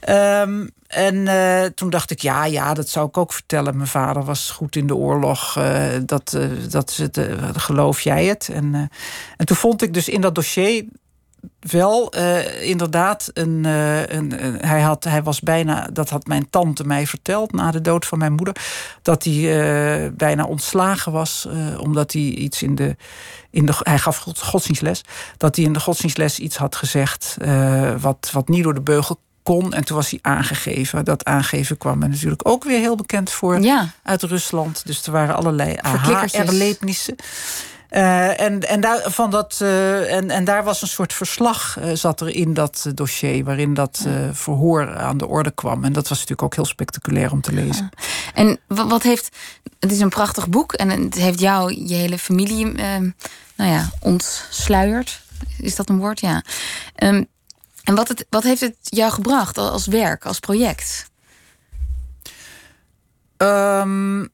Ehm, 0.00 0.66
en 0.90 1.28
eh, 1.28 1.64
toen 1.64 1.90
dacht 1.90 2.10
ik, 2.10 2.20
ja, 2.20 2.44
ja, 2.44 2.74
dat 2.74 2.88
zou 2.88 3.08
ik 3.08 3.16
ook 3.16 3.32
vertellen. 3.32 3.76
Mijn 3.76 3.88
vader 3.88 4.24
was 4.24 4.50
goed 4.50 4.76
in 4.76 4.86
de 4.86 4.94
oorlog. 4.96 5.56
eh, 5.56 5.86
dat, 6.06 6.32
eh, 6.32 6.48
dat 6.70 6.90
is 6.90 6.98
het, 6.98 7.20
geloof 7.54 8.00
jij 8.00 8.24
het? 8.24 8.48
En, 8.52 8.90
en 9.36 9.46
toen 9.46 9.56
vond 9.56 9.82
ik 9.82 9.94
dus 9.94 10.08
in 10.08 10.20
dat 10.20 10.34
dossier 10.34 10.84
wel 11.60 12.14
inderdaad 12.60 13.30
een, 13.34 13.64
een, 14.14 14.32
hij 14.60 14.80
had 14.80 15.04
hij 15.04 15.22
was 15.22 15.40
bijna 15.40 15.88
dat 15.92 16.08
had 16.08 16.26
mijn 16.26 16.50
tante 16.50 16.84
mij 16.84 17.06
verteld 17.06 17.52
na 17.52 17.70
de 17.70 17.80
dood 17.80 18.06
van 18.06 18.18
mijn 18.18 18.32
moeder 18.32 18.56
dat 19.02 19.24
hij 19.24 20.12
bijna 20.14 20.44
ontslagen 20.44 21.12
was 21.12 21.48
omdat 21.78 22.12
hij 22.12 22.22
iets 22.22 22.62
in 22.62 22.74
de 22.74 22.96
in 23.50 23.66
de 23.66 23.72
hij 23.78 23.98
gaf 23.98 24.16
god- 24.16 24.42
godsdienstles 24.42 25.04
dat 25.36 25.56
hij 25.56 25.64
in 25.64 25.72
de 25.72 25.80
godsdienstles 25.80 26.38
iets 26.38 26.56
had 26.56 26.76
gezegd 26.76 27.36
wat 28.00 28.30
wat 28.32 28.48
niet 28.48 28.62
door 28.62 28.74
de 28.74 28.82
beugel 28.82 29.18
kon 29.50 29.72
en 29.72 29.84
toen 29.84 29.96
was 29.96 30.10
hij 30.10 30.18
aangegeven 30.22 31.04
dat 31.04 31.24
aangeven 31.24 31.78
kwam 31.78 31.98
me 31.98 32.08
natuurlijk 32.08 32.48
ook 32.48 32.64
weer 32.64 32.78
heel 32.78 32.96
bekend 32.96 33.30
voor 33.30 33.60
Ja. 33.60 33.88
uit 34.02 34.22
Rusland. 34.22 34.82
Dus 34.86 35.06
er 35.06 35.12
waren 35.12 35.36
allerlei 35.36 35.76
aha-erlebnissen. 35.80 37.16
Eh, 37.88 38.40
en, 38.40 38.60
en, 38.68 38.80
daar, 38.80 39.00
van 39.04 39.30
dat, 39.30 39.58
eh, 39.62 40.14
en, 40.14 40.30
en 40.30 40.44
daar 40.44 40.64
was 40.64 40.82
een 40.82 40.88
soort 40.88 41.12
verslag 41.12 41.78
eh, 41.80 41.90
zat 41.94 42.20
er 42.20 42.28
in 42.28 42.54
dat 42.54 42.90
dossier... 42.94 43.44
waarin 43.44 43.74
dat 43.74 44.06
verhoor 44.32 44.96
aan 44.96 45.18
de 45.18 45.26
orde 45.26 45.50
kwam. 45.50 45.84
En 45.84 45.92
dat 45.92 46.08
was 46.08 46.18
natuurlijk 46.18 46.42
ook 46.42 46.54
heel 46.54 46.64
spectaculair 46.64 47.32
om 47.32 47.40
te 47.40 47.52
lezen. 47.52 47.88
En 48.34 48.58
wa- 48.66 48.86
wat 48.86 49.02
heeft. 49.02 49.36
Het 49.78 49.92
is 49.92 50.00
een 50.00 50.08
prachtig 50.08 50.48
boek 50.48 50.72
en 50.72 50.90
het 50.90 51.14
heeft 51.14 51.40
jou, 51.40 51.86
je 51.86 51.94
hele 51.94 52.18
familie, 52.18 52.66
ehm, 52.74 53.10
nou 53.56 53.70
ja, 53.70 53.90
ontsluierd. 54.00 55.20
Is 55.58 55.76
dat 55.76 55.88
een 55.88 55.98
woord? 55.98 56.20
Ja. 56.20 56.44
Ehm, 56.94 57.22
en 57.90 57.96
wat, 57.96 58.08
het, 58.08 58.26
wat 58.28 58.42
heeft 58.42 58.60
het 58.60 58.76
jou 58.82 59.12
gebracht 59.12 59.58
al- 59.58 59.70
als 59.70 59.86
werk, 59.86 60.24
als 60.26 60.38
project? 60.40 61.10
Ehm, 63.36 64.26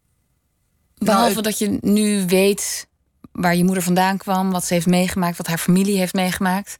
Behalve 0.98 1.38
ik- 1.38 1.44
dat 1.44 1.58
je 1.58 1.78
nu 1.80 2.26
weet 2.26 2.86
waar 3.32 3.56
je 3.56 3.64
moeder 3.64 3.82
vandaan 3.82 4.16
kwam, 4.16 4.50
wat 4.50 4.64
ze 4.64 4.74
heeft 4.74 4.86
meegemaakt, 4.86 5.36
wat 5.36 5.46
haar 5.46 5.58
familie 5.58 5.98
heeft 5.98 6.14
meegemaakt. 6.14 6.78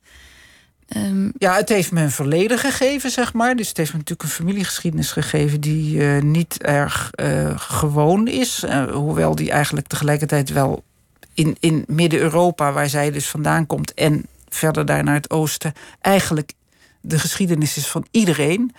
Ehm, 0.88 1.30
Ja, 1.38 1.54
het 1.54 1.68
heeft 1.68 1.92
me 1.92 2.00
een 2.02 2.10
verleden 2.10 2.58
gegeven, 2.58 3.10
zeg 3.10 3.32
maar. 3.32 3.56
Dus 3.56 3.68
het 3.68 3.76
heeft 3.76 3.92
me 3.92 3.98
natuurlijk 3.98 4.28
een 4.28 4.34
familiegeschiedenis 4.36 5.12
gegeven 5.12 5.60
die 5.60 6.00
eh, 6.08 6.22
niet 6.22 6.62
erg 6.62 7.10
eh, 7.14 7.52
gewoon 7.58 8.28
is. 8.28 8.62
Eh, 8.62 8.84
hoewel 8.92 9.34
die 9.34 9.50
eigenlijk 9.50 9.86
tegelijkertijd 9.86 10.50
wel 10.52 10.84
in, 11.34 11.56
in 11.60 11.84
Midden-Europa, 11.86 12.72
waar 12.72 12.88
zij 12.88 13.10
dus 13.10 13.26
vandaan 13.28 13.66
komt, 13.66 13.94
en 13.94 14.26
verder 14.48 14.86
daar 14.86 15.04
naar 15.04 15.14
het 15.14 15.30
oosten, 15.30 15.72
eigenlijk 16.00 16.52
de 17.06 17.18
geschiedenis 17.18 17.76
is 17.76 17.86
van 17.86 18.06
iedereen. 18.10 18.74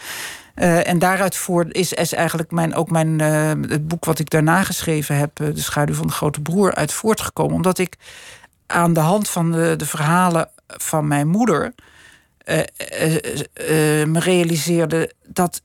Eh, 0.57 0.87
en 0.87 0.99
daaruit 0.99 1.35
voort 1.35 1.73
is, 1.73 1.93
eigenlijk 1.93 2.51
mijn, 2.51 2.75
ook 2.75 2.91
mijn, 2.91 3.21
eh, 3.21 3.69
het 3.69 3.87
boek 3.87 4.05
wat 4.05 4.19
ik 4.19 4.29
daarna 4.29 4.63
geschreven 4.63 5.17
heb, 5.17 5.39
eh, 5.39 5.47
De 5.53 5.61
schaduw 5.61 5.95
van 5.95 6.07
de 6.07 6.13
grote 6.13 6.41
broer, 6.41 6.75
uit 6.75 6.91
voortgekomen. 6.91 7.55
Omdat 7.55 7.77
ik 7.77 7.97
aan 8.67 8.93
de 8.93 8.99
hand 8.99 9.29
van 9.29 9.51
de, 9.51 9.73
de 9.77 9.85
verhalen 9.85 10.49
van 10.67 11.07
mijn 11.07 11.27
moeder 11.27 11.73
me 14.05 14.19
realiseerde 14.19 15.13
dat 15.27 15.61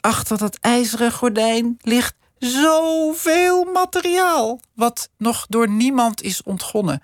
achter 0.00 0.38
dat 0.38 0.58
ijzeren 0.60 1.12
gordijn 1.12 1.78
ligt 1.80 2.14
zoveel 2.38 3.64
materiaal. 3.64 4.60
Wat 4.74 5.10
nog 5.18 5.46
door 5.48 5.68
niemand 5.68 6.22
is 6.22 6.42
ontgonnen. 6.42 7.02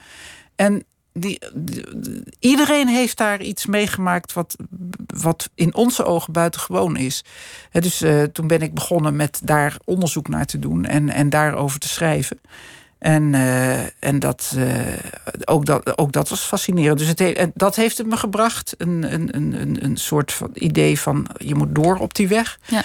En 0.57 0.85
iedereen 2.39 2.89
heeft 2.89 3.17
daar 3.17 3.41
iets 3.41 3.67
meegemaakt 3.67 4.33
wat, 4.33 4.57
wat 5.07 5.51
in 5.55 5.75
onze 5.75 6.05
ogen 6.05 6.33
buitengewoon 6.33 6.97
is. 6.97 7.25
dus 7.71 8.03
uh, 8.03 8.23
toen 8.23 8.47
ben 8.47 8.61
ik 8.61 8.75
begonnen 8.75 9.17
met 9.17 9.41
daar 9.45 9.77
onderzoek 9.85 10.29
naar 10.29 10.47
te 10.47 10.59
doen 10.59 10.85
en, 10.85 11.09
en 11.09 11.31
daarover 11.31 11.81
te 11.81 11.89
schrijven. 11.89 12.41
En, 12.99 13.33
uh, 13.33 14.03
en 14.05 14.19
dat, 14.19 14.55
uh, 14.57 14.77
ook, 15.45 15.67
dat, 15.67 15.99
ook 15.99 16.13
dat 16.13 16.29
was 16.29 16.41
fascinerend. 16.41 16.99
Dus 16.99 17.09
het, 17.09 17.51
dat 17.55 17.77
heeft 17.77 17.99
het 17.99 18.07
me 18.07 18.17
gebracht. 18.17 18.75
Een, 18.79 19.13
een, 19.13 19.37
een, 19.37 19.85
een 19.85 19.97
soort 19.97 20.33
van 20.33 20.51
idee 20.55 21.01
van 21.01 21.27
je 21.37 21.55
moet 21.55 21.75
door 21.75 21.97
op 21.97 22.15
die 22.15 22.29
weg. 22.29 22.59
Ja. 22.67 22.83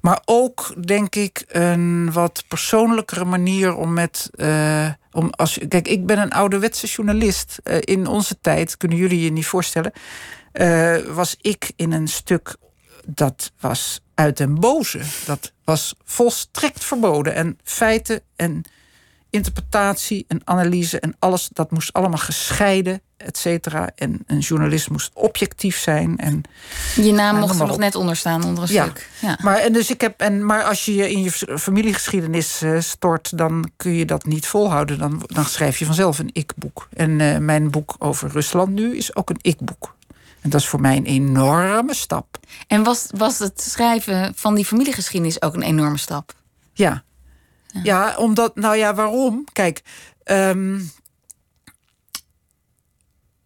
Maar 0.00 0.22
ook, 0.24 0.86
denk 0.86 1.14
ik, 1.14 1.44
een 1.48 2.12
wat 2.12 2.44
persoonlijkere 2.48 3.24
manier 3.24 3.74
om 3.74 3.92
met. 3.92 4.30
Uh, 4.34 4.88
om 5.12 5.30
als, 5.30 5.58
kijk, 5.68 5.88
ik 5.88 6.06
ben 6.06 6.18
een 6.18 6.30
ouderwetse 6.32 6.86
journalist. 6.86 7.58
Uh, 7.64 7.76
in 7.80 8.06
onze 8.06 8.40
tijd, 8.40 8.76
kunnen 8.76 8.98
jullie 8.98 9.20
je 9.20 9.32
niet 9.32 9.46
voorstellen. 9.46 9.92
Uh, 10.52 10.96
was 10.96 11.36
ik 11.40 11.72
in 11.76 11.92
een 11.92 12.08
stuk 12.08 12.56
dat 13.06 13.52
was 13.60 14.00
uit 14.14 14.36
den 14.36 14.54
boze. 14.54 15.00
Dat 15.24 15.52
was 15.64 15.94
volstrekt 16.04 16.84
verboden. 16.84 17.34
En 17.34 17.58
feiten 17.64 18.20
en 18.36 18.64
interpretatie 19.30 20.24
en 20.28 20.40
analyse 20.44 21.00
en 21.00 21.14
alles, 21.18 21.48
dat 21.52 21.70
moest 21.70 21.92
allemaal 21.92 22.18
gescheiden, 22.18 23.00
et 23.16 23.38
cetera. 23.38 23.90
En 23.94 24.22
een 24.26 24.38
journalist 24.38 24.90
moest 24.90 25.10
objectief 25.14 25.78
zijn. 25.78 26.18
En, 26.18 26.42
je 26.94 27.12
naam 27.12 27.38
mocht 27.38 27.60
er 27.60 27.66
nog 27.66 27.78
net 27.78 27.94
onder 27.94 28.16
staan, 28.16 28.44
onder 28.44 28.64
een 28.64 28.72
ja. 28.72 28.84
stuk. 28.84 29.10
Ja. 29.20 29.38
Maar, 29.42 29.56
en 29.56 29.72
dus 29.72 29.90
ik 29.90 30.00
heb, 30.00 30.20
en, 30.20 30.46
maar 30.46 30.64
als 30.64 30.84
je 30.84 30.94
je 30.94 31.10
in 31.10 31.22
je 31.22 31.30
familiegeschiedenis 31.58 32.62
uh, 32.62 32.80
stort, 32.80 33.38
dan 33.38 33.70
kun 33.76 33.92
je 33.92 34.04
dat 34.04 34.24
niet 34.24 34.46
volhouden. 34.46 34.98
Dan, 34.98 35.22
dan 35.26 35.44
schrijf 35.44 35.78
je 35.78 35.84
vanzelf 35.84 36.18
een 36.18 36.30
ik-boek. 36.32 36.88
En 36.92 37.18
uh, 37.18 37.36
mijn 37.36 37.70
boek 37.70 37.94
over 37.98 38.30
Rusland 38.30 38.70
nu 38.70 38.96
is 38.96 39.16
ook 39.16 39.30
een 39.30 39.38
ik-boek. 39.40 39.94
En 40.40 40.50
dat 40.50 40.60
is 40.60 40.66
voor 40.66 40.80
mij 40.80 40.96
een 40.96 41.06
enorme 41.06 41.94
stap. 41.94 42.38
En 42.66 42.82
was, 42.82 43.06
was 43.16 43.38
het 43.38 43.60
schrijven 43.60 44.32
van 44.36 44.54
die 44.54 44.64
familiegeschiedenis 44.64 45.42
ook 45.42 45.54
een 45.54 45.62
enorme 45.62 45.98
stap? 45.98 46.32
Ja, 46.72 47.02
ja. 47.72 47.80
ja, 47.82 48.16
omdat, 48.16 48.56
nou 48.56 48.76
ja, 48.76 48.94
waarom? 48.94 49.44
Kijk, 49.52 49.82
um, 50.24 50.90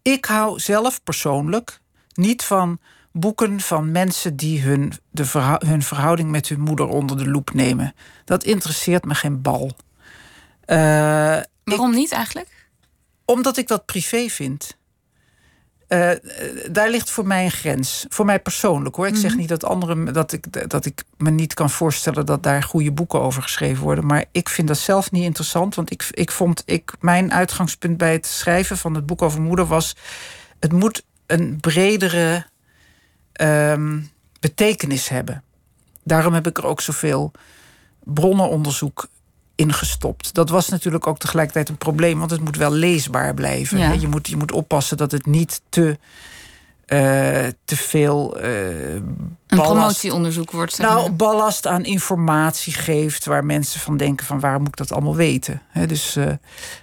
ik 0.01 0.25
hou 0.25 0.59
zelf 0.59 1.03
persoonlijk 1.03 1.79
niet 2.13 2.43
van 2.43 2.79
boeken 3.11 3.59
van 3.59 3.91
mensen 3.91 4.35
die 4.35 4.61
hun, 4.61 4.93
de 5.11 5.25
verhou 5.25 5.67
hun 5.67 5.81
verhouding 5.81 6.29
met 6.29 6.47
hun 6.47 6.59
moeder 6.59 6.87
onder 6.87 7.17
de 7.17 7.29
loep 7.29 7.53
nemen. 7.53 7.95
Dat 8.25 8.43
interesseert 8.43 9.05
me 9.05 9.15
geen 9.15 9.41
bal. 9.41 9.65
Uh, 9.65 10.77
waarom 11.63 11.89
ik, 11.89 11.95
niet 11.95 12.11
eigenlijk? 12.11 12.67
Omdat 13.25 13.57
ik 13.57 13.67
dat 13.67 13.85
privé 13.85 14.27
vind. 14.27 14.77
Uh, 15.89 16.11
daar 16.71 16.89
ligt 16.89 17.09
voor 17.09 17.27
mij 17.27 17.45
een 17.45 17.51
grens. 17.51 18.05
Voor 18.09 18.25
mij 18.25 18.39
persoonlijk 18.39 18.95
hoor. 18.95 19.07
Ik 19.07 19.15
zeg 19.15 19.35
niet 19.35 19.49
dat 19.49 19.63
anderen 19.63 20.13
dat 20.13 20.31
ik, 20.31 20.69
dat 20.69 20.85
ik 20.85 21.03
me 21.17 21.29
niet 21.29 21.53
kan 21.53 21.69
voorstellen 21.69 22.25
dat 22.25 22.43
daar 22.43 22.63
goede 22.63 22.91
boeken 22.91 23.21
over 23.21 23.41
geschreven 23.41 23.83
worden. 23.83 24.05
Maar 24.05 24.25
ik 24.31 24.49
vind 24.49 24.67
dat 24.67 24.77
zelf 24.77 25.11
niet 25.11 25.23
interessant. 25.23 25.75
Want 25.75 25.91
ik, 25.91 26.07
ik 26.11 26.31
vond 26.31 26.63
ik, 26.65 26.93
mijn 26.99 27.33
uitgangspunt 27.33 27.97
bij 27.97 28.11
het 28.11 28.25
schrijven 28.25 28.77
van 28.77 28.95
het 28.95 29.05
boek 29.05 29.21
over 29.21 29.41
moeder 29.41 29.65
was. 29.65 29.95
Het 30.59 30.71
moet 30.71 31.03
een 31.25 31.57
bredere 31.59 32.45
um, 33.41 34.09
betekenis 34.39 35.09
hebben. 35.09 35.43
Daarom 36.03 36.33
heb 36.33 36.47
ik 36.47 36.57
er 36.57 36.65
ook 36.65 36.81
zoveel 36.81 37.31
bronnenonderzoek 38.03 39.07
ingestopt. 39.55 40.33
Dat 40.33 40.49
was 40.49 40.69
natuurlijk 40.69 41.07
ook 41.07 41.17
tegelijkertijd 41.17 41.69
een 41.69 41.77
probleem, 41.77 42.19
want 42.19 42.31
het 42.31 42.41
moet 42.41 42.57
wel 42.57 42.71
leesbaar 42.71 43.33
blijven. 43.33 43.77
Ja. 43.77 43.91
Je, 43.91 44.07
moet, 44.07 44.27
je 44.27 44.37
moet 44.37 44.51
oppassen 44.51 44.97
dat 44.97 45.11
het 45.11 45.25
niet 45.25 45.61
te, 45.69 45.97
uh, 46.87 47.47
te 47.65 47.75
veel. 47.75 48.43
Uh, 48.43 48.93
een 48.93 49.27
promotieonderzoek 49.47 50.51
wordt. 50.51 50.73
Zeg 50.73 50.87
nou, 50.87 51.11
ballast 51.11 51.67
aan 51.67 51.85
informatie 51.85 52.73
geeft 52.73 53.25
waar 53.25 53.45
mensen 53.45 53.79
van 53.79 53.97
denken: 53.97 54.25
van 54.25 54.39
waarom 54.39 54.59
moet 54.59 54.69
ik 54.69 54.77
dat 54.77 54.91
allemaal 54.91 55.15
weten? 55.15 55.61
He, 55.69 55.85
dus 55.85 56.17
uh, 56.17 56.25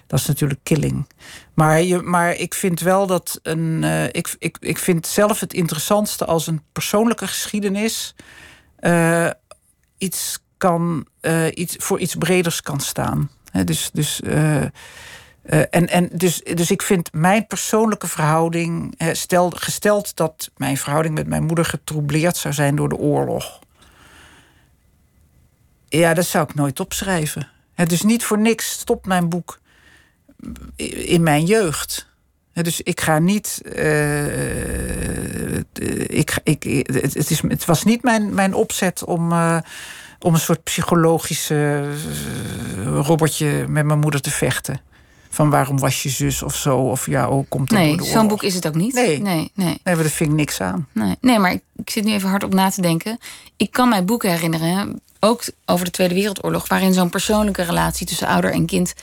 dat 0.07 0.19
is 0.19 0.25
natuurlijk 0.25 0.59
killing. 0.63 1.07
Maar, 1.53 1.81
je, 1.81 2.01
maar 2.01 2.35
ik 2.35 2.53
vind 2.53 2.79
wel 2.79 3.07
dat 3.07 3.39
een. 3.43 3.83
ik, 4.11 4.35
ik, 4.39 4.57
ik 4.59 4.77
vind 4.77 5.07
zelf 5.07 5.39
het 5.39 5.53
interessantste 5.53 6.25
als 6.25 6.47
een 6.47 6.61
persoonlijke 6.71 7.27
geschiedenis 7.27 8.15
iets 9.97 10.39
kan 10.57 11.05
uh, 11.23 11.45
iets, 11.53 11.75
voor 11.79 11.99
iets 11.99 12.15
breders 12.15 12.61
kan 12.61 12.79
staan. 12.79 13.29
Dus, 13.65 13.89
dus, 13.93 14.21
uh, 14.23 14.61
uh, 14.61 14.67
en, 15.45 15.87
en 15.89 16.09
dus, 16.11 16.41
dus 16.41 16.71
ik 16.71 16.81
vind 16.81 17.13
mijn 17.13 17.47
persoonlijke 17.47 18.07
verhouding, 18.07 18.95
stel, 19.11 19.49
gesteld 19.49 20.15
dat 20.15 20.51
mijn 20.57 20.77
verhouding 20.77 21.15
met 21.15 21.27
mijn 21.27 21.43
moeder 21.43 21.65
getroubleerd 21.65 22.37
zou 22.37 22.53
zijn 22.53 22.75
door 22.75 22.89
de 22.89 22.97
oorlog. 22.97 23.59
Ja, 25.87 26.13
dat 26.13 26.25
zou 26.25 26.43
ik 26.49 26.55
nooit 26.55 26.79
opschrijven. 26.79 27.47
He, 27.73 27.85
dus 27.85 28.01
niet 28.01 28.23
voor 28.23 28.39
niks 28.39 28.71
stopt 28.71 29.05
mijn 29.05 29.29
boek 29.29 29.59
in 31.05 31.23
mijn 31.23 31.45
jeugd. 31.45 32.11
Dus 32.53 32.81
ik 32.81 33.01
ga 33.01 33.19
niet. 33.19 33.61
Ik, 36.07 36.37
ik, 36.43 36.63
het, 36.87 37.29
is, 37.29 37.41
het 37.41 37.65
was 37.65 37.83
niet 37.83 38.03
mijn, 38.03 38.33
mijn 38.33 38.53
opzet 38.53 39.03
om. 39.03 39.33
Om 40.23 40.33
een 40.33 40.39
soort 40.39 40.63
psychologische 40.63 41.91
robotje 42.83 43.65
met 43.67 43.85
mijn 43.85 43.99
moeder 43.99 44.21
te 44.21 44.31
vechten. 44.31 44.81
Van 45.29 45.49
waarom 45.49 45.79
was 45.79 46.03
je 46.03 46.09
zus 46.09 46.43
of 46.43 46.55
zo? 46.55 46.77
Of 46.77 47.05
ja, 47.05 47.25
ook 47.25 47.49
komt 47.49 47.69
dat 47.69 47.79
Nee, 47.79 48.03
zo'n 48.03 48.27
boek 48.27 48.43
is 48.43 48.55
het 48.55 48.67
ook 48.67 48.75
niet. 48.75 48.93
Nee. 48.93 49.21
nee, 49.21 49.51
nee. 49.55 49.79
Nee, 49.83 49.95
dat 49.95 50.11
vind 50.11 50.29
ik 50.29 50.35
niks 50.35 50.61
aan. 50.61 50.87
Nee, 50.91 51.15
nee 51.21 51.39
maar 51.39 51.51
ik, 51.51 51.61
ik 51.75 51.89
zit 51.89 52.03
nu 52.03 52.13
even 52.13 52.29
hard 52.29 52.43
op 52.43 52.53
na 52.53 52.69
te 52.69 52.81
denken. 52.81 53.17
Ik 53.57 53.71
kan 53.71 53.89
mij 53.89 54.05
boeken 54.05 54.31
herinneren, 54.31 55.01
ook 55.19 55.43
over 55.65 55.85
de 55.85 55.91
Tweede 55.91 56.13
Wereldoorlog, 56.13 56.67
waarin 56.67 56.93
zo'n 56.93 57.09
persoonlijke 57.09 57.63
relatie 57.63 58.07
tussen 58.07 58.27
ouder 58.27 58.51
en 58.51 58.65
kind 58.65 58.93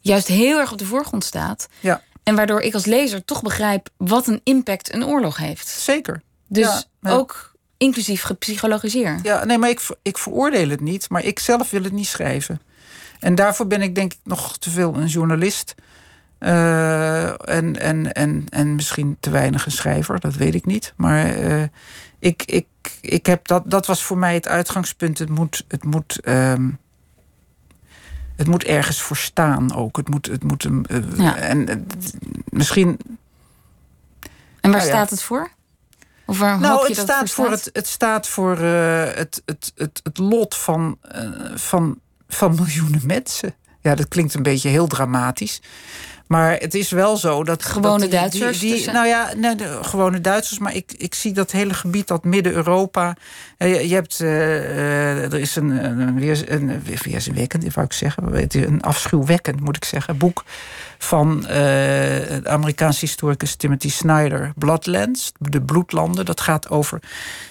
juist 0.00 0.26
heel 0.26 0.58
erg 0.58 0.72
op 0.72 0.78
de 0.78 0.84
voorgrond 0.86 1.24
staat. 1.24 1.68
Ja. 1.80 2.02
En 2.22 2.34
waardoor 2.34 2.60
ik 2.60 2.74
als 2.74 2.84
lezer 2.84 3.24
toch 3.24 3.42
begrijp 3.42 3.88
wat 3.96 4.26
een 4.26 4.40
impact 4.44 4.94
een 4.94 5.04
oorlog 5.04 5.36
heeft. 5.36 5.68
Zeker. 5.68 6.22
Dus 6.48 6.66
Ja, 6.66 6.82
ja. 7.00 7.10
ook 7.10 7.49
inclusief 7.80 8.22
gepsychologiseerd. 8.22 9.22
Ja, 9.22 9.44
nee, 9.44 9.58
maar 9.58 9.68
ik, 9.68 9.80
ik 10.02 10.18
veroordeel 10.18 10.68
het 10.68 10.80
niet, 10.80 11.08
maar 11.08 11.24
ik 11.24 11.38
zelf 11.38 11.70
wil 11.70 11.82
het 11.82 11.92
niet 11.92 12.06
schrijven. 12.06 12.60
En 13.20 13.34
daarvoor 13.34 13.66
ben 13.66 13.82
ik 13.82 13.94
denk 13.94 14.12
ik 14.12 14.18
nog 14.24 14.58
te 14.58 14.70
veel 14.70 14.94
een 14.94 15.06
journalist. 15.06 15.74
Uh, 16.40 17.48
en, 17.48 17.80
en, 17.80 18.12
en, 18.12 18.46
en 18.48 18.74
misschien 18.74 19.16
te 19.20 19.30
weinig 19.30 19.66
een 19.66 19.72
schrijver, 19.72 20.20
dat 20.20 20.34
weet 20.34 20.54
ik 20.54 20.66
niet. 20.66 20.92
Maar 20.96 21.38
uh, 21.38 21.62
ik, 22.18 22.42
ik, 22.46 22.66
ik 23.00 23.26
heb 23.26 23.46
dat, 23.46 23.70
dat 23.70 23.86
was 23.86 24.02
voor 24.02 24.18
mij 24.18 24.34
het 24.34 24.48
uitgangspunt. 24.48 25.18
Het 25.18 25.28
moet, 25.28 25.64
het 25.68 25.84
moet, 25.84 26.20
um, 26.28 26.78
het 28.36 28.46
moet 28.46 28.64
ergens 28.64 29.00
voor 29.00 29.16
staan 29.16 29.74
ook. 29.74 29.96
Het 29.96 30.08
moet, 30.08 30.26
het 30.26 30.42
moet 30.42 30.64
uh, 30.64 30.98
Ja. 31.16 31.36
en 31.36 31.86
misschien. 32.48 32.98
En 34.60 34.70
waar 34.70 34.70
Nou 34.70 34.82
ja. 34.82 34.88
staat 34.88 35.10
het 35.10 35.22
voor? 35.22 35.50
Of 36.30 36.38
waar 36.38 36.52
hoop 36.52 36.60
Nou, 36.60 36.80
je 36.80 36.86
het 36.86 36.96
dat 36.96 37.06
staat, 37.06 37.30
voor 37.30 37.50
het, 37.50 37.70
het 37.72 37.86
staat 37.86 38.28
voor 38.28 38.58
uh, 38.58 39.04
het, 39.04 39.42
het, 39.44 39.72
het, 39.74 40.00
het 40.02 40.18
lot 40.18 40.54
van, 40.54 40.98
uh, 41.14 41.30
van, 41.54 41.98
van 42.28 42.54
miljoenen 42.54 43.06
mensen. 43.06 43.54
Ja, 43.80 43.94
dat 43.94 44.08
klinkt 44.08 44.34
een 44.34 44.42
beetje 44.42 44.68
heel 44.68 44.86
dramatisch. 44.86 45.60
Maar 46.30 46.56
het 46.58 46.74
is 46.74 46.90
wel 46.90 47.16
zo 47.16 47.44
dat. 47.44 47.64
Gewone 47.64 47.90
dat 47.98 48.00
die- 48.00 48.10
Duitsers 48.10 48.58
Die, 48.58 48.90
nou 48.90 49.06
ja, 49.06 49.32
nee, 49.36 49.54
de 49.54 49.78
gewone 49.82 50.20
Duitsers. 50.20 50.58
Maar 50.58 50.74
ik, 50.74 50.92
ik 50.96 51.14
zie 51.14 51.32
dat 51.32 51.50
hele 51.50 51.74
gebied, 51.74 52.06
dat 52.06 52.24
Midden-Europa. 52.24 53.16
eh, 53.56 53.74
Je, 53.74 53.88
je 53.88 53.94
hebt. 53.94 54.20
eh, 54.20 54.30
eh, 55.20 55.32
er 55.32 55.40
is 55.40 55.56
een. 55.56 55.84
een, 55.84 56.18
weer, 56.18 56.52
een 56.52 56.82
weerzinwekkend, 57.02 57.74
wou 57.74 57.86
ik 57.86 57.92
zeggen. 57.92 58.50
Een 58.52 58.82
afschuwwekkend, 58.82 59.60
moet 59.60 59.76
ik 59.76 59.84
zeggen. 59.84 60.16
Boek 60.16 60.44
van 60.98 61.40
de 61.40 62.40
Amerikaanse 62.44 63.00
historicus 63.00 63.54
Timothy 63.54 63.90
Snyder. 63.90 64.52
Bloodlands, 64.56 65.32
de 65.38 65.62
bloedlanden. 65.62 66.24
Dat 66.24 66.40
gaat 66.40 66.68
over, 66.68 67.00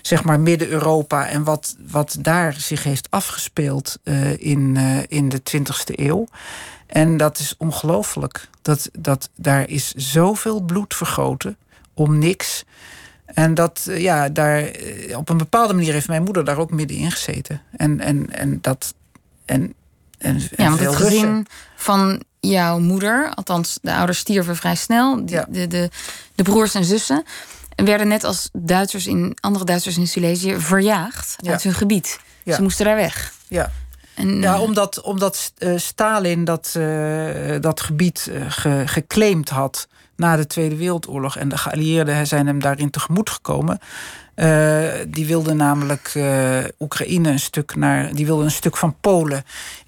zeg 0.02 0.24
maar, 0.24 0.40
Midden-Europa. 0.40 1.28
En 1.28 1.44
wat, 1.44 1.76
wat 1.92 2.18
daar 2.20 2.54
zich 2.58 2.84
heeft 2.84 3.08
afgespeeld 3.10 3.98
in, 4.38 4.78
in 5.08 5.30
de 5.30 5.42
20e 5.52 5.96
eeuw. 5.96 6.28
En 6.88 7.18
dat 7.18 7.40
is 7.40 7.56
ongelooflijk. 7.58 8.48
Dat, 8.70 8.90
dat, 9.00 9.30
daar 9.36 9.70
is 9.70 9.94
zoveel 9.96 10.60
bloed 10.62 10.96
vergoten 10.96 11.58
om 11.94 12.18
niks. 12.18 12.64
En 13.26 13.54
dat, 13.54 13.86
eh, 13.90 14.02
ja, 14.02 14.30
daar, 14.30 14.58
eh, 14.64 15.18
op 15.18 15.30
een 15.30 15.38
bepaalde 15.38 15.74
manier 15.74 15.94
heeft 15.94 16.08
mijn 16.08 16.24
moeder 16.24 16.46
daar 16.46 16.58
ook 16.58 16.72
middenin 16.72 17.12
gezeten. 17.12 17.62
En, 17.78 18.00
en, 18.00 18.30
en 18.34 18.58
dat. 18.62 18.94
En, 19.46 19.74
en, 20.18 20.36
en 20.36 20.50
Ja, 20.58 20.68
want 20.70 20.80
het 20.80 20.90
Russen. 20.90 21.06
gezin 21.08 21.48
van 21.76 22.24
jouw 22.40 22.80
moeder, 22.80 23.32
althans 23.36 23.80
de 23.82 23.94
ouders 23.96 24.18
stierven 24.20 24.56
vrij 24.56 24.76
snel, 24.76 25.26
de, 25.26 25.32
Ja. 25.32 25.46
de, 25.50 25.68
de, 25.68 25.90
de 26.36 26.44
broers 26.44 26.74
en 26.76 26.86
zussen, 26.86 27.24
werden 27.76 28.08
net 28.08 28.24
als 28.24 28.50
Duitsers 28.54 29.08
in, 29.08 29.38
andere 29.40 29.66
Duitsers 29.66 29.98
in 29.98 30.08
Silesië 30.08 30.56
verjaagd 30.60 31.36
Ja. 31.38 31.52
uit 31.52 31.64
hun 31.64 31.74
gebied. 31.74 32.20
Ja. 32.44 32.56
Ze 32.56 32.62
moesten 32.62 32.86
daar 32.86 32.96
weg. 32.96 33.34
Ja. 33.48 33.72
En, 34.20 34.42
Ja, 34.42 34.56
eh, 34.56 34.62
omdat, 34.62 35.02
omdat 35.02 35.54
eh, 35.58 35.78
Stalin 35.78 36.44
dat, 36.44 36.74
eh, 36.78 37.56
dat 37.62 37.82
gebied 37.82 38.32
ge- 38.48 38.84
geclaimd 38.86 39.50
had 39.50 39.88
na 40.16 40.36
de 40.36 40.48
Tweede 40.48 40.76
Wereldoorlog. 40.76 41.38
En 41.38 41.50
de 41.50 41.58
geallieerden 41.58 42.28
zijn 42.28 42.48
hem 42.48 42.60
daarin 42.60 42.90
tegemoet 42.90 43.30
gekomen. 43.30 43.80
Uh, 44.40 44.90
die 45.08 45.26
wilden 45.26 45.58
namelijk 45.58 46.12
uh, 46.16 46.58
Oekraïne 46.80 47.30
een 47.30 47.40
stuk 47.40 47.76
naar. 47.76 48.14
Die 48.14 48.26
wilden 48.26 48.46
een 48.46 48.52
stuk 48.52 48.78
van 48.78 48.96
Polen 49.02 49.44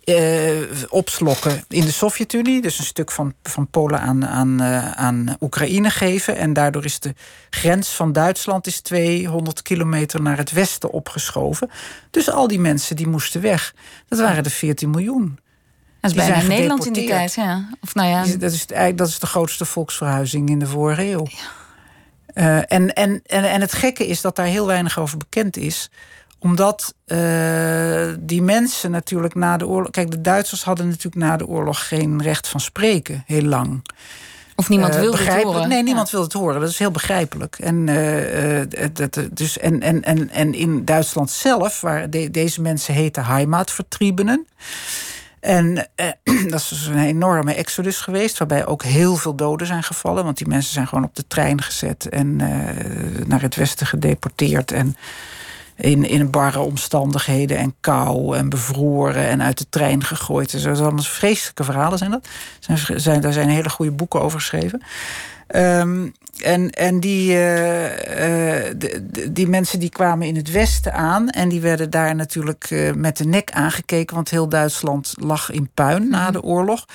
uh, 0.05 0.61
opslokken 0.89 1.63
in 1.67 1.85
de 1.85 1.91
Sovjet-Unie. 1.91 2.61
Dus 2.61 2.79
een 2.79 2.85
stuk 2.85 3.11
van, 3.11 3.33
van 3.43 3.67
Polen 3.67 3.99
aan, 3.99 4.27
aan, 4.27 4.63
aan 4.95 5.35
Oekraïne 5.39 5.89
geven. 5.89 6.37
En 6.37 6.53
daardoor 6.53 6.85
is 6.85 6.99
de 6.99 7.13
grens 7.49 7.89
van 7.89 8.11
Duitsland 8.11 8.67
is 8.67 8.79
200 8.79 9.61
kilometer 9.61 10.21
naar 10.21 10.37
het 10.37 10.51
westen 10.51 10.91
opgeschoven. 10.91 11.69
Dus 12.09 12.31
al 12.31 12.47
die 12.47 12.59
mensen 12.59 12.95
die 12.95 13.07
moesten 13.07 13.41
weg. 13.41 13.73
Dat 14.07 14.19
waren 14.19 14.43
de 14.43 14.49
14 14.49 14.89
miljoen. 14.89 15.39
Dat 16.01 16.11
is 16.11 16.17
bijna 16.17 16.41
Nederland 16.41 16.85
in 16.85 16.93
die 16.93 17.07
tijd, 17.07 17.33
ja. 17.33 17.69
Of 17.81 17.93
nou 17.93 18.09
ja. 18.09 18.37
Dat 18.37 18.51
is, 18.51 18.65
dat 18.95 19.07
is 19.07 19.19
de 19.19 19.27
grootste 19.27 19.65
volksverhuizing 19.65 20.49
in 20.49 20.59
de 20.59 20.67
vorige 20.67 21.03
eeuw. 21.03 21.25
Ja. 21.29 21.60
Uh, 22.33 22.55
en, 22.55 22.93
en, 22.93 23.21
en, 23.25 23.43
en 23.43 23.61
het 23.61 23.73
gekke 23.73 24.07
is 24.07 24.21
dat 24.21 24.35
daar 24.35 24.45
heel 24.45 24.65
weinig 24.65 24.99
over 24.99 25.17
bekend 25.17 25.57
is 25.57 25.89
omdat 26.43 26.93
uh, 27.05 28.13
die 28.19 28.41
mensen 28.41 28.91
natuurlijk 28.91 29.35
na 29.35 29.57
de 29.57 29.67
oorlog. 29.67 29.91
Kijk, 29.91 30.11
de 30.11 30.21
Duitsers 30.21 30.63
hadden 30.63 30.87
natuurlijk 30.87 31.15
na 31.15 31.37
de 31.37 31.47
oorlog 31.47 31.87
geen 31.87 32.21
recht 32.21 32.47
van 32.47 32.59
spreken, 32.59 33.23
heel 33.25 33.41
lang. 33.41 33.81
Of 34.55 34.69
niemand 34.69 34.93
uh, 34.93 34.99
wilde 34.99 35.17
het 35.17 35.43
horen. 35.43 35.69
Nee, 35.69 35.83
niemand 35.83 36.09
ja. 36.09 36.13
wil 36.15 36.23
het 36.25 36.33
horen. 36.33 36.59
Dat 36.59 36.69
is 36.69 36.79
heel 36.79 36.91
begrijpelijk. 36.91 37.59
En, 37.59 37.87
uh, 37.87 38.89
dat, 38.93 39.19
dus, 39.31 39.57
en, 39.57 39.81
en, 39.81 40.03
en, 40.03 40.29
en 40.29 40.53
in 40.53 40.85
Duitsland 40.85 41.31
zelf, 41.31 41.81
waar 41.81 42.09
de, 42.09 42.31
deze 42.31 42.61
mensen 42.61 42.93
heten 42.93 43.25
Heimatvertriebenen. 43.25 44.47
En 45.41 45.87
eh, 45.95 46.07
dat 46.51 46.59
is 46.59 46.67
dus 46.67 46.85
een 46.85 46.97
enorme 46.97 47.53
exodus 47.53 48.01
geweest, 48.01 48.37
waarbij 48.37 48.65
ook 48.65 48.83
heel 48.83 49.15
veel 49.15 49.35
doden 49.35 49.67
zijn 49.67 49.83
gevallen. 49.83 50.23
Want 50.23 50.37
die 50.37 50.47
mensen 50.47 50.73
zijn 50.73 50.87
gewoon 50.87 51.03
op 51.03 51.15
de 51.15 51.27
trein 51.27 51.61
gezet 51.61 52.09
en 52.09 52.41
eh, 52.41 53.25
naar 53.25 53.41
het 53.41 53.55
westen 53.55 53.87
gedeporteerd. 53.87 54.71
En 54.71 54.95
in, 55.75 56.05
in 56.05 56.29
barre 56.29 56.59
omstandigheden 56.59 57.57
en 57.57 57.75
kou 57.79 58.37
en 58.37 58.49
bevroren 58.49 59.27
en 59.27 59.41
uit 59.41 59.57
de 59.57 59.69
trein 59.69 60.03
gegooid. 60.03 60.51
Dus 60.51 60.61
dat 60.61 60.75
zijn 60.75 60.87
allemaal 60.87 61.05
vreselijke 61.05 61.63
verhalen 61.63 61.97
zijn 61.97 62.11
dat. 62.11 62.27
Zijn, 62.95 63.21
daar 63.21 63.33
zijn 63.33 63.49
hele 63.49 63.69
goede 63.69 63.91
boeken 63.91 64.21
over 64.21 64.39
geschreven. 64.39 64.81
Um, 65.55 66.13
en, 66.41 66.69
en 66.69 66.99
die, 66.99 67.31
uh, 67.31 68.65
uh, 68.65 68.71
die 69.29 69.47
mensen 69.47 69.79
die 69.79 69.89
kwamen 69.89 70.27
in 70.27 70.35
het 70.35 70.51
westen 70.51 70.93
aan. 70.93 71.29
En 71.29 71.49
die 71.49 71.61
werden 71.61 71.89
daar 71.89 72.15
natuurlijk 72.15 72.69
uh, 72.69 72.93
met 72.93 73.17
de 73.17 73.25
nek 73.25 73.51
aangekeken. 73.51 74.15
Want 74.15 74.29
heel 74.29 74.49
Duitsland 74.49 75.13
lag 75.19 75.51
in 75.51 75.69
puin 75.73 76.09
na 76.09 76.23
mhm. 76.23 76.31
de 76.31 76.43
oorlog. 76.43 76.85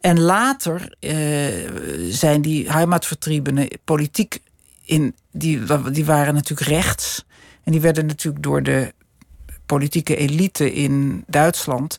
En 0.00 0.20
later 0.20 0.96
zijn 2.08 2.42
die 2.42 2.70
heimatvertriebenen 2.70 3.68
politiek 3.84 4.38
in. 4.84 5.14
Die, 5.30 5.62
die 5.92 6.04
waren 6.04 6.34
natuurlijk 6.34 6.68
rechts. 6.68 7.24
En 7.64 7.72
die 7.72 7.80
werden 7.80 8.06
natuurlijk 8.06 8.42
door 8.42 8.62
de 8.62 8.92
politieke 9.66 10.16
elite 10.16 10.72
in 10.72 11.24
Duitsland 11.26 11.98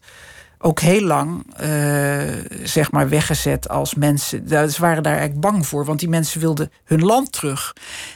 ook 0.66 0.80
heel 0.80 1.02
lang 1.02 1.46
uh, 1.62 2.22
zeg 2.64 2.92
maar 2.92 3.10
weggezet 3.10 3.70
als 3.70 3.94
mensen. 3.96 4.48
Ze 4.48 4.76
waren 4.80 5.04
daar 5.04 5.18
eigenlijk 5.18 5.42
bang 5.42 5.68
voor, 5.68 5.86
want 5.86 6.00
die 6.00 6.10
mensen 6.10 6.40
wilden 6.40 6.72
hun 6.84 7.04
land 7.04 7.32
terug. 7.32 7.74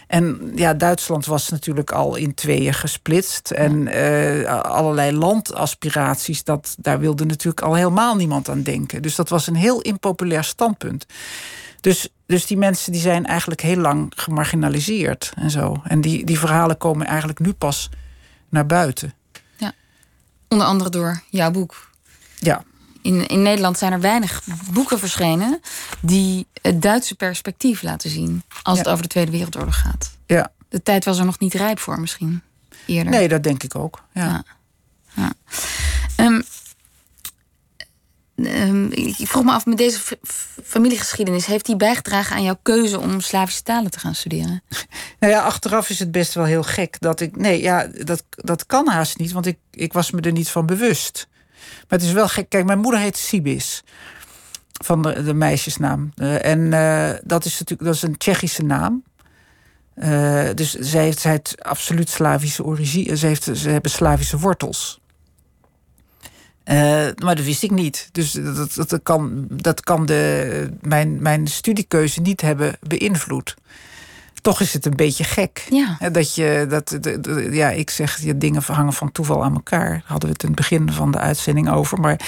En 0.08 0.52
ja, 0.56 0.74
Duitsland 0.74 1.26
was 1.26 1.50
natuurlijk 1.50 1.92
al 1.92 2.16
in 2.16 2.34
tweeën 2.34 2.74
gesplitst. 2.74 3.52
En 3.52 3.88
uh, 3.88 4.62
allerlei 4.62 5.18
landaspiraties, 5.18 6.44
dat, 6.44 6.76
daar 6.80 7.00
wilde 7.00 7.26
natuurlijk 7.26 7.62
al 7.62 7.74
helemaal 7.74 8.16
niemand 8.16 8.50
aan 8.50 8.62
denken. 8.62 9.02
Dus 9.02 9.16
dat 9.16 9.30
was 9.30 9.48
een 9.48 9.56
heel 9.56 9.82
impopulair 9.82 10.44
standpunt. 10.44 11.06
Dus, 11.82 12.10
dus 12.26 12.46
die 12.46 12.58
mensen 12.58 12.92
die 12.92 13.02
zijn 13.02 13.26
eigenlijk 13.26 13.62
heel 13.62 13.78
lang 13.78 14.12
gemarginaliseerd 14.16 15.32
en 15.36 15.52
zo. 15.52 15.82
En 15.84 16.02
die, 16.02 16.26
die 16.26 16.40
verhalen 16.40 16.78
komen 16.78 17.08
eigenlijk 17.08 17.40
nu 17.40 17.54
pas 17.54 17.90
naar 18.50 18.66
buiten. 18.66 19.14
Ja, 19.58 19.72
onder 20.48 20.68
andere 20.68 20.90
door 20.90 21.22
jouw 21.30 21.52
boek. 21.52 21.88
Ja. 22.40 22.64
In, 23.02 23.28
in 23.28 23.42
Nederland 23.42 23.78
zijn 23.78 23.92
er 23.92 24.00
weinig 24.00 24.44
boeken 24.72 25.00
verschenen 25.00 25.62
die 26.00 26.48
het 26.62 26.82
Duitse 26.82 27.16
perspectief 27.16 27.82
laten 27.82 28.10
zien 28.10 28.44
als 28.64 28.78
het 28.78 28.88
over 28.88 29.02
de 29.02 29.10
Tweede 29.10 29.32
Wereldoorlog 29.32 29.80
gaat. 29.80 30.18
Ja. 30.26 30.52
De 30.70 30.84
tijd 30.84 31.06
was 31.06 31.20
er 31.20 31.26
nog 31.26 31.40
niet 31.40 31.54
rijp 31.54 31.80
voor, 31.80 32.00
misschien 32.00 32.42
eerder. 32.86 33.12
Nee, 33.12 33.28
dat 33.28 33.44
denk 33.44 33.64
ik 33.64 33.76
ook. 33.76 34.04
Ja. 34.14 34.44
ja. 35.16 35.34
ja. 36.16 36.26
Um, 36.26 36.44
um, 38.36 38.92
ik 38.92 39.28
vroeg 39.28 39.44
me 39.44 39.52
af, 39.52 39.66
met 39.66 39.78
deze 39.78 40.00
familiegeschiedenis, 40.64 41.46
heeft 41.46 41.66
die 41.66 41.76
bijgedragen 41.76 42.36
aan 42.36 42.44
jouw 42.44 42.60
keuze 42.62 43.00
om 43.00 43.22
Slavische 43.22 43.64
talen 43.64 43.92
te 43.92 44.00
gaan 44.00 44.16
studeren? 44.16 44.62
Nou 45.20 45.34
ja, 45.34 45.42
achteraf 45.42 45.90
is 45.90 46.00
het 46.00 46.12
best 46.12 46.34
wel 46.34 46.46
heel 46.46 46.64
gek 46.64 47.00
dat 47.00 47.20
ik. 47.20 47.36
Nee, 47.36 47.62
ja, 47.62 47.88
dat, 47.88 48.24
dat 48.30 48.66
kan 48.66 48.88
haast 48.88 49.18
niet, 49.18 49.32
want 49.32 49.46
ik, 49.46 49.58
ik 49.72 49.94
was 49.94 50.12
me 50.12 50.22
er 50.22 50.32
niet 50.32 50.50
van 50.50 50.66
bewust. 50.66 51.28
Maar 51.72 52.00
het 52.00 52.02
is 52.02 52.12
wel 52.12 52.28
gek. 52.28 52.50
Kijk, 52.50 52.66
mijn 52.66 52.80
moeder 52.80 53.00
heet 53.00 53.18
Sibis. 53.18 53.84
Van 54.84 55.02
de, 55.02 55.34
meisjesnaam. 55.34 56.12
Uh, 56.16 56.46
en 56.46 56.60
uh, 56.60 57.10
dat 57.24 57.46
is 57.46 57.60
natuurlijk 57.60 57.84
dat 57.84 57.96
is 57.96 58.02
een 58.02 58.18
Tsjechische 58.18 58.64
naam. 58.64 59.04
Uh, 59.96 60.50
dus 60.54 60.74
zij 60.74 61.04
heeft, 61.04 61.20
zij 61.20 61.32
heeft 61.32 61.64
absoluut 61.64 62.10
Slavische 62.10 62.64
origine. 62.64 63.18
Ze, 63.18 63.26
heeft, 63.26 63.50
ze 63.54 63.70
hebben 63.70 63.92
Slavische 63.92 64.38
wortels. 64.38 65.00
maar 66.66 67.36
dat 67.36 67.44
wist 67.44 67.64
ik 67.64 67.72
niet. 67.72 68.10
Dus 68.12 68.32
dat, 68.32 68.74
dat, 68.74 68.90
dat 68.90 69.00
kan, 69.04 69.48
dat 69.50 69.82
kan 69.82 70.06
de, 70.06 70.70
mijn, 70.82 71.22
mijn 71.22 71.48
studiekeuze 71.48 72.22
niet 72.22 72.42
hebben 72.42 72.78
beïnvloed 72.82 73.56
toch 74.48 74.62
is 74.62 74.74
het 74.74 74.86
een 74.86 74.96
beetje 74.96 75.24
gek. 75.24 75.68
Ja. 75.70 76.10
Dat 76.10 76.36
je, 76.36 76.66
dat, 76.70 76.98
ja, 77.52 77.70
ik 77.70 77.90
zeg, 77.90 78.22
je 78.22 78.38
dingen 78.38 78.62
hangen 78.66 78.94
van 78.94 79.12
toeval 79.12 79.44
aan 79.44 79.54
elkaar. 79.54 79.90
Daar 79.90 80.02
hadden 80.06 80.28
we 80.28 80.34
het 80.34 80.44
in 80.44 80.50
het 80.50 80.58
begin 80.58 80.92
van 80.92 81.12
de 81.12 81.18
uitzending 81.18 81.70
over. 81.70 82.00
Maar 82.00 82.20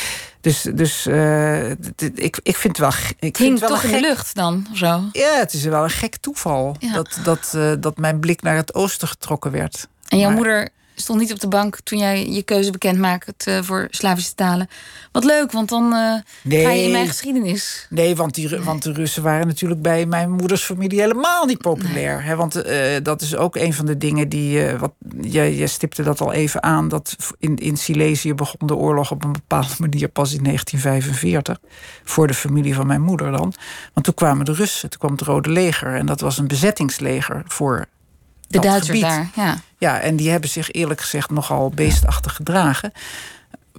dus, 0.41 0.61
dus 0.61 1.07
uh, 1.07 1.70
ik, 2.15 2.39
ik 2.43 2.55
vind 2.55 2.78
het 2.78 2.78
wel. 2.78 2.91
Ik 3.20 3.38
vind 3.38 3.59
het 3.59 3.70
wel 3.70 3.70
toch 3.70 3.84
in 3.84 3.91
de 3.91 3.99
lucht 3.99 4.36
dan? 4.36 4.67
Zo. 4.74 5.03
Ja, 5.11 5.38
het 5.38 5.53
is 5.53 5.63
wel 5.63 5.84
een 5.84 5.89
gek 5.89 6.17
toeval. 6.17 6.76
Ja. 6.80 6.93
Dat, 6.93 7.20
dat, 7.24 7.53
uh, 7.55 7.72
dat 7.80 7.97
mijn 7.97 8.20
blik 8.20 8.41
naar 8.41 8.55
het 8.55 8.74
oosten 8.74 9.07
getrokken 9.07 9.51
werd. 9.51 9.88
En 10.07 10.17
jouw 10.17 10.28
maar, 10.28 10.38
moeder 10.38 10.70
stond 11.02 11.20
niet 11.20 11.32
op 11.32 11.39
de 11.39 11.47
bank 11.47 11.80
toen 11.84 12.00
jij 12.00 12.30
je 12.30 12.43
keuze 12.43 12.72
bekend 12.72 12.97
maakte 12.97 13.64
voor 13.64 13.88
Slavische 13.89 14.36
talen. 14.36 14.68
Wat 15.12 15.24
leuk, 15.24 15.52
want 15.52 15.70
dan 15.70 15.93
uh, 15.93 16.14
nee, 16.43 16.64
ga 16.64 16.72
je 16.72 16.84
in 16.84 16.91
mijn 16.91 17.08
geschiedenis. 17.08 17.88
Nee, 17.89 18.16
want, 18.16 18.36
die, 18.36 18.50
nee. 18.50 18.60
want 18.60 18.84
de 18.84 18.91
Russen 18.91 19.24
waren 19.24 19.47
natuurlijk 19.47 19.82
bij 19.82 20.06
mijn 20.06 20.32
moeders 20.32 20.64
familie 20.64 21.02
helemaal 21.02 21.45
niet 21.45 21.58
populair. 21.58 22.18
Nee. 22.18 22.26
Hè, 22.26 22.36
want 22.36 22.66
uh, 22.66 22.95
dat 23.04 23.22
is 23.22 23.36
ook 23.36 23.56
een 23.56 23.74
van 23.74 23.86
de 23.86 23.97
dingen 23.97 24.30
die. 24.30 24.72
Uh, 24.72 24.80
wat, 24.80 24.91
je, 25.22 25.58
je 25.58 25.68
stipte 25.68 26.04
dat 26.04 26.22
al 26.22 26.34
even 26.34 26.64
aan. 26.64 26.88
Dat 26.88 27.16
in, 27.39 27.56
in 27.56 27.78
Silesië 27.78 28.34
begon 28.34 28.68
de 28.68 28.76
oorlog 28.76 29.12
op 29.12 29.24
een 29.24 29.32
bepaalde 29.32 29.74
manier 29.78 30.08
pas 30.08 30.34
in 30.34 30.43
1945. 30.43 31.58
Voor 32.04 32.28
de 32.28 32.34
familie 32.34 32.76
van 32.76 32.88
mijn 32.88 33.02
moeder 33.02 33.32
dan. 33.32 33.54
Want 33.93 34.06
toen 34.06 34.14
kwamen 34.14 34.45
de 34.45 34.54
Russen, 34.54 34.89
toen 34.89 35.00
kwam 35.00 35.12
het 35.12 35.22
Rode 35.22 35.50
Leger. 35.50 35.95
En 35.95 36.06
dat 36.06 36.20
was 36.20 36.38
een 36.38 36.47
bezettingsleger 36.47 37.43
voor 37.47 37.88
de 38.50 38.60
Duitsers 38.60 39.00
daar, 39.00 39.30
ja. 39.36 39.58
Ja, 39.78 40.00
en 40.00 40.16
die 40.16 40.30
hebben 40.30 40.50
zich 40.50 40.72
eerlijk 40.72 41.02
gezegd 41.02 41.30
nogal 41.30 41.70
beestachtig 41.70 42.36
gedragen. 42.36 42.91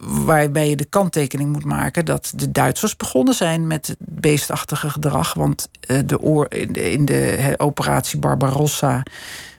Waarbij 0.02 0.68
je 0.68 0.76
de 0.76 0.84
kanttekening 0.84 1.52
moet 1.52 1.64
maken 1.64 2.04
dat 2.04 2.32
de 2.34 2.52
Duitsers 2.52 2.96
begonnen 2.96 3.34
zijn 3.34 3.66
met 3.66 3.86
het 3.86 3.96
beestachtige 3.98 4.90
gedrag. 4.90 5.34
Want 5.34 5.68
uh, 5.86 5.98
de 6.06 6.20
oor, 6.20 6.46
in 6.48 6.72
de, 6.72 6.92
in 6.92 7.04
de 7.04 7.54
operatie 7.56 8.18
Barbarossa, 8.18 9.02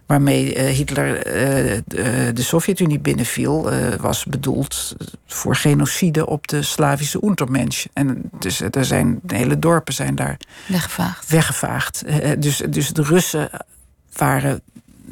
waarmee 0.05 0.55
uh, 0.55 0.75
Hitler 0.75 1.23
de, 1.23 2.31
de 2.33 2.43
Sovjet-Unie 2.43 2.99
binnenviel, 2.99 3.69
was 3.99 4.25
bedoeld 4.25 4.95
voor 5.27 5.55
genocide 5.55 6.27
op 6.27 6.47
de 6.47 6.61
Slavische 6.61 7.23
Untermensch. 7.23 7.85
En 7.93 8.29
dus 8.39 8.61
er 8.61 8.85
zijn 8.85 9.19
hele 9.27 9.59
dorpen 9.59 9.93
zijn 9.93 10.15
daar 10.15 10.37
weggevaagd. 10.67 11.29
weggevaagd. 11.29 12.03
dus, 12.41 12.61
dus 12.69 12.89
de 12.89 13.03
Russen 13.03 13.49
waren 14.13 14.61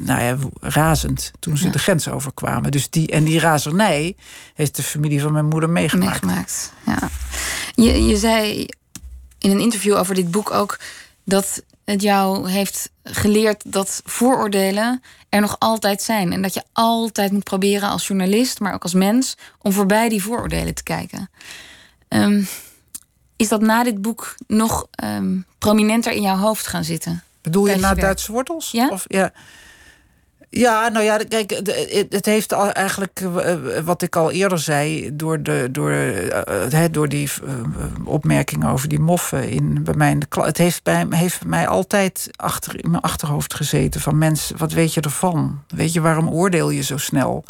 nou 0.00 0.22
ja, 0.22 0.36
razend 0.60 1.30
toen 1.38 1.56
ze 1.56 1.64
ja. 1.64 1.70
de 1.70 1.78
grens 1.78 2.08
overkwamen. 2.08 2.70
Dus 2.70 2.90
die, 2.90 3.08
en 3.08 3.24
die 3.24 3.40
razernij 3.40 4.16
heeft 4.54 4.76
de 4.76 4.82
familie 4.82 5.20
van 5.20 5.32
mijn 5.32 5.48
moeder 5.48 5.70
meegemaakt. 5.70 6.22
meegemaakt 6.22 6.72
ja. 6.86 7.08
je, 7.74 8.04
je 8.04 8.16
zei 8.16 8.66
in 9.38 9.50
een 9.50 9.60
interview 9.60 9.96
over 9.96 10.14
dit 10.14 10.30
boek 10.30 10.50
ook 10.50 10.78
dat 11.24 11.62
het 11.84 12.02
jou 12.02 12.50
heeft 12.50 12.90
geleerd 13.04 13.72
dat 13.72 14.00
vooroordelen 14.04 15.02
er 15.28 15.40
nog 15.40 15.56
altijd 15.58 16.02
zijn. 16.02 16.32
En 16.32 16.42
dat 16.42 16.54
je 16.54 16.62
altijd 16.72 17.32
moet 17.32 17.44
proberen 17.44 17.88
als 17.88 18.06
journalist, 18.06 18.60
maar 18.60 18.74
ook 18.74 18.82
als 18.82 18.94
mens, 18.94 19.36
om 19.58 19.72
voorbij 19.72 20.08
die 20.08 20.22
vooroordelen 20.22 20.74
te 20.74 20.82
kijken. 20.82 21.30
Um, 22.08 22.48
is 23.36 23.48
dat 23.48 23.60
na 23.60 23.82
dit 23.82 24.02
boek 24.02 24.34
nog 24.46 24.86
um, 25.04 25.44
prominenter 25.58 26.12
in 26.12 26.22
jouw 26.22 26.36
hoofd 26.36 26.66
gaan 26.66 26.84
zitten? 26.84 27.22
Bedoel 27.42 27.66
je 27.66 27.76
na 27.76 27.94
Duitse 27.94 28.32
wortels? 28.32 28.70
Ja. 28.70 28.88
Of, 28.88 29.04
ja. 29.06 29.32
Ja, 30.52 30.88
nou 30.88 31.04
ja, 31.04 31.16
kijk, 31.16 31.50
het 32.10 32.26
heeft 32.26 32.52
eigenlijk, 32.52 33.22
wat 33.84 34.02
ik 34.02 34.16
al 34.16 34.30
eerder 34.30 34.58
zei, 34.58 35.10
door, 35.16 35.42
de, 35.42 35.68
door, 35.70 35.94
door 36.90 37.08
die 37.08 37.30
opmerkingen 38.04 38.68
over 38.68 38.88
die 38.88 38.98
moffen 38.98 39.48
in, 39.48 39.84
bij 39.84 39.94
mij 39.94 40.10
in 40.10 40.18
de 40.18 40.26
klas. 40.26 40.46
Het 40.46 40.58
heeft, 40.58 40.82
bij, 40.82 41.06
heeft 41.10 41.44
mij 41.44 41.68
altijd 41.68 42.28
achter, 42.36 42.84
in 42.84 42.90
mijn 42.90 43.02
achterhoofd 43.02 43.54
gezeten 43.54 44.00
van 44.00 44.18
mensen, 44.18 44.58
wat 44.58 44.72
weet 44.72 44.94
je 44.94 45.00
ervan? 45.00 45.62
Weet 45.68 45.92
je, 45.92 46.00
waarom 46.00 46.28
oordeel 46.28 46.70
je 46.70 46.82
zo 46.82 46.96
snel? 46.96 47.44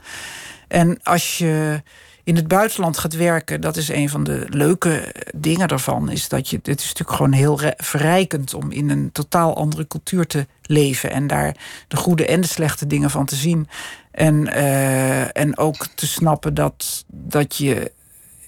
En 0.68 0.98
als 1.02 1.38
je 1.38 1.82
in 2.24 2.36
het 2.36 2.48
buitenland 2.48 2.98
gaat 2.98 3.16
werken, 3.16 3.60
dat 3.60 3.76
is 3.76 3.88
een 3.88 4.08
van 4.08 4.24
de 4.24 4.46
leuke 4.48 5.14
dingen 5.36 5.68
daarvan. 5.68 6.10
Is 6.10 6.28
dat 6.28 6.48
je, 6.48 6.56
het 6.56 6.80
is 6.80 6.86
natuurlijk 6.86 7.16
gewoon 7.16 7.32
heel 7.32 7.60
verrijkend 7.76 8.54
om 8.54 8.70
in 8.70 8.90
een 8.90 9.12
totaal 9.12 9.56
andere 9.56 9.86
cultuur 9.86 10.26
te 10.26 10.46
leven. 10.62 11.10
En 11.10 11.26
daar 11.26 11.56
de 11.88 11.96
goede 11.96 12.26
en 12.26 12.40
de 12.40 12.46
slechte 12.46 12.86
dingen 12.86 13.10
van 13.10 13.26
te 13.26 13.36
zien. 13.36 13.68
En, 14.10 14.46
uh, 14.46 15.36
en 15.36 15.58
ook 15.58 15.86
te 15.86 16.06
snappen 16.06 16.54
dat, 16.54 17.04
dat 17.06 17.56
je, 17.56 17.92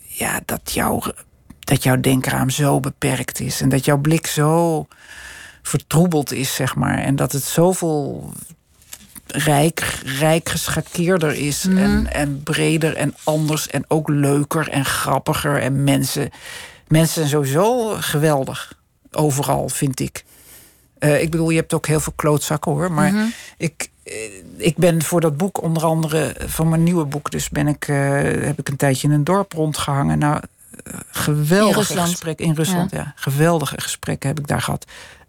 ja, 0.07 0.41
dat 0.45 0.73
jouw, 0.73 1.03
dat 1.59 1.83
jouw 1.83 2.01
denkraam 2.01 2.51
zo 2.51 2.81
beperkt 2.81 3.41
is. 3.41 3.61
En 3.61 3.69
dat 3.69 3.85
jouw 3.85 3.99
blik 3.99 4.27
zo 4.27 4.87
vertroebeld 5.63 6.33
is, 6.33 6.55
zeg 6.55 6.75
maar. 6.75 6.99
En 6.99 7.17
dat 7.17 7.33
het 7.33 7.43
zoveel 7.43 8.33
rijk, 9.33 10.01
rijk 10.19 10.49
geschakeerder 10.49 11.35
is. 11.35 11.65
Mhm. 11.65 11.79
En, 11.79 12.13
en 12.13 12.43
breder 12.43 12.97
en 12.97 13.15
anders 13.25 13.67
en 13.69 13.85
ook 13.89 14.09
leuker 14.09 14.69
en 14.69 14.85
grappiger. 14.85 15.61
En 15.61 15.85
mensen, 15.85 16.31
mensen 16.89 17.15
zijn 17.15 17.29
sowieso 17.29 17.89
geweldig. 18.01 18.79
Overal, 19.11 19.69
vind 19.69 20.01
ik. 20.01 20.25
Eh, 20.99 21.23
ik 21.23 21.31
bedoel, 21.31 21.51
je 21.51 21.57
hebt 21.59 21.75
ook 21.75 21.87
heel 21.87 22.01
veel 22.01 22.13
klootzakken 22.17 22.73
hoor. 22.73 22.93
Maar 22.93 23.13
Mhm. 23.13 23.25
ik, 23.57 23.89
eh, 24.05 24.15
ik 24.57 24.77
ben 24.77 25.03
voor 25.03 25.21
dat 25.21 25.37
boek, 25.37 25.63
onder 25.63 25.85
andere 25.85 26.37
van 26.47 26.69
mijn 26.69 26.83
nieuwe 26.83 27.05
boek, 27.05 27.31
dus 27.31 27.49
ben 27.49 27.69
ik, 27.69 27.89
eh, 27.89 27.97
heb 28.23 28.59
ik 28.59 28.69
een 28.69 28.77
tijdje 28.77 29.09
in 29.09 29.15
een 29.15 29.25
dorp 29.25 29.53
rondgehangen. 29.53 30.19
Nou, 30.19 30.41
eh, 30.85 30.95
geweldige 31.11 31.97
gesprekken 32.01 32.47
in 32.47 32.55
Rusland. 32.55 32.91
Ja. 32.91 33.13
geweldige 33.17 33.81
gesprekken 33.81 34.29
heb 34.29 34.39
ik 34.39 34.47
daar 34.47 34.63
gehad. 34.63 34.87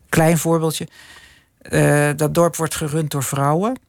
Klein 0.09 0.37
voorbeeldje. 0.37 0.87
Eh, 1.61 2.09
dat 2.15 2.33
dorp 2.33 2.55
wordt 2.55 2.75
gerund 2.75 3.11
door 3.11 3.23
vrouwen. 3.23 3.79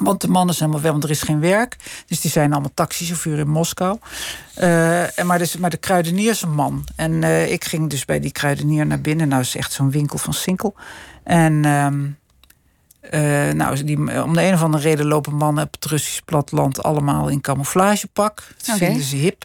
Want 0.00 0.20
de 0.20 0.28
mannen 0.28 0.54
zijn 0.54 0.68
allemaal 0.68 0.84
wel, 0.84 0.92
want 0.92 1.04
er 1.04 1.10
is 1.10 1.22
geen 1.22 1.40
werk. 1.40 1.76
Dus 2.06 2.20
die 2.20 2.30
zijn 2.30 2.52
allemaal 2.52 2.74
taxichauffeur 2.74 3.38
in 3.38 3.48
Moskou. 3.48 3.98
Eh, 4.54 5.18
en 5.18 5.26
maar, 5.26 5.38
dus, 5.38 5.56
maar 5.56 5.70
de 5.70 5.76
kruidenier 5.76 6.30
is 6.30 6.42
een 6.42 6.54
man. 6.54 6.84
En 6.96 7.24
eh, 7.24 7.52
ik 7.52 7.64
ging 7.64 7.90
dus 7.90 8.04
bij 8.04 8.20
die 8.20 8.32
kruidenier 8.32 8.86
naar 8.86 9.00
binnen. 9.00 9.28
Nou, 9.28 9.40
is 9.40 9.56
echt 9.56 9.72
zo'n 9.72 9.90
winkel 9.90 10.18
van 10.18 10.32
Sinkel. 10.32 10.74
En 11.24 11.64
ehm, 11.64 12.06
eh, 13.00 13.54
nou, 13.54 13.84
die, 13.84 14.24
om 14.24 14.34
de 14.34 14.42
een 14.42 14.54
of 14.54 14.62
andere 14.62 14.82
reden 14.82 15.06
lopen 15.06 15.34
mannen 15.34 15.64
op 15.64 15.72
het 15.72 15.84
Russisch 15.84 16.20
platteland 16.24 16.82
allemaal 16.82 17.28
in 17.28 17.40
camouflagepak. 17.40 18.42
Dat 18.64 18.76
vinden 18.76 19.02
ze 19.02 19.16
hip. 19.16 19.44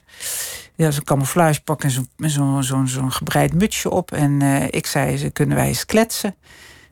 Ja, 0.76 0.92
zo'n 0.92 1.04
camouflagepak 1.04 1.84
en 1.84 1.92
zo'n 2.18 2.64
zo'n 2.64 2.88
zo'n 2.88 3.12
gebreid 3.12 3.54
mutsje 3.54 3.90
op. 3.90 4.12
En 4.12 4.42
ik 4.72 4.88
zei, 4.88 5.18
ze 5.18 5.30
kunnen 5.30 5.56
wij 5.58 5.68
eens 5.68 5.86
kletsen? 5.86 6.36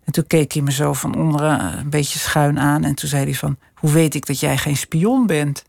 En 0.06 0.12
toen 0.12 0.28
keek 0.28 0.51
hij 0.53 0.62
me 0.62 0.72
zo 0.72 0.93
van 0.93 1.16
onderen 1.16 1.60
eh, 1.60 1.78
een 1.80 1.89
beetje 1.89 2.20
schuin 2.20 2.60
aan. 2.60 2.84
En 2.84 2.95
toen 2.95 3.10
zei 3.10 3.24
hij 3.24 3.34
van, 3.34 3.58
hoe 3.76 3.91
weet 3.91 4.16
ik 4.16 4.26
dat 4.26 4.39
jij 4.39 4.58
geen 4.58 4.78
spion 4.78 5.28
bent? 5.28 5.64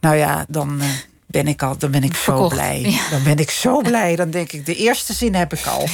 Nou 0.00 0.16
ja, 0.16 0.44
dan 0.48 0.80
eh, 0.80 0.86
ben 1.26 1.48
ik 1.48 1.62
al, 1.62 1.78
dan 1.78 1.90
ben 1.90 2.02
ik 2.02 2.14
Verkocht, 2.14 2.50
zo 2.50 2.56
blij. 2.56 2.80
ja. 2.80 3.08
Dan 3.10 3.22
ben 3.22 3.36
ik 3.38 3.50
zo 3.50 3.80
blij. 3.80 4.16
Dan 4.16 4.30
denk 4.30 4.52
ik, 4.52 4.66
de 4.66 4.76
eerste 4.76 5.12
zin 5.12 5.34
heb 5.34 5.52
ik 5.52 5.66
al. 5.66 5.86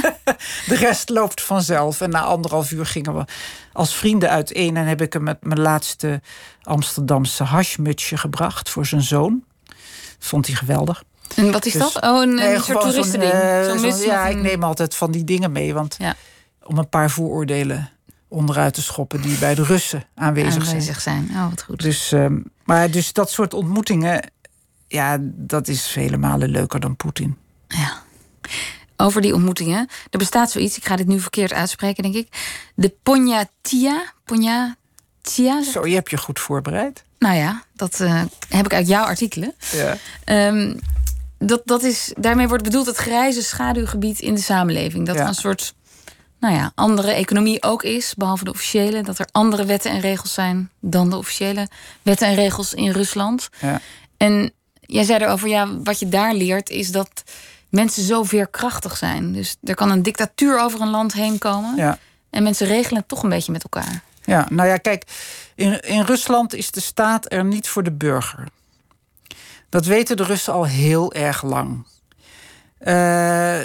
de 0.70 0.74
rest 0.74 1.08
loopt 1.08 1.42
vanzelf. 1.42 2.00
En 2.00 2.10
na 2.10 2.20
anderhalf 2.20 2.70
uur 2.70 2.86
gingen 2.86 3.14
we 3.16 3.24
als 3.72 3.94
vrienden 3.94 4.30
uiteen. 4.30 4.76
En 4.76 4.86
heb 4.86 5.02
ik 5.02 5.12
hem 5.12 5.22
met 5.22 5.44
mijn 5.44 5.60
laatste 5.60 6.20
Amsterdamse 6.62 7.44
hashmutsje 7.44 8.16
gebracht 8.16 8.70
voor 8.70 8.86
zijn 8.86 9.02
zoon. 9.02 9.42
Vond 10.18 10.46
hij 10.46 10.56
geweldig. 10.56 11.02
En 11.36 11.52
wat 11.52 11.66
is 11.66 11.72
Dus- 11.72 11.92
dat? 11.92 12.02
Oh, 12.02 12.22
een, 12.22 12.28
een 12.28 12.34
Nee, 12.34 12.54
soort 12.60 12.66
zo'n, 12.66 12.90
toeristending. 12.90 13.32
eh, 13.32 14.04
ja, 14.06 14.26
ik 14.26 14.36
neem 14.36 14.64
altijd 14.64 14.94
van 14.94 15.10
die 15.10 15.24
dingen 15.24 15.52
mee. 15.52 15.74
Want 15.74 15.96
Ja. 15.98 16.14
Om 16.70 16.78
een 16.78 16.88
paar 16.88 17.10
vooroordelen 17.10 17.90
onderuit 18.28 18.74
te 18.74 18.82
schoppen 18.82 19.20
die 19.22 19.38
bij 19.38 19.54
de 19.54 19.62
Russen 19.64 20.04
aanwezig, 20.14 20.52
zijn. 20.52 20.66
aanwezig 20.66 21.00
zijn. 21.00 21.28
Oh, 21.34 21.48
wat 21.50 21.62
goed. 21.62 21.82
Dus, 21.82 22.12
ehm, 22.12 22.40
maar 22.64 22.90
dus 22.90 23.12
dat 23.12 23.30
soort 23.30 23.54
ontmoetingen, 23.54 24.30
ja, 24.88 25.18
dat 25.20 25.68
is 25.68 25.86
vele 25.86 26.16
malen 26.16 26.48
leuker 26.48 26.80
dan 26.80 26.96
Poetin. 26.96 27.36
Ja. 27.68 28.02
Over 28.96 29.20
die 29.20 29.34
ontmoetingen. 29.34 29.88
Er 30.10 30.18
bestaat 30.18 30.50
zoiets, 30.50 30.76
ik 30.76 30.84
ga 30.84 30.96
dit 30.96 31.06
nu 31.06 31.20
verkeerd 31.20 31.52
uitspreken, 31.52 32.02
denk 32.02 32.14
ik. 32.14 32.28
De 32.74 32.94
Ponyatia. 33.02 34.12
Ponyatia? 34.24 35.62
Zo, 35.62 35.86
je 35.86 35.94
hebt 35.94 36.10
je 36.10 36.16
goed 36.18 36.38
voorbereid. 36.40 37.04
Nou 37.18 37.36
ja, 37.36 37.62
dat 37.74 38.00
eh, 38.00 38.22
heb 38.48 38.64
ik 38.64 38.74
uit 38.74 38.88
jouw 38.88 39.04
artikelen. 39.04 39.54
Ja. 39.72 39.96
Ehm, 40.24 40.76
dat, 41.38 41.62
dat 41.64 41.82
is, 41.82 42.12
daarmee 42.18 42.48
wordt 42.48 42.64
bedoeld 42.64 42.86
het 42.86 42.96
grijze 42.96 43.42
schaduwgebied 43.42 44.20
in 44.20 44.34
de 44.34 44.40
samenleving. 44.40 45.06
Dat 45.06 45.16
Ja. 45.16 45.28
een 45.28 45.34
soort 45.34 45.74
nou 46.40 46.54
ja, 46.54 46.72
andere 46.74 47.12
economie 47.12 47.62
ook 47.62 47.82
is, 47.82 48.14
behalve 48.14 48.44
de 48.44 48.50
officiële. 48.50 49.02
Dat 49.02 49.18
er 49.18 49.28
andere 49.32 49.64
wetten 49.64 49.90
en 49.90 50.00
regels 50.00 50.34
zijn 50.34 50.70
dan 50.80 51.10
de 51.10 51.16
officiële 51.16 51.68
wetten 52.02 52.26
en 52.26 52.34
regels 52.34 52.74
in 52.74 52.90
Rusland. 52.90 53.48
Ja. 53.60 53.80
En 54.16 54.52
jij 54.80 55.04
zei 55.04 55.24
erover, 55.24 55.48
ja, 55.48 55.78
wat 55.82 55.98
je 55.98 56.08
daar 56.08 56.34
leert 56.34 56.70
is 56.70 56.92
dat 56.92 57.22
mensen 57.68 58.02
zo 58.02 58.22
veerkrachtig 58.22 58.96
zijn. 58.96 59.32
Dus 59.32 59.56
er 59.64 59.74
kan 59.74 59.90
een 59.90 60.02
dictatuur 60.02 60.60
over 60.60 60.80
een 60.80 60.90
land 60.90 61.12
heen 61.12 61.38
komen. 61.38 61.76
Ja. 61.76 61.98
En 62.30 62.42
mensen 62.42 62.66
regelen 62.66 62.98
het 62.98 63.08
toch 63.08 63.22
een 63.22 63.28
beetje 63.28 63.52
met 63.52 63.62
elkaar. 63.62 64.02
ja, 64.24 64.46
nou 64.50 64.68
ja, 64.68 64.76
kijk, 64.76 65.04
in, 65.54 65.80
in 65.80 66.02
Rusland 66.02 66.54
is 66.54 66.70
de 66.70 66.80
staat 66.80 67.32
er 67.32 67.44
niet 67.44 67.68
voor 67.68 67.82
de 67.82 67.92
burger. 67.92 68.48
Dat 69.68 69.84
weten 69.84 70.16
de 70.16 70.24
Russen 70.24 70.52
al 70.52 70.66
heel 70.66 71.12
erg 71.12 71.42
lang. 71.42 71.86
Eh, 72.80 73.60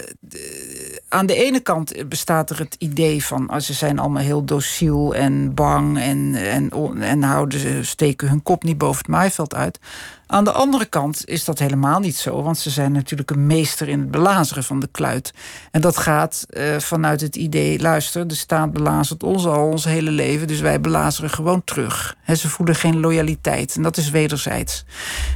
aan 1.10 1.26
de 1.26 1.36
ene 1.36 1.60
kant 1.60 2.10
bestaat 2.10 2.50
er 2.50 2.60
het 2.60 2.76
idee 2.80 3.26
van... 3.26 3.50
ah, 3.50 3.60
ze 3.60 3.74
zijn 3.74 4.00
allemaal 4.00 4.24
heel 4.24 4.46
dociel 4.46 5.16
en 5.16 5.54
bang... 5.54 6.00
en, 6.00 6.36
en, 6.36 6.72
en 7.02 7.24
houden 7.24 7.60
ze, 7.60 7.84
steken 7.84 8.30
hun 8.30 8.44
kop 8.44 8.64
niet 8.64 8.78
boven 8.78 8.98
het 8.98 9.08
maaiveld 9.08 9.56
uit. 9.56 9.80
Aan 10.28 10.44
de 10.44 10.52
andere 10.52 10.86
kant 10.86 11.28
is 11.28 11.46
dat 11.46 11.60
helemaal 11.60 12.00
niet 12.00 12.16
zo... 12.16 12.42
want 12.42 12.58
ze 12.58 12.70
zijn 12.70 12.92
natuurlijk 12.92 13.32
een 13.32 13.48
meester 13.48 13.88
in 13.88 14.00
het 14.00 14.12
belazeren 14.12 14.64
van 14.64 14.80
de 14.80 14.90
kluit. 14.92 15.34
En 15.72 15.82
dat 15.82 15.98
gaat 15.98 16.46
eh, 16.50 16.78
vanuit 16.78 17.22
het 17.22 17.36
idee... 17.36 17.80
luister, 17.80 18.28
de 18.28 18.36
staat 18.36 18.72
belazert 18.72 19.24
ons 19.24 19.46
al 19.46 19.68
ons 19.68 19.84
hele 19.84 20.12
leven... 20.12 20.48
dus 20.48 20.60
wij 20.60 20.82
belazeren 20.82 21.30
gewoon 21.30 21.64
terug. 21.64 22.16
Ze 22.36 22.50
voelen 22.50 22.76
geen 22.76 23.00
loyaliteit 23.00 23.76
en 23.76 23.82
dat 23.82 23.98
is 23.98 24.10
wederzijds. 24.10 24.86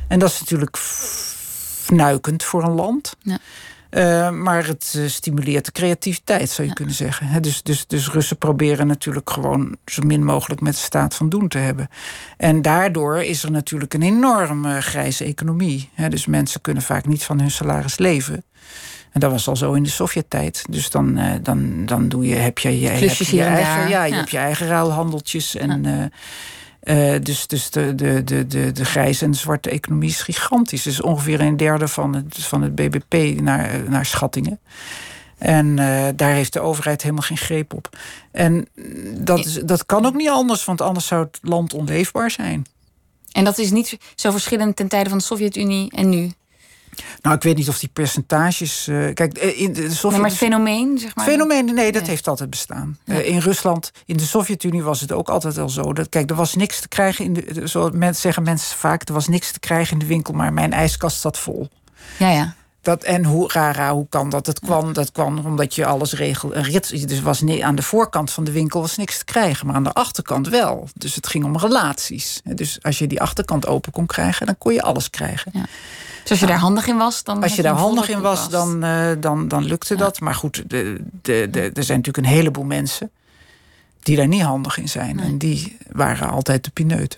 En 0.07 0.19
dat 0.19 0.30
is 0.30 0.39
natuurlijk 0.39 0.77
fnuikend 0.77 2.43
voor 2.43 2.63
een 2.63 2.75
land... 2.75 3.15
Ja. 3.21 3.38
Eh, 3.89 4.29
maar 4.29 4.65
het 4.65 4.93
eh, 4.97 5.03
stimuleert 5.07 5.65
de 5.65 5.71
creativiteit, 5.71 6.49
zou 6.49 6.67
je 6.67 6.73
kunnen 6.73 6.95
zeggen. 6.95 7.41
Dus, 7.41 7.63
dus, 7.63 7.87
dus 7.87 8.09
Russen 8.09 8.37
proberen 8.37 8.87
natuurlijk 8.87 9.29
gewoon 9.29 9.77
zo 9.85 10.01
min 10.01 10.23
mogelijk 10.23 10.61
met 10.61 10.73
de 10.73 10.79
staat 10.79 11.15
van 11.15 11.29
doen 11.29 11.47
te 11.47 11.57
hebben. 11.57 11.87
En 12.37 12.61
daardoor 12.61 13.23
is 13.23 13.43
er 13.43 13.51
natuurlijk 13.51 13.93
een 13.93 14.01
enorme 14.01 14.81
grijze 14.81 15.23
economie. 15.23 15.89
Dus 16.09 16.25
mensen 16.25 16.61
kunnen 16.61 16.83
vaak 16.83 17.05
niet 17.05 17.23
van 17.23 17.39
hun 17.39 17.51
salaris 17.51 17.97
leven. 17.97 18.43
En 19.11 19.19
dat 19.19 19.31
was 19.31 19.47
al 19.47 19.55
zo 19.55 19.73
in 19.73 19.83
de 19.83 19.89
Sovjet-tijd. 19.89 20.65
Dus 20.69 20.89
dan, 20.89 21.17
eh, 21.17 21.33
dan, 21.41 21.85
dan 21.85 22.09
doe 22.09 22.27
je, 22.27 22.35
heb 22.35 22.57
je 22.57 22.79
je, 22.79 22.87
heb 22.87 22.99
je, 23.11 23.43
eigen, 23.43 23.89
ja, 23.89 24.03
je 24.03 24.11
Ja. 24.11 24.17
hebt 24.17 24.31
je 24.31 24.37
eigen 24.37 24.67
ruilhandeltjes. 24.67 25.55
En, 25.55 26.11
eh, 26.89 27.21
dus 27.21 27.47
dus 27.47 27.69
de, 27.69 27.95
de, 27.95 28.23
de, 28.23 28.47
de, 28.47 28.71
de 28.71 28.85
grijze 28.85 29.25
en 29.25 29.33
zwarte 29.33 29.69
economie 29.69 30.09
is 30.09 30.21
gigantisch. 30.21 30.83
Dus 30.83 31.01
ongeveer 31.01 31.41
een 31.41 31.57
derde 31.57 31.87
van 31.87 32.15
het, 32.15 32.37
van 32.37 32.61
het 32.61 32.75
BBP 32.75 33.41
naar, 33.41 33.89
naar 33.89 34.05
schattingen. 34.05 34.59
En 35.37 35.79
eh, 35.79 36.07
daar 36.15 36.33
heeft 36.33 36.53
de 36.53 36.59
overheid 36.59 37.01
helemaal 37.01 37.23
geen 37.23 37.37
greep 37.37 37.73
op. 37.73 37.97
En 38.31 38.67
dat, 39.17 39.45
is, 39.45 39.53
dat 39.53 39.85
kan 39.85 40.05
ook 40.05 40.13
niet 40.13 40.29
anders, 40.29 40.65
want 40.65 40.81
anders 40.81 41.07
zou 41.07 41.25
het 41.25 41.39
land 41.41 41.73
onleefbaar 41.73 42.31
zijn. 42.31 42.65
En 43.31 43.43
dat 43.43 43.57
is 43.57 43.71
niet 43.71 43.97
zo 44.15 44.31
verschillend 44.31 44.75
ten 44.75 44.87
tijde 44.87 45.09
van 45.09 45.17
de 45.17 45.23
Sovjet-Unie 45.23 45.91
en 45.91 46.09
nu. 46.09 46.31
Nou, 47.21 47.35
ik 47.35 47.43
weet 47.43 47.55
niet 47.57 47.69
of 47.69 47.79
die 47.79 47.89
percentages. 47.93 48.87
eh, 48.87 49.13
kijk, 49.13 49.37
eh, 49.37 49.59
in 49.61 49.73
de 49.73 49.81
Nee, 49.81 49.91
Sovjet. 49.91 50.21
maar 50.21 50.29
het 50.29 50.39
fenomeen, 50.39 50.97
zeg 50.97 51.15
maar. 51.15 51.25
Fenomeen, 51.25 51.73
nee, 51.73 51.91
dat 51.91 52.01
Ja. 52.01 52.07
heeft 52.09 52.27
altijd 52.27 52.49
bestaan. 52.49 52.97
Ja. 53.05 53.13
Eh, 53.13 53.27
in 53.27 53.39
Rusland, 53.39 53.91
in 54.05 54.17
de 54.17 54.23
Sovjet-Unie 54.23 54.83
was 54.83 55.01
het 55.01 55.11
ook 55.11 55.29
altijd 55.29 55.57
al 55.57 55.69
zo. 55.69 55.93
Dat, 55.93 56.09
kijk, 56.09 56.29
er 56.29 56.35
was 56.35 56.55
niks 56.55 56.79
te 56.79 56.87
krijgen 56.87 57.25
in 57.25 57.33
de. 57.33 57.67
Zo 57.67 57.91
zeggen 58.11 58.43
mensen 58.43 58.77
vaak: 58.77 59.07
er 59.07 59.13
was 59.13 59.27
niks 59.27 59.51
te 59.51 59.59
krijgen 59.59 59.93
in 59.93 59.99
de 59.99 60.05
winkel, 60.05 60.33
maar 60.33 60.53
mijn 60.53 60.73
ijskast 60.73 61.19
zat 61.21 61.37
vol. 61.37 61.69
Ja, 62.17 62.29
ja. 62.29 62.53
Dat, 62.81 63.03
en 63.03 63.25
hoe, 63.25 63.49
rara, 63.53 63.93
hoe 63.93 64.05
kan 64.09 64.29
dat? 64.29 64.45
Het 64.45 64.59
kwam, 64.59 64.93
dat 64.93 65.11
kwam 65.11 65.37
omdat 65.45 65.75
je 65.75 65.85
alles 65.85 66.13
regelde. 66.13 66.55
Een 66.55 66.63
rit, 66.63 67.07
dus 67.07 67.21
was 67.21 67.41
nee, 67.41 67.65
aan 67.65 67.75
de 67.75 67.81
voorkant 67.81 68.31
van 68.31 68.43
de 68.43 68.51
winkel 68.51 68.81
was 68.81 68.97
niks 68.97 69.17
te 69.17 69.25
krijgen, 69.25 69.65
maar 69.67 69.75
aan 69.75 69.83
de 69.83 69.93
achterkant 69.93 70.47
wel. 70.49 70.89
Dus 70.93 71.15
het 71.15 71.27
ging 71.27 71.43
om 71.45 71.57
relaties. 71.57 72.41
Dus 72.43 72.77
als 72.81 72.97
je 72.99 73.07
die 73.07 73.21
achterkant 73.21 73.67
open 73.67 73.91
kon 73.91 74.05
krijgen, 74.05 74.45
dan 74.45 74.57
kon 74.57 74.73
je 74.73 74.81
alles 74.81 75.09
krijgen. 75.09 75.51
Dus 76.30 76.41
als 76.41 76.49
je 76.49 76.55
daar 76.55 76.63
handig 76.63 76.88
in 76.88 76.97
was, 76.97 77.23
dan. 77.23 77.43
Als 77.43 77.55
je 77.55 77.61
daar 77.61 77.75
handig 77.75 78.09
in 78.09 78.21
was, 78.21 78.49
dan, 78.49 78.84
eh, 78.84 79.11
dan, 79.19 79.47
dan 79.47 79.63
lukte 79.63 79.95
dat. 79.95 80.19
Maar 80.19 80.36
goed, 80.36 80.63
de, 80.69 81.01
de, 81.21 81.47
de, 81.51 81.61
er 81.61 81.84
zijn 81.84 81.97
natuurlijk 81.97 82.17
een 82.17 82.34
heleboel 82.34 82.63
mensen 82.63 83.11
die 84.03 84.15
daar 84.15 84.27
niet 84.27 84.41
handig 84.41 84.77
in 84.77 84.89
zijn. 84.89 85.19
En 85.19 85.38
die 85.38 85.77
waren 85.91 86.30
altijd 86.30 86.63
de 86.63 86.69
pineut. 86.69 87.17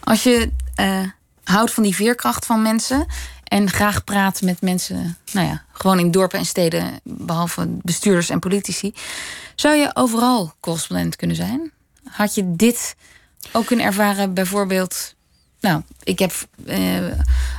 Als 0.00 0.22
je 0.22 0.50
uh, 0.80 1.00
houdt 1.44 1.72
van 1.72 1.82
die 1.82 1.94
veerkracht 1.94 2.46
van 2.46 2.62
mensen 2.62 3.06
en 3.44 3.70
graag 3.70 4.04
praat 4.04 4.42
met 4.42 4.60
mensen, 4.60 5.16
nou 5.32 5.46
ja, 5.46 5.62
gewoon 5.72 5.98
in 5.98 6.10
dorpen 6.10 6.38
en 6.38 6.46
steden, 6.46 7.00
behalve 7.02 7.66
bestuurders 7.82 8.30
en 8.30 8.38
politici, 8.38 8.94
zou 9.54 9.74
je 9.74 9.90
overal 9.94 10.54
correspondent 10.60 11.16
kunnen 11.16 11.36
zijn? 11.36 11.72
Had 12.10 12.34
je 12.34 12.56
dit 12.56 12.96
ook 13.52 13.66
kunnen 13.66 13.86
ervaren, 13.86 14.34
bijvoorbeeld 14.34 15.14
nou, 15.64 15.82
ik 16.02 16.18
heb 16.18 16.32
uh, 16.66 17.12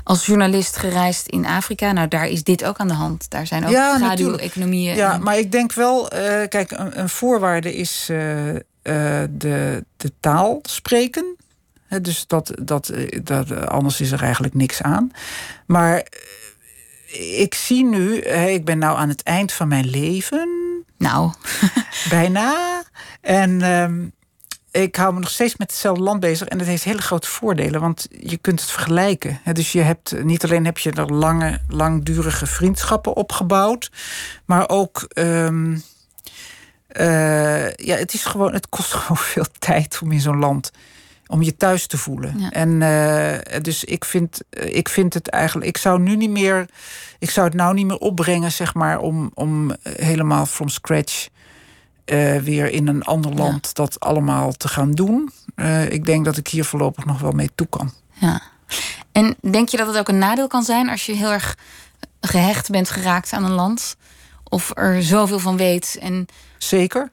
als 0.06 0.26
journalist 0.26 0.78
gereisd 0.78 1.28
in 1.28 1.46
Afrika. 1.46 1.92
Nou, 1.92 2.08
daar 2.08 2.28
is 2.28 2.44
dit 2.44 2.64
ook 2.64 2.78
aan 2.78 2.88
de 2.88 2.94
hand. 2.94 3.30
Daar 3.30 3.48
zijn 3.48 3.66
ook 3.66 3.72
ja, 3.72 3.98
schaduweconomieën. 3.98 4.96
Ja, 4.96 5.18
maar 5.18 5.38
ik 5.38 5.52
denk 5.52 5.74
wel, 5.74 6.14
uh, 6.14 6.20
kijk, 6.48 6.72
een, 6.72 7.00
een, 7.00 7.10
voorwaarde 7.10 7.76
is 7.76 8.08
uh, 8.12 8.18
de, 9.30 9.84
de 9.98 10.12
taal 10.20 10.60
spreken. 10.62 11.36
He, 11.88 12.02
dus 12.02 12.28
dat, 12.28 12.52
dat, 12.62 12.94
dat, 13.24 13.68
anders 13.68 14.02
is 14.02 14.12
er 14.12 14.24
eigenlijk 14.24 14.54
niks 14.54 14.82
aan. 14.82 15.12
Maar 15.66 16.08
ik 17.38 17.54
zie 17.54 17.86
nu, 17.86 18.18
ik 18.18 18.66
ben 18.66 18.78
nou 18.78 18.98
aan 18.98 19.10
het 19.10 19.24
eind 19.24 19.52
van 19.52 19.68
mijn 19.68 19.90
leven. 19.90 20.50
Nou. 20.98 21.32
bijna. 22.10 22.84
En 23.22 23.62
um, 23.72 24.14
ik 24.82 24.96
hou 24.96 25.14
me 25.14 25.20
nog 25.20 25.30
steeds 25.30 25.56
met 25.56 25.72
hetzelfde 25.72 26.04
land 26.04 26.20
bezig. 26.20 26.48
En 26.48 26.58
dat 26.58 26.68
heeft 26.68 26.84
hele 26.84 27.02
grote 27.02 27.28
voordelen, 27.28 27.82
want 27.82 28.08
je 28.20 28.38
kunt 28.38 28.62
het 28.62 28.72
vergelijken. 28.72 29.40
Dus 29.54 29.72
je 29.72 29.82
hebt 29.82 30.24
niet 30.24 30.44
alleen 30.44 30.66
heb 30.66 30.78
je 30.78 30.92
er 30.92 31.14
lange, 31.14 31.60
langdurige 31.68 32.46
vriendschappen 32.46 33.16
opgebouwd, 33.16 33.92
maar 34.46 34.70
ook. 34.70 35.08
Um, 35.14 35.84
uh, 36.92 37.72
ja, 37.72 37.96
het, 37.96 38.14
is 38.14 38.26
gewoon, 38.26 38.54
het 38.54 38.70
kost 38.70 38.94
gewoon 38.96 39.18
veel 39.18 39.46
tijd 39.60 40.00
om 40.04 40.12
in 40.12 40.20
zo'n 40.20 40.40
land 40.40 40.72
om 41.28 41.42
je 41.42 41.58
thuis 41.58 41.88
te 41.88 41.98
voelen. 41.98 42.40
Ja. 42.40 42.50
En 42.52 42.82
uh, 42.82 43.62
dus 43.62 43.84
ik 43.84 44.06
vind, 44.06 44.42
ik 44.50 44.90
vind 44.90 45.14
het 45.14 45.28
eigenlijk. 45.28 45.68
Ik 45.68 45.78
zou 45.78 46.00
nu 46.00 46.16
niet 46.16 46.30
meer. 46.30 46.66
Ik 47.20 47.30
zou 47.30 47.48
het 47.48 47.56
nou 47.56 47.74
niet 47.74 47.86
meer 47.86 47.98
opbrengen, 47.98 48.52
zeg 48.52 48.74
maar, 48.74 49.00
om, 49.00 49.32
om 49.34 49.72
helemaal 49.84 50.46
from 50.46 50.70
scratch 50.70 51.28
uh, 52.06 52.38
weer 52.38 52.72
in 52.72 52.88
een 52.88 53.04
ander 53.04 53.34
land 53.34 53.74
dat 53.74 54.00
allemaal 54.00 54.52
te 54.52 54.68
gaan 54.68 54.92
doen. 54.92 55.32
Uh, 55.56 55.92
ik 55.92 56.06
denk 56.06 56.26
dat 56.26 56.38
ik 56.38 56.48
hier 56.48 56.66
voorlopig 56.66 57.06
nog 57.06 57.20
wel 57.20 57.32
mee 57.32 57.50
toe 57.56 57.68
kan. 57.68 57.92
Ja. 58.14 58.42
En 59.12 59.36
denk 59.42 59.70
je 59.70 59.78
dat 59.78 59.88
het 59.88 59.98
ook 59.98 60.08
een 60.08 60.18
nadeel 60.18 60.48
kan 60.48 60.64
zijn 60.64 60.90
als 60.90 61.06
je 61.06 61.14
heel 61.14 61.32
erg 61.32 61.58
gehecht 62.22 62.70
bent 62.70 62.90
geraakt 62.90 63.34
aan 63.34 63.46
een 63.46 63.52
land? 63.52 63.96
Of 64.44 64.72
er 64.74 65.04
zoveel 65.04 65.40
van 65.40 65.58
weet? 65.58 65.98
En... 66.02 66.26
Zeker. 66.58 67.12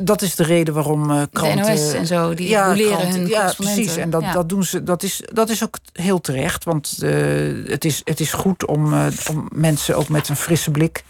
Dat 0.00 0.22
is 0.22 0.34
de 0.34 0.42
reden 0.42 0.74
waarom 0.74 1.10
uh, 1.10 1.22
kranten... 1.32 1.62
De 1.62 1.70
NOS 1.70 1.92
en 1.92 2.06
zo, 2.06 2.34
die 2.34 2.48
ja, 2.48 2.74
kranten, 2.74 3.10
hun 3.10 3.26
Ja, 3.26 3.52
precies. 3.56 3.96
En 3.96 4.10
dat, 4.10 4.22
ja. 4.22 4.32
dat 4.32 4.48
doen 4.48 4.64
ze. 4.64 4.82
Dat 4.82 5.02
is, 5.02 5.22
dat 5.32 5.50
is 5.50 5.62
ook 5.62 5.78
heel 5.92 6.20
terecht. 6.20 6.64
Want 6.64 6.98
uh, 7.00 7.70
het, 7.70 7.84
is, 7.84 8.00
het 8.04 8.20
is 8.20 8.32
goed 8.32 8.66
om, 8.66 8.92
uh, 8.92 9.06
om 9.30 9.48
mensen 9.52 9.96
ook 9.96 10.08
met 10.08 10.28
een 10.28 10.36
frisse 10.36 10.70
blik 10.70 11.04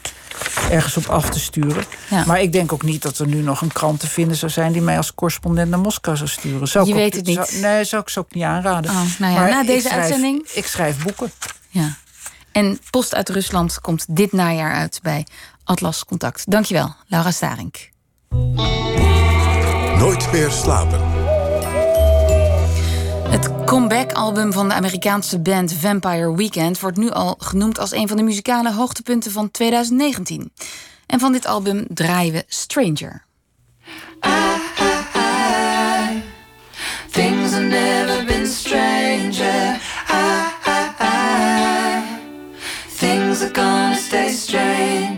ergens 0.71 0.97
op 0.97 1.07
af 1.07 1.31
te 1.31 1.41
sturen. 1.41 1.85
Ja. 2.11 2.25
Maar 2.27 2.41
ik 2.41 2.53
denk 2.53 2.73
ook 2.73 2.83
niet 2.83 3.03
dat 3.03 3.19
er 3.19 3.27
nu 3.27 3.41
nog 3.41 3.61
een 3.61 3.73
krant 3.73 4.01
te 4.01 4.07
vinden 4.07 4.37
zou 4.37 4.53
zijn... 4.53 4.73
die 4.73 4.83
mij 4.83 4.97
als 4.97 5.15
correspondent 5.15 5.71
naar 5.71 5.79
Moskou 5.79 6.17
zou 6.17 6.29
sturen. 6.29 6.69
Zou 6.69 6.87
je 6.87 6.95
weet 6.95 7.07
ook, 7.07 7.15
het 7.15 7.27
niet. 7.27 7.47
Zou, 7.49 7.61
nee, 7.61 7.85
zou 7.85 8.03
ik 8.03 8.09
ze 8.09 8.19
ook 8.19 8.35
niet 8.35 8.45
aanraden. 8.45 8.91
Oh, 8.91 9.03
nou 9.19 9.33
ja, 9.33 9.41
maar 9.41 9.51
na 9.51 9.65
deze 9.65 9.87
schrijf, 9.87 10.03
uitzending... 10.03 10.49
Ik 10.49 10.67
schrijf 10.67 11.03
boeken. 11.03 11.33
Ja. 11.69 11.97
En 12.53 12.79
Post 12.91 13.15
uit 13.15 13.29
Rusland 13.29 13.81
komt 13.81 14.05
dit 14.09 14.33
najaar 14.33 14.73
uit 14.73 15.01
bij 15.03 15.27
Atlas 15.65 16.05
Contact. 16.05 16.51
Dankjewel, 16.51 16.95
Laura 17.07 17.31
Starink. 17.31 17.93
Nooit 19.99 20.33
meer 20.33 20.51
slapen. 20.51 21.01
Het 23.29 23.65
comeback-album 23.65 24.53
van 24.53 24.69
de 24.69 24.75
Amerikaanse 24.75 25.39
band 25.39 25.73
Vampire 25.73 26.35
Weekend 26.35 26.81
wordt 26.81 26.97
nu 26.97 27.11
al 27.11 27.35
genoemd 27.39 27.79
als 27.79 27.93
een 27.93 28.09
van 28.09 28.17
de 28.17 28.23
muzikale 28.23 28.73
hoogtepunten 28.73 29.33
van 29.33 29.51
2019. 29.51 30.53
En 31.07 31.21
van 31.21 31.33
dit 31.33 31.47
album 31.47 31.87
draaien 31.89 32.33
we 32.33 32.45
Stranger. 32.49 33.25
I, 34.25 34.29
I, 34.79 34.93
I, 35.17 36.23
things 37.11 37.53
have 37.53 37.63
never 37.63 38.25
been 38.25 38.47
stranger. 38.47 39.81
things 42.99 43.43
are 43.43 43.51
gonna 43.53 43.95
stay 43.95 44.31
strange. 44.31 45.14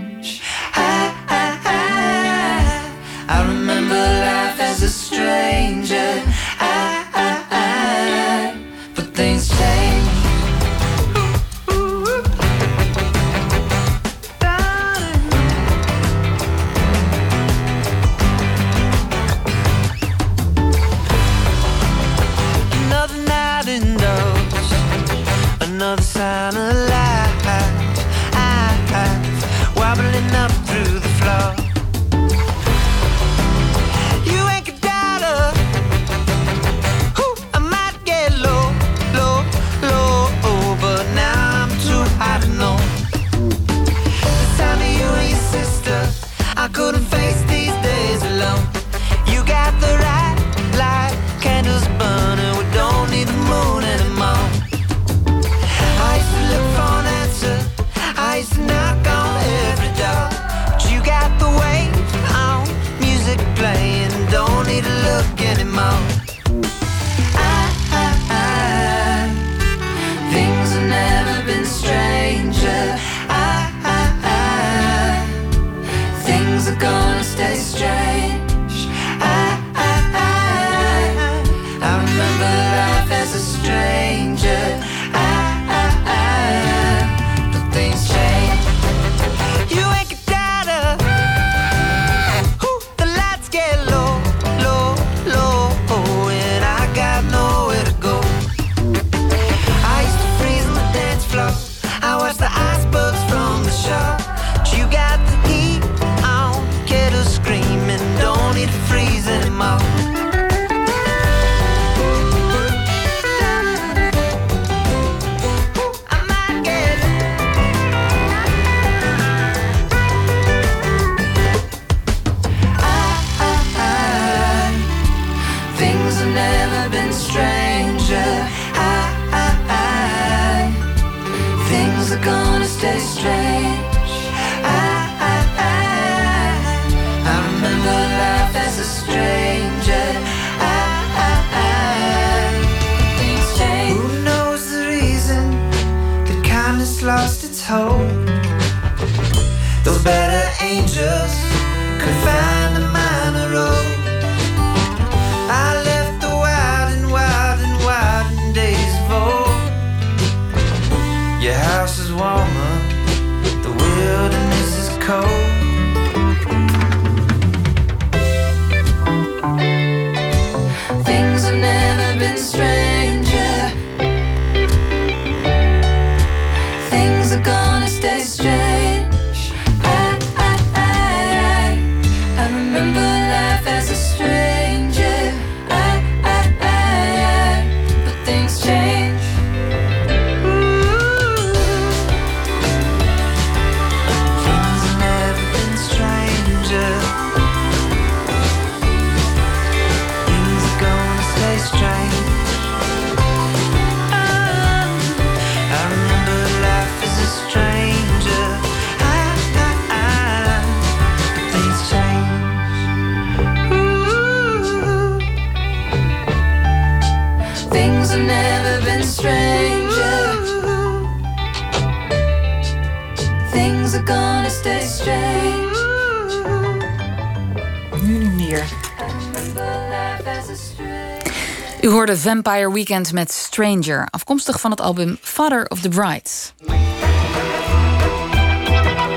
Vampire 232.16 232.72
Weekend 232.72 233.12
met 233.12 233.32
Stranger, 233.32 234.06
afkomstig 234.10 234.60
van 234.60 234.70
het 234.70 234.80
album 234.80 235.18
Father 235.20 235.66
of 235.68 235.80
the 235.80 235.88
Brides. 235.88 236.52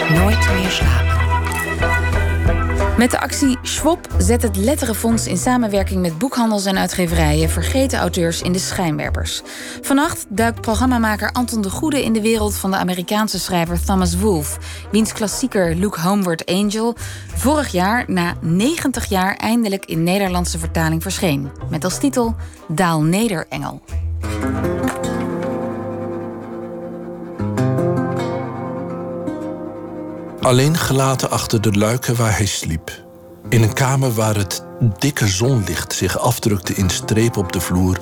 Nooit 0.09 0.53
meer 0.53 0.69
slapen. 0.69 1.08
Met 2.99 3.11
de 3.11 3.19
actie 3.19 3.57
Schwab 3.61 4.07
zet 4.17 4.41
het 4.41 4.55
Letterenfonds 4.55 5.27
in 5.27 5.37
samenwerking 5.37 6.01
met 6.01 6.17
boekhandels 6.17 6.65
en 6.65 6.77
uitgeverijen 6.77 7.49
vergeten 7.49 7.99
auteurs 7.99 8.41
in 8.41 8.51
de 8.51 8.59
schijnwerpers. 8.59 9.41
Vannacht 9.81 10.25
duikt 10.29 10.61
programmamaker 10.61 11.31
Anton 11.31 11.61
de 11.61 11.69
Goede 11.69 12.03
in 12.03 12.13
de 12.13 12.21
wereld 12.21 12.55
van 12.55 12.71
de 12.71 12.77
Amerikaanse 12.77 13.39
schrijver 13.39 13.85
Thomas 13.85 14.17
Wolfe, 14.17 14.59
wiens 14.91 15.13
klassieker 15.13 15.77
Look 15.77 15.95
Homeward 15.95 16.45
Angel 16.45 16.95
vorig 17.35 17.71
jaar 17.71 18.03
na 18.07 18.33
90 18.41 19.05
jaar 19.05 19.35
eindelijk 19.35 19.85
in 19.85 20.03
Nederlandse 20.03 20.59
vertaling 20.59 21.01
verscheen. 21.01 21.51
Met 21.69 21.83
als 21.83 21.97
titel 21.99 22.35
Daal 22.67 23.01
Nederengel. 23.01 23.81
Alleen 30.41 30.77
gelaten 30.77 31.29
achter 31.29 31.61
de 31.61 31.71
luiken 31.71 32.15
waar 32.15 32.37
hij 32.37 32.45
sliep. 32.45 32.91
In 33.49 33.63
een 33.63 33.73
kamer 33.73 34.13
waar 34.13 34.35
het 34.35 34.63
dikke 34.99 35.27
zonlicht 35.27 35.93
zich 35.93 36.19
afdrukte 36.19 36.73
in 36.73 36.89
streep 36.89 37.37
op 37.37 37.51
de 37.51 37.61
vloer, 37.61 37.99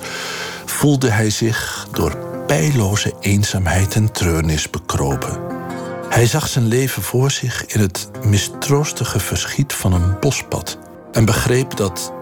voelde 0.64 1.10
hij 1.10 1.30
zich 1.30 1.86
door 1.92 2.16
pijloze 2.46 3.14
eenzaamheid 3.20 3.94
en 3.94 4.12
treurnis 4.12 4.70
bekropen. 4.70 5.40
Hij 6.08 6.26
zag 6.26 6.48
zijn 6.48 6.66
leven 6.66 7.02
voor 7.02 7.30
zich 7.30 7.66
in 7.66 7.80
het 7.80 8.10
mistroostige 8.24 9.20
verschiet 9.20 9.72
van 9.72 9.92
een 9.92 10.18
bospad 10.20 10.78
en 11.12 11.24
begreep 11.24 11.76
dat 11.76 12.12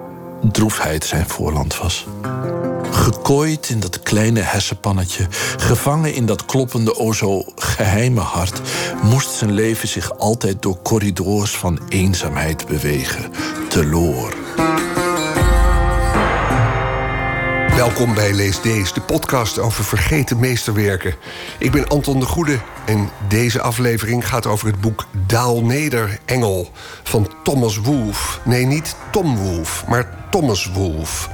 droefheid 0.53 1.05
zijn 1.05 1.29
voorland 1.29 1.79
was. 1.79 2.07
Gekooid 2.91 3.69
in 3.69 3.81
dat 3.81 4.03
kleine 4.03 4.41
hersenpannetje, 4.41 5.27
gevangen 5.57 6.15
in 6.15 6.27
dat 6.27 6.45
kloppende, 6.45 6.97
o 6.97 7.13
zo 7.13 7.45
geheime 7.57 8.21
hart, 8.21 8.61
moest 9.03 9.31
zijn 9.31 9.53
leven 9.53 9.89
zich 9.89 10.19
altijd 10.19 10.63
door 10.63 10.83
corridors 10.83 11.57
van 11.57 11.81
eenzaamheid 11.89 12.67
bewegen. 12.67 13.31
Teloor. 13.69 14.46
Welkom 17.77 18.15
bij 18.15 18.33
Lees 18.33 18.61
Deze, 18.61 18.95
de 18.95 19.01
podcast 19.01 19.59
over 19.59 19.85
vergeten 19.85 20.41
meesterwerken. 20.41 21.15
Ik 21.59 21.73
ben 21.73 21.89
Anton 21.89 22.21
de 22.21 22.27
Goede 22.27 22.59
en 22.87 23.11
deze 23.29 23.61
aflevering 23.61 24.29
gaat 24.29 24.47
over 24.47 24.67
het 24.67 24.81
boek 24.81 25.07
Daal 25.27 25.63
Neder 25.63 26.19
Engel 26.25 26.71
van 27.03 27.29
Thomas 27.43 27.79
Wolfe. 27.79 28.39
Nee, 28.45 28.67
niet 28.67 28.97
Tom 29.13 29.37
Wolfe, 29.37 29.85
maar 29.89 30.29
Thomas 30.31 30.71
Wolfe. 30.73 31.29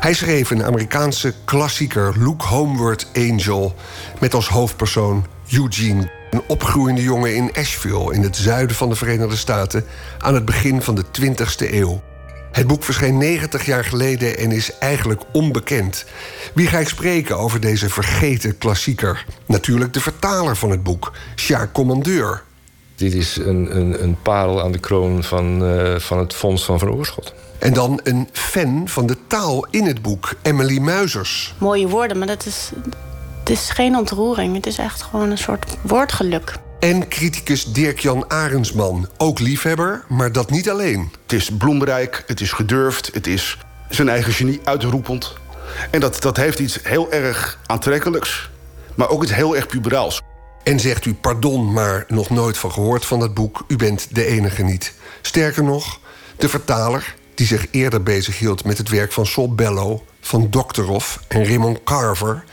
Hij 0.00 0.12
schreef 0.12 0.50
een 0.50 0.64
Amerikaanse 0.64 1.34
klassieker, 1.44 2.14
Look 2.18 2.42
Homeward 2.42 3.06
Angel, 3.14 3.74
met 4.20 4.34
als 4.34 4.48
hoofdpersoon 4.48 5.26
Eugene, 5.50 6.10
een 6.30 6.42
opgroeiende 6.46 7.02
jongen 7.02 7.34
in 7.34 7.50
Asheville 7.56 8.14
in 8.14 8.22
het 8.22 8.36
zuiden 8.36 8.76
van 8.76 8.88
de 8.88 8.96
Verenigde 8.96 9.36
Staten 9.36 9.84
aan 10.18 10.34
het 10.34 10.44
begin 10.44 10.82
van 10.82 10.94
de 10.94 11.04
20ste 11.04 11.72
eeuw. 11.72 12.02
Het 12.52 12.66
boek 12.66 12.84
verscheen 12.84 13.18
90 13.18 13.66
jaar 13.66 13.84
geleden 13.84 14.38
en 14.38 14.52
is 14.52 14.78
eigenlijk 14.78 15.22
onbekend. 15.32 16.04
Wie 16.54 16.66
ga 16.66 16.78
ik 16.78 16.88
spreken 16.88 17.38
over 17.38 17.60
deze 17.60 17.88
vergeten 17.88 18.58
klassieker? 18.58 19.24
Natuurlijk 19.46 19.92
de 19.92 20.00
vertaler 20.00 20.56
van 20.56 20.70
het 20.70 20.82
boek, 20.82 21.12
Sjaak 21.36 21.72
Commandeur. 21.72 22.42
Dit 22.94 23.14
is 23.14 23.36
een, 23.36 23.76
een, 23.76 24.02
een 24.02 24.16
parel 24.22 24.62
aan 24.62 24.72
de 24.72 24.78
kroon 24.78 25.24
van, 25.24 25.62
uh, 25.62 25.98
van 25.98 26.18
het 26.18 26.34
Fonds 26.34 26.64
van 26.64 26.78
Van 26.78 26.90
Oorschot. 26.90 27.34
En 27.58 27.72
dan 27.72 28.00
een 28.02 28.28
fan 28.32 28.88
van 28.88 29.06
de 29.06 29.16
taal 29.26 29.66
in 29.70 29.84
het 29.84 30.02
boek, 30.02 30.34
Emily 30.42 30.78
Muizers. 30.78 31.54
Mooie 31.58 31.88
woorden, 31.88 32.18
maar 32.18 32.26
dat 32.26 32.46
is, 32.46 32.70
het 33.38 33.50
is 33.50 33.70
geen 33.70 33.96
ontroering. 33.96 34.54
Het 34.54 34.66
is 34.66 34.78
echt 34.78 35.02
gewoon 35.02 35.30
een 35.30 35.38
soort 35.38 35.76
woordgeluk. 35.82 36.54
En 36.78 37.08
criticus 37.08 37.64
Dirk-Jan 37.64 38.30
Arendsman, 38.30 39.08
ook 39.16 39.38
liefhebber, 39.38 40.04
maar 40.08 40.32
dat 40.32 40.50
niet 40.50 40.70
alleen. 40.70 41.12
Het 41.22 41.32
is 41.32 41.50
bloemrijk, 41.58 42.24
het 42.26 42.40
is 42.40 42.52
gedurfd, 42.52 43.10
het 43.14 43.26
is 43.26 43.58
zijn 43.88 44.08
eigen 44.08 44.32
genie 44.32 44.60
uitroepend. 44.64 45.34
En 45.90 46.00
dat, 46.00 46.22
dat 46.22 46.36
heeft 46.36 46.58
iets 46.58 46.78
heel 46.82 47.12
erg 47.12 47.58
aantrekkelijks, 47.66 48.50
maar 48.94 49.08
ook 49.08 49.22
iets 49.22 49.34
heel 49.34 49.56
erg 49.56 49.66
puberaals. 49.66 50.20
En 50.62 50.80
zegt 50.80 51.04
u 51.04 51.14
pardon, 51.14 51.72
maar 51.72 52.04
nog 52.08 52.30
nooit 52.30 52.58
van 52.58 52.72
gehoord 52.72 53.06
van 53.06 53.18
dat 53.18 53.34
boek. 53.34 53.64
U 53.68 53.76
bent 53.76 54.14
de 54.14 54.24
enige 54.24 54.62
niet. 54.62 54.94
Sterker 55.22 55.64
nog, 55.64 56.00
de 56.36 56.48
vertaler, 56.48 57.14
die 57.34 57.46
zich 57.46 57.66
eerder 57.70 58.02
bezighield 58.02 58.64
met 58.64 58.78
het 58.78 58.88
werk 58.88 59.12
van 59.12 59.26
Sol 59.26 59.54
Bello, 59.54 60.04
van 60.20 60.50
Dokterov 60.50 61.16
en 61.28 61.44
Raymond 61.44 61.84
Carver, 61.84 62.44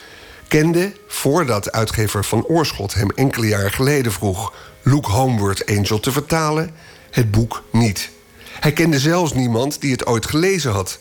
kende, 0.47 0.93
voordat 1.07 1.71
uitgever 1.71 2.25
van 2.25 2.45
Oorschot 2.45 2.93
hem 2.93 3.09
enkele 3.09 3.47
jaren 3.47 3.71
geleden 3.71 4.11
vroeg 4.11 4.53
Look 4.81 5.05
Homeward 5.05 5.65
Angel 5.65 5.99
te 5.99 6.11
vertalen, 6.11 6.71
het 7.11 7.31
boek 7.31 7.63
niet. 7.71 8.09
Hij 8.59 8.73
kende 8.73 8.99
zelfs 8.99 9.33
niemand 9.33 9.81
die 9.81 9.91
het 9.91 10.05
ooit 10.05 10.25
gelezen 10.25 10.71
had. 10.71 10.99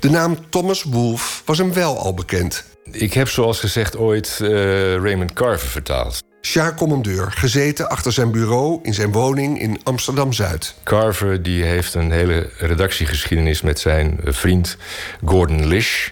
De 0.00 0.10
naam 0.10 0.36
Thomas 0.48 0.82
Wolfe 0.82 1.42
was 1.44 1.58
hem 1.58 1.72
wel 1.72 1.98
al 1.98 2.14
bekend. 2.14 2.64
Ik 2.92 3.12
heb 3.12 3.28
zoals 3.28 3.60
gezegd 3.60 3.96
ooit 3.96 4.38
uh, 4.42 4.48
Raymond 4.94 5.32
Carver 5.32 5.68
vertaald. 5.68 6.22
Sjaak 6.42 6.76
Commandeur, 6.76 7.32
gezeten 7.32 7.88
achter 7.88 8.12
zijn 8.12 8.30
bureau 8.30 8.78
in 8.82 8.94
zijn 8.94 9.12
woning 9.12 9.60
in 9.60 9.80
Amsterdam-Zuid. 9.82 10.74
Carver 10.84 11.42
die 11.42 11.64
heeft 11.64 11.94
een 11.94 12.10
hele 12.10 12.50
redactiegeschiedenis 12.58 13.62
met 13.62 13.80
zijn 13.80 14.18
vriend 14.24 14.76
Gordon 15.24 15.66
Lish. 15.66 16.08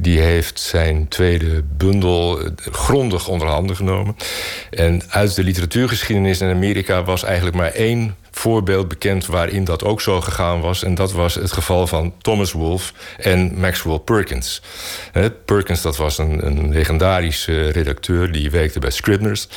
Die 0.00 0.20
heeft 0.20 0.60
zijn 0.60 1.08
tweede 1.08 1.62
bundel 1.76 2.38
grondig 2.70 3.28
onder 3.28 3.48
handen 3.48 3.76
genomen. 3.76 4.16
En 4.70 5.02
uit 5.08 5.34
de 5.34 5.44
literatuurgeschiedenis 5.44 6.40
in 6.40 6.50
Amerika 6.50 7.04
was 7.04 7.22
eigenlijk 7.22 7.56
maar 7.56 7.72
één 7.72 8.14
voorbeeld 8.30 8.88
bekend 8.88 9.26
waarin 9.26 9.64
dat 9.64 9.84
ook 9.84 10.00
zo 10.00 10.20
gegaan 10.20 10.60
was. 10.60 10.82
En 10.82 10.94
dat 10.94 11.12
was 11.12 11.34
het 11.34 11.52
geval 11.52 11.86
van 11.86 12.12
Thomas 12.20 12.52
Wolfe 12.52 12.92
en 13.18 13.58
Maxwell 13.58 13.98
Perkins. 13.98 14.62
Perkins, 15.44 15.82
dat 15.82 15.96
was 15.96 16.18
een, 16.18 16.46
een 16.46 16.72
legendarische 16.72 17.68
redacteur 17.68 18.32
die 18.32 18.50
werkte 18.50 18.78
bij 18.78 18.90
Scribners. 18.90 19.48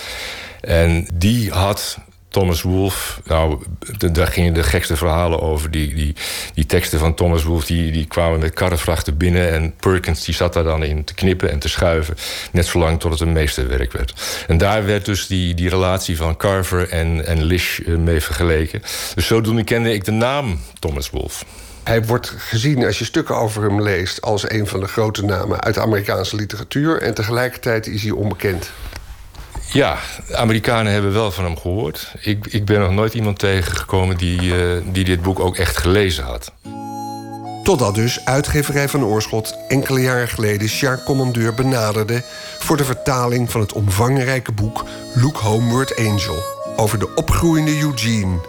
En 0.62 1.08
die 1.14 1.52
had 1.52 1.98
Thomas 2.34 2.62
Wolfe, 2.62 3.22
nou, 3.26 3.64
daar 4.12 4.28
gingen 4.28 4.54
de 4.54 4.64
gekste 4.64 4.96
verhalen 4.96 5.42
over. 5.42 5.72
Die, 5.72 5.96
die, 5.96 6.16
die 6.54 6.66
teksten 6.66 7.00
van 7.00 7.14
Thomas 7.14 7.44
Wolfe 7.44 7.66
die, 7.66 7.92
die 7.92 8.06
kwamen 8.06 8.40
met 8.40 8.54
karrevrachten 8.54 9.18
binnen. 9.18 9.52
En 9.52 9.74
Perkins 9.76 10.24
die 10.24 10.36
zat 10.36 10.54
daar 10.54 10.64
dan 10.64 10.84
in 10.84 11.04
te 11.04 11.14
knippen 11.14 11.52
en 11.52 11.60
te 11.60 11.70
schuiven. 11.70 12.16
Net 12.52 12.66
zolang 12.66 13.00
tot 13.00 13.12
het 13.12 13.20
een 13.20 13.32
meesterwerk 13.32 13.92
werd. 13.92 14.14
En 14.48 14.58
daar 14.58 14.86
werd 14.86 15.06
dus 15.06 15.28
die, 15.28 15.54
die 15.54 15.70
relatie 15.70 16.18
van 16.18 16.38
Carver 16.38 16.90
en, 16.90 17.26
en 17.26 17.44
Lish 17.44 17.80
eh, 17.80 17.96
mee 17.96 18.22
vergeleken. 18.22 18.82
Dus 19.16 19.28
zodoende 19.28 19.64
kende 19.64 19.94
ik 19.94 20.06
de 20.06 20.12
naam 20.12 20.60
Thomas 20.80 21.10
Wolfe. 21.10 21.46
Hij 21.84 22.06
wordt 22.06 22.34
gezien, 22.38 22.86
als 22.86 23.00
je 23.00 23.06
stukken 23.06 23.36
over 23.36 23.64
hem 23.64 23.82
leest, 23.82 24.22
als 24.22 24.50
een 24.50 24.68
van 24.68 24.80
de 24.80 24.88
grote 24.88 25.26
namen 25.26 25.62
uit 25.62 25.76
de 25.76 25.82
Amerikaanse 25.82 26.36
literatuur. 26.36 27.02
En 27.02 27.14
tegelijkertijd 27.14 27.88
is 27.88 28.02
hij 28.02 28.12
onbekend. 28.12 28.72
Ja, 29.74 29.98
Amerikanen 30.32 30.94
hebben 30.94 31.14
wel 31.14 31.32
van 31.32 31.44
hem 31.44 31.58
gehoord. 31.58 32.14
Ik, 32.22 32.46
ik 32.48 32.66
ben 32.66 32.80
nog 32.80 32.92
nooit 32.92 33.14
iemand 33.14 33.40
tegengekomen 33.40 34.18
die, 34.18 34.42
uh, 34.42 34.82
die 34.92 35.04
dit 35.04 35.22
boek 35.22 35.40
ook 35.40 35.58
echt 35.58 35.78
gelezen 35.78 36.24
had. 36.24 36.52
Totdat 37.64 37.96
dus 37.96 38.26
uitgeverij 38.26 38.90
van 38.90 39.04
Oorschot 39.04 39.58
enkele 39.68 40.02
jaren 40.02 40.28
geleden 40.28 40.70
Sjaak 40.70 41.04
Commandeur 41.06 41.54
benaderde 41.54 42.24
voor 42.60 42.78
de 42.78 42.84
vertaling 42.84 43.52
van 43.52 43.62
het 43.62 43.74
omvangrijke 43.74 44.52
boek 44.52 44.86
Look 45.14 45.38
Homeward 45.38 45.98
Angel 45.98 46.44
over 46.76 47.00
de 47.00 47.14
opgroeiende 47.16 47.80
Eugene. 47.80 48.40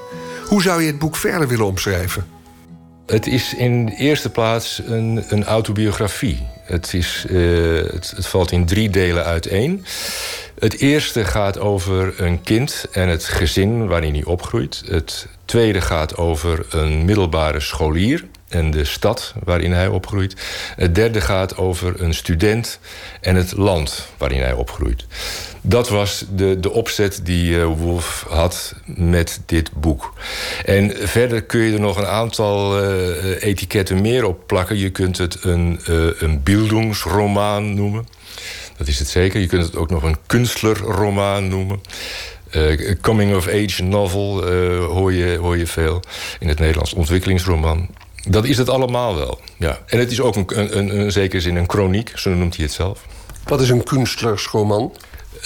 Hoe 0.47 0.63
zou 0.63 0.81
je 0.81 0.87
het 0.87 0.99
boek 0.99 1.17
verder 1.17 1.49
willen 1.49 1.67
omschrijven? 1.67 2.27
Het 3.07 3.27
is 3.27 3.55
in 3.55 3.87
de 3.87 3.97
eerste 3.97 4.31
plaats 4.31 4.83
een, 4.87 5.25
een 5.29 5.45
autobiografie. 5.45 6.47
Het, 6.65 6.95
is, 6.95 7.25
het, 7.29 8.13
het, 8.17 8.27
valt 8.27 8.53
in 8.53 8.67
drie 8.67 8.91
delen 8.91 9.25
uiteen. 9.25 9.85
Het 10.59 10.79
eerste 10.79 11.25
gaat 11.25 11.59
over 11.59 12.21
een 12.21 12.43
kind 12.43 12.87
en 12.93 13.09
het 13.09 13.25
gezin 13.25 13.87
waarin 13.87 14.15
hij 14.15 14.25
opgroeit. 14.25 14.83
Het 14.87 15.27
tweede 15.45 15.81
gaat 15.81 16.17
over 16.17 16.67
een 16.71 17.05
middelbare 17.05 17.61
scholier 17.61 18.25
en 18.55 18.71
de 18.71 18.85
stad 18.85 19.35
waarin 19.45 19.73
hij 19.73 19.89
opgroeit. 19.89 20.37
Het 20.77 20.95
derde 20.95 21.21
gaat 21.21 21.57
over 21.57 22.03
een 22.03 22.15
student 22.15 22.79
en 23.21 23.37
het 23.37 23.57
land 23.57 24.09
waarin 24.17 24.41
hij 24.41 24.53
opgroeit. 24.53 25.07
Dat 25.61 25.89
was 25.89 26.25
de, 26.31 26.61
de 26.61 26.71
opzet 26.71 27.21
die 27.23 27.55
uh, 27.55 27.65
Wolf 27.65 28.27
had 28.29 28.75
met 28.87 29.41
dit 29.47 29.73
boek. 29.73 30.13
En 30.65 30.93
verder 30.97 31.43
kun 31.43 31.61
je 31.61 31.73
er 31.73 31.81
nog 31.81 31.97
een 31.97 32.07
aantal 32.07 32.83
uh, 32.83 33.43
etiketten 33.43 34.01
meer 34.01 34.25
op 34.25 34.47
plakken. 34.47 34.79
Je 34.79 34.91
kunt 34.91 35.19
het 35.19 35.45
een, 35.45 35.81
uh, 35.89 36.07
een 36.19 36.43
bildungsroman 36.43 37.75
noemen. 37.75 38.07
Dat 38.77 38.87
is 38.87 38.99
het 38.99 39.09
zeker. 39.09 39.41
Je 39.41 39.47
kunt 39.47 39.65
het 39.65 39.77
ook 39.77 39.91
nog 39.91 40.03
een 40.03 40.17
kunstlerroman 40.27 41.49
noemen. 41.49 41.81
Uh, 42.53 42.95
coming-of-age 43.01 43.83
novel 43.83 44.53
uh, 44.53 44.87
hoor, 44.87 45.13
je, 45.13 45.37
hoor 45.37 45.59
je 45.59 45.67
veel. 45.67 46.03
In 46.41 46.49
het 46.49 46.59
Nederlands 46.59 46.93
ontwikkelingsroman. 46.93 47.89
Dat 48.29 48.45
is 48.45 48.59
het 48.59 48.69
allemaal 48.69 49.15
wel. 49.15 49.41
Ja. 49.57 49.79
En 49.87 49.99
het 49.99 50.11
is 50.11 50.21
ook 50.21 50.37
een, 50.37 50.47
een, 50.59 50.79
een, 50.79 50.99
een 50.99 51.13
zekere 51.13 51.41
zin 51.41 51.57
een 51.57 51.71
chroniek, 51.71 52.13
zo 52.15 52.31
noemt 52.31 52.57
hij 52.57 52.65
het 52.65 52.75
zelf. 52.75 53.07
Wat 53.45 53.61
is 53.61 53.69
een 53.69 53.83
kunstlersroman? 53.83 54.93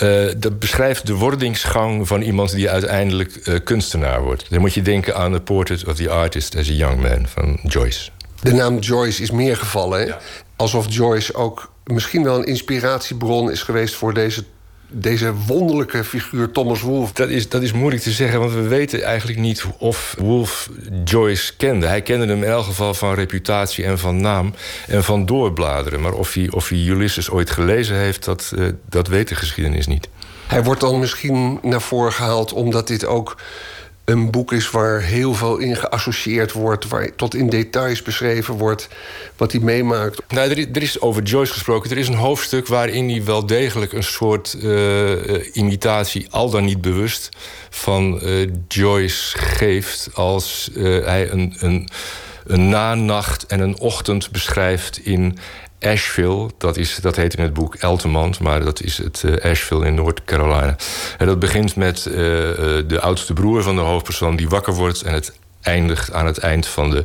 Uh, 0.02 0.28
dat 0.36 0.58
beschrijft 0.58 1.06
de 1.06 1.14
wordingsgang 1.14 2.08
van 2.08 2.22
iemand 2.22 2.50
die 2.50 2.70
uiteindelijk 2.70 3.40
uh, 3.44 3.58
kunstenaar 3.64 4.22
wordt. 4.22 4.50
Dan 4.50 4.60
moet 4.60 4.74
je 4.74 4.82
denken 4.82 5.16
aan 5.16 5.32
The 5.32 5.40
Portrait 5.40 5.86
of 5.86 5.94
the 5.94 6.10
Artist 6.10 6.56
as 6.56 6.68
a 6.68 6.72
Young 6.72 7.00
Man 7.00 7.26
van 7.26 7.58
Joyce. 7.62 8.10
De 8.42 8.52
naam 8.52 8.78
Joyce 8.78 9.22
is 9.22 9.30
meer 9.30 9.56
gevallen. 9.56 10.06
Ja. 10.06 10.18
Alsof 10.56 10.86
Joyce 10.88 11.34
ook 11.34 11.72
misschien 11.84 12.22
wel 12.24 12.38
een 12.38 12.46
inspiratiebron 12.46 13.50
is 13.50 13.62
geweest 13.62 13.94
voor 13.94 14.14
deze 14.14 14.44
deze 14.90 15.34
wonderlijke 15.34 16.04
figuur 16.04 16.50
Thomas 16.50 16.80
Wolfe? 16.80 17.14
Dat 17.14 17.28
is, 17.28 17.48
dat 17.48 17.62
is 17.62 17.72
moeilijk 17.72 18.02
te 18.02 18.10
zeggen, 18.10 18.40
want 18.40 18.52
we 18.52 18.68
weten 18.68 19.02
eigenlijk 19.02 19.38
niet 19.38 19.64
of 19.78 20.14
Wolfe 20.18 20.70
Joyce 21.04 21.56
kende. 21.56 21.86
Hij 21.86 22.02
kende 22.02 22.26
hem 22.26 22.42
in 22.42 22.50
elk 22.50 22.64
geval 22.64 22.94
van 22.94 23.14
reputatie 23.14 23.84
en 23.84 23.98
van 23.98 24.20
naam 24.20 24.54
en 24.86 25.04
van 25.04 25.26
doorbladeren. 25.26 26.00
Maar 26.00 26.12
of 26.12 26.34
hij, 26.34 26.50
of 26.50 26.68
hij 26.68 26.78
Ulysses 26.78 27.30
ooit 27.30 27.50
gelezen 27.50 27.96
heeft, 27.96 28.24
dat, 28.24 28.52
uh, 28.58 28.68
dat 28.88 29.08
weet 29.08 29.28
de 29.28 29.34
geschiedenis 29.34 29.86
niet. 29.86 30.08
Hij 30.46 30.62
wordt 30.64 30.80
dan 30.80 30.98
misschien 30.98 31.58
naar 31.62 31.80
voren 31.80 32.12
gehaald 32.12 32.52
omdat 32.52 32.86
dit 32.86 33.06
ook 33.06 33.36
een 34.08 34.30
boek 34.30 34.52
is 34.52 34.70
waar 34.70 35.00
heel 35.00 35.34
veel 35.34 35.56
in 35.56 35.76
geassocieerd 35.76 36.52
wordt, 36.52 36.88
waar 36.88 37.14
tot 37.14 37.34
in 37.34 37.48
details 37.48 38.02
beschreven 38.02 38.54
wordt 38.54 38.88
wat 39.36 39.52
hij 39.52 39.60
meemaakt. 39.60 40.22
Nou, 40.28 40.50
er, 40.50 40.58
is, 40.58 40.66
er 40.72 40.82
is 40.82 41.00
over 41.00 41.22
Joyce 41.22 41.52
gesproken. 41.52 41.90
Er 41.90 41.98
is 41.98 42.08
een 42.08 42.14
hoofdstuk 42.14 42.66
waarin 42.66 43.08
hij 43.10 43.24
wel 43.24 43.46
degelijk 43.46 43.92
een 43.92 44.02
soort 44.02 44.56
uh, 44.62 45.56
imitatie, 45.56 46.26
al 46.30 46.50
dan 46.50 46.64
niet 46.64 46.80
bewust, 46.80 47.28
van 47.70 48.20
uh, 48.22 48.48
Joyce 48.68 49.38
geeft 49.38 50.08
als 50.14 50.70
hij 51.04 51.30
een, 51.30 51.54
een, 51.58 51.88
een 52.46 52.68
nanacht 52.68 53.46
en 53.46 53.60
een 53.60 53.78
ochtend 53.78 54.30
beschrijft 54.30 54.98
in 54.98 55.38
Asheville, 55.80 56.50
dat, 56.58 56.76
is, 56.76 56.96
dat 56.96 57.16
heet 57.16 57.34
in 57.34 57.42
het 57.42 57.52
boek 57.52 57.74
Eltemont, 57.74 58.40
maar 58.40 58.64
dat 58.64 58.82
is 58.82 58.98
het 58.98 59.22
uh, 59.24 59.50
Asheville 59.50 59.86
in 59.86 59.94
North 59.94 60.24
Carolina. 60.24 60.76
En 61.18 61.26
dat 61.26 61.38
begint 61.38 61.76
met 61.76 62.06
uh, 62.06 62.14
de 62.86 62.98
oudste 63.00 63.32
broer 63.32 63.62
van 63.62 63.74
de 63.74 63.80
hoofdpersoon 63.80 64.36
die 64.36 64.48
wakker 64.48 64.74
wordt 64.74 65.02
en 65.02 65.14
het 65.14 65.32
eindigt 65.60 66.12
aan 66.12 66.26
het 66.26 66.38
eind 66.38 66.66
van 66.66 66.90
de. 66.90 67.04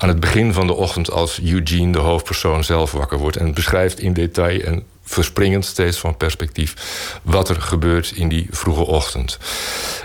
Aan 0.00 0.08
het 0.08 0.20
begin 0.20 0.52
van 0.52 0.66
de 0.66 0.72
ochtend 0.72 1.10
als 1.10 1.40
Eugene, 1.40 1.92
de 1.92 1.98
hoofdpersoon, 1.98 2.64
zelf 2.64 2.92
wakker 2.92 3.18
wordt. 3.18 3.36
En 3.36 3.54
beschrijft 3.54 4.00
in 4.00 4.12
detail 4.12 4.60
en 4.60 4.84
verspringend 5.04 5.64
steeds 5.64 5.98
van 5.98 6.16
perspectief 6.16 6.74
wat 7.22 7.48
er 7.48 7.60
gebeurt 7.60 8.12
in 8.14 8.28
die 8.28 8.46
vroege 8.50 8.86
ochtend. 8.86 9.38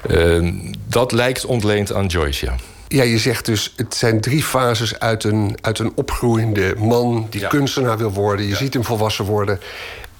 Uh, 0.10 0.54
dat 0.88 1.12
lijkt 1.12 1.46
ontleend 1.46 1.94
aan 1.94 2.06
Joyce, 2.06 2.46
ja. 2.46 2.56
Ja, 2.94 3.04
je 3.04 3.18
zegt 3.18 3.46
dus, 3.46 3.74
het 3.76 3.96
zijn 3.96 4.22
drie 4.22 4.44
fases 4.44 5.00
uit 5.00 5.24
een, 5.24 5.58
uit 5.62 5.80
een 5.80 5.92
opgroeiende 5.96 6.76
man 6.78 7.28
die 7.30 7.42
ja. 7.42 7.48
kunstenaar 7.48 7.98
wil 7.98 8.12
worden. 8.12 8.46
Je 8.46 8.52
ja. 8.52 8.58
ziet 8.58 8.74
hem 8.74 8.84
volwassen 8.84 9.26
worden. 9.26 9.60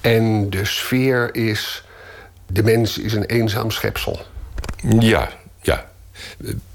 En 0.00 0.50
de 0.50 0.64
sfeer 0.64 1.34
is, 1.34 1.84
de 2.46 2.62
mens 2.62 2.98
is 2.98 3.12
een 3.12 3.24
eenzaam 3.24 3.70
schepsel. 3.70 4.20
Ja, 4.98 5.30
ja. 5.60 5.86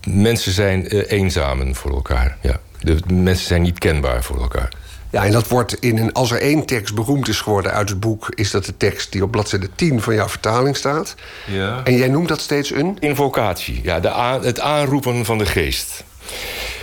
Mensen 0.07 0.51
zijn 0.51 0.95
uh, 0.95 1.11
eenzamen 1.11 1.75
voor 1.75 1.91
elkaar. 1.91 2.37
Ja. 2.41 2.59
De 2.79 2.99
mensen 3.13 3.47
zijn 3.47 3.61
niet 3.61 3.77
kenbaar 3.77 4.23
voor 4.23 4.41
elkaar. 4.41 4.69
Ja, 5.09 5.25
en 5.25 5.31
dat 5.31 5.47
wordt 5.47 5.73
in 5.79 5.97
een. 5.97 6.13
Als 6.13 6.31
er 6.31 6.41
één 6.41 6.65
tekst 6.65 6.95
beroemd 6.95 7.27
is 7.27 7.41
geworden 7.41 7.71
uit 7.71 7.89
het 7.89 7.99
boek, 7.99 8.31
is 8.35 8.51
dat 8.51 8.65
de 8.65 8.77
tekst 8.77 9.11
die 9.11 9.23
op 9.23 9.31
bladzijde 9.31 9.69
10 9.75 10.01
van 10.01 10.13
jouw 10.13 10.27
vertaling 10.27 10.77
staat. 10.77 11.15
Ja. 11.45 11.81
En 11.83 11.97
jij 11.97 12.07
noemt 12.07 12.27
dat 12.27 12.41
steeds 12.41 12.71
een? 12.71 12.97
Invocatie, 12.99 13.79
ja, 13.83 13.99
de 13.99 14.09
het 14.41 14.59
aanroepen 14.59 15.25
van 15.25 15.37
de 15.37 15.45
geest. 15.45 16.03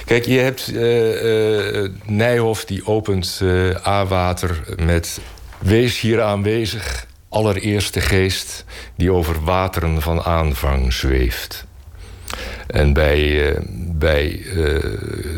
Kijk, 0.05 0.24
je 0.24 0.39
hebt 0.39 0.70
uh, 0.72 1.83
uh, 1.83 1.91
Nijhoff 2.05 2.64
die 2.64 2.87
opent 2.87 3.41
uh, 3.43 3.87
A-water 3.87 4.64
met. 4.83 5.20
Wees 5.59 6.01
hier 6.01 6.22
aanwezig, 6.22 7.07
allereerste 7.29 8.01
geest 8.01 8.64
die 8.97 9.12
over 9.12 9.45
wateren 9.45 10.03
van 10.03 10.22
aanvang 10.22 10.93
zweeft. 10.93 11.64
En 12.66 12.93
bij, 12.93 13.55
bij 13.77 14.47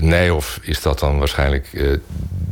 Nijhoff 0.01 0.59
is 0.62 0.82
dat 0.82 0.99
dan 0.99 1.18
waarschijnlijk 1.18 1.99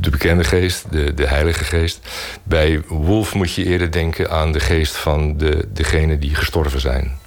de 0.00 0.10
bekende 0.10 0.44
geest, 0.44 0.84
de, 0.90 1.14
de 1.14 1.26
heilige 1.26 1.64
geest. 1.64 2.00
Bij 2.42 2.82
Wolf 2.86 3.34
moet 3.34 3.52
je 3.52 3.64
eerder 3.64 3.90
denken 3.90 4.30
aan 4.30 4.52
de 4.52 4.60
geest 4.60 4.96
van 4.96 5.36
de, 5.36 5.68
degenen 5.72 6.20
die 6.20 6.34
gestorven 6.34 6.80
zijn. 6.80 7.18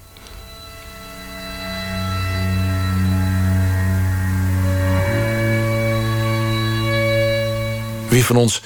Wie 8.10 8.26
van 8.26 8.36
ons 8.36 8.62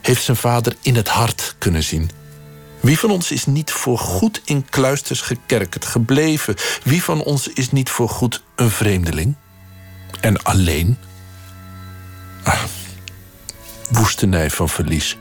heeft 0.00 0.22
zijn 0.22 0.36
vader 0.36 0.74
in 0.82 0.96
het 0.96 1.08
hart 1.08 1.54
kunnen 1.58 1.82
zien? 1.82 2.10
Wie 2.80 2.98
van 2.98 3.10
ons 3.10 3.30
is 3.30 3.46
niet 3.46 3.70
voor 3.70 3.98
goed 3.98 4.42
in 4.44 4.66
kluisters 4.70 5.20
gekerkerd 5.20 5.84
gebleven? 5.84 6.54
Wie 6.82 7.02
van 7.02 7.22
ons 7.22 7.48
is 7.48 7.70
niet 7.70 7.90
voor 7.90 8.08
goed 8.08 8.42
een 8.56 8.70
vreemdeling? 8.70 9.34
En 10.20 10.42
alleen? 10.42 10.98
Ah, 12.42 12.62
woestenij 13.90 14.50
van 14.50 14.68
verlies. 14.68 15.16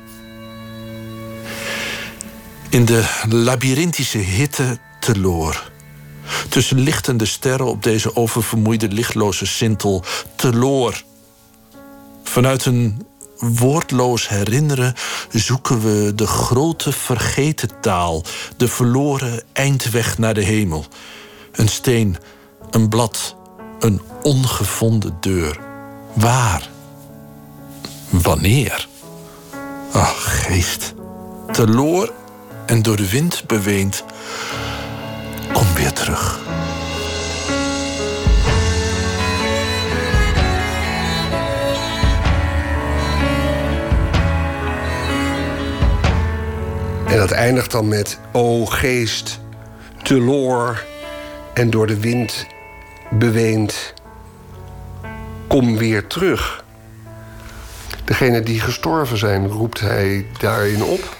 In 2.69 2.85
de 2.85 3.09
labyrinthische 3.29 4.17
hitte 4.17 4.79
teloor. 4.99 5.71
Tussen 6.49 6.79
lichtende 6.79 7.25
sterren 7.25 7.65
op 7.65 7.83
deze 7.83 8.15
oververmoeide 8.15 8.87
lichtloze 8.87 9.45
sintel. 9.45 10.03
Teloor. 10.35 11.03
Vanuit 12.23 12.65
een 12.65 13.05
woordloos 13.39 14.27
herinneren 14.27 14.93
zoeken 15.31 15.81
we 15.81 16.15
de 16.15 16.27
grote 16.27 16.91
vergeten 16.91 17.69
taal, 17.81 18.23
de 18.57 18.67
verloren 18.67 19.43
eindweg 19.53 20.17
naar 20.17 20.33
de 20.33 20.43
hemel. 20.43 20.85
Een 21.51 21.67
steen, 21.67 22.17
een 22.69 22.89
blad, 22.89 23.35
een 23.79 24.01
ongevonden 24.21 25.17
deur. 25.19 25.59
Waar? 26.13 26.69
Wanneer? 28.09 28.87
Ach, 29.91 30.45
geest, 30.45 30.93
teloor 31.51 32.13
en 32.65 32.81
door 32.81 32.95
de 32.95 33.09
wind 33.09 33.43
beweend, 33.47 34.03
kom 35.53 35.73
weer 35.75 35.93
terug. 35.93 36.39
En 47.07 47.17
dat 47.17 47.31
eindigt 47.31 47.71
dan 47.71 47.87
met: 47.87 48.19
O 48.31 48.65
geest, 48.65 49.39
teloor 50.03 50.83
en 51.53 51.69
door 51.69 51.87
de 51.87 51.99
wind 51.99 52.45
beweend, 53.09 53.93
kom 55.47 55.77
weer 55.77 56.07
terug. 56.07 56.65
Degene 58.07 58.41
die 58.41 58.59
gestorven 58.59 59.17
zijn, 59.17 59.47
roept 59.47 59.79
hij 59.79 60.25
daarin 60.39 60.83
op? 60.83 61.17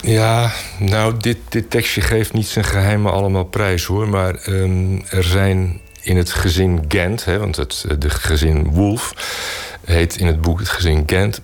Ja, 0.00 0.52
nou, 0.78 1.16
dit, 1.16 1.36
dit 1.48 1.70
tekstje 1.70 2.00
geeft 2.00 2.32
niet 2.32 2.46
zijn 2.46 2.64
geheimen 2.64 3.12
allemaal 3.12 3.44
prijs 3.44 3.84
hoor. 3.84 4.08
Maar 4.08 4.48
um, 4.48 5.04
er 5.10 5.24
zijn 5.24 5.80
in 6.00 6.16
het 6.16 6.30
gezin 6.30 6.84
Gent, 6.88 7.24
hè, 7.24 7.38
want 7.38 7.56
het 7.56 7.84
de 7.98 8.10
gezin 8.10 8.64
Wolf 8.64 9.12
heet 9.84 10.16
in 10.16 10.26
het 10.26 10.40
boek 10.40 10.58
het 10.58 10.68
gezin 10.68 11.02
Gent, 11.06 11.40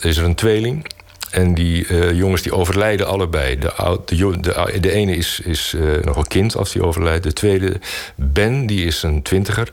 is 0.00 0.16
er 0.16 0.24
een 0.24 0.34
tweeling. 0.34 0.86
En 1.30 1.54
die 1.54 1.88
uh, 1.88 2.12
jongens 2.12 2.42
die 2.42 2.54
overlijden 2.54 3.06
allebei. 3.06 3.58
De, 3.58 4.00
de, 4.40 4.78
de, 4.80 4.92
ene 4.92 5.16
is, 5.16 5.40
is 5.44 5.74
uh, 5.76 6.02
nog 6.02 6.16
een 6.16 6.26
kind 6.26 6.56
als 6.56 6.72
die 6.72 6.84
overlijdt. 6.84 7.22
De 7.22 7.32
tweede, 7.32 7.80
Ben, 8.14 8.66
die 8.66 8.84
is 8.84 9.02
een 9.02 9.22
twintiger. 9.22 9.72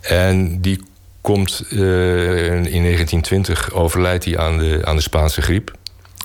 En 0.00 0.60
die 0.60 0.82
komt 1.22 1.64
uh, 1.70 2.44
in 2.54 2.82
1920 2.82 3.72
overlijdt 3.72 4.24
hij 4.24 4.38
aan 4.38 4.58
de, 4.58 4.80
aan 4.84 4.96
de 4.96 5.02
Spaanse 5.02 5.42
griep. 5.42 5.72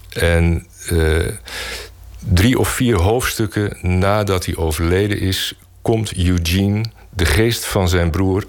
En 0.09 0.67
drie 2.33 2.59
of 2.59 2.69
vier 2.69 2.95
hoofdstukken 2.95 3.77
nadat 3.81 4.45
hij 4.45 4.55
overleden 4.55 5.19
is, 5.19 5.53
komt 5.81 6.17
Eugene, 6.17 6.83
de 7.09 7.25
geest 7.25 7.65
van 7.65 7.89
zijn 7.89 8.09
broer, 8.09 8.45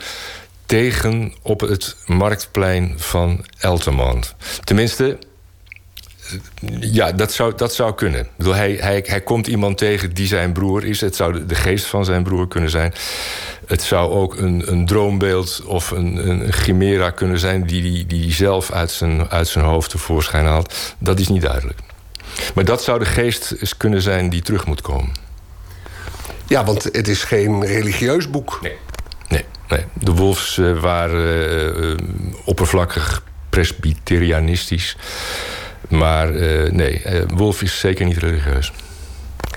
tegen 0.66 1.34
op 1.42 1.60
het 1.60 1.96
marktplein 2.06 2.94
van 2.96 3.44
Eltermond. 3.58 4.34
Tenminste, 4.64 5.18
ja, 6.80 7.12
dat 7.12 7.32
zou, 7.32 7.52
dat 7.56 7.74
zou 7.74 7.94
kunnen. 7.94 8.20
Ik 8.20 8.30
bedoel, 8.36 8.54
hij, 8.54 8.78
hij, 8.80 9.04
hij 9.06 9.20
komt 9.20 9.46
iemand 9.46 9.78
tegen 9.78 10.14
die 10.14 10.26
zijn 10.26 10.52
broer 10.52 10.84
is. 10.84 11.00
Het 11.00 11.16
zou 11.16 11.46
de, 11.46 11.54
geest 11.54 11.84
van 11.84 12.04
zijn 12.04 12.22
broer 12.22 12.48
kunnen 12.48 12.70
zijn. 12.70 12.92
Het 13.66 13.82
zou 13.82 14.10
ook 14.10 14.36
een, 14.36 14.62
een 14.66 14.86
droombeeld 14.86 15.62
of 15.64 15.90
een, 15.90 16.28
een 16.28 16.52
chimera 16.52 17.10
kunnen 17.10 17.38
zijn... 17.38 17.66
die 17.66 17.82
hij 17.82 17.90
die, 17.90 18.06
die 18.06 18.32
zelf 18.32 18.70
uit 18.70 18.90
zijn, 18.90 19.30
uit 19.30 19.48
zijn 19.48 19.64
hoofd 19.64 19.90
tevoorschijn 19.90 20.46
haalt. 20.46 20.74
Dat 20.98 21.18
is 21.18 21.28
niet 21.28 21.42
duidelijk. 21.42 21.78
Maar 22.54 22.64
dat 22.64 22.82
zou 22.82 22.98
de 22.98 23.04
geest 23.04 23.54
kunnen 23.76 24.02
zijn 24.02 24.28
die 24.28 24.42
terug 24.42 24.66
moet 24.66 24.80
komen. 24.80 25.12
Ja, 26.46 26.64
want 26.64 26.84
het 26.84 27.08
is 27.08 27.24
geen 27.24 27.64
religieus 27.66 28.30
boek. 28.30 28.58
Nee. 28.62 28.76
Nee, 29.28 29.44
nee. 29.68 29.84
de 29.92 30.12
Wolfs 30.12 30.58
eh, 30.58 30.80
waren 30.80 31.98
eh, 31.98 32.06
oppervlakkig 32.44 33.22
presbyterianistisch. 33.50 34.96
Maar 35.88 36.34
eh, 36.34 36.72
nee, 36.72 37.02
eh, 37.02 37.22
Wolf 37.34 37.62
is 37.62 37.80
zeker 37.80 38.06
niet 38.06 38.16
religieus. 38.16 38.72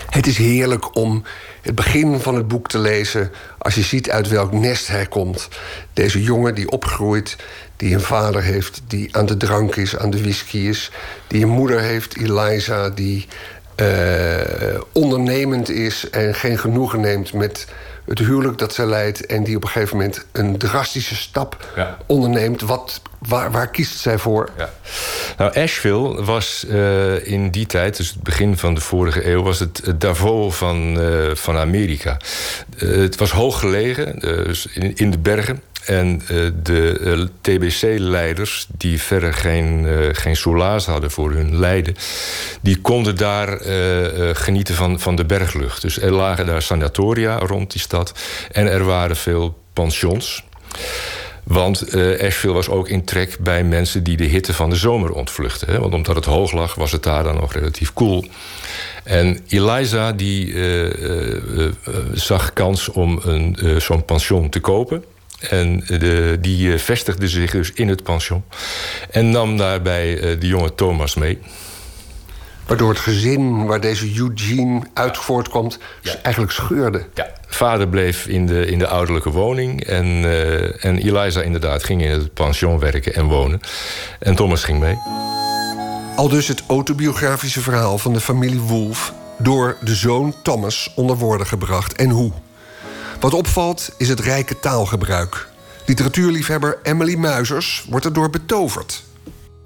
Het 0.10 0.28
is 0.28 0.38
heerlijk 0.38 0.96
om 0.96 1.24
het 1.62 1.76
begin 1.76 2.20
van 2.20 2.36
het 2.36 2.48
boek 2.48 2.68
te 2.68 2.80
lezen... 2.80 3.32
als 3.58 3.76
je 3.76 3.82
ziet 3.82 4.10
uit 4.10 4.28
welk 4.28 4.52
nest 4.52 4.88
hij 4.88 5.06
komt. 5.06 5.48
Deze 5.94 6.24
jongen 6.24 6.56
die 6.56 6.70
opgroeit, 6.70 7.36
die 7.76 7.94
een 7.94 8.02
vader 8.02 8.44
heeft... 8.44 8.82
die 8.88 9.16
aan 9.16 9.26
de 9.26 9.38
drank 9.38 9.76
is, 9.76 9.98
aan 9.98 10.10
de 10.10 10.22
whisky 10.22 10.58
is... 10.58 10.92
die 11.28 11.44
een 11.44 11.50
moeder 11.50 11.80
heeft, 11.80 12.18
Eliza, 12.18 12.90
die 12.90 13.28
eh, 13.76 14.82
ondernemend 14.92 15.70
is... 15.70 16.10
en 16.10 16.36
geen 16.36 16.58
genoegen 16.58 17.00
neemt 17.00 17.34
met 17.34 17.68
het 18.12 18.20
huwelijk 18.20 18.58
dat 18.58 18.74
zij 18.74 18.86
leidt... 18.86 19.26
en 19.26 19.44
die 19.44 19.56
op 19.56 19.64
een 19.64 19.70
gegeven 19.70 19.98
moment 19.98 20.26
een 20.32 20.58
drastische 20.58 21.16
stap 21.16 21.68
Ja. 21.76 21.98
onderneemt. 22.06 22.62
Wat, 22.62 23.02
waar, 23.20 23.52
waar 23.52 23.68
kiest 23.68 24.00
zij 24.00 24.18
voor? 24.18 24.50
Ja. 24.58 24.70
Nou, 25.38 25.60
Asheville 25.60 26.24
was 26.24 26.66
eh, 26.66 27.28
in 27.28 27.50
die 27.50 27.66
tijd, 27.66 27.98
dus 27.98 28.10
het 28.10 28.24
begin 28.24 28.58
van 28.58 28.74
de 28.74 28.82
vorige 28.82 29.28
eeuw, 29.28 29.44
was 29.44 29.60
het, 29.60 29.82
het 29.86 30.02
Davos 30.02 30.56
van, 30.56 31.00
eh, 31.02 31.36
van 31.36 31.58
Amerika. 31.58 32.18
Eh, 32.78 32.90
het 32.90 33.16
was 33.16 33.32
hoog 33.32 33.60
gelegen, 33.60 34.20
dus 34.20 34.66
in, 34.66 34.96
in 34.96 35.12
de 35.12 35.20
bergen. 35.20 35.62
En 35.86 36.22
eh, 36.28 36.38
de 36.64 37.00
eh, 37.04 37.20
TBC-leiders, 37.42 38.68
die 38.78 39.02
verder 39.02 39.34
geen, 39.34 39.88
eh, 39.88 40.10
geen 40.12 40.36
soelaas 40.36 40.86
hadden 40.86 41.12
voor 41.12 41.32
hun 41.32 41.60
lijden, 41.60 41.96
die 42.62 42.82
konden 42.82 43.16
daar 43.16 43.60
genieten 44.36 44.76
van, 44.76 45.00
van 45.00 45.16
de 45.16 45.26
berglucht. 45.26 45.82
Dus 45.82 46.02
er 46.02 46.12
lagen 46.12 46.46
daar 46.46 46.62
sanatoria 46.62 47.38
rond 47.38 47.72
die 47.72 47.82
stad 47.82 48.14
en 48.52 48.68
er 48.68 48.84
waren 48.84 49.16
veel 49.16 49.58
pensions. 49.74 50.44
Want 51.44 51.82
eh 51.82 52.26
Asheville 52.26 52.54
was 52.54 52.70
ook 52.70 52.90
in 52.90 53.06
trek 53.06 53.38
bij 53.40 53.64
mensen 53.64 54.04
die 54.04 54.18
de 54.18 54.24
hitte 54.24 54.54
van 54.54 54.70
de 54.70 54.76
zomer 54.76 55.12
ontvluchten. 55.12 55.68
Hè? 55.68 55.80
Want 55.80 55.94
omdat 55.94 56.16
het 56.16 56.26
hoog 56.26 56.52
lag, 56.52 56.76
was 56.76 56.92
het 56.92 57.04
daar 57.04 57.24
dan 57.24 57.36
nog 57.36 57.54
relatief 57.54 57.94
koel. 57.94 58.26
En 59.04 59.40
Eliza 59.48 60.12
die 60.12 60.56
zag 62.14 62.54
kans 62.54 62.90
om 62.90 63.20
een, 63.24 63.58
zo'n 63.82 64.06
pension 64.06 64.50
te 64.50 64.60
kopen. 64.60 65.04
En 65.50 65.84
de, 65.88 66.38
die 66.42 66.74
eh, 66.74 66.80
vestigde 66.80 67.28
zich 67.28 67.52
dus 67.52 67.72
in 67.74 67.88
het 67.88 68.04
pension. 68.04 68.44
En 69.12 69.30
nam 69.30 69.58
daarbij 69.58 70.20
eh, 70.20 70.40
de 70.40 70.48
jonge 70.48 70.76
Thomas 70.76 71.16
mee. 71.16 71.40
Waardoor 72.66 72.90
het 72.90 73.00
gezin 73.00 73.66
waar 73.66 73.82
deze 73.82 74.18
Eugene 74.18 74.82
uit 74.94 75.18
voortkomt... 75.18 75.78
eigenlijk 76.22 76.54
scheurde. 76.54 77.06
Ja. 77.14 77.28
Vader 77.48 77.88
bleef 77.88 78.28
in 78.28 78.46
de, 78.46 78.66
in 78.66 78.80
de 78.80 78.88
ouderlijke 78.88 79.30
woning. 79.30 79.84
En, 79.84 80.06
eh, 80.06 80.86
en 80.86 80.98
Eliza 80.98 81.42
inderdaad 81.42 81.84
ging 81.84 82.02
in 82.02 82.10
het 82.10 82.34
pension 82.34 82.80
werken 82.80 83.14
en 83.14 83.26
wonen. 83.26 83.60
En 84.20 84.36
Thomas 84.36 84.64
ging 84.64 84.80
mee. 84.80 84.96
Al 86.16 86.30
dus 86.30 86.48
het 86.48 86.64
autobiografische 86.68 87.62
verhaal 87.62 87.98
van 87.98 88.14
de 88.14 88.20
familie 88.20 88.60
Wolf... 88.60 89.14
door 89.38 89.78
de 89.82 89.96
zoon 89.96 90.36
Thomas 90.44 90.92
onder 90.96 91.18
woorden 91.18 91.48
gebracht. 91.48 91.96
En 91.96 92.10
hoe? 92.10 92.32
Wat 93.22 93.34
opvalt 93.34 93.90
is 93.98 94.10
het 94.10 94.20
rijke 94.20 94.60
taalgebruik. 94.60 95.50
Literatuurliefhebber 95.86 96.80
Emily 96.84 97.16
Muizers 97.16 97.86
wordt 97.90 98.06
erdoor 98.06 98.30
betoverd. 98.30 99.04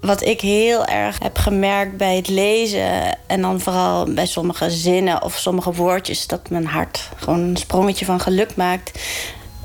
Wat 0.00 0.22
ik 0.22 0.40
heel 0.40 0.84
erg 0.84 1.18
heb 1.18 1.38
gemerkt 1.38 1.96
bij 1.96 2.16
het 2.16 2.28
lezen... 2.28 3.18
en 3.26 3.40
dan 3.40 3.60
vooral 3.60 4.12
bij 4.14 4.26
sommige 4.26 4.70
zinnen 4.70 5.22
of 5.22 5.38
sommige 5.38 5.72
woordjes... 5.72 6.26
dat 6.26 6.50
mijn 6.50 6.66
hart 6.66 7.08
gewoon 7.16 7.40
een 7.40 7.56
sprongetje 7.56 8.04
van 8.04 8.20
geluk 8.20 8.56
maakt. 8.56 8.98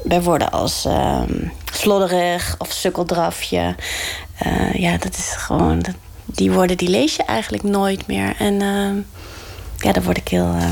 Bij 0.04 0.22
woorden 0.22 0.52
als 0.52 0.86
ehm, 0.86 1.48
slodderig 1.74 2.56
of 2.58 2.72
sukkeldrafje. 2.72 3.76
Eh, 4.38 4.74
ja, 4.74 4.98
dat 4.98 5.18
is 5.18 5.32
gewoon... 5.32 5.84
die 6.26 6.52
woorden 6.52 6.78
die 6.78 6.90
lees 6.90 7.16
je 7.16 7.24
eigenlijk 7.24 7.64
nooit 7.64 8.08
meer. 8.08 8.36
En 8.38 8.62
ehm, 8.62 8.96
ja, 9.78 9.92
daar 9.92 10.04
word 10.04 10.18
ik 10.18 10.28
heel 10.28 10.54
eh, 10.54 10.72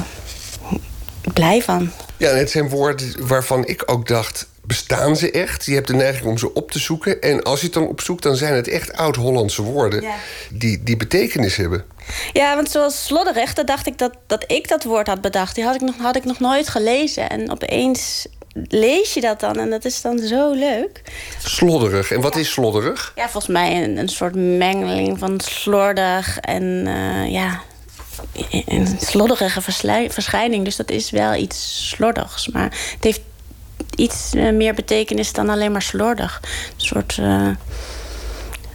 blij 1.33 1.61
van. 1.61 1.91
Ja, 2.19 2.29
het 2.29 2.51
zijn 2.51 2.69
woorden 2.69 3.27
waarvan 3.27 3.67
ik 3.67 3.83
ook 3.85 4.07
dacht... 4.07 4.47
bestaan 4.63 5.15
ze 5.15 5.31
echt? 5.31 5.65
Je 5.65 5.73
hebt 5.73 5.87
de 5.87 5.93
neiging 5.93 6.25
om 6.25 6.37
ze 6.37 6.53
op 6.53 6.71
te 6.71 6.79
zoeken. 6.79 7.21
En 7.21 7.43
als 7.43 7.59
je 7.59 7.65
het 7.65 7.73
dan 7.73 7.87
opzoekt, 7.87 8.23
dan 8.23 8.35
zijn 8.35 8.53
het 8.53 8.67
echt 8.67 8.93
oud-Hollandse 8.93 9.61
woorden... 9.61 10.01
Ja. 10.01 10.15
Die, 10.51 10.83
die 10.83 10.97
betekenis 10.97 11.55
hebben. 11.55 11.85
Ja, 12.33 12.55
want 12.55 12.71
zoals 12.71 13.05
slodderig, 13.05 13.53
dan 13.53 13.65
dacht 13.65 13.87
ik 13.87 13.97
dat, 13.97 14.13
dat 14.27 14.43
ik 14.47 14.67
dat 14.67 14.83
woord 14.83 15.07
had 15.07 15.21
bedacht. 15.21 15.55
Die 15.55 15.63
had 15.63 15.75
ik, 15.75 15.81
nog, 15.81 15.95
had 15.97 16.15
ik 16.15 16.25
nog 16.25 16.39
nooit 16.39 16.69
gelezen. 16.69 17.29
En 17.29 17.51
opeens 17.51 18.27
lees 18.67 19.13
je 19.13 19.21
dat 19.21 19.39
dan 19.39 19.59
en 19.59 19.69
dat 19.69 19.85
is 19.85 20.01
dan 20.01 20.19
zo 20.19 20.51
leuk. 20.53 21.01
Slodderig. 21.43 22.11
En 22.11 22.21
wat 22.21 22.35
is 22.35 22.51
slodderig? 22.51 23.11
Ja, 23.15 23.29
volgens 23.29 23.53
mij 23.53 23.83
een, 23.83 23.97
een 23.97 24.09
soort 24.09 24.35
mengeling 24.35 25.19
van 25.19 25.39
slordig 25.39 26.39
en 26.39 26.87
eh, 26.87 27.31
ja, 27.31 27.61
een 28.65 28.87
slodderige 28.99 29.61
verschijning. 30.09 30.65
Dus 30.65 30.75
dat 30.75 30.91
is 30.91 31.09
wel 31.09 31.35
iets 31.35 31.87
slordigs. 31.89 32.47
Maar 32.47 32.77
het 32.93 33.03
heeft 33.03 33.21
iets 33.95 34.33
eh, 34.33 34.51
meer 34.51 34.73
betekenis 34.73 35.33
dan 35.33 35.49
alleen 35.49 35.71
maar 35.71 35.81
slordig. 35.81 36.39
Een 36.43 36.85
soort 36.85 37.17
eh 37.17 37.49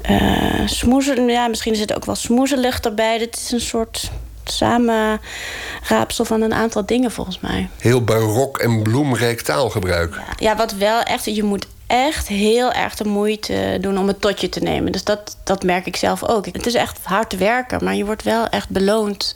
eh, 0.04 0.66
smoezen, 0.66 1.28
ja, 1.28 1.46
misschien 1.46 1.74
zit 1.74 1.94
ook 1.94 2.04
wel 2.04 2.14
smoezelucht 2.14 2.86
erbij. 2.86 3.18
Het 3.18 3.36
is 3.36 3.50
een 3.50 3.60
soort 3.60 4.10
samenraapsel 4.44 6.24
van 6.24 6.42
een 6.42 6.54
aantal 6.54 6.86
dingen 6.86 7.10
volgens 7.10 7.40
mij. 7.40 7.68
Heel 7.78 8.04
barok 8.04 8.58
en 8.58 8.82
bloemrijk 8.82 9.40
taalgebruik. 9.40 10.20
Ja, 10.38 10.56
wat 10.56 10.72
wel 10.72 11.00
echt, 11.00 11.24
je 11.24 11.42
moet 11.42 11.66
echt 11.86 12.28
heel 12.28 12.72
erg 12.72 12.94
de 12.94 13.04
moeite 13.04 13.78
doen 13.80 13.98
om 13.98 14.06
het 14.06 14.20
tot 14.20 14.40
je 14.40 14.48
te 14.48 14.60
nemen. 14.60 14.92
Dus 14.92 15.04
dat, 15.04 15.36
dat 15.44 15.62
merk 15.62 15.86
ik 15.86 15.96
zelf 15.96 16.24
ook. 16.24 16.46
Het 16.46 16.66
is 16.66 16.74
echt 16.74 16.98
hard 17.02 17.36
werken, 17.36 17.84
maar 17.84 17.94
je 17.94 18.04
wordt 18.04 18.22
wel 18.22 18.48
echt 18.48 18.68
beloond 18.68 19.32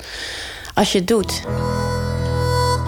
als 0.75 0.93
je 0.93 0.99
het 0.99 1.09
doet. 1.09 1.43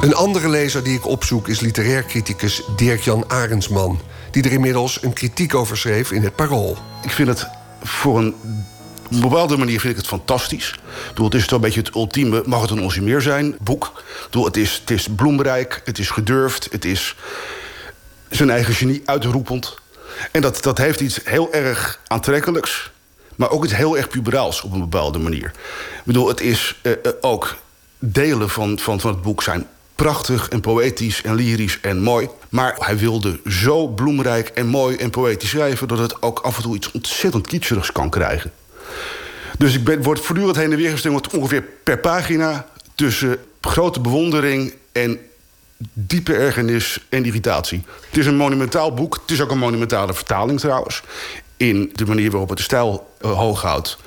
Een 0.00 0.14
andere 0.14 0.48
lezer 0.48 0.84
die 0.84 0.96
ik 0.96 1.06
opzoek 1.06 1.48
is 1.48 1.60
literair 1.60 2.04
criticus 2.04 2.62
Dirk-Jan 2.76 3.24
Arendsman... 3.28 4.00
die 4.30 4.42
er 4.42 4.52
inmiddels 4.52 5.02
een 5.02 5.12
kritiek 5.12 5.54
over 5.54 5.76
schreef 5.76 6.12
in 6.12 6.22
het 6.22 6.36
Parool. 6.36 6.76
Ik 7.02 7.10
vind 7.10 7.28
het 7.28 7.48
voor 7.82 8.18
een 8.18 8.34
bepaalde 9.08 9.56
manier 9.56 9.80
vind 9.80 9.92
ik 9.92 9.98
het 9.98 10.08
fantastisch. 10.08 10.68
Ik 10.68 11.08
bedoel, 11.08 11.24
het 11.24 11.34
is 11.34 11.46
toch 11.46 11.58
een 11.58 11.64
beetje 11.64 11.80
het 11.80 11.94
ultieme, 11.94 12.42
mag 12.46 12.60
het 12.60 12.70
een 12.70 12.82
onze 12.82 13.02
meer 13.02 13.20
zijn, 13.20 13.56
boek. 13.60 13.92
Ik 13.96 14.24
bedoel, 14.24 14.44
het, 14.44 14.56
is, 14.56 14.78
het 14.80 14.90
is 14.90 15.06
bloemrijk, 15.16 15.82
het 15.84 15.98
is 15.98 16.10
gedurfd, 16.10 16.68
het 16.70 16.84
is 16.84 17.16
zijn 18.31 18.51
eigen 18.51 18.74
genie 18.74 19.02
uitroepend. 19.05 19.77
En 20.32 20.40
dat, 20.40 20.62
dat 20.62 20.78
heeft 20.78 21.01
iets 21.01 21.20
heel 21.24 21.52
erg 21.52 22.01
aantrekkelijks, 22.07 22.90
maar 23.36 23.51
ook 23.51 23.65
iets 23.65 23.77
heel 23.77 23.97
erg 23.97 24.09
puberaals 24.09 24.62
op 24.62 24.73
een 24.73 24.81
bepaalde 24.81 25.19
manier. 25.19 25.52
Ik 25.97 26.05
bedoel, 26.05 26.28
het 26.28 26.40
is 26.40 26.78
eh, 26.82 26.93
eh, 26.93 27.12
ook 27.20 27.57
delen 27.98 28.51
van, 28.51 28.78
van, 28.78 29.01
van 29.01 29.11
het 29.11 29.23
boek 29.23 29.43
zijn 29.43 29.66
prachtig 29.94 30.48
en 30.48 30.61
poëtisch 30.61 31.23
en 31.23 31.35
lyrisch 31.35 31.81
en 31.81 32.02
mooi. 32.02 32.28
Maar 32.48 32.77
hij 32.78 32.98
wilde 32.98 33.40
zo 33.47 33.89
bloemrijk 33.89 34.48
en 34.48 34.66
mooi 34.66 34.97
en 34.97 35.11
poëtisch 35.11 35.51
schrijven... 35.51 35.89
dat 35.89 35.98
het 35.98 36.23
ook 36.23 36.39
af 36.39 36.57
en 36.57 36.62
toe 36.62 36.77
iets 36.77 36.90
ontzettend 36.90 37.47
kitscherigs 37.47 37.93
kan 37.93 38.11
krijgen. 38.11 38.52
Dus 39.59 39.74
ik 39.74 39.85
ben, 39.85 40.02
word 40.02 40.20
voortdurend 40.20 40.57
heen 40.57 40.70
en 40.70 40.77
weer 40.77 40.90
gestuurd 40.90 41.35
ongeveer 41.36 41.65
per 41.85 41.98
pagina... 41.98 42.66
tussen 42.94 43.39
grote 43.61 44.01
bewondering 44.01 44.74
en 44.93 45.19
diepe 45.93 46.35
ergernis 46.35 47.07
en 47.09 47.24
irritatie. 47.24 47.85
Het 48.09 48.19
is 48.19 48.27
een 48.27 48.36
monumentaal 48.36 48.94
boek. 48.94 49.19
Het 49.20 49.31
is 49.31 49.40
ook 49.40 49.51
een 49.51 49.59
monumentale 49.59 50.15
vertaling 50.15 50.61
trouwens. 50.61 51.02
In 51.57 51.90
de 51.94 52.07
manier 52.07 52.31
waarop 52.31 52.48
het 52.48 52.59
de 52.59 52.65
stijl 52.65 53.11
eh, 53.20 53.32
hoog 53.32 53.62
houdt. 53.62 53.98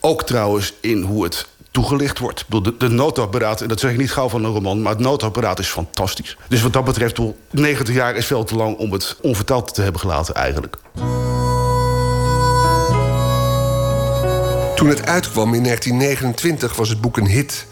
Ook 0.00 0.22
trouwens 0.22 0.74
in 0.80 1.02
hoe 1.02 1.24
het 1.24 1.46
toegelicht 1.70 2.18
wordt. 2.18 2.44
De, 2.48 2.76
de 2.76 2.88
noodapparaat, 2.88 3.60
en 3.60 3.68
dat 3.68 3.80
zeg 3.80 3.90
ik 3.90 3.98
niet 3.98 4.12
gauw 4.12 4.28
van 4.28 4.44
een 4.44 4.52
roman... 4.52 4.82
maar 4.82 4.92
het 4.92 5.00
noodapparaat 5.00 5.58
is 5.58 5.68
fantastisch. 5.68 6.36
Dus 6.48 6.62
wat 6.62 6.72
dat 6.72 6.84
betreft, 6.84 7.14
bedoel, 7.14 7.36
90 7.50 7.94
jaar 7.94 8.16
is 8.16 8.26
veel 8.26 8.44
te 8.44 8.56
lang... 8.56 8.76
om 8.76 8.92
het 8.92 9.16
onvertaald 9.20 9.74
te 9.74 9.82
hebben 9.82 10.00
gelaten 10.00 10.34
eigenlijk. 10.34 10.76
Toen 14.74 14.88
het 14.88 15.06
uitkwam 15.06 15.54
in 15.54 15.62
1929 15.62 16.76
was 16.76 16.88
het 16.88 17.00
boek 17.00 17.16
een 17.16 17.26
hit. 17.26 17.66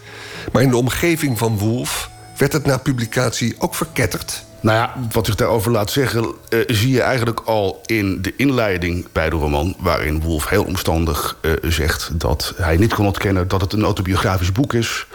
Maar 0.51 0.61
in 0.61 0.69
de 0.69 0.77
omgeving 0.77 1.37
van 1.37 1.57
Wolf 1.57 2.09
werd 2.41 2.53
het 2.53 2.65
na 2.65 2.77
publicatie 2.77 3.55
ook 3.57 3.75
verketterd. 3.75 4.43
Nou 4.59 4.77
ja, 4.77 4.93
wat 5.11 5.25
zich 5.25 5.35
daarover 5.35 5.71
laat 5.71 5.91
zeggen, 5.91 6.33
eh, 6.49 6.59
zie 6.67 6.91
je 6.91 7.01
eigenlijk 7.01 7.39
al 7.39 7.81
in 7.85 8.21
de 8.21 8.33
inleiding 8.35 9.07
bij 9.11 9.29
de 9.29 9.35
roman, 9.35 9.75
waarin 9.79 10.21
Wolf 10.21 10.49
heel 10.49 10.63
omstandig 10.63 11.37
eh, 11.41 11.51
zegt 11.61 12.09
dat 12.13 12.53
hij 12.57 12.77
niet 12.77 12.93
kon 12.93 13.05
ontkennen 13.05 13.47
dat 13.47 13.61
het 13.61 13.73
een 13.73 13.83
autobiografisch 13.83 14.51
boek 14.51 14.73
is, 14.73 15.05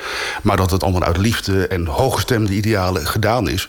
maar 0.42 0.56
dat 0.56 0.70
het 0.70 0.82
allemaal 0.82 1.02
uit 1.02 1.16
liefde 1.16 1.66
en 1.66 1.86
hooggestemde 1.86 2.52
idealen 2.52 3.06
gedaan 3.06 3.48
is. 3.48 3.68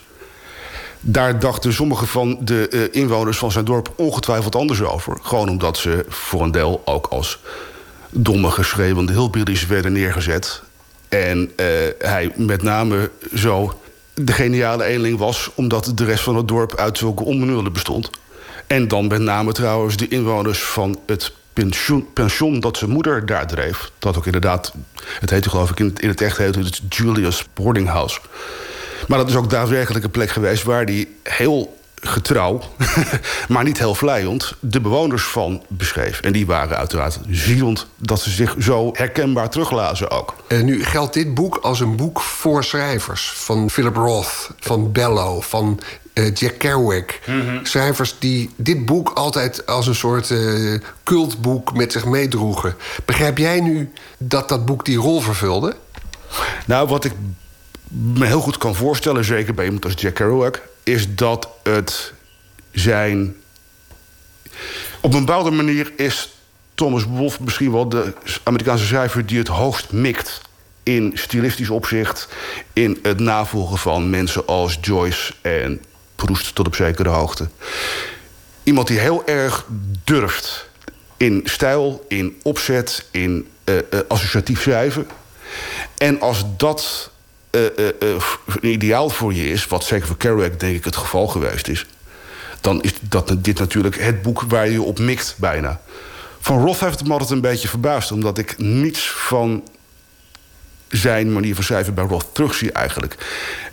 Daar 1.00 1.38
dachten 1.38 1.72
sommige 1.72 2.06
van 2.06 2.38
de 2.40 2.68
eh, 2.68 3.00
inwoners 3.00 3.38
van 3.38 3.52
zijn 3.52 3.64
dorp 3.64 3.92
ongetwijfeld 3.96 4.56
anders 4.56 4.82
over. 4.82 5.18
Gewoon 5.22 5.48
omdat 5.48 5.76
ze 5.76 6.04
voor 6.08 6.42
een 6.42 6.50
deel 6.50 6.82
ook 6.84 7.06
als 7.06 7.38
domme, 8.10 8.50
geschreeuwende 8.50 9.12
hillbillies 9.12 9.66
werden 9.66 9.92
neergezet. 9.92 10.62
En 11.08 11.52
eh, 11.56 11.66
hij 11.98 12.32
met 12.36 12.62
name 12.62 13.10
zo 13.34 13.80
de 14.14 14.32
geniale 14.32 14.84
eenling 14.84 15.18
was... 15.18 15.50
omdat 15.54 15.92
de 15.94 16.04
rest 16.04 16.22
van 16.22 16.36
het 16.36 16.48
dorp 16.48 16.76
uit 16.76 16.98
zulke 16.98 17.24
onbenullen 17.24 17.72
bestond. 17.72 18.10
En 18.66 18.88
dan 18.88 19.06
met 19.06 19.20
name 19.20 19.52
trouwens 19.52 19.96
de 19.96 20.08
inwoners 20.08 20.62
van 20.62 20.98
het 21.06 21.32
pensioen, 21.52 22.12
pension 22.12 22.60
dat 22.60 22.76
zijn 22.76 22.90
moeder 22.90 23.26
daar 23.26 23.46
dreef. 23.46 23.90
Dat 23.98 24.16
ook 24.16 24.26
inderdaad, 24.26 24.72
het 25.20 25.30
heette 25.30 25.50
geloof 25.50 25.70
ik 25.70 25.78
in 25.78 25.86
het, 25.86 26.00
in 26.00 26.08
het 26.08 26.20
echt 26.20 26.36
heette 26.36 26.58
het 26.58 26.80
Julius 26.88 27.46
Boarding 27.54 27.88
House. 27.88 28.20
Maar 29.08 29.18
dat 29.18 29.28
is 29.28 29.36
ook 29.36 29.50
daadwerkelijk 29.50 30.04
een 30.04 30.10
plek 30.10 30.30
geweest 30.30 30.62
waar 30.62 30.84
hij 30.84 31.08
heel 31.22 31.77
getrouw, 32.00 32.60
maar 33.48 33.64
niet 33.64 33.78
heel 33.78 33.94
vlijend, 33.94 34.54
de 34.60 34.80
bewoners 34.80 35.22
van 35.22 35.62
beschreef. 35.68 36.20
En 36.20 36.32
die 36.32 36.46
waren 36.46 36.76
uiteraard 36.76 37.18
zielend 37.30 37.86
dat 37.96 38.20
ze 38.20 38.30
zich 38.30 38.54
zo 38.58 38.90
herkenbaar 38.92 39.50
teruglazen 39.50 40.10
ook. 40.10 40.34
En 40.46 40.64
nu 40.64 40.84
geldt 40.84 41.14
dit 41.14 41.34
boek 41.34 41.56
als 41.56 41.80
een 41.80 41.96
boek 41.96 42.20
voor 42.20 42.64
schrijvers. 42.64 43.32
Van 43.34 43.70
Philip 43.70 43.96
Roth, 43.96 44.50
van 44.60 44.92
Bellow, 44.92 45.42
van 45.42 45.80
eh, 46.12 46.34
Jack 46.34 46.58
Kerouac. 46.58 47.18
Schrijvers 47.62 48.14
die 48.18 48.50
dit 48.56 48.86
boek 48.86 49.10
altijd 49.10 49.66
als 49.66 49.86
een 49.86 49.94
soort 49.94 50.30
eh, 50.30 50.74
cultboek 51.04 51.74
met 51.74 51.92
zich 51.92 52.04
meedroegen. 52.04 52.74
Begrijp 53.04 53.38
jij 53.38 53.60
nu 53.60 53.92
dat 54.18 54.48
dat 54.48 54.66
boek 54.66 54.84
die 54.84 54.98
rol 54.98 55.20
vervulde? 55.20 55.76
Nou, 56.66 56.88
wat 56.88 57.04
ik 57.04 57.12
me 57.88 58.26
heel 58.26 58.40
goed 58.40 58.58
kan 58.58 58.74
voorstellen, 58.74 59.24
zeker 59.24 59.54
bij 59.54 59.64
iemand 59.64 59.84
als 59.84 59.94
Jack 59.96 60.14
Kerouac, 60.14 60.62
is 60.88 61.14
dat 61.14 61.48
het 61.62 62.12
zijn. 62.70 63.36
Op 65.00 65.14
een 65.14 65.24
bepaalde 65.24 65.50
manier 65.50 65.92
is 65.96 66.28
Thomas 66.74 67.04
Wolfe 67.04 67.42
misschien 67.42 67.72
wel 67.72 67.88
de 67.88 68.14
Amerikaanse 68.42 68.86
schrijver 68.86 69.26
die 69.26 69.38
het 69.38 69.48
hoogst 69.48 69.92
mikt 69.92 70.40
in 70.82 71.12
stilistisch 71.14 71.70
opzicht, 71.70 72.28
in 72.72 72.98
het 73.02 73.20
navolgen 73.20 73.78
van 73.78 74.10
mensen 74.10 74.46
als 74.46 74.78
Joyce 74.80 75.32
en 75.40 75.82
Proust 76.16 76.54
tot 76.54 76.66
op 76.66 76.74
zekere 76.74 77.08
hoogte. 77.08 77.48
Iemand 78.62 78.86
die 78.86 78.98
heel 78.98 79.26
erg 79.26 79.66
durft 80.04 80.68
in 81.16 81.40
stijl, 81.44 82.04
in 82.08 82.40
opzet, 82.42 83.08
in 83.10 83.48
eh, 83.64 83.78
eh, 83.78 83.82
associatief 84.08 84.62
schrijven. 84.62 85.06
En 85.98 86.20
als 86.20 86.44
dat 86.56 87.10
eh, 87.50 87.66
eh, 87.66 87.88
eh, 87.98 88.22
een 88.46 88.68
ideaal 88.68 89.10
voor 89.10 89.34
je 89.34 89.48
is, 89.48 89.66
wat 89.66 89.84
zeker 89.84 90.06
voor 90.06 90.16
Kerouac 90.16 90.60
denk 90.60 90.76
ik 90.76 90.84
het 90.84 90.96
geval 90.96 91.26
geweest 91.26 91.68
is, 91.68 91.86
dan 92.60 92.82
is 92.82 92.92
dat, 93.00 93.34
dit 93.38 93.58
natuurlijk 93.58 94.00
het 94.00 94.22
boek 94.22 94.42
waar 94.48 94.68
je 94.68 94.82
op 94.82 94.98
mikt 94.98 95.34
bijna. 95.38 95.80
Van 96.40 96.64
Roth 96.64 96.80
heeft 96.80 96.98
het 96.98 97.06
me 97.06 97.12
altijd 97.12 97.30
een 97.30 97.40
beetje 97.40 97.68
verbaasd, 97.68 98.12
omdat 98.12 98.38
ik 98.38 98.58
niets 98.58 99.10
van 99.10 99.62
zijn 100.88 101.32
manier 101.32 101.54
van 101.54 101.64
schrijven 101.64 101.94
bij 101.94 102.04
Roth 102.04 102.26
terugzie 102.32 102.72
eigenlijk. 102.72 103.16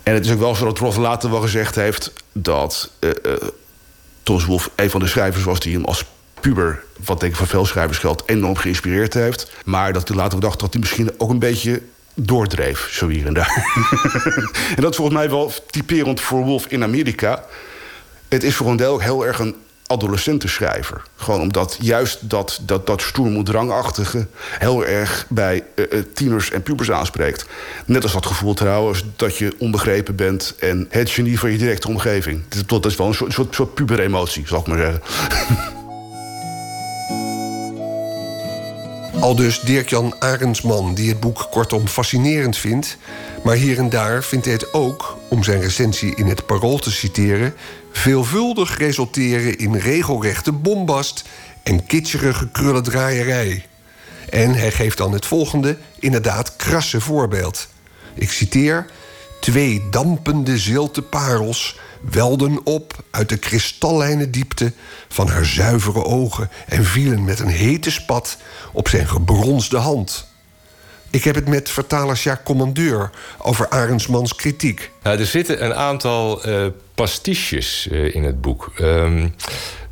En 0.02 0.14
het 0.14 0.24
is 0.24 0.32
ook 0.32 0.38
wel 0.38 0.54
zo 0.54 0.64
dat 0.64 0.78
Roth 0.78 0.96
later 0.96 1.30
wel 1.30 1.40
gezegd 1.40 1.74
heeft 1.74 2.12
dat 2.32 2.90
uh, 3.00 3.10
Thomas 4.22 4.68
een 4.74 4.90
van 4.90 5.00
de 5.00 5.06
schrijvers 5.06 5.44
was 5.44 5.60
die 5.60 5.74
hem 5.74 5.84
als 5.84 6.04
puber, 6.40 6.82
wat 7.04 7.20
denk 7.20 7.32
ik 7.32 7.38
voor 7.38 7.46
veel 7.46 7.66
schrijvers 7.66 7.98
geldt, 7.98 8.22
enorm 8.26 8.56
geïnspireerd 8.56 9.14
heeft. 9.14 9.52
Maar 9.64 9.92
dat 9.92 10.08
hij 10.08 10.16
later 10.16 10.40
dacht 10.40 10.60
dat 10.60 10.72
hij 10.72 10.80
misschien 10.80 11.10
ook 11.18 11.30
een 11.30 11.38
beetje 11.38 11.82
doordreef, 12.16 12.88
zo 12.90 13.08
hier 13.08 13.26
en 13.26 13.34
daar. 13.34 13.64
en 14.76 14.82
dat 14.82 14.90
is 14.90 14.96
volgens 14.96 15.16
mij 15.16 15.30
wel 15.30 15.52
typerend 15.70 16.20
voor 16.20 16.44
Wolf 16.44 16.66
in 16.66 16.82
Amerika. 16.82 17.44
Het 18.28 18.42
is 18.42 18.54
voor 18.54 18.70
een 18.70 18.76
deel 18.76 18.92
ook 18.92 19.02
heel 19.02 19.26
erg 19.26 19.38
een 19.38 19.56
adolescentenschrijver. 19.86 21.02
Gewoon 21.16 21.40
omdat 21.40 21.76
juist 21.80 22.30
dat, 22.30 22.60
dat, 22.62 22.86
dat 22.86 23.02
stoermoedrangachtige... 23.02 24.26
heel 24.58 24.84
erg 24.84 25.26
bij 25.28 25.64
uh, 25.74 25.84
tieners 26.14 26.50
en 26.50 26.62
pubers 26.62 26.90
aanspreekt. 26.90 27.46
Net 27.84 28.02
als 28.02 28.12
dat 28.12 28.26
gevoel 28.26 28.54
trouwens 28.54 29.04
dat 29.16 29.36
je 29.36 29.54
onbegrepen 29.58 30.16
bent... 30.16 30.54
en 30.58 30.86
het 30.90 31.10
genie 31.10 31.38
van 31.38 31.50
je 31.50 31.58
directe 31.58 31.88
omgeving. 31.88 32.42
Dat 32.66 32.86
is 32.86 32.96
wel 32.96 33.06
een 33.06 33.14
soort, 33.14 33.32
soort, 33.32 33.54
soort 33.54 33.74
puberemotie, 33.74 34.46
zal 34.46 34.60
ik 34.60 34.66
maar 34.66 34.78
zeggen. 34.78 35.74
Al 39.20 39.34
dus 39.34 39.60
Dirk-Jan 39.60 40.14
Arendsman, 40.18 40.94
die 40.94 41.08
het 41.08 41.20
boek 41.20 41.46
kortom 41.50 41.88
fascinerend 41.88 42.56
vindt. 42.56 42.96
Maar 43.44 43.56
hier 43.56 43.78
en 43.78 43.88
daar 43.88 44.22
vindt 44.22 44.44
hij 44.44 44.54
het 44.54 44.72
ook, 44.72 45.18
om 45.28 45.44
zijn 45.44 45.60
recensie 45.60 46.14
in 46.16 46.26
het 46.26 46.46
Parool 46.46 46.78
te 46.78 46.90
citeren... 46.90 47.54
veelvuldig 47.92 48.78
resulteren 48.78 49.58
in 49.58 49.74
regelrechte 49.76 50.52
bombast 50.52 51.24
en 51.62 51.86
kitscherige 51.86 52.48
krullendraaierij. 52.48 53.66
En 54.30 54.54
hij 54.54 54.72
geeft 54.72 54.98
dan 54.98 55.12
het 55.12 55.26
volgende, 55.26 55.76
inderdaad 55.98 56.56
krasse 56.56 57.00
voorbeeld. 57.00 57.68
Ik 58.14 58.30
citeer... 58.30 58.86
Twee 59.40 59.82
dampende 59.90 60.58
zilte 60.58 61.02
parels 61.02 61.78
welden 62.10 62.60
op 62.64 63.04
uit 63.10 63.28
de 63.28 63.36
kristallijne 63.36 64.30
diepte 64.30 64.72
van 65.08 65.28
haar 65.28 65.44
zuivere 65.44 66.04
ogen 66.04 66.50
en 66.66 66.84
vielen 66.84 67.24
met 67.24 67.40
een 67.40 67.48
hete 67.48 67.90
spat 67.90 68.36
op 68.72 68.88
zijn 68.88 69.08
gebronsde 69.08 69.78
hand. 69.78 70.26
Ik 71.10 71.24
heb 71.24 71.34
het 71.34 71.48
met 71.48 71.70
vertaler 71.70 72.16
Jacques 72.16 72.46
Commandeur 72.46 73.10
over 73.38 73.68
Arendsmans 73.68 74.34
kritiek. 74.34 74.90
Er 75.02 75.26
zitten 75.26 75.64
een 75.64 75.74
aantal 75.74 76.48
uh, 76.48 76.66
pastiches 76.94 77.88
uh, 77.90 78.14
in 78.14 78.24
het 78.24 78.40
boek. 78.40 78.72
Um, 78.80 79.34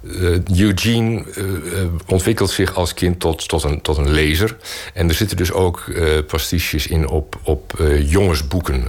uh, 0.05 0.59
Eugene 0.59 1.25
uh, 1.37 1.45
ontwikkelt 2.07 2.51
zich 2.51 2.75
als 2.75 2.95
kind 2.95 3.21
tot, 3.21 3.49
tot, 3.49 3.63
een, 3.63 3.83
tot 3.83 3.97
een 3.97 4.11
lezer. 4.11 4.57
En 4.95 5.09
er 5.09 5.15
zitten 5.15 5.37
dus 5.37 5.53
ook 5.53 5.85
uh, 5.89 6.09
pastiches 6.27 6.87
in 6.87 7.09
op, 7.09 7.39
op 7.43 7.73
jongensboeken. 8.05 8.85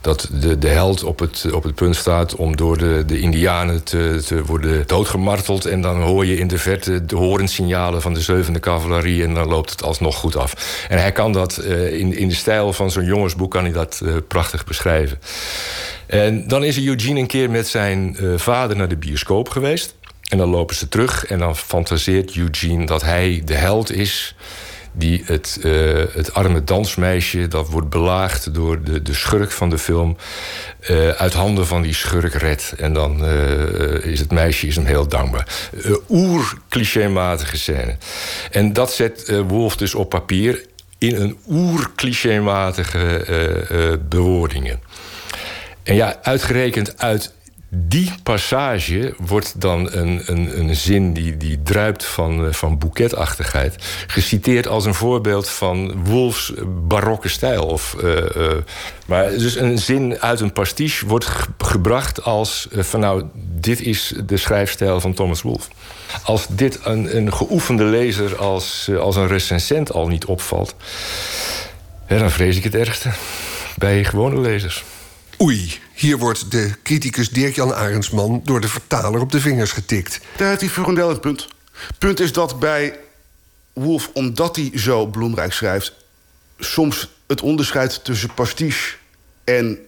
dat 0.00 0.28
de, 0.40 0.58
de 0.58 0.68
held 0.68 1.04
op 1.04 1.18
het, 1.18 1.46
op 1.52 1.62
het 1.62 1.74
punt 1.74 1.96
staat 1.96 2.34
om 2.34 2.56
door 2.56 2.78
de, 2.78 3.02
de 3.06 3.20
Indianen 3.20 3.82
te, 3.82 4.22
te 4.26 4.44
worden 4.44 4.86
doodgemarteld. 4.86 5.64
En 5.64 5.80
dan 5.80 6.00
hoor 6.00 6.26
je 6.26 6.38
in 6.38 6.48
de 6.48 6.58
verte 6.58 7.04
de 7.04 7.16
horensignalen 7.16 8.02
van 8.02 8.14
de 8.14 8.20
zevende 8.20 8.60
cavalerie. 8.60 9.22
En 9.22 9.34
dan 9.34 9.48
loopt 9.48 9.70
het 9.70 9.82
alsnog 9.82 10.16
goed 10.16 10.36
af. 10.36 10.86
En 10.88 10.98
hij 10.98 11.12
kan 11.12 11.32
dat 11.32 11.58
in, 11.90 12.16
in 12.16 12.28
de 12.28 12.34
stijl 12.34 12.72
van 12.72 12.90
zo'n 12.90 13.04
jongensboek 13.04 13.50
kan 13.50 13.64
hij 13.64 13.72
dat 13.72 14.02
prachtig 14.28 14.64
beschrijven. 14.64 15.18
En 16.06 16.48
dan 16.48 16.64
is 16.64 16.78
Eugene 16.78 17.20
een 17.20 17.26
keer 17.26 17.50
met 17.50 17.68
zijn 17.68 18.16
vader 18.36 18.76
naar 18.76 18.88
de 18.88 18.96
bioscoop 18.96 19.48
geweest. 19.48 19.94
En 20.32 20.38
dan 20.38 20.48
lopen 20.48 20.76
ze 20.76 20.88
terug 20.88 21.26
en 21.26 21.38
dan 21.38 21.56
fantaseert 21.56 22.36
Eugene 22.36 22.86
dat 22.86 23.02
hij 23.02 23.42
de 23.44 23.54
held 23.54 23.92
is 23.92 24.34
die 24.92 25.22
het, 25.26 25.58
uh, 25.64 26.02
het 26.12 26.34
arme 26.34 26.64
dansmeisje, 26.64 27.48
dat 27.48 27.68
wordt 27.68 27.88
belaagd 27.88 28.54
door 28.54 28.82
de, 28.82 29.02
de 29.02 29.14
schurk 29.14 29.50
van 29.50 29.70
de 29.70 29.78
film, 29.78 30.16
uh, 30.90 31.08
uit 31.08 31.32
handen 31.32 31.66
van 31.66 31.82
die 31.82 31.94
schurk 31.94 32.34
redt. 32.34 32.74
En 32.76 32.92
dan 32.92 33.24
uh, 33.24 34.04
is 34.04 34.20
het 34.20 34.30
meisje 34.30 34.66
is 34.66 34.76
hem 34.76 34.84
heel 34.84 35.08
dankbaar. 35.08 35.70
Oer-clichématige 36.08 37.56
scène. 37.56 37.96
En 38.50 38.72
dat 38.72 38.92
zet 38.92 39.42
Wolf 39.48 39.76
dus 39.76 39.94
op 39.94 40.08
papier 40.08 40.64
in 40.98 41.16
een 41.16 41.38
oer-clichématige 41.48 43.98
bewoordingen. 44.08 44.80
En 45.82 45.94
ja, 45.94 46.18
uitgerekend 46.22 46.98
uit 46.98 47.32
die 47.74 48.12
passage 48.22 49.14
wordt 49.18 49.60
dan 49.60 49.92
een, 49.92 50.22
een, 50.26 50.58
een 50.58 50.76
zin 50.76 51.12
die, 51.12 51.36
die 51.36 51.62
druipt 51.62 52.04
van, 52.04 52.46
eh, 52.46 52.52
van 52.52 52.78
boeketachtigheid... 52.78 53.76
geciteerd 54.06 54.66
als 54.66 54.84
een 54.84 54.94
voorbeeld 54.94 55.48
van 55.48 56.04
Wolfs 56.04 56.52
barokke 56.66 57.28
stijl. 57.28 57.66
Of, 57.66 57.96
uh, 58.02 58.16
uh, 58.36 58.50
maar 59.06 59.30
dus 59.30 59.56
een 59.56 59.78
zin 59.78 60.20
uit 60.20 60.40
een 60.40 60.52
pastiche 60.52 61.06
wordt 61.06 61.28
gebracht 61.58 62.22
als... 62.24 62.68
Van 62.70 63.00
nou, 63.00 63.24
dit 63.34 63.80
is 63.80 64.14
de 64.26 64.36
schrijfstijl 64.36 65.00
van 65.00 65.14
Thomas 65.14 65.42
Wolfe. 65.42 65.70
Als 66.22 66.46
dit 66.48 66.78
een, 66.84 67.16
een 67.16 67.32
geoefende 67.32 67.84
lezer 67.84 68.36
als, 68.36 68.90
als 69.00 69.16
een 69.16 69.28
recensent 69.28 69.92
al 69.92 70.08
niet 70.08 70.24
opvalt... 70.24 70.74
dan 72.06 72.30
vrees 72.30 72.56
ik 72.56 72.64
het 72.64 72.74
ergste 72.74 73.10
bij 73.76 74.04
gewone 74.04 74.40
lezers. 74.40 74.84
Oei, 75.42 75.80
hier 75.94 76.18
wordt 76.18 76.50
de 76.50 76.72
criticus 76.82 77.30
Dirk-Jan 77.30 77.74
Arendsman 77.74 78.40
door 78.44 78.60
de 78.60 78.68
vertaler 78.68 79.20
op 79.20 79.32
de 79.32 79.40
vingers 79.40 79.72
getikt. 79.72 80.20
Daar 80.36 80.58
heeft 80.58 80.76
hij 80.76 80.94
deel 80.94 81.08
het 81.08 81.20
punt. 81.20 81.48
Punt 81.98 82.20
is 82.20 82.32
dat 82.32 82.60
bij 82.60 82.98
Wolf, 83.72 84.10
omdat 84.14 84.56
hij 84.56 84.70
zo 84.74 85.06
bloemrijk 85.06 85.52
schrijft, 85.52 85.92
soms 86.58 87.08
het 87.26 87.40
onderscheid 87.40 88.04
tussen 88.04 88.34
pastiche 88.34 88.96
en 89.44 89.78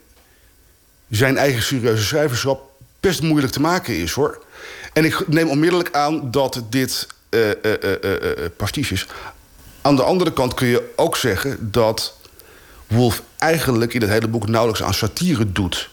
zijn 1.11 1.37
eigen 1.37 1.63
serieuze 1.63 2.05
schrijverschap 2.05 2.71
best 3.01 3.23
moeilijk 3.23 3.53
te 3.53 3.61
maken 3.61 3.97
is 3.97 4.13
hoor. 4.13 4.45
En 4.93 5.05
ik 5.05 5.29
neem 5.29 5.49
onmiddellijk 5.49 5.95
aan 5.95 6.31
dat 6.31 6.63
dit 6.71 7.07
uh, 7.31 7.51
pastiche 8.57 8.95
is. 8.95 9.07
Aan 9.81 9.97
de 9.97 10.03
andere 10.03 10.33
kant 10.33 10.55
kun 10.55 10.67
je 10.67 10.93
ook 10.97 11.17
zeggen 11.17 11.71
dat 11.71 12.15
Wolf 12.95 13.23
eigenlijk 13.39 13.95
in 13.95 14.01
het 14.01 14.11
hele 14.11 14.29
boek 14.29 14.49
nauwelijks 14.49 14.83
aan 14.83 14.95
satire 14.95 15.53
doet. 15.53 15.91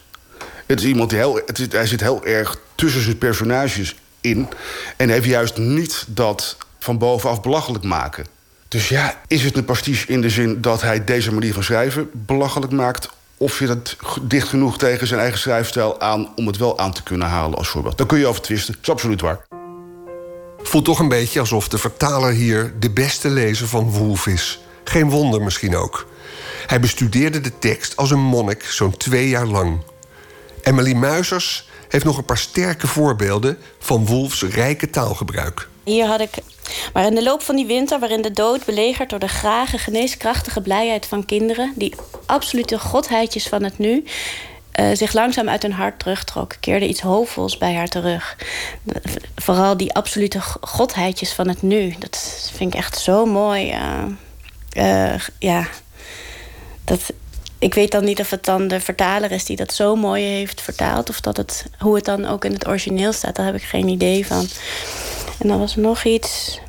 Het 0.66 0.80
is 0.80 0.86
iemand 0.86 1.10
die 1.10 1.18
heel, 1.18 1.40
het 1.46 1.58
is, 1.58 1.66
hij 1.70 1.86
zit 1.86 2.00
heel 2.00 2.24
erg 2.24 2.58
tussen 2.74 3.02
zijn 3.02 3.18
personages 3.18 3.94
in. 4.20 4.48
En 4.96 5.08
heeft 5.08 5.24
juist 5.24 5.56
niet 5.56 6.04
dat 6.08 6.56
van 6.78 6.98
bovenaf 6.98 7.42
belachelijk 7.42 7.84
maken. 7.84 8.26
Dus 8.68 8.88
ja, 8.88 9.20
is 9.26 9.42
het 9.42 9.56
een 9.56 9.64
pastiche 9.64 10.12
in 10.12 10.20
de 10.20 10.30
zin 10.30 10.60
dat 10.60 10.82
hij 10.82 11.04
deze 11.04 11.32
manier 11.32 11.52
van 11.52 11.62
schrijven 11.62 12.10
belachelijk 12.12 12.72
maakt? 12.72 13.08
Of 13.36 13.54
zit 13.54 13.68
het 13.68 13.96
dicht 14.22 14.48
genoeg 14.48 14.78
tegen 14.78 15.06
zijn 15.06 15.20
eigen 15.20 15.38
schrijfstijl 15.38 16.00
aan 16.00 16.32
om 16.36 16.46
het 16.46 16.56
wel 16.56 16.78
aan 16.78 16.92
te 16.92 17.02
kunnen 17.02 17.28
halen 17.28 17.58
als 17.58 17.68
voorbeeld? 17.68 17.98
Daar 17.98 18.06
kun 18.06 18.18
je 18.18 18.26
over 18.26 18.42
twisten. 18.42 18.74
Dat 18.74 18.82
is 18.82 18.90
absoluut 18.90 19.20
waar. 19.20 19.44
Voelt 20.62 20.84
toch 20.84 20.98
een 20.98 21.08
beetje 21.08 21.40
alsof 21.40 21.68
de 21.68 21.78
vertaler 21.78 22.32
hier 22.32 22.74
de 22.78 22.90
beste 22.90 23.30
lezer 23.30 23.68
van 23.68 23.90
Wolf 23.90 24.26
is. 24.26 24.60
Geen 24.84 25.10
wonder 25.10 25.42
misschien 25.42 25.76
ook. 25.76 26.06
Hij 26.66 26.80
bestudeerde 26.80 27.40
de 27.40 27.58
tekst 27.58 27.96
als 27.96 28.10
een 28.10 28.20
monnik 28.20 28.64
zo'n 28.64 28.96
twee 28.96 29.28
jaar 29.28 29.46
lang. 29.46 29.80
Emily 30.62 30.92
Muisers 30.92 31.68
heeft 31.88 32.04
nog 32.04 32.16
een 32.18 32.24
paar 32.24 32.38
sterke 32.38 32.86
voorbeelden 32.86 33.58
van 33.78 34.06
Wolfs 34.06 34.42
rijke 34.42 34.90
taalgebruik. 34.90 35.68
Hier 35.84 36.06
had 36.06 36.20
ik. 36.20 36.30
Maar 36.92 37.06
in 37.06 37.14
de 37.14 37.22
loop 37.22 37.42
van 37.42 37.56
die 37.56 37.66
winter, 37.66 37.98
waarin 37.98 38.22
de 38.22 38.30
dood 38.30 38.64
belegerd 38.64 39.10
door 39.10 39.18
de 39.18 39.28
grage, 39.28 39.78
geneeskrachtige 39.78 40.60
blijheid 40.60 41.06
van 41.06 41.24
kinderen, 41.24 41.72
die 41.76 41.94
absolute 42.26 42.78
godheidjes 42.78 43.48
van 43.48 43.62
het 43.62 43.78
nu, 43.78 44.04
uh, 44.80 44.86
zich 44.92 45.12
langzaam 45.12 45.48
uit 45.48 45.62
hun 45.62 45.72
hart 45.72 45.98
terugtrok, 45.98 46.54
keerde 46.60 46.88
iets 46.88 47.00
hoopvols 47.00 47.58
bij 47.58 47.74
haar 47.74 47.88
terug. 47.88 48.36
Vooral 49.36 49.76
die 49.76 49.94
absolute 49.94 50.40
godheidjes 50.60 51.32
van 51.32 51.48
het 51.48 51.62
nu. 51.62 51.94
Dat 51.98 52.50
vind 52.54 52.74
ik 52.74 52.78
echt 52.78 52.98
zo 52.98 53.26
mooi. 53.26 53.72
Uh, 53.72 54.04
uh, 54.76 55.20
ja, 55.38 55.66
dat, 56.84 57.12
ik 57.58 57.74
weet 57.74 57.90
dan 57.90 58.04
niet 58.04 58.20
of 58.20 58.30
het 58.30 58.44
dan 58.44 58.68
de 58.68 58.80
vertaler 58.80 59.32
is 59.32 59.44
die 59.44 59.56
dat 59.56 59.74
zo 59.74 59.96
mooi 59.96 60.24
heeft 60.24 60.60
vertaald. 60.60 61.08
Of 61.08 61.20
dat 61.20 61.36
het, 61.36 61.66
hoe 61.78 61.94
het 61.94 62.04
dan 62.04 62.26
ook 62.26 62.44
in 62.44 62.52
het 62.52 62.68
origineel 62.68 63.12
staat. 63.12 63.36
Daar 63.36 63.46
heb 63.46 63.54
ik 63.54 63.62
geen 63.62 63.88
idee 63.88 64.26
van. 64.26 64.46
En 65.38 65.48
dan 65.48 65.58
was 65.58 65.74
er 65.76 65.80
nog 65.80 66.04
iets. 66.04 66.60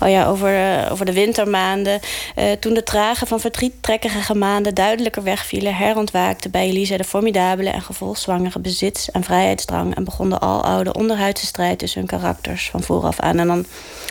Oh 0.00 0.08
ja, 0.08 0.26
over, 0.26 0.52
uh, 0.54 0.92
over 0.92 1.04
de 1.04 1.12
wintermaanden. 1.12 2.00
Uh, 2.38 2.52
toen 2.52 2.74
de 2.74 2.82
trage 2.82 3.26
van 3.26 3.40
verdriettrekkige 3.40 4.34
maanden 4.34 4.74
duidelijker 4.74 5.22
wegvielen, 5.22 5.74
herontwaakte 5.74 6.48
bij 6.48 6.66
Elisa 6.66 6.96
de 6.96 7.04
formidabele 7.04 7.70
en 7.70 7.82
gevolgzwangere 7.82 8.58
bezits- 8.58 9.10
en 9.10 9.24
vrijheidsdrang. 9.24 9.96
En 9.96 10.04
begon 10.04 10.30
de 10.30 10.38
aloude 10.38 10.92
onderhuidse 10.92 11.46
strijd 11.46 11.78
tussen 11.78 11.98
hun 11.98 12.08
karakters 12.08 12.70
van 12.70 12.82
vooraf 12.82 13.20
aan. 13.20 13.38
En 13.38 13.46
dan 13.46 13.66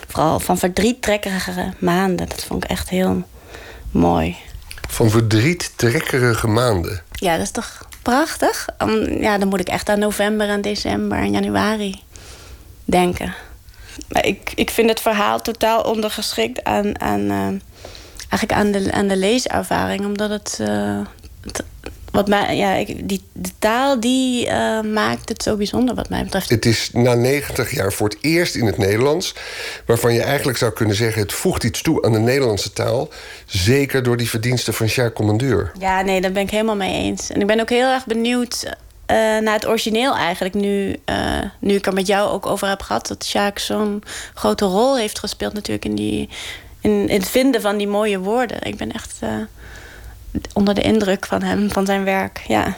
vooral 0.07 0.39
van 0.39 0.57
verdriettrekkige 0.57 1.73
maanden. 1.79 2.29
Dat 2.29 2.43
vond 2.43 2.63
ik 2.63 2.69
echt 2.69 2.89
heel 2.89 3.23
mooi. 3.91 4.37
Van 4.87 5.09
verdriettrekkerige 5.09 6.47
maanden. 6.47 7.01
Ja, 7.11 7.33
dat 7.33 7.45
is 7.45 7.51
toch 7.51 7.87
prachtig? 8.01 8.67
Ja, 9.19 9.37
dan 9.37 9.47
moet 9.47 9.59
ik 9.59 9.67
echt 9.67 9.89
aan 9.89 9.99
november 9.99 10.49
en 10.49 10.61
december 10.61 11.17
en 11.17 11.31
januari 11.31 12.03
denken. 12.85 13.33
Maar 14.09 14.25
ik, 14.25 14.51
ik 14.55 14.69
vind 14.69 14.89
het 14.89 14.99
verhaal 14.99 15.41
totaal 15.41 15.81
ondergeschikt 15.81 16.63
aan, 16.63 17.01
aan, 17.01 17.21
uh, 17.21 17.47
eigenlijk 18.29 18.51
aan, 18.51 18.71
de, 18.71 18.91
aan 18.91 19.07
de 19.07 19.17
leeservaring. 19.17 20.05
Omdat 20.05 20.29
het, 20.29 20.57
het 21.41 21.63
wat 22.17 22.27
mij, 22.27 22.55
ja, 22.55 22.73
ik, 22.73 23.09
die, 23.09 23.21
de 23.33 23.49
taal 23.59 23.99
die 23.99 24.45
uh, 24.45 24.81
maakt 24.81 25.29
het 25.29 25.43
zo 25.43 25.55
bijzonder 25.55 25.95
wat 25.95 26.09
mij 26.09 26.23
betreft. 26.23 26.49
Het 26.49 26.65
is 26.65 26.89
na 26.93 27.13
90 27.13 27.71
jaar 27.71 27.93
voor 27.93 28.09
het 28.09 28.17
eerst 28.21 28.55
in 28.55 28.65
het 28.65 28.77
Nederlands... 28.77 29.35
waarvan 29.85 30.13
je 30.13 30.21
eigenlijk 30.21 30.57
zou 30.57 30.71
kunnen 30.71 30.95
zeggen... 30.95 31.21
het 31.21 31.33
voegt 31.33 31.63
iets 31.63 31.81
toe 31.81 32.05
aan 32.05 32.11
de 32.11 32.19
Nederlandse 32.19 32.73
taal. 32.73 33.09
Zeker 33.45 34.03
door 34.03 34.17
die 34.17 34.29
verdiensten 34.29 34.73
van 34.73 34.85
Jacques 34.85 35.13
Commandeur. 35.13 35.71
Ja, 35.79 36.01
nee, 36.01 36.21
daar 36.21 36.31
ben 36.31 36.43
ik 36.43 36.49
helemaal 36.49 36.75
mee 36.75 36.93
eens. 36.93 37.29
En 37.29 37.41
ik 37.41 37.47
ben 37.47 37.59
ook 37.59 37.69
heel 37.69 37.89
erg 37.89 38.05
benieuwd... 38.05 38.63
Uh, 38.65 39.17
naar 39.17 39.53
het 39.53 39.67
origineel 39.67 40.15
eigenlijk, 40.15 40.55
nu, 40.55 40.95
uh, 41.05 41.39
nu 41.59 41.73
ik 41.73 41.85
er 41.85 41.93
met 41.93 42.07
jou 42.07 42.29
ook 42.29 42.45
over 42.45 42.67
heb 42.67 42.81
gehad... 42.81 43.07
dat 43.07 43.27
Jacques 43.27 43.65
zo'n 43.65 44.03
grote 44.33 44.65
rol 44.65 44.97
heeft 44.97 45.19
gespeeld 45.19 45.53
natuurlijk 45.53 45.85
in, 45.85 45.95
die, 45.95 46.29
in, 46.81 47.09
in 47.09 47.19
het 47.19 47.29
vinden 47.29 47.61
van 47.61 47.77
die 47.77 47.87
mooie 47.87 48.19
woorden. 48.19 48.61
Ik 48.61 48.77
ben 48.77 48.91
echt 48.91 49.19
onder 50.53 50.73
de 50.73 50.81
indruk 50.81 51.25
van 51.25 51.41
hem, 51.41 51.71
van 51.71 51.85
zijn 51.85 52.03
werk. 52.03 52.43
Ja. 52.47 52.75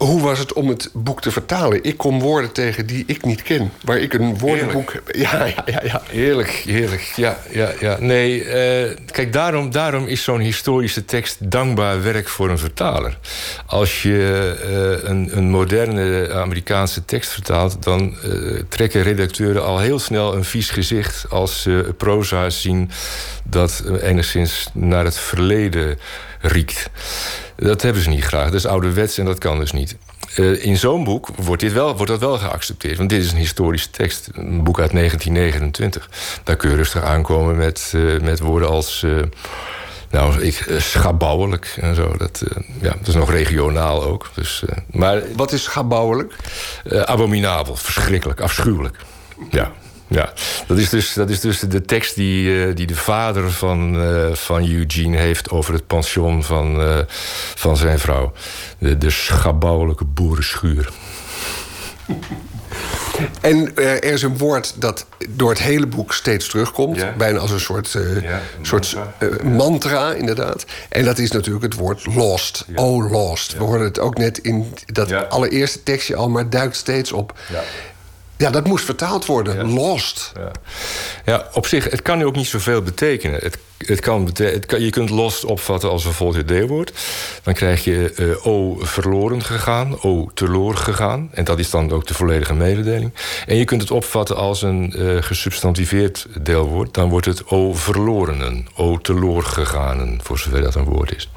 Hoe 0.00 0.20
was 0.20 0.38
het 0.38 0.52
om 0.52 0.68
het 0.68 0.90
boek 0.92 1.20
te 1.20 1.30
vertalen? 1.30 1.84
Ik 1.84 1.96
kom 1.96 2.20
woorden 2.20 2.52
tegen 2.52 2.86
die 2.86 3.04
ik 3.06 3.24
niet 3.24 3.42
ken. 3.42 3.72
Waar 3.84 3.98
ik 3.98 4.12
een 4.12 4.38
woordenboek 4.38 4.92
heb. 4.92 5.14
Ja, 5.14 5.44
ja, 5.44 5.62
ja, 5.66 5.80
ja. 5.84 6.02
Heerlijk, 6.10 6.48
heerlijk. 6.48 7.12
Ja, 7.16 7.38
ja, 7.50 7.70
ja. 7.80 7.96
Nee, 7.98 8.44
uh, 8.44 8.96
kijk, 9.10 9.32
daarom, 9.32 9.70
daarom 9.70 10.06
is 10.06 10.22
zo'n 10.22 10.40
historische 10.40 11.04
tekst 11.04 11.50
dankbaar 11.50 12.02
werk 12.02 12.28
voor 12.28 12.50
een 12.50 12.58
vertaler. 12.58 13.18
Als 13.66 14.02
je 14.02 14.56
uh, 15.02 15.08
een, 15.10 15.36
een, 15.36 15.50
moderne 15.50 16.32
Amerikaanse 16.32 17.04
tekst 17.04 17.30
vertaalt... 17.30 17.82
dan 17.82 18.16
uh, 18.24 18.60
trekken 18.68 19.02
redacteuren 19.02 19.64
al 19.64 19.78
heel 19.78 19.98
snel 19.98 20.34
een 20.34 20.44
vies 20.44 20.70
gezicht... 20.70 21.26
als 21.30 21.62
ze 21.62 21.94
proza 21.96 22.50
zien 22.50 22.90
dat 23.44 23.82
enigszins 24.02 24.70
naar 24.72 25.04
het 25.04 25.18
verleden 25.18 25.98
riekt. 26.40 26.90
Dat 27.56 27.82
hebben 27.82 28.02
ze 28.02 28.08
niet 28.08 28.24
graag. 28.24 28.44
Dat 28.44 28.54
is 28.54 28.66
ouderwets 28.66 29.18
en 29.18 29.24
dat 29.24 29.38
kan 29.38 29.58
dus 29.58 29.72
niet. 29.72 29.96
Uh, 30.36 30.64
in 30.64 30.76
zo'n 30.76 31.04
boek 31.04 31.28
wordt, 31.36 31.62
dit 31.62 31.72
wel, 31.72 31.96
wordt 31.96 32.10
dat 32.10 32.20
wel 32.20 32.38
geaccepteerd. 32.38 32.96
Want 32.98 33.10
dit 33.10 33.22
is 33.24 33.32
een 33.32 33.38
historische 33.38 33.90
tekst. 33.90 34.28
Een 34.32 34.64
boek 34.64 34.80
uit 34.80 34.92
1929. 34.92 36.10
Daar 36.44 36.56
kun 36.56 36.70
je 36.70 36.76
rustig 36.76 37.02
aankomen 37.02 37.56
met, 37.56 37.92
uh, 37.94 38.20
met 38.20 38.40
woorden 38.40 38.68
als... 38.68 39.02
Uh, 39.02 39.22
nou, 40.10 40.40
ik, 40.40 40.66
schabouwelijk 40.78 41.76
en 41.80 41.94
zo. 41.94 42.14
Dat, 42.16 42.42
ja, 42.80 42.94
dat 42.98 43.08
is 43.08 43.14
nog 43.14 43.30
regionaal 43.30 44.02
ook. 44.02 44.30
Dus, 44.34 44.62
maar, 44.90 45.22
Wat 45.36 45.52
is 45.52 45.62
schabouwelijk? 45.62 46.34
abominabel, 47.04 47.76
verschrikkelijk, 47.76 48.40
afschuwelijk. 48.40 48.96
Ja. 49.50 49.72
Ja, 50.10 50.32
dat 50.66 50.78
is 50.78 50.88
dus, 50.88 51.12
dat 51.12 51.30
is 51.30 51.40
dus 51.40 51.60
de 51.60 51.82
tekst 51.82 52.14
die, 52.14 52.44
uh, 52.44 52.74
die 52.74 52.86
de 52.86 52.96
vader 52.96 53.50
van, 53.50 54.02
uh, 54.02 54.34
van 54.34 54.68
Eugene 54.68 55.16
heeft 55.16 55.50
over 55.50 55.74
het 55.74 55.86
pension 55.86 56.44
van, 56.44 56.80
uh, 56.80 56.98
van 57.54 57.76
zijn 57.76 57.98
vrouw. 57.98 58.32
De, 58.78 58.98
de 58.98 59.10
schabouwelijke 59.10 60.04
boerenschuur. 60.04 60.90
En 63.40 63.76
er 63.76 64.04
is 64.04 64.22
een 64.22 64.38
woord 64.38 64.80
dat 64.80 65.06
door 65.28 65.50
het 65.50 65.58
hele 65.58 65.86
boek 65.86 66.12
steeds 66.12 66.48
terugkomt. 66.48 66.96
Ja. 66.96 67.14
Bijna 67.16 67.38
als 67.38 67.50
een 67.50 67.60
soort, 67.60 67.94
uh, 67.94 68.22
ja, 68.22 68.40
een 68.58 68.66
soort 68.66 68.94
mantra. 68.94 69.44
Uh, 69.46 69.56
mantra, 69.56 70.12
inderdaad. 70.12 70.64
En 70.88 71.04
dat 71.04 71.18
is 71.18 71.30
natuurlijk 71.30 71.64
het 71.64 71.74
woord 71.74 72.06
lost. 72.14 72.64
Ja. 72.66 72.82
Oh, 72.82 73.10
lost. 73.10 73.52
We 73.52 73.62
hoorden 73.62 73.86
het 73.86 73.98
ook 73.98 74.18
net 74.18 74.38
in 74.38 74.74
dat 74.86 75.28
allereerste 75.28 75.82
tekstje 75.82 76.16
al, 76.16 76.28
maar 76.28 76.50
duikt 76.50 76.76
steeds 76.76 77.12
op. 77.12 77.38
Ja, 78.40 78.50
dat 78.50 78.66
moest 78.66 78.84
vertaald 78.84 79.26
worden. 79.26 79.56
Ja. 79.56 79.74
Lost. 79.74 80.32
Ja. 80.36 80.50
ja. 81.24 81.48
op 81.52 81.66
zich, 81.66 81.90
het 81.90 82.02
kan 82.02 82.22
ook 82.22 82.36
niet 82.36 82.46
zoveel 82.46 82.82
betekenen. 82.82 83.40
Het, 83.42 83.58
het 83.78 84.00
kan 84.00 84.30
het 84.34 84.66
kan, 84.66 84.80
je 84.80 84.90
kunt 84.90 85.10
lost 85.10 85.44
opvatten 85.44 85.90
als 85.90 86.04
een 86.04 86.12
volgend 86.12 86.48
deelwoord. 86.48 86.92
Dan 87.42 87.54
krijg 87.54 87.84
je 87.84 88.12
uh, 88.16 88.46
o 88.46 88.76
verloren 88.80 89.42
gegaan, 89.42 90.02
o 90.02 90.30
teloor 90.34 90.76
gegaan. 90.76 91.28
En 91.32 91.44
dat 91.44 91.58
is 91.58 91.70
dan 91.70 91.92
ook 91.92 92.06
de 92.06 92.14
volledige 92.14 92.54
mededeling. 92.54 93.12
En 93.46 93.56
je 93.56 93.64
kunt 93.64 93.80
het 93.80 93.90
opvatten 93.90 94.36
als 94.36 94.62
een 94.62 94.94
uh, 94.96 95.22
gesubstantiveerd 95.22 96.26
deelwoord. 96.40 96.94
Dan 96.94 97.08
wordt 97.08 97.26
het 97.26 97.46
o 97.46 97.74
verlorenen, 97.74 98.68
o 98.74 98.98
teloor 98.98 99.42
geganen, 99.42 100.20
voor 100.22 100.38
zover 100.38 100.62
dat 100.62 100.74
een 100.74 100.84
woord 100.84 101.14
is. 101.16 101.30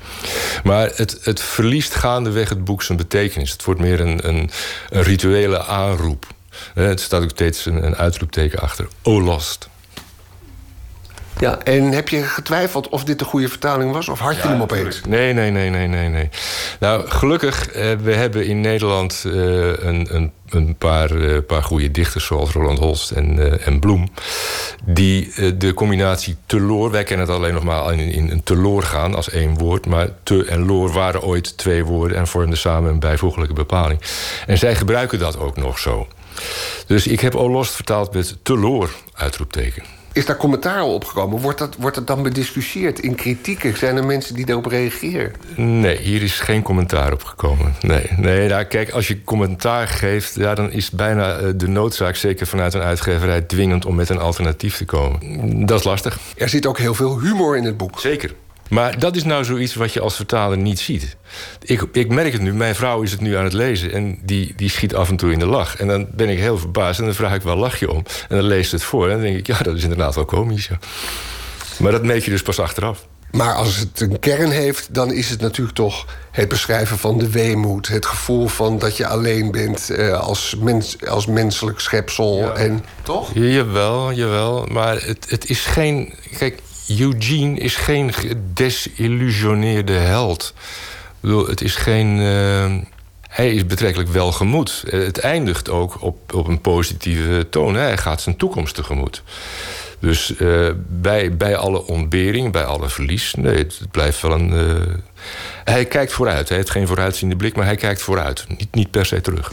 Maar 0.63 0.91
het, 0.95 1.19
het 1.21 1.41
verliest 1.41 1.95
gaandeweg 1.95 2.49
het 2.49 2.65
boek 2.65 2.83
zijn 2.83 2.97
betekenis. 2.97 3.51
Het 3.51 3.63
wordt 3.63 3.79
meer 3.79 3.99
een, 3.99 4.27
een, 4.27 4.49
een 4.89 5.03
rituele 5.03 5.65
aanroep. 5.65 6.25
Uh, 6.75 6.89
er 6.89 6.99
staat 6.99 7.23
ook 7.23 7.29
steeds 7.29 7.65
een, 7.65 7.85
een 7.85 7.95
uitroepteken 7.95 8.59
achter. 8.59 8.87
Oh, 9.01 9.23
lost. 9.23 9.69
Ja, 11.39 11.59
en 11.63 11.91
heb 11.91 12.09
je 12.09 12.23
getwijfeld 12.23 12.89
of 12.89 13.03
dit 13.03 13.19
de 13.19 13.25
goede 13.25 13.49
vertaling 13.49 13.91
was? 13.91 14.09
Of 14.09 14.19
had 14.19 14.35
je 14.35 14.41
ja, 14.41 14.47
hem 14.47 14.61
opeens? 14.61 15.01
Nee, 15.07 15.33
nee, 15.33 15.51
nee, 15.51 15.69
nee, 15.69 15.87
nee, 15.87 16.09
nee. 16.09 16.29
Nou, 16.79 17.09
gelukkig, 17.09 17.67
eh, 17.67 17.91
we 18.03 18.13
hebben 18.13 18.45
in 18.45 18.61
Nederland 18.61 19.23
uh, 19.27 19.33
een, 19.33 20.07
een, 20.15 20.31
een 20.49 20.75
paar, 20.75 21.11
uh, 21.11 21.37
paar 21.47 21.63
goede 21.63 21.91
dichters... 21.91 22.25
zoals 22.25 22.51
Roland 22.51 22.79
Holst 22.79 23.11
en, 23.11 23.61
en 23.65 23.79
Bloem... 23.79 24.09
die 24.85 25.57
de 25.57 25.73
combinatie 25.73 26.35
teloor... 26.45 26.91
wij 26.91 27.03
kennen 27.03 27.27
het 27.27 27.35
alleen 27.35 27.53
nog 27.53 27.63
maar 27.63 27.93
in, 27.93 27.99
in 27.99 28.29
een 28.29 28.43
teloor 28.43 28.83
gaan 28.83 29.15
als 29.15 29.29
één 29.29 29.57
woord... 29.57 29.85
maar 29.85 30.09
te 30.23 30.45
en 30.45 30.65
loor 30.65 30.91
waren 30.91 31.21
ooit 31.21 31.57
twee 31.57 31.85
woorden... 31.85 32.17
en 32.17 32.27
vormden 32.27 32.57
samen 32.57 32.89
een 32.89 32.99
bijvoeglijke 32.99 33.53
bepaling. 33.53 34.01
En 34.47 34.57
zij 34.57 34.75
gebruiken 34.75 35.19
dat 35.19 35.39
ook 35.39 35.57
nog 35.57 35.79
zo. 35.79 36.07
Dus 36.87 37.07
ik 37.07 37.19
heb 37.19 37.35
Olost 37.35 37.73
vertaald 37.73 38.13
met 38.13 38.35
teloor, 38.43 38.89
uitroepteken. 39.13 39.83
Is 40.13 40.25
daar 40.25 40.37
commentaar 40.37 40.83
op 40.83 41.05
gekomen? 41.05 41.41
Wordt 41.41 41.59
dat, 41.59 41.75
wordt 41.79 41.95
dat 41.95 42.07
dan 42.07 42.23
bediscussieerd 42.23 42.99
in 42.99 43.15
kritieken? 43.15 43.77
Zijn 43.77 43.97
er 43.97 44.05
mensen 44.05 44.35
die 44.35 44.45
daarop 44.45 44.65
reageren? 44.65 45.33
Nee, 45.55 45.97
hier 45.97 46.21
is 46.21 46.39
geen 46.39 46.61
commentaar 46.61 47.13
op 47.13 47.23
gekomen. 47.23 47.75
Nee, 47.81 48.07
nee 48.17 48.47
nou, 48.47 48.63
kijk, 48.63 48.89
als 48.89 49.07
je 49.07 49.23
commentaar 49.23 49.87
geeft... 49.87 50.35
Ja, 50.35 50.55
dan 50.55 50.71
is 50.71 50.89
bijna 50.89 51.37
eh, 51.37 51.47
de 51.55 51.67
noodzaak, 51.67 52.15
zeker 52.15 52.47
vanuit 52.47 52.73
een 52.73 52.81
uitgeverij... 52.81 53.41
dwingend 53.41 53.85
om 53.85 53.95
met 53.95 54.09
een 54.09 54.19
alternatief 54.19 54.77
te 54.77 54.85
komen. 54.85 55.65
Dat 55.65 55.79
is 55.79 55.85
lastig. 55.85 56.19
Er 56.37 56.49
zit 56.49 56.65
ook 56.65 56.77
heel 56.77 56.93
veel 56.93 57.19
humor 57.19 57.57
in 57.57 57.63
het 57.63 57.77
boek. 57.77 57.99
Zeker. 57.99 58.33
Maar 58.73 58.99
dat 58.99 59.15
is 59.15 59.23
nou 59.23 59.43
zoiets 59.43 59.75
wat 59.75 59.93
je 59.93 59.99
als 59.99 60.15
vertaler 60.15 60.57
niet 60.57 60.79
ziet. 60.79 61.15
Ik, 61.61 61.81
ik 61.91 62.09
merk 62.09 62.31
het 62.31 62.41
nu, 62.41 62.53
mijn 62.53 62.75
vrouw 62.75 63.01
is 63.01 63.11
het 63.11 63.21
nu 63.21 63.35
aan 63.35 63.43
het 63.43 63.53
lezen... 63.53 63.91
en 63.91 64.19
die, 64.23 64.53
die 64.55 64.69
schiet 64.69 64.95
af 64.95 65.09
en 65.09 65.15
toe 65.15 65.31
in 65.31 65.39
de 65.39 65.45
lach. 65.45 65.77
En 65.77 65.87
dan 65.87 66.07
ben 66.11 66.29
ik 66.29 66.37
heel 66.37 66.57
verbaasd 66.57 66.99
en 66.99 67.05
dan 67.05 67.13
vraag 67.13 67.35
ik 67.35 67.41
wel 67.41 67.55
lach 67.55 67.79
je 67.79 67.91
om. 67.91 68.03
En 68.29 68.35
dan 68.35 68.45
leest 68.45 68.71
het 68.71 68.83
voor 68.83 69.05
en 69.07 69.13
dan 69.13 69.21
denk 69.21 69.37
ik, 69.37 69.47
ja, 69.47 69.57
dat 69.57 69.75
is 69.75 69.83
inderdaad 69.83 70.15
wel 70.15 70.25
komisch. 70.25 70.67
Ja. 70.67 70.79
Maar 71.79 71.91
dat 71.91 72.03
meet 72.03 72.23
je 72.23 72.31
dus 72.31 72.41
pas 72.41 72.59
achteraf. 72.59 73.07
Maar 73.31 73.53
als 73.53 73.77
het 73.77 73.99
een 73.99 74.19
kern 74.19 74.51
heeft, 74.51 74.93
dan 74.93 75.11
is 75.11 75.29
het 75.29 75.41
natuurlijk 75.41 75.75
toch 75.75 76.05
het 76.31 76.49
beschrijven 76.49 76.97
van 76.97 77.17
de 77.17 77.29
weemoed. 77.29 77.87
Het 77.87 78.05
gevoel 78.05 78.47
van 78.47 78.79
dat 78.79 78.97
je 78.97 79.07
alleen 79.07 79.51
bent 79.51 79.89
eh, 79.89 80.19
als, 80.19 80.55
mens, 80.59 81.05
als 81.07 81.25
menselijk 81.25 81.79
schepsel. 81.79 82.55
En, 82.55 82.85
toch? 83.01 83.29
Jawel, 83.33 84.13
jawel. 84.13 84.65
Maar 84.71 85.01
het, 85.01 85.29
het 85.29 85.49
is 85.49 85.65
geen. 85.65 86.13
Kijk, 86.37 86.59
Eugene 86.87 87.59
is 87.59 87.75
geen 87.75 88.13
gedesillusioneerde 88.13 89.93
held. 89.93 90.53
Het 91.21 91.61
is 91.61 91.75
geen. 91.75 92.17
Uh, 92.17 92.73
hij 93.29 93.53
is 93.53 93.65
betrekkelijk 93.65 94.09
welgemoed. 94.09 94.83
Het 94.85 95.19
eindigt 95.19 95.69
ook 95.69 96.01
op, 96.01 96.33
op 96.33 96.47
een 96.47 96.61
positieve 96.61 97.47
toon. 97.49 97.75
Hij 97.75 97.97
gaat 97.97 98.21
zijn 98.21 98.37
toekomst 98.37 98.75
tegemoet. 98.75 99.23
Dus 99.99 100.33
uh, 100.39 100.69
bij, 100.87 101.37
bij 101.37 101.55
alle 101.55 101.85
ontbering, 101.85 102.51
bij 102.51 102.63
alle 102.63 102.89
verlies, 102.89 103.33
nee, 103.33 103.57
het, 103.57 103.79
blijft 103.91 104.21
wel 104.21 104.31
een. 104.31 104.53
Uh, 104.53 104.93
hij 105.63 105.85
kijkt 105.85 106.11
vooruit. 106.11 106.47
Hij 106.47 106.57
heeft 106.57 106.69
geen 106.69 106.87
vooruitziende 106.87 107.35
blik, 107.35 107.55
maar 107.55 107.65
hij 107.65 107.75
kijkt 107.75 108.01
vooruit. 108.01 108.45
Niet, 108.47 108.75
niet 108.75 108.91
per 108.91 109.05
se 109.05 109.21
terug. 109.21 109.51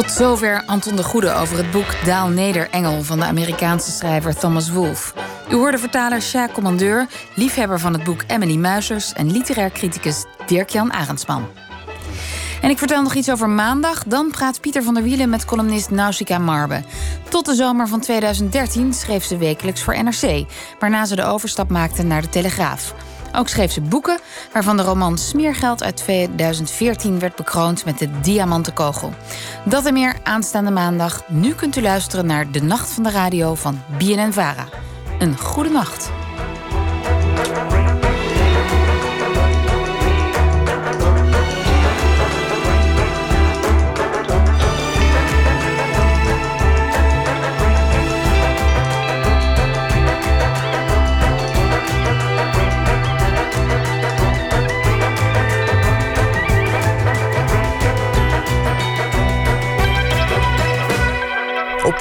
Tot 0.00 0.10
zover 0.10 0.62
Anton 0.66 0.96
de 0.96 1.02
Goede 1.02 1.32
over 1.32 1.56
het 1.56 1.70
boek 1.70 2.04
Daal 2.04 2.28
Neder 2.28 2.70
Engel 2.70 3.02
van 3.02 3.18
de 3.18 3.24
Amerikaanse 3.24 3.90
schrijver 3.90 4.38
Thomas 4.38 4.70
Wolfe. 4.70 5.12
U 5.50 5.54
hoorde 5.54 5.78
vertaler 5.78 6.22
Sjaak 6.22 6.52
Commandeur, 6.52 7.06
liefhebber 7.34 7.80
van 7.80 7.92
het 7.92 8.04
boek 8.04 8.22
Emily 8.26 8.56
Muisers 8.56 9.12
en 9.12 9.30
literair 9.30 9.70
criticus 9.70 10.24
Dirk-Jan 10.46 10.92
Arendsman. 10.92 11.48
En 12.62 12.70
ik 12.70 12.78
vertel 12.78 13.02
nog 13.02 13.14
iets 13.14 13.30
over 13.30 13.48
maandag. 13.48 14.04
Dan 14.04 14.30
praat 14.30 14.60
Pieter 14.60 14.82
van 14.82 14.94
der 14.94 15.02
Wielen 15.02 15.28
met 15.28 15.44
columnist 15.44 15.90
Nausicaa 15.90 16.38
Marbe. 16.38 16.82
Tot 17.28 17.46
de 17.46 17.54
zomer 17.54 17.88
van 17.88 18.00
2013 18.00 18.92
schreef 18.92 19.24
ze 19.24 19.36
wekelijks 19.36 19.82
voor 19.82 20.02
NRC, 20.02 20.44
waarna 20.78 21.04
ze 21.04 21.16
de 21.16 21.24
overstap 21.24 21.70
maakte 21.70 22.02
naar 22.02 22.22
de 22.22 22.28
Telegraaf. 22.28 22.94
Ook 23.32 23.48
schreef 23.48 23.72
ze 23.72 23.80
boeken, 23.80 24.18
waarvan 24.52 24.76
de 24.76 24.82
roman 24.82 25.18
Smeergeld 25.18 25.82
uit 25.82 25.96
2014 25.96 27.18
werd 27.18 27.36
bekroond 27.36 27.84
met 27.84 27.98
de 27.98 28.20
Diamanten 28.20 28.72
Kogel. 28.72 29.12
Dat 29.64 29.86
en 29.86 29.92
meer 29.92 30.16
aanstaande 30.22 30.70
maandag. 30.70 31.22
Nu 31.28 31.54
kunt 31.54 31.76
u 31.76 31.82
luisteren 31.82 32.26
naar 32.26 32.50
De 32.50 32.62
Nacht 32.62 32.90
van 32.90 33.02
de 33.02 33.10
Radio 33.10 33.54
van 33.54 33.82
BNN 33.98 34.32
Vara. 34.32 34.68
Een 35.18 35.38
goede 35.38 35.70
nacht. 35.70 36.10